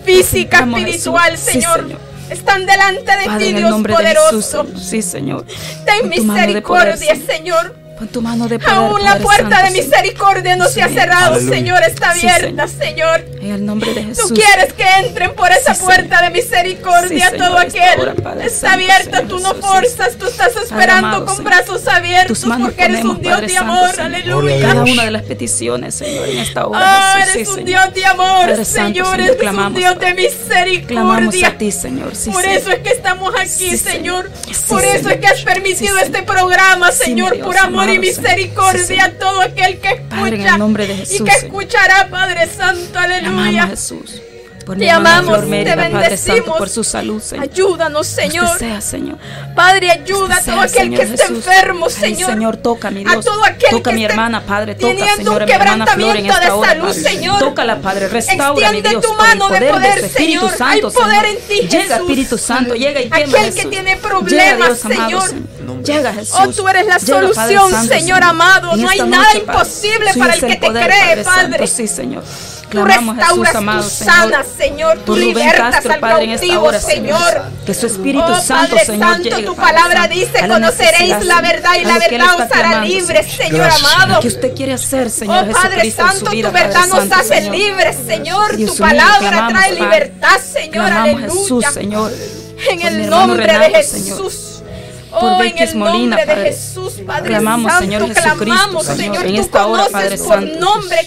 Física, 0.03 0.59
espiritual, 0.59 1.37
Señor. 1.37 1.87
Están 2.29 2.65
delante 2.65 3.11
de 3.17 3.25
Padre, 3.25 3.45
ti, 3.45 3.53
Dios 3.53 3.71
poderoso. 3.71 4.63
De 4.63 4.69
Jesús. 4.71 4.89
Sí, 4.89 5.01
Señor. 5.01 5.45
Ten 5.85 6.09
misericordia, 6.09 6.95
poder, 6.95 7.25
Señor. 7.25 7.80
Con 8.01 8.07
tu 8.07 8.19
mano 8.19 8.47
de 8.47 8.57
poder, 8.57 8.73
Aún 8.73 9.03
la 9.03 9.19
puerta 9.19 9.57
Santo, 9.57 9.73
de 9.73 9.79
misericordia 9.79 10.55
no 10.55 10.65
sí. 10.65 10.73
se 10.73 10.81
ha 10.81 10.89
cerrado, 10.89 11.35
Aleluya. 11.35 11.55
Señor. 11.55 11.83
Está 11.83 12.09
abierta, 12.09 12.67
sí, 12.67 12.75
señor. 12.79 13.25
En 13.39 13.51
el 13.51 13.63
nombre 13.63 13.93
de 13.93 14.03
Jesús. 14.05 14.29
Tú 14.29 14.33
quieres 14.33 14.73
que 14.73 14.83
entren 15.05 15.35
por 15.35 15.51
esa 15.51 15.75
sí, 15.75 15.83
puerta 15.83 16.17
señor. 16.17 16.33
de 16.33 16.41
misericordia 16.41 17.31
todo 17.37 17.59
aquel. 17.59 18.15
Está 18.41 18.49
Santo, 18.49 18.73
abierta, 18.73 19.17
señor, 19.17 19.27
tú 19.27 19.39
no 19.41 19.53
forzas, 19.53 20.15
tú 20.17 20.25
estás 20.25 20.55
esperando 20.55 21.07
amado, 21.09 21.25
con 21.27 21.43
brazos 21.43 21.87
abiertos 21.87 22.39
porque 22.39 22.71
ponemos, 22.71 22.79
eres 22.79 23.05
un 23.05 23.21
Dios 23.21 23.41
de 23.41 23.57
amor. 23.57 23.87
Santo, 23.89 24.01
Aleluya. 24.01 24.67
Cada 24.67 24.81
una 24.81 25.05
de 25.05 25.11
las 25.11 25.21
peticiones, 25.21 25.93
Señor, 25.93 26.27
en 26.27 26.39
esta 26.39 26.65
hora. 26.65 27.13
Oh, 27.13 27.19
eres 27.19 27.49
un 27.49 27.65
Dios 27.65 27.93
de 27.93 28.05
amor, 28.07 28.65
Señor. 28.65 29.19
Eres 29.19 29.37
un 29.43 29.75
Dios 29.75 29.99
de 29.99 30.13
misericordia. 30.15 30.87
Clamamos 30.87 31.43
a 31.43 31.51
ti, 31.51 31.71
Señor. 31.71 32.13
Por 32.31 32.45
eso 32.45 32.71
es 32.71 32.79
que 32.79 32.89
estamos 32.89 33.31
aquí, 33.39 33.77
Señor. 33.77 34.31
Por 34.67 34.83
eso 34.83 35.07
es 35.07 35.17
que 35.17 35.27
has 35.27 35.41
permitido 35.43 35.99
este 35.99 36.23
programa, 36.23 36.91
Señor, 36.91 37.37
por 37.37 37.55
amor 37.59 37.90
y 37.93 37.99
misericordia 37.99 39.05
a 39.05 39.11
todo 39.11 39.41
aquel 39.41 39.79
que 39.79 39.89
escucha 39.89 40.57
y 41.09 41.23
que 41.23 41.31
escuchará, 41.31 42.09
Padre 42.09 42.47
Santo, 42.47 42.99
aleluya. 42.99 43.69
Te 44.77 44.89
amamos, 44.89 45.41
te 45.41 45.75
bendecimos. 45.75 46.57
Por 46.57 46.69
su 46.69 46.83
salud, 46.83 47.21
Señor. 47.21 47.45
Ayúdanos, 47.51 48.07
Señor. 48.07 48.57
Padre, 49.55 49.91
ayuda 49.91 50.37
a 50.37 50.41
todo 50.41 50.61
aquel 50.61 50.89
que 50.95 51.01
esté 51.01 51.25
enfermo, 51.25 51.89
Señor. 51.89 52.57
Toca, 52.57 52.91
mi 52.91 53.03
A 53.07 53.19
todo 53.19 53.43
aquel 53.43 53.81
que 53.81 54.03
hermana, 54.03 54.41
Padre. 54.45 54.75
Toca, 54.75 55.15
Señor, 55.15 55.43
a 55.43 55.45
mi 55.45 55.51
hermana 55.51 55.85
salud, 55.85 56.61
Padre. 56.61 56.93
Señor. 56.93 57.39
Tócala, 57.39 57.81
Padre. 57.81 58.09
Tu 59.01 59.13
mano 59.13 59.49
de 59.49 59.61
poder, 59.61 60.09
Señor. 60.09 60.51
Hay 60.59 60.81
poder 60.81 61.25
en 61.25 61.37
ti, 61.47 61.67
Jesús. 61.69 62.49
Aquel 63.11 63.53
que 63.53 63.65
tiene 63.65 63.97
problemas. 63.97 64.79
Señor. 64.79 65.33
Oh, 66.33 66.47
tú 66.49 66.67
eres 66.67 66.85
la 66.85 66.99
solución, 66.99 67.87
Señor 67.87 68.23
amado. 68.23 68.75
No 68.75 68.89
hay 68.89 69.01
nada 69.01 69.35
imposible 69.35 70.11
para 70.17 70.33
el 70.33 70.41
que 70.41 70.55
te 70.55 70.67
cree, 70.67 71.23
Padre. 71.23 71.23
Padre. 71.23 71.67
Sí, 71.67 71.87
Señor. 71.87 72.23
Tú 72.71 72.85
restauras, 72.85 73.55
amado, 73.55 73.83
tú 73.83 73.89
sanas, 73.89 74.47
Señor. 74.57 74.99
Tú, 74.99 75.17
libertas 75.17 75.75
Castro, 75.75 75.93
al 75.93 75.99
Padre, 75.99 76.27
cautivo, 76.37 76.71
Señor. 76.73 77.41
Que 77.65 77.73
su 77.73 77.87
Espíritu 77.87 78.23
oh, 78.25 78.39
Santo, 78.39 78.77
Padre 78.77 78.85
Señor, 78.85 79.23
Santo, 79.23 79.43
tu 79.43 79.55
palabra 79.57 80.07
dice, 80.07 80.47
conoceréis 80.47 81.25
la 81.25 81.41
verdad 81.41 81.71
y 81.81 81.83
la 81.83 81.99
verdad 81.99 82.35
os 82.35 82.51
hará 82.57 82.85
libre, 82.85 83.23
Señor 83.23 83.69
amado. 83.69 84.19
Oh, 84.21 85.51
Padre 85.51 85.91
Santo, 85.91 86.31
tu 86.31 86.51
verdad 86.51 86.87
nos 86.87 87.11
hace 87.11 87.49
libres, 87.49 87.97
Señor. 88.07 88.55
Tu 88.55 88.77
palabra 88.77 89.49
trae 89.49 89.73
libertad, 89.73 90.39
Señor. 90.39 90.91
Aleluya. 90.91 91.71
Señor. 91.71 92.11
En 92.69 92.81
el 92.81 93.09
nombre 93.09 93.59
de 93.59 93.69
Jesús 93.69 94.50
por 95.11 95.23
oh, 95.23 95.41
el 95.41 95.75
Molina, 95.75 96.15
nombre 96.15 96.25
Padre. 96.25 96.43
de 96.43 96.49
Jesús, 96.51 96.93
Padre 97.05 97.27
clamamos, 97.29 97.71
Santo, 97.71 97.85
Señor 97.85 98.13
clamamos, 98.13 98.87
Jesucristo, 98.87 98.95
Señor, 98.95 99.25
en 99.25 99.35
esta 99.35 99.67
hora, 99.67 99.85
Padre 99.91 100.17
Santo. 100.17 100.59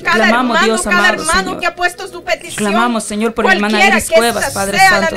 Cada 0.03 0.25
clamamos, 0.25 0.57
hermano, 0.57 0.65
Dios 0.65 0.83
cada 0.83 0.97
amado, 0.97 1.15
hermano 1.15 1.43
Señor. 1.43 1.61
que 1.61 1.67
ha 1.67 1.75
puesto 1.75 2.09
su 2.09 2.23
petición. 2.23 2.57
Clamamos, 2.57 3.05
Señor, 3.05 3.35
por 3.35 3.51
hermana 3.51 3.87
Iris 3.87 4.11
Cuevas, 4.11 4.53
Padre 4.53 4.79
Santo, 4.79 5.17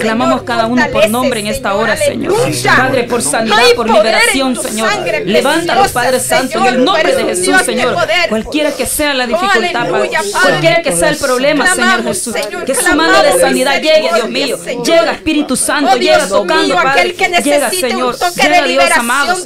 Clamamos 0.00 0.42
cada 0.42 0.66
uno 0.66 0.86
por 0.90 1.08
nombre 1.10 1.40
en 1.40 1.46
esta 1.48 1.74
hora, 1.74 1.96
Señor. 1.96 2.34
Padre, 2.64 3.04
por 3.04 3.22
sanidad, 3.22 3.56
por 3.74 3.88
liberación, 3.88 4.56
Señor. 4.56 4.88
Levántalos, 5.24 5.92
Padre 5.92 6.20
Santo, 6.20 6.58
en 6.58 6.66
el 6.66 6.84
nombre 6.84 7.14
de 7.14 7.24
Jesús, 7.24 7.62
Señor. 7.62 7.96
Cualquiera 8.28 8.72
que 8.72 8.86
sea 8.86 9.12
la 9.12 9.26
dificultad, 9.26 9.88
oh, 9.88 9.92
Padre. 9.92 10.10
Cualquiera 10.32 10.82
que 10.82 10.92
sea 10.92 11.10
el 11.10 11.16
problema, 11.18 11.66
Señor 11.74 12.02
Jesús. 12.02 12.34
Que 12.64 12.74
su 12.74 12.96
mano 12.96 13.22
de 13.22 13.40
sanidad 13.40 13.80
llegue, 13.80 14.10
Dios 14.14 14.28
mío. 14.30 14.58
Llega, 14.84 15.12
Espíritu 15.12 15.54
Santo, 15.54 15.90
oh, 15.94 15.96
llega 15.96 16.26
tocando, 16.26 16.74
Padre. 16.76 17.14
Llega, 17.42 17.70
Señor. 17.70 18.05
Señor. 18.14 18.68
Dios 18.68 18.90
amado, 18.96 19.36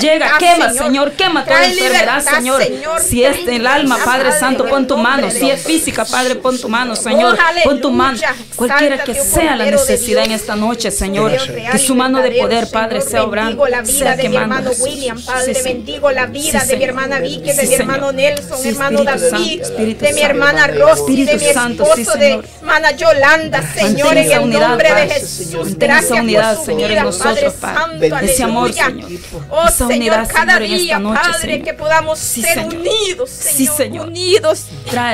Llega, 0.00 0.38
quema, 0.38 0.72
Señor, 0.72 1.12
quema 1.12 1.44
toda 1.44 1.64
enfermedad, 1.64 2.20
libertad, 2.20 2.34
señor. 2.36 2.62
Si 3.00 3.24
es 3.24 3.46
del 3.46 3.66
alma, 3.66 3.98
Padre 4.04 4.32
Santo, 4.32 4.66
pon 4.66 4.86
tu 4.86 4.96
mano. 4.96 5.30
Si 5.30 5.50
es 5.50 5.62
física, 5.62 6.04
Padre, 6.04 6.36
pon 6.36 6.58
tu 6.58 6.68
mano, 6.68 6.92
oh, 6.92 6.96
Señor. 6.96 7.38
Pon 7.62 7.80
tu 7.80 7.90
mano. 7.90 8.18
Cualquiera 8.56 8.98
que 9.04 9.14
sea 9.14 9.56
la 9.56 9.66
necesidad 9.66 10.24
en 10.24 10.32
esta 10.32 10.56
noche, 10.56 10.90
Señor. 10.90 11.32
Que 11.70 11.78
su 11.78 11.94
mano 11.94 12.20
de 12.20 12.32
poder, 12.32 12.70
Padre, 12.70 13.00
sea 13.00 13.24
obrando. 13.24 13.64
Sea 13.84 14.16
quemando. 14.16 14.72
William, 14.80 15.20
Padre, 15.22 15.62
bendigo 15.62 16.10
la 16.10 16.26
vida 16.26 16.64
de 16.64 16.76
mi 16.76 16.84
hermana 16.84 17.18
Vicky, 17.20 17.52
de 17.52 17.66
mi 17.66 17.74
hermano 17.74 18.12
Nelson, 18.12 18.66
hermano 18.66 19.04
David, 19.04 19.62
de 19.62 20.12
mi 20.12 20.20
hermana 20.20 20.66
Rosy, 20.66 21.24
de 21.24 21.36
mi 21.36 21.46
esposo, 21.46 22.18
de 22.18 22.40
hermana 22.60 22.90
Yolanda, 22.92 23.62
Señor, 23.74 24.16
en 24.16 24.32
el 24.32 24.50
nombre 24.50 24.94
de 24.94 25.08
Jesús. 25.10 25.76
Gracias 25.76 26.18
por 26.18 26.64
su 26.64 26.76
vida, 26.76 27.10
Padre 27.18 27.50
santo, 28.00 28.18
ese 28.18 28.42
amor, 28.42 28.72
Señor. 28.72 29.10
Oh, 29.50 29.68
Esa 29.68 29.86
Señor, 29.86 30.28
cada 30.28 30.58
día, 30.58 31.00
Padre, 31.00 31.62
que 31.62 31.74
podamos 31.74 32.18
ser 32.18 32.66
unidos, 32.66 33.30
Señor, 33.30 34.08
unidos 34.08 34.66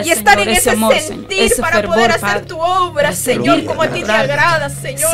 y 0.04 0.10
estar 0.10 0.40
en 0.40 0.48
ese, 0.48 0.70
amor, 0.70 0.98
sentir 0.98 1.42
ese 1.42 1.60
para 1.60 1.82
poder 1.82 2.12
hacer 2.12 2.46
tu 2.46 2.58
obra, 2.58 3.12
Señor, 3.12 3.64
como 3.64 3.82
a 3.82 3.88
ti 3.88 4.02
te 4.02 4.12
agrada, 4.12 4.70
Señor. 4.70 5.10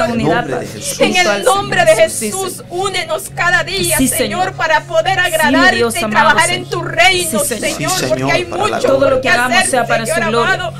En 0.99 1.17
el 1.17 1.45
nombre 1.45 1.85
de 1.85 1.97
Jesús, 1.97 2.63
únenos 2.71 3.31
cada 3.35 3.65
día, 3.65 3.99
Señor, 3.99 4.53
para 4.55 4.85
poder 4.85 5.19
agradarte 5.19 5.79
y 5.79 6.11
trabajar 6.11 6.51
en 6.51 6.67
tu 6.67 6.83
reino, 6.83 7.39
Señor, 7.41 8.09
porque 8.09 8.33
hay 8.33 8.45
mucho 8.45 9.21
que 9.21 9.29
hagamos 9.29 9.65
sea 9.67 9.87
para 9.87 10.07
su 10.07 10.21
gloria 10.21 10.73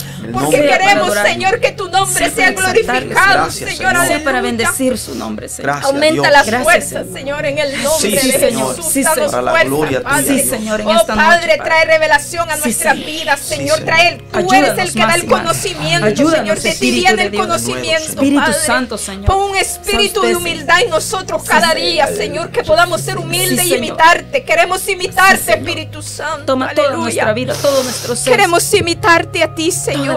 tu 1.77 1.89
nombre 1.91 2.31
sea 2.31 2.51
glorificado, 2.53 3.07
Gracias, 3.09 3.55
Señor, 3.55 3.93
Señor. 3.93 4.07
Sea 4.07 4.25
para 4.25 4.41
bendecir 4.41 4.99
su 4.99 5.15
nombre, 5.15 5.49
Señor. 5.49 5.67
Gracias, 5.73 5.87
Aumenta 5.93 6.13
Dios. 6.15 6.27
las 6.31 6.47
Gracias, 6.47 6.63
fuerzas, 6.63 7.07
Señor. 7.13 7.17
Señor, 7.17 7.47
en 7.47 7.59
el 7.59 7.83
nombre 7.83 8.21
Sí, 8.21 8.29
de 8.29 8.39
Señor. 8.39 8.77
Jesús. 8.77 8.93
Sí, 8.93 9.05
Señor. 9.05 9.31
Para 9.31 9.43
la 9.43 9.51
fuerza, 9.51 9.69
gloria 9.69 9.99
tuya, 9.99 10.09
Padre. 10.11 10.43
Sí, 10.43 10.49
Señor, 10.49 10.81
en 10.81 10.87
oh, 10.89 10.97
esta 10.97 11.15
noche, 11.15 11.27
Padre, 11.29 11.59
trae 11.63 11.85
revelación 11.85 12.51
a 12.51 12.55
Sí, 12.57 12.61
nuestras 12.65 12.95
Señor. 12.95 13.11
vidas, 13.11 13.41
Señor. 13.41 13.77
Señor. 13.79 13.87
Trae, 13.87 14.19
tú 14.19 14.39
Ayúdanos 14.39 14.69
eres 14.69 14.79
el 14.79 14.93
que 14.93 15.01
da 15.07 15.15
el 15.15 15.27
conocimiento, 15.27 16.07
Ayúdanos, 16.07 16.59
Señor. 16.61 16.77
Viene 16.81 17.17
de 17.17 17.23
el 17.25 17.35
conocimiento, 17.37 18.03
Espíritu 18.11 18.41
Padre. 18.41 18.55
Santo, 18.55 18.99
Señor. 18.99 19.25
Pon 19.27 19.51
un 19.51 19.57
espíritu 19.57 20.23
de 20.23 20.37
humildad 20.37 20.81
en 20.83 20.91
nosotros 20.91 21.43
cada 21.45 21.75
día, 21.75 22.07
Señor. 22.07 22.51
Que 22.51 22.63
podamos 22.63 23.01
ser 23.01 23.19
humildes 23.19 23.65
y 23.67 23.71
Señor. 23.71 23.79
imitarte. 23.79 24.45
Queremos 24.45 24.89
imitarte, 24.89 25.37
Señor. 25.43 25.59
Espíritu 25.69 26.03
Santo. 26.03 26.45
Toma 26.45 26.73
toda 26.75 26.91
nuestra 26.93 27.33
vida, 27.33 27.55
todo 27.55 27.83
nuestro 27.83 28.17
ser. 28.17 28.33
Queremos 28.33 28.73
imitarte 28.75 29.43
a 29.43 29.55
ti, 29.55 29.71
Señor. 29.71 30.16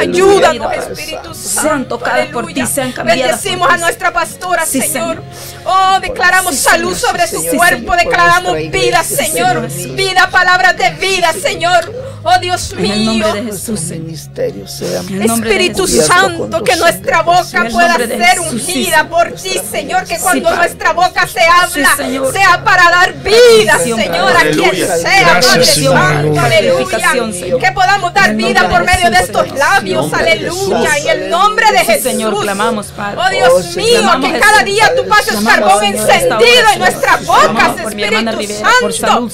Ayúdanos, 0.00 0.72
Espíritu 0.74 1.34
Sean 1.34 1.64
Santo. 1.64 1.98
por 1.98 2.08
Aleluya. 2.08 2.54
ti, 2.66 2.66
sean 2.72 2.92
cambiadas 2.92 3.26
Bendecimos 3.42 3.66
por 3.68 3.74
a 3.74 3.78
nuestra 3.78 4.12
pastora, 4.12 4.66
Sí, 4.66 4.80
Señor. 4.80 5.22
Oh, 5.64 5.98
declaramos 6.00 6.54
Sí, 6.54 6.60
salud 6.62 6.94
sobre 6.96 7.26
Sí, 7.26 7.36
su 7.36 7.56
cuerpo. 7.56 7.86
Por 7.86 7.98
Declaramos 7.98 8.56
vida. 8.70 9.02
Señor. 9.04 9.68
Vida, 9.68 10.28
palabras 10.30 10.76
de 10.76 10.90
vida, 10.90 11.32
Señor. 11.32 11.92
Oh 12.22 12.38
Dios 12.40 12.72
En 12.72 12.84
el 12.84 12.98
mío. 13.00 13.12
nombre 13.26 13.32
de 13.42 13.52
Jesús, 13.52 13.62
Su 13.62 13.76
Señor. 13.88 14.04
ministerio 14.04 14.68
sea 14.68 15.00
En 15.00 15.22
el 15.22 15.26
nombre 15.26 15.50
de 15.50 15.56
Espíritu 15.56 15.86
Jesús. 15.86 16.04
Santo, 16.06 16.62
que 16.64 16.76
nuestra 16.76 17.22
boca 17.22 17.66
pueda 17.70 17.96
ser 17.96 18.40
ungida 18.40 19.08
por 19.08 19.32
ti, 19.32 19.58
Señor, 19.70 20.04
que 20.04 20.18
cuando 20.18 20.54
nuestra 20.54 20.92
boca 20.92 21.26
se 21.26 21.40
habla, 21.40 21.96
sea 22.32 22.62
para 22.64 22.90
dar 22.90 23.14
vida, 23.14 23.78
Señor, 23.78 24.36
a 24.36 24.40
quien 24.40 24.64
Aleluya. 24.70 24.96
sea, 24.96 25.40
Padre. 25.40 25.64
Santo, 25.64 26.40
aleluya. 26.40 27.58
Que 27.58 27.72
podamos 27.72 28.12
dar 28.14 28.34
vida 28.34 28.68
por 28.68 28.84
medio 28.84 29.10
de 29.10 29.18
estos 29.18 29.50
labios, 29.52 30.12
aleluya, 30.12 30.90
en 30.98 31.08
el 31.22 31.30
nombre 31.30 31.66
de 31.72 31.78
Jesús. 31.80 32.02
Señor, 32.02 32.38
clamamos, 32.40 32.86
Padre. 32.88 33.18
Oh 33.20 33.30
Dios 33.30 33.50
Oh, 33.50 33.76
mío, 33.76 34.00
que 34.22 34.38
cada 34.38 34.62
día 34.62 34.92
tú 34.96 35.06
pases 35.08 35.36
carbón 35.44 35.84
encendido 35.84 36.40
en 36.74 36.78
nuestras 36.78 37.24
bocas, 37.26 37.78
Espíritu 37.78 38.54
Santo. 38.54 39.28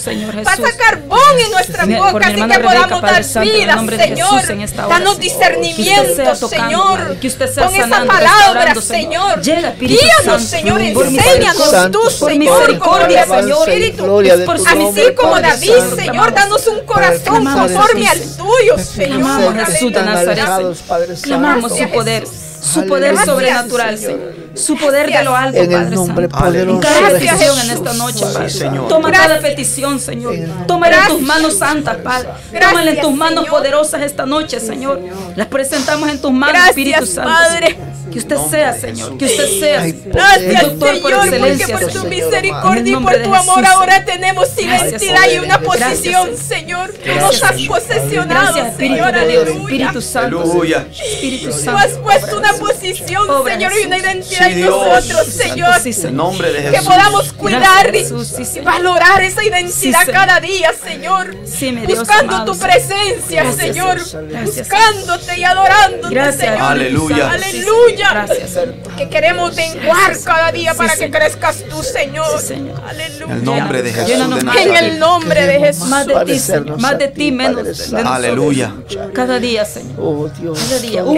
Pasa 0.44 0.62
carbón 0.78 1.18
en 1.44 1.50
nuestras 1.50 1.88
bocas 1.88 2.30
y 2.30 2.34
que 2.34 2.40
Rebeca, 2.46 2.75
podamos 2.82 3.00
Padre 3.00 3.14
dar 3.14 3.24
Santo, 3.24 3.48
en 3.50 3.54
el 3.56 3.60
vida, 3.62 3.96
Señor. 4.06 4.28
Jesús, 4.34 4.50
en 4.50 4.60
esta 4.60 4.86
hora, 4.86 4.98
Danos 4.98 5.16
Señor. 5.16 5.32
discernimiento, 5.32 5.82
Que 5.84 6.10
usted 6.10 6.16
sea 6.16 6.34
tocando, 6.34 6.48
Señor. 6.70 6.98
Padre, 6.98 7.18
que 7.20 7.26
usted 7.28 7.52
sea 7.54 7.64
Con 7.66 7.74
esa 7.74 7.82
sanando, 7.88 8.12
palabra, 8.12 8.34
restaurando, 8.36 8.80
Señor. 8.80 9.40
Llega, 9.42 9.68
Espíritu 9.68 10.02
Guíanos, 10.02 10.42
Santo. 10.42 10.56
Señor, 10.56 10.92
Por 10.94 11.06
enséñanos 11.06 11.70
Santo, 11.70 11.98
tú, 11.98 12.04
por 12.18 12.30
Señor, 12.30 12.38
misericordia, 12.58 13.26
como 13.26 13.40
Señor. 13.42 13.68
Espíritu. 13.68 14.04
Gloria 14.04 14.36
de 14.36 14.44
por 14.46 14.56
tu 14.56 14.62
su 14.62 14.68
Así 14.68 15.14
como 15.14 15.30
Padre 15.32 15.48
David, 15.48 15.72
Santo. 15.78 15.96
Señor, 15.96 16.34
danos 16.34 16.66
un 16.66 16.80
corazón 16.86 17.44
conforme 17.44 18.08
al 18.08 18.20
tuyo, 18.36 18.78
Señor. 18.78 19.20
Clamamos, 19.20 19.68
Jesús 19.68 19.92
de 19.92 20.02
Nazaret. 20.02 21.20
Clamamos 21.22 21.76
su 21.76 21.90
poder, 21.90 22.24
su 22.26 22.86
poder 22.86 23.16
sobrenatural, 23.24 23.98
Señor. 23.98 24.45
Señor. 24.56 24.66
Su 24.66 24.76
poder 24.84 25.10
de 25.12 25.22
lo 25.24 25.36
alto, 25.36 25.58
En 25.58 25.72
el 25.72 25.78
Padre 25.82 25.94
nombre 25.96 26.28
Santo. 26.28 26.44
poderoso 26.44 26.80
Gracias, 26.80 27.38
Jesús. 27.40 27.64
en 27.64 27.70
esta 27.70 27.92
noche, 27.94 28.24
Padre. 28.32 28.50
Sí, 28.50 28.58
Señor. 28.58 28.88
Toma 28.88 29.08
Gracias. 29.08 29.28
cada 29.28 29.40
petición, 29.42 30.00
Señor. 30.00 30.34
El 30.34 30.50
Tómala 30.66 31.02
en 31.02 31.08
tus 31.08 31.20
manos 31.22 31.58
santas, 31.58 31.96
Padre. 31.98 32.28
Gracias, 32.50 32.70
Tómala 32.70 32.90
en 32.90 33.00
tus 33.00 33.14
manos 33.14 33.44
Señor. 33.44 33.50
poderosas 33.50 34.02
esta 34.02 34.26
noche, 34.26 34.60
Señor. 34.60 35.00
Las 35.36 35.46
presentamos 35.48 36.08
en 36.08 36.20
tus 36.20 36.32
manos, 36.32 36.52
Gracias, 36.54 36.70
Espíritu 36.70 37.06
Santo. 37.06 37.30
Padre. 37.30 37.78
Que 38.12 38.20
usted 38.20 38.36
sea, 38.50 38.72
Señor. 38.72 39.18
Que 39.18 39.24
usted 39.24 39.60
sea. 39.60 39.84
El 39.84 40.00
Gracias, 40.06 40.62
doctor 40.62 40.78
por 40.78 41.10
Señor, 41.10 41.20
porque 41.20 41.26
excelencia, 41.36 41.66
por 41.78 41.80
tu 41.86 41.90
Señor. 41.90 42.08
misericordia 42.08 42.82
y 42.86 42.94
el 42.96 43.02
por 43.02 43.12
tu 43.22 43.34
amor 43.34 43.56
Jesús, 43.56 43.70
ahora 43.74 43.92
Señor. 43.94 44.06
tenemos 44.06 44.48
identidad 44.58 45.30
y 45.34 45.38
una 45.38 45.54
Señor. 45.58 45.62
posición, 45.64 46.26
Gracias, 46.28 46.46
Señor. 46.46 46.90
Tú 46.92 47.14
nos 47.20 47.42
has 47.42 47.62
posesionado, 47.62 48.28
Gracias, 48.28 48.66
Espíritu 48.68 48.94
Señor, 48.96 49.14
aleluya. 49.16 49.60
Espíritu 49.60 50.00
Santo. 50.02 50.40
Aleluya. 50.42 50.86
Espíritu 50.88 51.44
Tú 51.50 51.54
has 51.56 51.60
Santo. 51.90 52.02
puesto 52.02 52.38
una 52.38 52.52
posición, 52.52 53.22
Señor, 53.44 53.72
y 53.82 53.86
una 53.86 53.98
identidad 53.98 54.45
En 54.52 54.60
nosotros, 54.60 55.26
Señor. 55.26 55.80
Sí, 55.82 55.94
En 56.06 56.16
nombre 56.16 56.52
de 56.52 56.62
Que 56.64 56.70
Jesús. 56.70 56.86
podamos 56.86 57.32
cuidar 57.32 57.94
y 57.94 58.60
valorar 58.60 59.22
esa 59.22 59.44
identidad 59.44 60.06
cada 60.12 60.40
día, 60.40 60.72
Señor. 60.72 61.34
Sí, 61.44 61.72
mi 61.72 61.86
Dios 61.86 62.00
Buscando 62.00 62.34
amado, 62.36 62.52
tu 62.52 62.58
presencia, 62.58 63.42
Gracias, 63.42 63.56
Señor. 63.56 63.98
Gracias, 64.28 64.68
Buscándote 64.68 65.38
y 65.38 65.44
adorándote, 65.44 66.14
Gracias. 66.14 66.36
Señor. 66.40 66.60
Aleluya. 66.62 67.30
Aleluya. 67.30 68.26
Que 68.96 69.08
queremos 69.08 69.54
menguar 69.54 70.16
cada 70.24 70.52
día 70.52 70.72
Sí, 70.72 70.78
para 70.78 70.96
que 70.96 71.10
crezcas 71.10 71.64
tú, 71.68 71.82
Señor. 71.82 72.40
Sí, 72.40 72.46
Señor. 72.48 72.80
Aleluya. 72.86 73.24
En 73.32 73.38
el 73.38 73.44
nombre 73.44 73.82
de 73.82 73.92
Jesús. 73.92 74.56
En 74.58 74.76
el 74.76 74.98
nombre 74.98 75.46
de 75.46 75.58
Jesús. 75.60 75.88
Más 75.88 76.06
de 76.06 76.14
ti. 76.24 76.40
Más 76.78 76.98
de 76.98 77.08
ti, 77.08 77.32
menos. 77.32 77.92
Aleluya. 77.92 78.74
Cada 79.14 79.38
día, 79.38 79.64
Señor. 79.64 79.94
Oh 79.98 80.28
Dios. 80.40 80.58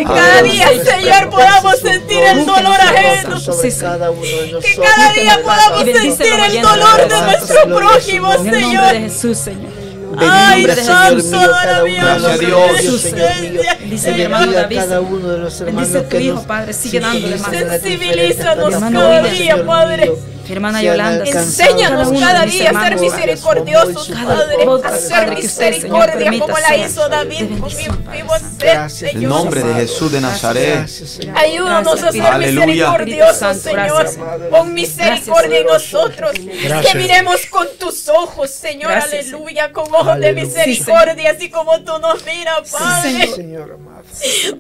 Cada 0.07 0.43
día, 0.43 0.69
Que 0.71 0.85
Señor, 0.85 1.31
podamos 1.31 1.79
sentir 1.81 2.23
el 2.23 2.47
dolor 2.47 2.81
ajeno. 2.81 3.18
Sobre 3.41 3.71
Sí, 3.71 3.77
sí. 3.77 3.81
cada 3.83 4.11
uno 4.11 4.21
de 4.23 4.59
Que 4.61 4.77
cada 4.77 5.13
día 5.13 5.41
podamos 5.43 5.85
sentir 5.85 6.33
el 6.33 6.63
dolor 6.63 7.09
de 7.09 7.21
nuestro 7.23 7.77
prójimo, 7.77 8.33
En 8.35 8.47
el 8.55 8.61
nombre 8.61 8.61
de 8.61 8.61
Señor. 8.61 8.95
Jesús, 8.95 9.39
Señor. 9.39 9.73
Ay, 10.21 10.65
Señor 10.65 10.77
mío, 10.77 10.85
cada 10.87 11.13
uno 11.13 11.23
de 11.23 11.49
maravilloso. 11.49 12.19
Gracias, 12.19 12.23
nosotros, 12.23 12.81
Dios. 12.81 13.01
Señor 13.03 13.41
mío. 13.53 13.61
Bendice 13.81 14.09
a 14.09 14.11
mi 14.11 14.17
Que 14.17 14.23
hermano 14.25 14.41
bendiga 14.47 14.59
a 14.61 14.63
David. 14.63 14.77
cada 14.79 15.01
uno 15.01 15.29
de 15.29 15.39
los 15.39 15.61
hermanos 15.61 15.81
Bendice 15.93 15.99
a 15.99 16.03
tu 16.03 16.09
que 16.09 16.21
hijo, 16.23 16.35
nos 16.35 16.45
Padre. 16.45 16.73
Sigue 16.73 17.01
dándole 17.01 17.37
más. 17.37 17.51
Sensibilízanos 17.51 18.75
cada 18.75 19.23
día, 19.23 19.35
Señor 19.37 19.67
Padre. 19.67 20.13
Hermana 20.53 20.83
Yolanda. 20.83 21.25
Enséñanos 21.25 22.11
cada 22.19 22.45
día 22.45 22.71
a 22.71 22.85
ser 22.85 23.01
misericordiosos, 23.01 24.09
Padre, 24.09 24.67
a 24.85 24.97
ser 24.97 25.35
misericordia 25.35 26.39
como 26.39 26.59
la 26.59 26.77
hizo 26.77 27.09
David 27.09 27.49
con 27.61 27.77
mi 27.77 27.85
bendición, 27.85 28.05
vivo 28.13 28.35
Gracias, 28.59 28.93
ser, 28.93 29.11
Señor. 29.11 29.23
En 29.23 29.29
nombre 29.29 29.63
de 29.63 29.75
Jesús 29.75 30.13
de 30.13 30.21
Nazaret. 30.21 30.89
Ayúdanos 31.35 32.03
a 32.03 32.13
ser 32.13 32.39
misericordiosos, 32.39 33.57
Señor. 33.59 34.07
Pon 34.51 34.75
misericordia 34.75 35.59
en 35.59 35.67
nosotros. 35.67 36.33
Que 36.33 36.99
miremos 36.99 37.47
con 37.47 37.67
tus 37.79 38.09
ojos, 38.09 38.51
Señor. 38.51 38.93
Aleluya. 38.93 39.73
Con 39.73 39.95
ojos 39.95 40.19
de 40.19 40.33
misericordia, 40.33 41.33
así 41.33 41.51
como 41.51 41.81
tú 41.81 41.99
nos 41.99 42.25
miras, 42.25 42.71
Padre. 42.71 43.29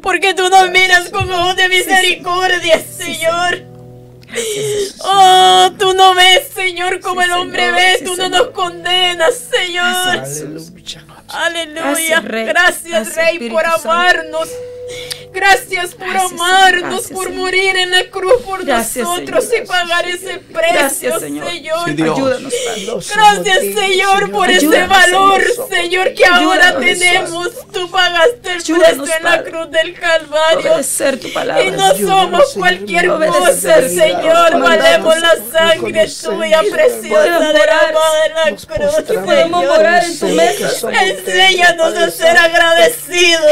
Porque 0.02 0.34
tú 0.34 0.48
nos 0.48 0.70
miras 0.70 1.08
con 1.10 1.30
ojos 1.30 1.56
de 1.56 1.68
misericordia, 1.68 2.82
Señor. 2.96 3.77
Oh, 5.00 5.70
tú 5.78 5.94
no 5.94 6.14
ves, 6.14 6.48
Señor, 6.54 7.00
como 7.00 7.22
el 7.22 7.30
hombre 7.32 7.62
Señor, 7.62 7.76
ve. 7.76 7.96
sí, 7.98 8.04
Tú 8.04 8.16
no 8.16 8.28
nos 8.28 8.48
condenas, 8.48 9.34
Señor. 9.34 9.86
Aleluya. 9.86 11.04
Aleluya. 11.28 11.84
Gracias, 11.84 12.24
Rey. 12.24 12.46
Gracias, 12.46 13.14
por 13.50 13.64
Santo. 13.64 13.88
Gracias 15.38 15.94
por 15.94 16.08
Gracias, 16.08 16.32
amarnos, 16.32 16.90
Gracias, 16.90 17.10
por 17.12 17.24
Señor. 17.26 17.40
morir 17.40 17.76
en 17.76 17.90
la 17.92 18.04
cruz 18.10 18.42
por 18.44 18.64
Gracias, 18.64 19.06
nosotros 19.06 19.44
Señor. 19.44 19.64
y 19.64 19.68
pagar 19.68 20.08
ese 20.08 20.38
precio, 20.38 21.20
Señor. 21.20 21.48
Señor. 21.48 21.94
Dios. 21.94 22.16
Ayúdanos. 22.16 22.54
Gracias, 23.14 23.58
Señor, 23.78 24.30
por 24.32 24.50
ese 24.50 24.86
valor, 24.86 25.42
Señor. 25.42 25.68
Señor, 25.70 26.14
que 26.14 26.24
ahora 26.26 26.68
Ayúdanos, 26.70 26.80
tenemos. 26.98 27.48
Tú 27.72 27.90
pagaste 27.90 28.52
el 28.52 28.62
precio 28.62 28.76
en 29.16 29.22
la 29.22 29.42
cruz 29.44 29.70
del 29.70 29.94
Calvario. 29.94 30.72
Obedecer 30.72 31.20
tu 31.20 31.32
palabra. 31.32 31.62
Y 31.64 31.70
no 31.70 31.94
somos 31.96 32.52
cualquier 32.54 33.08
cosa, 33.08 33.88
Señor. 33.88 34.60
Valemos 34.60 35.14
la 35.20 35.36
sangre 35.52 36.08
tuya 36.24 36.62
preciosa 36.70 37.52
derramada 37.52 38.26
en 38.26 38.34
la 38.34 38.56
cruz, 38.56 39.24
Podemos 39.24 39.64
morar 39.64 40.04
en 40.04 40.18
tu 40.18 40.26
mesa, 40.28 40.90
Enséñanos 41.02 41.94
a 41.94 42.10
ser 42.10 42.36
agradecidos, 42.36 43.42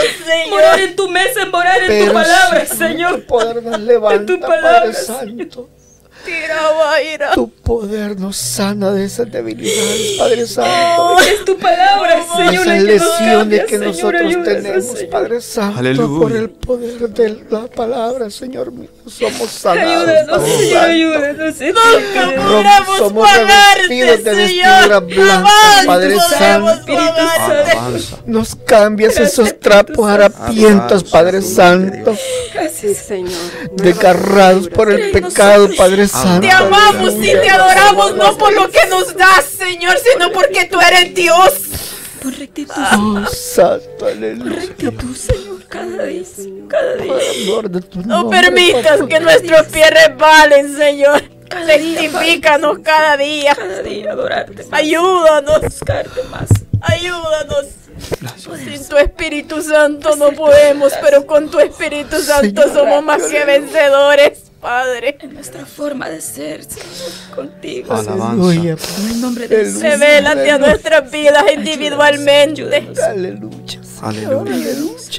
Morar 0.50 0.74
Señor. 0.74 0.80
en 0.80 0.96
tu 0.96 1.08
mesa, 1.08 1.46
morar 1.46 1.75
en 1.82 1.88
Pero 1.88 2.06
tu 2.06 2.12
palabra, 2.12 2.66
Señor. 2.66 3.22
Poder 3.24 3.62
levanta, 3.80 4.26
tu 4.26 4.40
palabra, 4.40 4.80
Padre 4.80 4.92
Santo. 4.94 5.68
Tira. 6.26 7.30
Tu 7.34 7.48
poder 7.50 8.18
nos 8.18 8.36
sana 8.36 8.90
de 8.92 9.04
esas 9.04 9.30
debilidades, 9.30 10.12
Padre 10.18 10.46
Santo. 10.46 11.18
Es 11.20 11.44
tu 11.44 11.56
palabra, 11.58 12.24
Señor. 12.36 12.66
la 12.66 12.76
Esas 12.76 12.76
que 12.76 12.78
nos 12.78 12.84
lesiones 12.84 13.36
cambia, 13.38 13.66
que 13.66 13.78
Señor, 13.78 13.86
nosotros 13.86 14.44
tenemos, 14.44 14.84
Señor. 14.84 15.10
Padre 15.10 15.40
Santo, 15.40 15.78
Aleluya. 15.78 16.20
por 16.20 16.32
el 16.36 16.50
poder 16.50 17.08
de 17.10 17.42
la 17.50 17.66
palabra, 17.66 18.30
Señor 18.30 18.72
mío, 18.72 18.88
somos 19.06 19.50
sanados, 19.50 20.08
Ayúdanos, 20.08 20.42
Señor, 20.48 20.72
Santo. 20.72 20.80
ayúdanos. 20.80 21.54
Nunca 21.60 22.84
podremos 22.86 22.98
somos 22.98 23.28
pagarte, 23.28 23.82
revestidos 23.88 24.24
de 24.24 24.34
vestidura 24.34 24.82
Señor. 24.82 25.06
blanca, 25.06 25.48
Jamás 25.48 25.86
Padre 25.86 26.16
Santo. 26.38 26.92
Nos 28.26 28.54
cambias 28.56 29.14
Gracias, 29.14 29.32
esos 29.38 29.60
trapos 29.60 30.08
harapientos, 30.10 31.04
Padre 31.04 31.42
Santo, 31.42 32.16
Sí, 32.72 32.94
Señor. 32.94 33.32
desgarrados 33.72 34.68
por 34.68 34.90
el 34.92 35.10
pecado, 35.10 35.68
Padre 35.76 36.06
Santo. 36.08 36.15
Te 36.40 36.50
amamos 36.50 37.14
y 37.14 37.32
te 37.32 37.50
adoramos 37.50 38.14
no 38.16 38.36
por 38.38 38.52
lo 38.52 38.70
que 38.70 38.86
nos 38.86 39.14
das, 39.16 39.44
Señor, 39.44 39.96
sino 39.98 40.30
porque 40.32 40.64
tú 40.66 40.80
eres 40.80 41.14
Dios. 41.14 41.52
Por 42.22 42.32
rectitud, 42.38 42.74
Oh, 42.98 43.24
Santo, 43.26 44.06
aleluya. 44.06 44.56
rectitud, 44.60 45.14
Señor, 45.16 45.64
cada 45.68 46.04
día, 46.04 46.24
cada 46.68 46.94
día. 46.96 47.12
Por 47.12 47.20
amor 47.42 47.70
de 47.70 47.80
tu 47.82 48.00
No 48.00 48.06
nombre, 48.22 48.40
permitas 48.40 49.00
que 49.08 49.20
nuestros 49.20 49.66
pies 49.66 49.90
resbalen, 49.90 50.76
Señor. 50.76 51.22
Rectifícanos 51.48 52.78
cada 52.82 53.16
día. 53.16 53.54
Cada 53.54 53.82
día 53.82 54.12
adorarte 54.12 54.64
más, 54.64 54.72
Ayúdanos, 54.80 55.60
buscarte 55.62 56.22
más. 56.24 56.48
ayúdanos. 56.80 57.66
Sin 58.64 58.88
tu 58.88 58.96
Espíritu 58.98 59.62
Santo 59.62 60.16
no 60.16 60.30
podemos, 60.32 60.92
pero 61.00 61.24
con 61.26 61.50
tu 61.50 61.58
Espíritu 61.60 62.18
Santo 62.20 62.62
somos 62.72 63.02
más 63.02 63.22
que 63.22 63.44
vencedores, 63.44 64.45
Padre. 64.66 65.16
En 65.20 65.32
nuestra 65.32 65.64
forma 65.64 66.08
de 66.08 66.20
ser, 66.20 66.64
Señor, 66.64 67.36
contigo. 67.36 67.94
Alabanza. 67.94 68.32
Aleluya, 68.32 68.76
En 68.98 69.10
el 69.12 69.20
nombre 69.20 69.46
de 69.46 69.56
Jesús. 69.58 69.80
Revélate 69.80 70.50
a 70.50 70.58
nuestras 70.58 71.08
vidas 71.08 71.44
individualmente. 71.54 72.88
Aleluya. 73.06 73.80
Aleluya. 74.02 74.66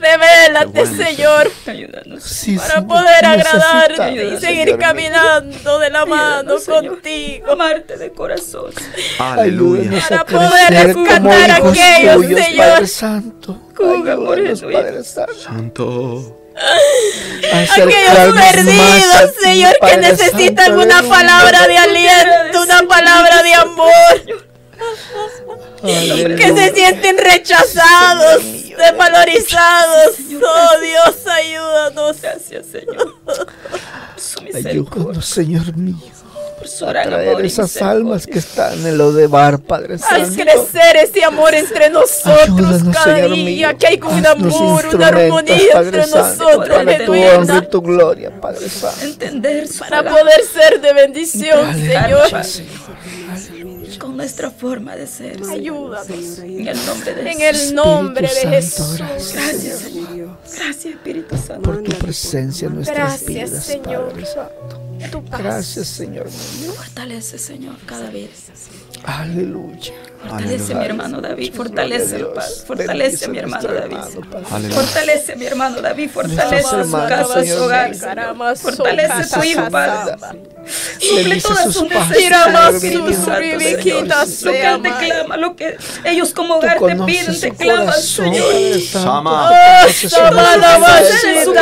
Revélate, 0.02 0.86
Señor, 0.86 1.50
ayúdanos. 1.66 2.24
Sí, 2.24 2.58
para 2.58 2.74
Señor, 2.74 2.88
poder 2.88 3.26
agradarte 3.26 4.26
y 4.26 4.38
seguir 4.38 4.78
caminando 4.78 5.80
de 5.80 5.90
la 5.92 6.06
mano 6.06 6.56
Ayúdanos, 6.58 6.90
contigo. 6.90 7.52
Amarte 7.54 7.98
de 7.98 8.12
corazón. 8.12 8.74
Aleluya. 9.18 9.82
Ayúdanos 9.82 10.10
Para 10.10 10.26
poder 10.26 10.88
rescatar 10.88 11.52
a 11.52 11.56
aquellos, 11.56 12.16
tuyos, 12.18 12.42
Señor. 12.42 12.88
Santo. 12.90 13.62
Padre 13.78 15.04
Santo. 15.06 15.34
Santo. 15.34 16.47
Aquellos 17.54 18.34
perdidos, 18.34 19.36
ti, 19.36 19.44
Señor, 19.44 19.74
que 19.80 19.98
necesitan 19.98 20.66
Santo, 20.68 20.82
una 20.82 21.04
palabra 21.04 21.68
de 21.68 21.78
aliento, 21.78 22.64
una 22.64 22.82
palabra 22.84 23.44
de 23.44 23.54
amor. 23.54 23.92
que 25.82 26.54
se 26.56 26.74
sienten 26.74 27.18
rechazados, 27.18 28.44
desvalorizados. 28.44 30.16
Oh 30.20 30.80
Dios, 30.82 31.28
ayúdanos. 31.28 32.22
Gracias, 32.22 32.66
Señor. 32.72 33.18
Ayúdanos, 34.54 35.26
Señor 35.26 35.76
mío, 35.76 36.12
por 36.68 36.78
su 36.78 36.86
a 36.86 36.90
gran 36.90 37.08
traer 37.10 37.46
esas 37.46 37.66
misericordia. 37.66 37.90
almas 37.92 38.28
que 38.28 38.40
están 38.40 38.86
en 38.88 38.98
lo 38.98 39.12
de 39.14 39.28
bar, 39.28 39.60
Padre 39.60 39.96
Haz 39.96 40.02
Santo. 40.02 40.44
crecer 40.44 40.98
ese 40.98 41.24
amor 41.24 41.54
entre 41.56 41.90
nosotros 41.90 42.38
Ayúdanos, 42.50 42.96
cada 42.96 43.16
Señor 43.16 43.34
día, 43.34 43.46
mío. 43.70 43.78
que 43.80 43.88
hay 43.88 44.00
un 44.02 44.26
Haznos 44.26 44.56
amor, 44.56 44.86
una 44.96 45.08
armonía 45.08 45.58
Padre 45.74 45.88
entre 45.88 46.04
Santo, 46.04 46.44
nosotros, 46.44 46.78
Para 46.78 47.06
tu 47.06 47.14
honra 47.14 47.58
y 47.58 47.70
tu 47.70 47.82
gloria, 47.82 48.42
Padre 48.42 48.70
Santo. 48.70 49.06
Entender 49.06 49.68
su 49.68 49.80
para 49.80 49.98
palabra 50.04 50.22
poder 50.22 50.42
ser 50.46 50.82
de 50.82 50.94
bendición, 50.94 51.66
Aleluya, 51.66 52.44
Señor. 52.44 52.78
con 54.00 54.16
nuestra 54.18 54.52
forma 54.52 54.96
de 54.96 55.08
ser. 55.08 55.38
Señor. 55.38 55.52
Ayúdanos. 55.98 56.40
En 56.40 56.68
el 56.68 56.86
nombre 56.86 57.14
de 57.16 57.32
En 57.32 57.38
Jesús. 57.40 57.70
el 57.70 57.76
nombre 57.76 58.28
de 58.28 58.48
Jesús. 58.50 58.98
gracias. 58.98 59.34
Gracias, 59.34 59.80
Señor. 59.80 60.38
Gracias, 60.56 60.86
Espíritu 60.86 61.38
Santo. 61.38 61.62
Por 61.64 61.84
tu 61.84 61.92
presencia 61.98 62.68
en 62.68 62.76
nuestras 62.76 62.98
Gracias, 63.24 63.26
vidas, 63.28 63.64
Señor. 63.66 64.10
Padre 64.10 64.26
Santo. 64.26 64.77
Tu 65.12 65.24
paz. 65.24 65.40
Gracias, 65.40 65.88
Señor. 65.88 66.28
Fortalece, 66.30 67.38
Señor, 67.38 67.76
cada 67.86 68.10
vez. 68.10 68.30
Aleluya. 69.04 69.94
Fortalece 70.28 70.74
a 70.74 70.76
mi 70.78 70.86
hermano 70.86 71.22
David. 71.22 71.54
Fortalece. 71.54 72.20
Padre. 72.26 72.56
Fortalece 72.66 73.26
a 73.26 73.28
mi 73.30 73.38
hermano 73.38 73.68
David. 73.68 73.98
Fortalece 74.72 75.34
a 75.34 75.36
mi 75.36 75.46
hermano 75.46 75.82
David. 75.82 76.10
Fortalece 76.10 76.84
su 76.84 76.92
casa, 76.92 77.46
su 77.46 77.64
hogar. 77.64 77.96
Fortalece 78.58 79.14
a 79.14 79.24
su 79.24 79.44
hijo, 79.44 79.70
Padre. 79.70 80.16
Suple 81.00 81.42
todas 81.42 81.74
sus 81.74 81.84
necesidades, 81.84 82.84
Espíritu. 82.84 83.14
Santo. 83.14 83.40
Lo 84.44 84.52
que 84.52 84.68
Él 84.68 84.82
te 84.82 84.92
clama, 85.06 85.38
lo 85.38 85.56
que 85.56 85.78
ellos 86.04 86.34
como 86.34 86.56
hogar 86.56 86.78
te 86.80 86.96
piden, 86.96 87.40
te 87.40 87.52
claman, 87.52 88.02
Señor. 88.02 88.82
Sama. 88.82 89.52
Samala 90.10 90.80
necesidad. 91.00 91.38
en 91.38 91.46
su 91.46 91.54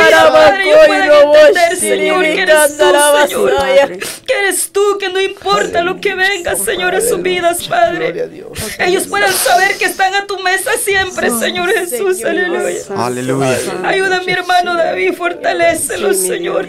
Señor, 3.28 3.50
que 3.50 3.72
eres 3.80 4.00
tú. 4.00 4.26
Que 4.26 4.38
eres 4.38 4.70
tú, 4.72 4.98
que 4.98 5.08
no 5.08 5.20
importa 5.20 5.82
lo 5.82 6.00
que 6.00 6.14
venga, 6.14 6.56
Señor, 6.56 6.94
en 6.94 7.08
sus 7.08 7.22
vidas, 7.22 7.66
Gloria 7.66 8.24
a 8.24 8.26
Padre. 8.28 8.86
Ellos 8.86 9.06
puedan 9.06 9.32
saber 9.32 9.76
que 9.78 9.84
están 9.86 10.14
a 10.14 10.26
tu 10.26 10.38
mesa 10.40 10.72
siempre, 10.78 11.30
Señor 11.30 11.70
Jesús, 11.72 12.18
Señor. 12.18 12.30
aleluya. 12.30 12.80
Aleluya. 12.96 13.58
Ayuda 13.84 14.18
a 14.18 14.22
mi 14.22 14.32
hermano 14.32 14.74
David, 14.74 15.14
fortalécelo, 15.14 16.12
Señor. 16.14 16.68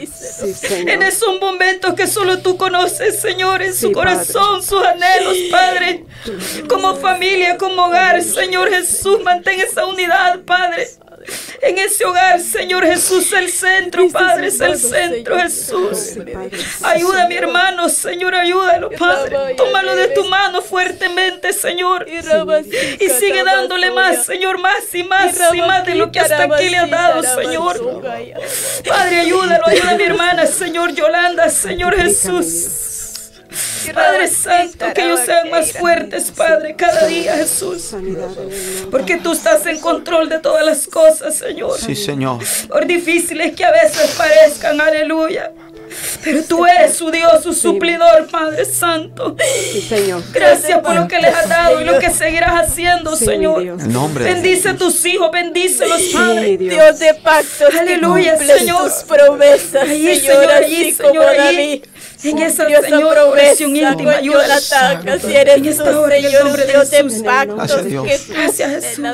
En 0.72 1.02
esos 1.04 1.40
momentos 1.40 1.94
que 1.94 2.08
solo 2.08 2.40
tú 2.40 2.58
conoces, 2.58 3.20
Señor, 3.20 3.62
en 3.62 3.74
su 3.74 3.92
corazón, 3.92 4.64
sus 4.64 4.84
anhelos, 4.84 5.38
Padre. 5.52 6.06
Como 6.68 6.96
familia, 6.96 7.58
como 7.58 7.86
hogar, 7.86 8.22
Señor 8.22 8.70
Jesús, 8.70 9.22
mantén 9.24 9.60
esa 9.62 9.86
unidad, 9.86 10.40
Padre. 10.46 10.88
En 11.62 11.78
ese 11.78 12.06
hogar, 12.06 12.40
Señor 12.40 12.86
Jesús, 12.86 13.34
el 13.34 13.50
centro, 13.50 14.08
Padre, 14.10 14.48
es 14.48 14.60
el 14.62 14.78
centro, 14.78 15.38
Jesús. 15.40 16.18
Ayuda 16.84 17.24
a 17.24 17.28
mi 17.28 17.36
hermano, 17.36 17.90
Señor, 17.90 18.36
ayúdalo, 18.36 18.90
Padre. 18.92 19.56
Tómalo 19.56 19.96
de 19.96 20.10
tu 20.10 20.24
mano 20.26 20.62
fuertemente, 20.62 21.54
Señor. 21.54 22.08
Y 22.08 23.10
sigue 23.10 23.44
dándole 23.44 23.92
más, 23.92 24.26
Señor, 24.26 24.60
más 24.60 24.84
y 24.94 25.04
más 25.04 25.36
y 25.54 25.62
más 25.62 25.86
de 25.86 25.96
lo 25.96 26.12
que 26.12 26.20
hasta 26.20 26.44
aquí 26.44 26.70
le 26.70 26.78
ha 26.78 26.88
dado, 26.88 27.24
Señor. 27.24 28.04
Padre, 28.88 29.20
ayúdalo, 29.20 29.68
ayuda 29.68 29.92
a 29.92 29.96
mi 29.96 30.04
hermana, 30.04 30.46
Señor 30.46 30.94
Yolanda, 30.94 31.50
Señor 31.50 31.96
Jesús. 31.96 33.07
Padre 33.94 34.28
Santo, 34.28 34.86
que 34.94 35.02
ellos 35.04 35.22
sean 35.26 35.50
más 35.50 35.72
fuertes, 35.74 36.32
Padre, 36.36 36.76
cada 36.76 37.08
día, 37.08 37.36
Jesús. 37.38 37.96
Porque 38.92 39.18
tú 39.18 39.32
estás 39.32 39.66
en 39.66 39.80
control 39.80 40.30
de 40.30 40.40
todas 40.40 40.66
las 40.66 40.88
cosas, 40.88 41.36
Señor. 41.36 41.78
Sí, 41.80 41.96
Señor. 41.96 42.40
Por 42.68 42.86
difíciles 42.86 43.56
que 43.56 43.64
a 43.66 43.72
veces 43.72 44.16
parezcan, 44.18 44.80
aleluya. 44.82 45.52
Pero 46.22 46.44
tú 46.44 46.66
eres 46.66 46.96
su 46.98 47.10
Dios, 47.12 47.42
su 47.44 47.54
suplidor, 47.54 48.28
Padre 48.30 48.66
Santo. 48.66 49.38
Sí, 49.72 49.82
Señor. 49.82 50.22
Gracias 50.34 50.80
por 50.82 50.94
lo 50.94 51.08
que 51.08 51.18
les 51.20 51.34
has 51.34 51.48
dado 51.48 51.80
y 51.80 51.86
lo 51.86 51.98
que 51.98 52.10
seguirás 52.10 52.68
haciendo, 52.68 53.16
Sí, 53.16 53.24
Señor. 53.26 53.64
nombre 53.88 54.26
Bendice 54.26 54.70
a 54.70 54.76
tus 54.76 55.06
hijos, 55.06 55.32
bendícelos, 55.32 56.02
Padre. 56.14 56.58
Dios. 56.58 56.74
Dios 56.74 57.00
de 57.00 57.14
pactos, 57.16 57.74
Aleluya, 57.74 58.38
Señor. 58.38 58.84
tus 58.84 59.04
promesas, 59.04 59.84
Allí, 59.84 60.16
Señor, 60.20 60.52
allí, 60.52 60.92
como 60.94 61.10
Señor, 61.10 61.30
allí. 61.40 61.82
En 62.24 62.40
esa, 62.40 62.66
oración 62.66 63.76
íntima, 63.76 64.14
ayúdalos. 64.14 64.70
Jonathan, 64.70 65.04
que 65.06 65.20
si 65.20 65.36
eres 65.36 65.58
En 65.58 65.66
esta 65.66 66.00
hora, 66.00 66.18
en 66.18 66.26
el 66.26 66.32
Señor, 66.32 66.46
nombre 66.46 66.66
de 66.66 66.72
Dios 66.72 66.90
Jesús. 66.90 67.24
pactos, 67.24 67.58
Gracias, 67.58 67.86
Dios. 67.86 68.08
Gracias, 68.30 68.86
Jesús. 68.86 69.06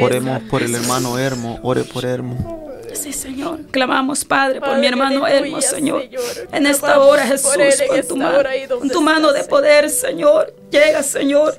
Oremos 0.00 0.42
por 0.50 0.62
el 0.62 0.74
hermano 0.74 1.18
Hermo. 1.18 1.58
Ore 1.62 1.84
por 1.84 2.04
Hermo. 2.04 2.66
Sí, 2.96 3.12
Señor. 3.12 3.60
Clamamos, 3.70 4.24
Padre, 4.24 4.60
por 4.60 4.78
mi 4.78 4.86
hermano 4.86 5.26
Elmo, 5.26 5.60
Señor. 5.60 6.04
En 6.52 6.66
esta 6.66 6.98
hora, 6.98 7.26
Jesús, 7.26 7.52
con 7.88 8.02
tu 8.08 8.16
mano, 8.16 8.38
con 8.78 8.88
tu 8.88 9.32
de 9.32 9.44
poder, 9.44 9.90
Señor. 9.90 10.54
Llega, 10.76 11.02
Señor. 11.02 11.56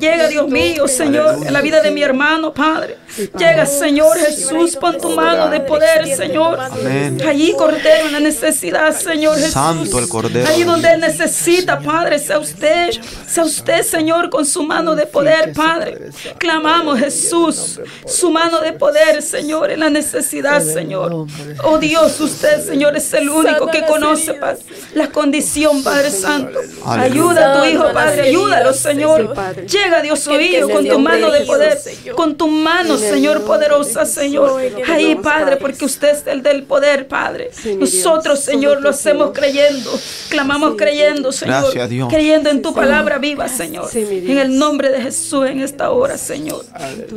Llega, 0.00 0.28
Dios 0.28 0.48
mío, 0.48 0.88
Señor, 0.88 1.46
en 1.46 1.52
la 1.52 1.60
vida 1.60 1.80
de 1.80 1.90
mi 1.90 2.02
hermano, 2.02 2.52
Padre. 2.52 2.96
Llega, 3.36 3.66
Señor 3.66 4.16
Jesús, 4.18 4.76
pon 4.76 4.98
tu 4.98 5.10
mano 5.10 5.48
de 5.50 5.60
poder, 5.60 6.06
Señor. 6.16 6.58
Amén. 6.60 7.20
Allí, 7.26 7.52
Cordero, 7.52 8.06
en 8.06 8.12
la 8.12 8.20
necesidad, 8.20 8.94
Señor 8.96 9.36
Jesús. 9.36 9.52
Santo 9.52 9.98
el 9.98 10.08
Cordero. 10.08 10.48
Allí 10.48 10.64
donde 10.64 10.96
necesita, 10.98 11.80
Padre, 11.80 12.18
sea 12.18 12.38
usted. 12.38 12.90
Sea 13.26 13.44
usted, 13.44 13.82
Señor, 13.82 14.30
con 14.30 14.44
su 14.46 14.62
mano 14.62 14.94
de 14.94 15.06
poder, 15.06 15.52
Padre. 15.52 16.10
Clamamos, 16.38 16.98
Jesús, 16.98 17.80
su 18.06 18.30
mano 18.30 18.60
de 18.60 18.72
poder, 18.72 19.22
Señor, 19.22 19.70
en 19.70 19.80
la 19.80 19.90
necesidad, 19.90 20.62
Señor. 20.62 21.26
Oh 21.64 21.78
Dios, 21.78 22.20
usted, 22.20 22.64
Señor, 22.64 22.96
es 22.96 23.12
el 23.14 23.28
único 23.28 23.66
que 23.66 23.84
conoce, 23.84 24.34
Padre, 24.34 24.60
la 24.94 25.08
condición, 25.08 25.82
Padre 25.82 26.10
Santo. 26.10 26.58
Ayuda 26.86 27.52
a 27.52 27.60
tu 27.60 27.68
Hijo, 27.68 27.92
Padre, 27.92 28.28
Señor. 28.72 29.34
Llega, 29.66 30.02
Dios 30.02 30.26
mío, 30.28 30.68
con 30.68 30.86
tu 30.86 30.98
mano 30.98 31.30
de 31.30 31.40
poder, 31.42 31.78
con 32.14 32.36
tu 32.36 32.48
mano, 32.48 32.96
Señor, 32.98 33.44
poderosa, 33.44 34.04
Señor. 34.06 34.60
Ahí, 34.88 35.14
Padre, 35.16 35.56
porque 35.56 35.84
usted 35.84 36.08
es 36.10 36.26
el 36.26 36.42
del 36.42 36.64
poder, 36.64 37.08
Padre. 37.08 37.50
Nosotros, 37.78 38.40
Señor, 38.40 38.80
lo 38.80 38.90
hacemos 38.90 39.32
creyendo. 39.32 39.98
Clamamos 40.28 40.74
creyendo, 40.76 41.32
Señor. 41.32 41.72
Creyendo 42.08 42.50
en 42.50 42.62
tu 42.62 42.74
palabra 42.74 43.18
viva, 43.18 43.48
Señor. 43.48 43.88
En 43.94 44.38
el 44.38 44.58
nombre 44.58 44.90
de 44.90 45.02
Jesús 45.02 45.46
en 45.46 45.60
esta 45.60 45.90
hora, 45.90 46.18
Señor. 46.18 46.64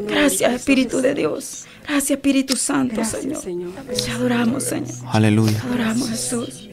Gracias, 0.07 0.53
Espíritu 0.53 1.01
de 1.01 1.13
Dios. 1.13 1.65
Gracias, 1.87 2.11
Espíritu 2.11 2.55
Santo, 2.55 3.03
Señor. 3.03 3.41
Señor. 3.41 3.71
Te 4.05 4.11
adoramos, 4.11 4.63
Señor. 4.63 4.95
Aleluya. 5.11 5.59
Te 5.59 5.67
adoramos, 5.67 6.09
Jesús. 6.09 6.69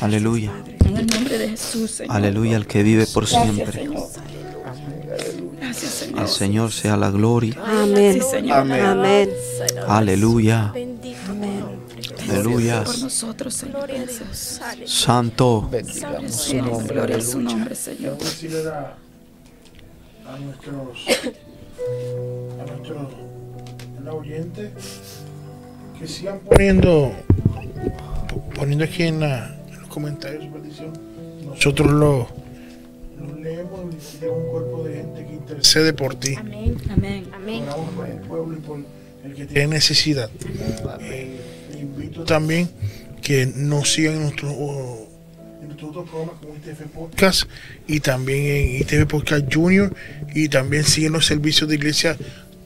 Aleluya. 0.00 0.52
En 0.92 0.98
el 0.98 1.06
nombre 1.06 1.38
de 1.38 1.48
Jesús, 1.50 1.90
Señor. 1.90 2.16
Aleluya 2.16 2.56
al 2.56 2.66
que 2.66 2.82
vive 2.82 3.06
por 3.06 3.24
Gracias, 3.28 3.54
siempre. 3.54 3.72
Señor. 3.82 4.08
Gracias, 5.60 5.90
Señor. 5.92 6.20
Al 6.20 6.28
Señor 6.28 6.72
sea 6.72 6.96
la 6.96 7.10
gloria. 7.10 7.54
Amén. 7.64 8.14
Sí, 8.14 8.20
Señor. 8.30 8.58
Amén. 8.58 9.30
Aleluya. 9.88 10.70
Bendito 10.74 11.18
Aleluya. 12.30 12.84
Por 12.84 12.98
nosotros, 12.98 13.54
Señor. 13.54 13.88
Gracias. 13.88 14.60
Santo. 14.86 15.68
Bendigamos 15.70 16.32
su 16.32 16.50
Señor, 16.50 16.68
nombre, 16.68 16.94
gloria 16.94 17.16
a 17.16 17.20
su 17.20 17.40
nombre, 17.40 17.74
Señor. 17.74 18.16
a, 20.26 20.38
nuestros 20.38 20.98
a 22.60 22.64
nuestros 22.70 23.12
a 23.98 24.00
la 24.04 24.12
oyente 24.14 24.70
que 25.98 26.06
sigan 26.08 26.38
poniendo 26.40 27.12
poniendo 28.54 28.84
aquí 28.84 29.02
en, 29.04 29.20
la- 29.20 29.54
comentarios 29.92 30.44
su 30.44 30.50
petición 30.52 30.92
nosotros 31.46 31.90
lo, 31.90 32.28
lo 33.18 33.36
leemos 33.40 33.80
y 33.94 34.18
tenemos 34.18 34.44
un 34.44 34.50
cuerpo 34.50 34.84
de 34.84 34.94
gente 34.96 35.26
que 35.26 35.32
intercede 35.34 35.92
por 35.92 36.14
ti 36.14 36.34
Amén. 36.34 36.76
Amén. 36.90 37.24
Amén. 37.34 37.62
oramos 37.62 37.90
por 37.94 38.08
el 38.08 38.18
pueblo 38.20 38.56
y 38.56 38.60
por 38.60 38.78
el 39.24 39.34
que 39.34 39.46
tiene 39.46 39.68
necesidad 39.68 40.30
Eh, 41.00 41.40
le 41.72 41.80
invito 41.80 42.24
también 42.24 42.68
que 43.22 43.46
nos 43.46 43.92
sigan 43.92 44.14
en 44.14 44.22
nuestro 44.22 44.50
oh, 44.50 45.08
en 45.60 45.68
nuestros 45.68 45.90
otros 45.90 46.08
programas 46.08 46.34
como 46.40 46.56
ITF 46.56 46.80
Podcast 46.92 47.44
y 47.86 48.00
también 48.00 48.46
en 48.46 48.76
ITF 48.82 49.06
Podcast 49.08 49.52
Junior 49.52 49.94
y 50.34 50.48
también 50.48 50.84
siguen 50.84 51.12
los 51.12 51.26
servicios 51.26 51.68
de 51.68 51.76
iglesia 51.76 52.16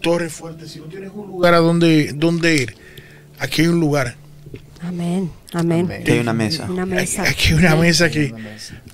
Torre 0.01 0.31
Fuerte. 0.31 0.67
Si 0.69 0.79
no 0.79 0.87
tienes 0.87 1.11
un 1.15 1.27
lugar 1.27 1.55
a 1.55 1.59
donde, 1.59 2.13
donde 2.15 2.55
ir, 2.55 2.75
aquí 3.39 3.63
hay 3.63 3.69
un 3.69 3.81
lugar. 3.81 4.17
Amén. 4.87 5.31
Amén. 5.53 5.91
Aquí 5.91 6.13
hay 6.13 6.19
una 6.21 6.33
mesa. 6.33 6.67
Una 6.71 6.87
mesa. 6.87 7.23
Aquí 7.23 7.49
hay 7.49 7.55
una 7.55 7.77
mesa 7.77 8.11
que 8.11 8.33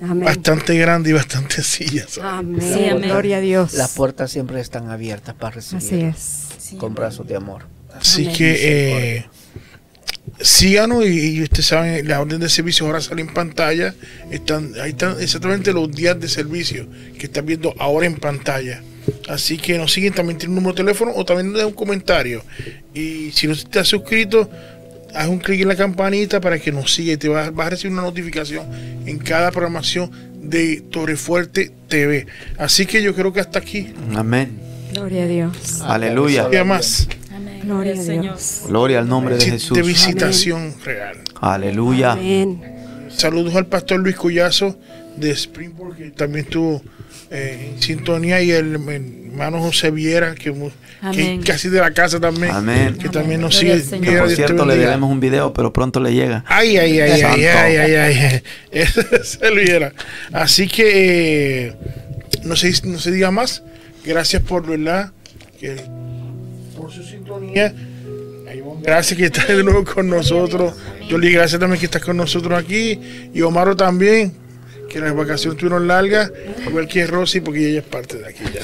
Amén. 0.00 0.24
bastante 0.24 0.76
grande 0.76 1.10
y 1.10 1.12
bastante 1.12 1.62
sillas. 1.62 2.18
Amén. 2.18 2.60
Sí, 2.60 2.88
amén. 2.88 3.10
Gloria 3.10 3.38
a 3.38 3.40
Dios. 3.40 3.74
Las 3.74 3.90
puertas 3.92 4.30
siempre 4.30 4.60
están 4.60 4.88
abiertas 4.90 5.34
para 5.34 5.56
recibir 5.56 5.84
Así 5.84 6.00
es. 6.00 6.74
con 6.78 6.94
brazos 6.94 7.26
de 7.26 7.36
amor. 7.36 7.66
Así 7.94 8.22
Amén. 8.24 8.36
que 8.36 9.16
eh, 9.18 9.26
síganos 10.40 11.04
y, 11.04 11.36
y 11.36 11.42
ustedes 11.42 11.66
saben, 11.66 12.08
la 12.08 12.20
orden 12.20 12.40
de 12.40 12.48
servicio 12.48 12.86
ahora 12.86 13.00
sale 13.00 13.20
en 13.22 13.32
pantalla. 13.34 13.94
Están, 14.30 14.72
ahí 14.80 14.90
están 14.90 15.20
exactamente 15.20 15.72
los 15.72 15.90
días 15.92 16.18
de 16.18 16.28
servicio 16.28 16.86
que 17.18 17.26
están 17.26 17.44
viendo 17.46 17.74
ahora 17.78 18.06
en 18.06 18.14
pantalla. 18.16 18.82
Así 19.28 19.58
que 19.58 19.78
nos 19.78 19.92
siguen, 19.92 20.12
también 20.14 20.38
tiene 20.38 20.50
un 20.52 20.56
número 20.56 20.74
de 20.74 20.84
teléfono 20.84 21.12
o 21.14 21.24
también 21.24 21.52
de 21.52 21.64
un 21.64 21.72
comentario. 21.72 22.44
Y 22.94 23.30
si 23.32 23.46
no 23.48 23.54
te 23.56 23.80
has 23.80 23.88
suscrito, 23.88 24.48
haz 25.14 25.28
un 25.28 25.38
clic 25.38 25.60
en 25.62 25.68
la 25.68 25.76
campanita 25.76 26.40
para 26.40 26.58
que 26.58 26.72
nos 26.72 26.92
siga 26.94 27.12
y 27.12 27.16
te 27.16 27.28
vas, 27.28 27.54
vas 27.54 27.66
a 27.66 27.70
recibir 27.70 27.92
una 27.92 28.02
notificación 28.02 28.66
en 29.06 29.18
cada 29.18 29.50
programación 29.50 30.10
de 30.42 30.82
Torrefuerte 30.90 31.70
TV. 31.88 32.26
Así 32.58 32.86
que 32.86 33.02
yo 33.02 33.14
creo 33.14 33.32
que 33.32 33.40
hasta 33.40 33.58
aquí. 33.58 33.92
Amén. 34.14 34.58
Gloria 34.92 35.24
a 35.24 35.26
Dios. 35.26 35.80
Aleluya. 35.82 36.48
Y 36.52 36.56
además, 36.56 37.08
Amén. 37.34 37.60
Gloria 37.64 37.92
a 37.94 37.96
Señor. 37.96 38.22
Dios. 38.22 38.62
Gloria 38.66 38.98
al 38.98 39.08
nombre 39.08 39.36
de 39.36 39.44
de 39.44 39.50
Jesús. 39.52 39.86
visitación 39.86 40.74
real. 40.84 41.18
Aleluya. 41.40 42.12
Amén. 42.12 42.62
Saludos 43.08 43.54
al 43.54 43.66
pastor 43.66 44.00
Luis 44.00 44.16
Collazo 44.16 44.78
de 45.16 45.30
Springboard, 45.30 45.96
que 45.96 46.10
también 46.10 46.44
estuvo 46.46 46.82
eh, 47.30 47.72
en 47.74 47.82
sintonía, 47.82 48.42
y 48.42 48.50
el 48.50 48.78
hermano 49.32 49.60
José 49.60 49.90
Viera, 49.90 50.34
que, 50.34 50.52
que 50.52 50.70
Amén. 51.00 51.42
casi 51.42 51.68
de 51.68 51.80
la 51.80 51.92
casa 51.92 52.20
también, 52.20 52.52
Amén. 52.52 52.96
que 52.98 53.08
también 53.08 53.40
nos 53.40 53.58
Gloria 53.58 53.80
sigue. 53.82 53.90
Que 54.00 54.10
Viera, 54.10 54.22
por 54.24 54.30
cierto 54.30 54.66
le 54.66 54.76
debemos 54.76 55.10
un 55.10 55.20
video, 55.20 55.52
pero 55.52 55.72
pronto 55.72 56.00
le 56.00 56.12
llega. 56.12 56.44
Ay, 56.46 56.76
ay, 56.76 57.00
ay, 57.00 57.10
ay, 57.10 57.20
Santo. 57.20 57.36
ay, 57.36 57.76
ay, 57.76 57.94
ay. 57.94 58.42
Ese 58.70 59.24
se 59.24 59.50
lo 59.50 59.56
viera. 59.56 59.92
Así 60.32 60.68
que 60.68 61.66
eh, 61.68 61.76
no 62.44 62.56
se, 62.56 62.72
no 62.86 62.98
se 62.98 63.10
diga 63.10 63.30
más. 63.30 63.62
Gracias 64.04 64.42
por 64.42 64.66
verdad. 64.66 65.12
Que, 65.58 65.76
por 66.76 66.92
su 66.92 67.02
sintonía. 67.02 67.74
Gracias 68.82 69.16
que 69.18 69.26
estás 69.26 69.48
de 69.48 69.62
nuevo 69.62 69.84
con 69.84 70.08
nosotros. 70.08 70.74
Yo 71.08 71.16
le 71.16 71.30
gracias 71.30 71.58
también 71.60 71.78
que 71.80 71.86
estás 71.86 72.02
con 72.02 72.16
nosotros 72.16 72.58
aquí. 72.58 73.00
Y 73.32 73.40
Omaro 73.42 73.76
también. 73.76 74.34
Que 74.92 75.00
las 75.00 75.14
vacaciones 75.14 75.58
tuvieron 75.58 75.88
largas. 75.88 76.30
Igual 76.66 76.86
que 76.86 77.06
Rosy, 77.06 77.40
porque 77.40 77.70
ella 77.70 77.78
es 77.78 77.84
parte 77.86 78.18
de 78.18 78.28
aquí 78.28 78.44
ya. 78.52 78.60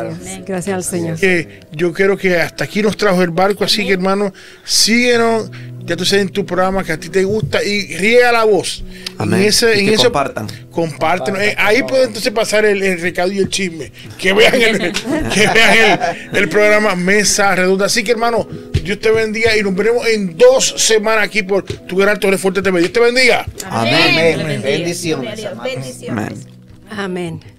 Amén. 0.00 0.44
Gracias 0.46 0.74
al 0.74 0.84
Señor. 0.84 1.18
que 1.18 1.60
yo 1.72 1.92
creo 1.92 2.16
que 2.16 2.36
hasta 2.36 2.64
aquí 2.64 2.82
nos 2.82 2.96
trajo 2.96 3.22
el 3.22 3.30
barco, 3.30 3.64
así 3.64 3.84
que 3.86 3.94
hermano, 3.94 4.32
síguenos, 4.64 5.50
ya 5.86 5.96
tú 5.96 6.04
sabes 6.04 6.22
en 6.26 6.28
tu 6.30 6.44
programa 6.44 6.82
que 6.84 6.92
a 6.92 6.98
ti 7.00 7.08
te 7.08 7.24
gusta 7.24 7.62
y 7.62 7.96
riega 7.96 8.32
la 8.32 8.44
voz. 8.44 8.82
Amén. 9.18 9.40
En 9.40 9.46
ese, 9.46 9.76
Y 9.76 9.80
en 9.80 9.86
que 9.86 9.94
eso, 9.94 10.04
compartan. 10.04 10.46
compártenos. 10.70 11.40
Eh, 11.40 11.54
ahí 11.58 11.82
puede 11.84 12.04
entonces 12.04 12.32
pasar 12.32 12.64
el, 12.64 12.82
el 12.82 13.00
recado 13.00 13.30
y 13.32 13.38
el 13.38 13.48
chisme. 13.48 13.92
Que 14.18 14.32
vean 14.32 14.54
el, 14.60 14.78
que 15.34 15.48
vean 15.48 15.98
el, 16.32 16.36
el 16.36 16.48
programa 16.48 16.94
Mesa 16.96 17.54
Redonda. 17.54 17.86
Así 17.86 18.02
que 18.04 18.12
hermano, 18.12 18.46
Dios 18.82 19.00
te 19.00 19.10
bendiga 19.10 19.56
y 19.56 19.62
nos 19.62 19.74
veremos 19.74 20.06
en 20.06 20.36
dos 20.36 20.74
semanas 20.76 21.24
aquí 21.24 21.42
por 21.42 21.62
tu 21.64 21.96
gran 21.96 22.18
Torre 22.20 22.38
Fuerte 22.38 22.62
TV. 22.62 22.80
Dios 22.80 22.92
te 22.92 23.00
bendiga. 23.00 23.46
Amén. 23.70 23.94
Gloria 23.94 24.44
a 24.44 24.48
Dios, 24.48 24.62
Bendiciones, 24.62 25.40
Bendiciones. 25.62 26.10
Amén. 26.10 26.34
Amén. 26.90 27.55